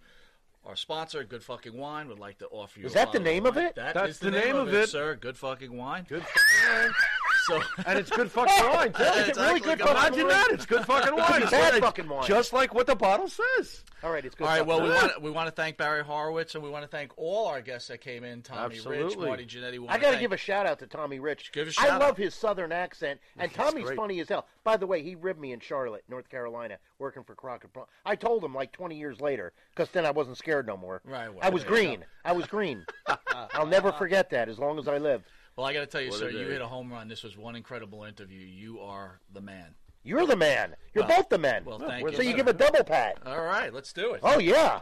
Our 0.65 0.75
sponsor, 0.75 1.23
Good 1.23 1.43
Fucking 1.43 1.77
Wine, 1.77 2.07
would 2.07 2.17
like 2.17 2.39
to 2.39 2.47
offer 2.47 2.79
you. 2.79 2.87
Is 2.87 2.93
a 2.93 2.95
that 2.95 3.11
the 3.11 3.19
name 3.19 3.45
of 3.45 3.55
wine. 3.55 3.65
it? 3.65 3.75
That 3.75 3.93
That's 3.93 4.11
is 4.11 4.19
the, 4.19 4.31
name, 4.31 4.55
of 4.55 4.73
it, 4.73 4.89
sir. 4.89 5.15
Good 5.15 5.37
Fucking 5.37 5.77
Wine. 5.77 6.07
Good 6.09 6.25
So, 7.47 7.61
and 7.85 7.99
it's 7.99 8.09
good 8.09 8.31
fucking 8.31 8.69
wine, 8.73 8.93
too. 8.93 9.03
Yeah, 9.03 9.25
it's 9.25 9.37
really 9.37 9.59
good 9.59 9.79
fucking 9.79 9.95
Imagine 9.95 10.27
wine. 10.27 10.29
that. 10.29 10.47
It's 10.51 10.65
good 10.65 10.85
fucking 10.85 11.15
wine. 11.15 11.41
It's 11.43 11.51
Bad 11.51 11.79
fucking 11.81 12.07
wine. 12.09 12.25
Just 12.27 12.53
like 12.53 12.73
what 12.73 12.87
the 12.87 12.95
bottle 12.95 13.27
says. 13.27 13.83
All 14.03 14.11
right, 14.11 14.23
it's 14.25 14.35
good. 14.35 14.43
All 14.45 14.49
right. 14.49 14.59
fucking 14.59 14.67
Well, 14.67 14.81
we 14.83 14.89
wine. 14.89 15.01
want 15.01 15.21
we 15.21 15.31
want 15.31 15.47
to 15.47 15.51
thank 15.51 15.77
Barry 15.77 16.03
Horowitz, 16.03 16.55
and 16.55 16.63
we 16.63 16.69
want 16.69 16.83
to 16.83 16.87
thank 16.87 17.11
all 17.17 17.47
our 17.47 17.61
guests 17.61 17.87
that 17.89 18.01
came 18.01 18.23
in: 18.23 18.41
Tommy 18.41 18.79
Rich, 18.79 19.17
Marty 19.17 19.45
Jannetty. 19.45 19.83
I 19.89 19.97
got 19.97 20.11
to 20.11 20.19
give 20.19 20.31
a 20.31 20.37
shout 20.37 20.65
out 20.65 20.79
to 20.79 20.87
Tommy 20.87 21.19
Rich. 21.19 21.51
Give 21.51 21.67
a 21.67 21.69
I 21.69 21.73
shout 21.73 21.89
I 21.91 21.97
love 21.97 22.17
his 22.17 22.33
southern 22.35 22.71
accent, 22.71 23.19
and 23.37 23.49
He's 23.49 23.57
Tommy's 23.57 23.85
great. 23.85 23.97
funny 23.97 24.19
as 24.19 24.29
hell. 24.29 24.45
By 24.63 24.77
the 24.77 24.87
way, 24.87 25.01
he 25.03 25.15
ribbed 25.15 25.39
me 25.39 25.51
in 25.53 25.59
Charlotte, 25.59 26.03
North 26.09 26.29
Carolina, 26.29 26.77
working 26.99 27.23
for 27.23 27.35
Crockett. 27.35 27.73
Pro- 27.73 27.87
I 28.05 28.15
told 28.15 28.43
him 28.43 28.53
like 28.55 28.71
20 28.71 28.95
years 28.97 29.21
later, 29.21 29.53
because 29.75 29.89
then 29.91 30.05
I 30.05 30.11
wasn't 30.11 30.37
scared 30.37 30.65
no 30.67 30.77
more. 30.77 31.01
Right, 31.05 31.29
well, 31.29 31.39
I 31.41 31.49
was 31.49 31.63
green. 31.63 32.03
I 32.23 32.31
was 32.31 32.45
green. 32.47 32.85
I'll 33.53 33.67
never 33.67 33.91
forget 33.91 34.29
that 34.31 34.49
as 34.49 34.57
long 34.59 34.79
as 34.79 34.87
I 34.87 34.97
live. 34.97 35.23
Well, 35.55 35.65
I 35.65 35.73
got 35.73 35.81
to 35.81 35.85
tell 35.85 36.01
you, 36.01 36.09
What 36.09 36.19
sir, 36.19 36.29
you 36.29 36.47
hit 36.47 36.61
a 36.61 36.67
home 36.67 36.91
run. 36.91 37.07
This 37.07 37.23
was 37.23 37.37
one 37.37 37.55
incredible 37.55 38.03
interview. 38.03 38.39
You 38.41 38.79
are 38.81 39.19
the 39.33 39.41
man. 39.41 39.75
You're 40.03 40.27
the 40.27 40.35
man. 40.35 40.75
You're 40.93 41.05
Well, 41.05 41.17
both 41.17 41.29
the 41.29 41.37
men. 41.37 41.63
well, 41.65 41.79
thank 41.79 42.05
so 42.05 42.11
you, 42.11 42.17
So 42.17 42.21
you 42.23 42.35
give 42.35 42.47
a 42.47 42.53
double 42.53 42.83
pat. 42.83 43.19
All 43.25 43.41
right, 43.41 43.73
let's 43.73 43.91
do 43.91 44.13
it. 44.13 44.19
Oh 44.21 44.39
yeah. 44.39 44.81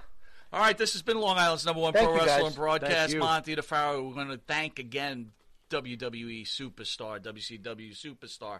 All 0.51 0.59
right, 0.59 0.77
this 0.77 0.93
has 0.93 1.01
been 1.01 1.19
Long 1.19 1.37
Island's 1.37 1.65
number 1.65 1.81
one 1.81 1.93
Thank 1.93 2.07
pro 2.07 2.15
you, 2.15 2.25
wrestling 2.25 2.45
guys. 2.45 2.55
broadcast. 2.55 2.93
Thank 2.93 3.13
you. 3.13 3.19
Monty 3.19 3.55
DeFaro. 3.55 4.07
We're 4.07 4.13
going 4.13 4.27
to 4.27 4.37
thank 4.37 4.77
again 4.77 5.31
WWE 5.71 6.43
superstar, 6.45 7.19
WCW 7.19 7.97
superstar. 7.97 8.59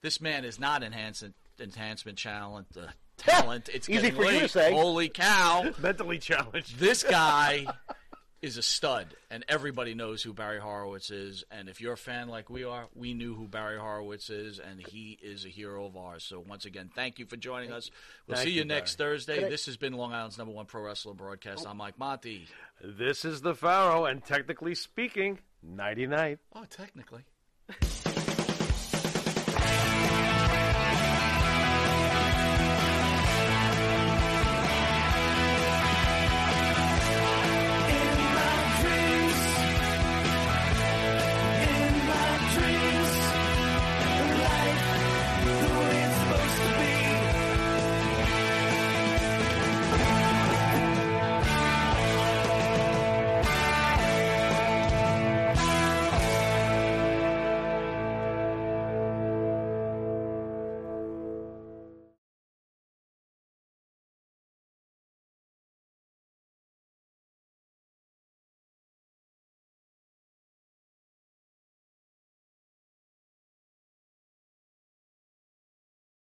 This 0.00 0.20
man 0.20 0.44
is 0.44 0.58
not 0.58 0.82
enhancement 0.82 1.34
enhancement 1.60 2.18
talent. 2.18 2.66
Uh, 2.76 2.86
talent. 3.18 3.68
It's 3.72 3.88
Easy 3.88 4.02
getting 4.02 4.16
for 4.16 4.30
you 4.32 4.40
to 4.40 4.48
say. 4.48 4.72
Holy 4.72 5.08
cow! 5.08 5.70
Mentally 5.78 6.18
challenged. 6.18 6.78
This 6.78 7.02
guy 7.02 7.66
is 8.40 8.56
a 8.56 8.62
stud, 8.62 9.08
and 9.30 9.44
everybody 9.48 9.94
knows 9.94 10.22
who 10.22 10.32
Barry 10.32 10.60
Horowitz 10.60 11.10
is. 11.10 11.44
And 11.50 11.68
if 11.68 11.80
you're 11.80 11.94
a 11.94 11.96
fan 11.96 12.28
like 12.28 12.48
we 12.48 12.62
are, 12.64 12.86
we 12.94 13.12
knew 13.14 13.34
who 13.34 13.48
Barry 13.48 13.78
Horowitz 13.78 14.30
is, 14.30 14.58
and 14.60 14.80
he 14.80 15.18
is 15.22 15.44
a 15.44 15.48
hero 15.48 15.86
of 15.86 15.96
ours. 15.96 16.22
So 16.24 16.38
once 16.46 16.64
again, 16.64 16.88
thank 16.94 17.18
you 17.18 17.26
for 17.26 17.36
joining 17.36 17.72
us. 17.72 17.90
We'll 18.26 18.36
Thank 18.36 18.46
see 18.48 18.52
you, 18.54 18.60
you, 18.60 18.64
next 18.64 18.96
Thursday. 18.96 19.44
I- 19.44 19.48
This 19.48 19.66
has 19.66 19.76
been 19.76 19.92
Long 19.94 20.12
Island's 20.12 20.38
number 20.38 20.52
one 20.54 20.66
pro 20.66 20.82
wrestling 20.82 21.16
broadcast. 21.16 21.64
Oh. 21.66 21.70
I'm 21.70 21.76
Mike 21.78 21.98
Monty. 21.98 22.46
This 22.82 23.24
is 23.24 23.40
the 23.40 23.54
Pharaoh, 23.54 24.04
and 24.04 24.24
technically 24.24 24.74
speaking, 24.76 25.38
nighty 25.62 26.06
night. 26.06 26.38
Oh, 26.54 26.64
technically. 26.70 27.22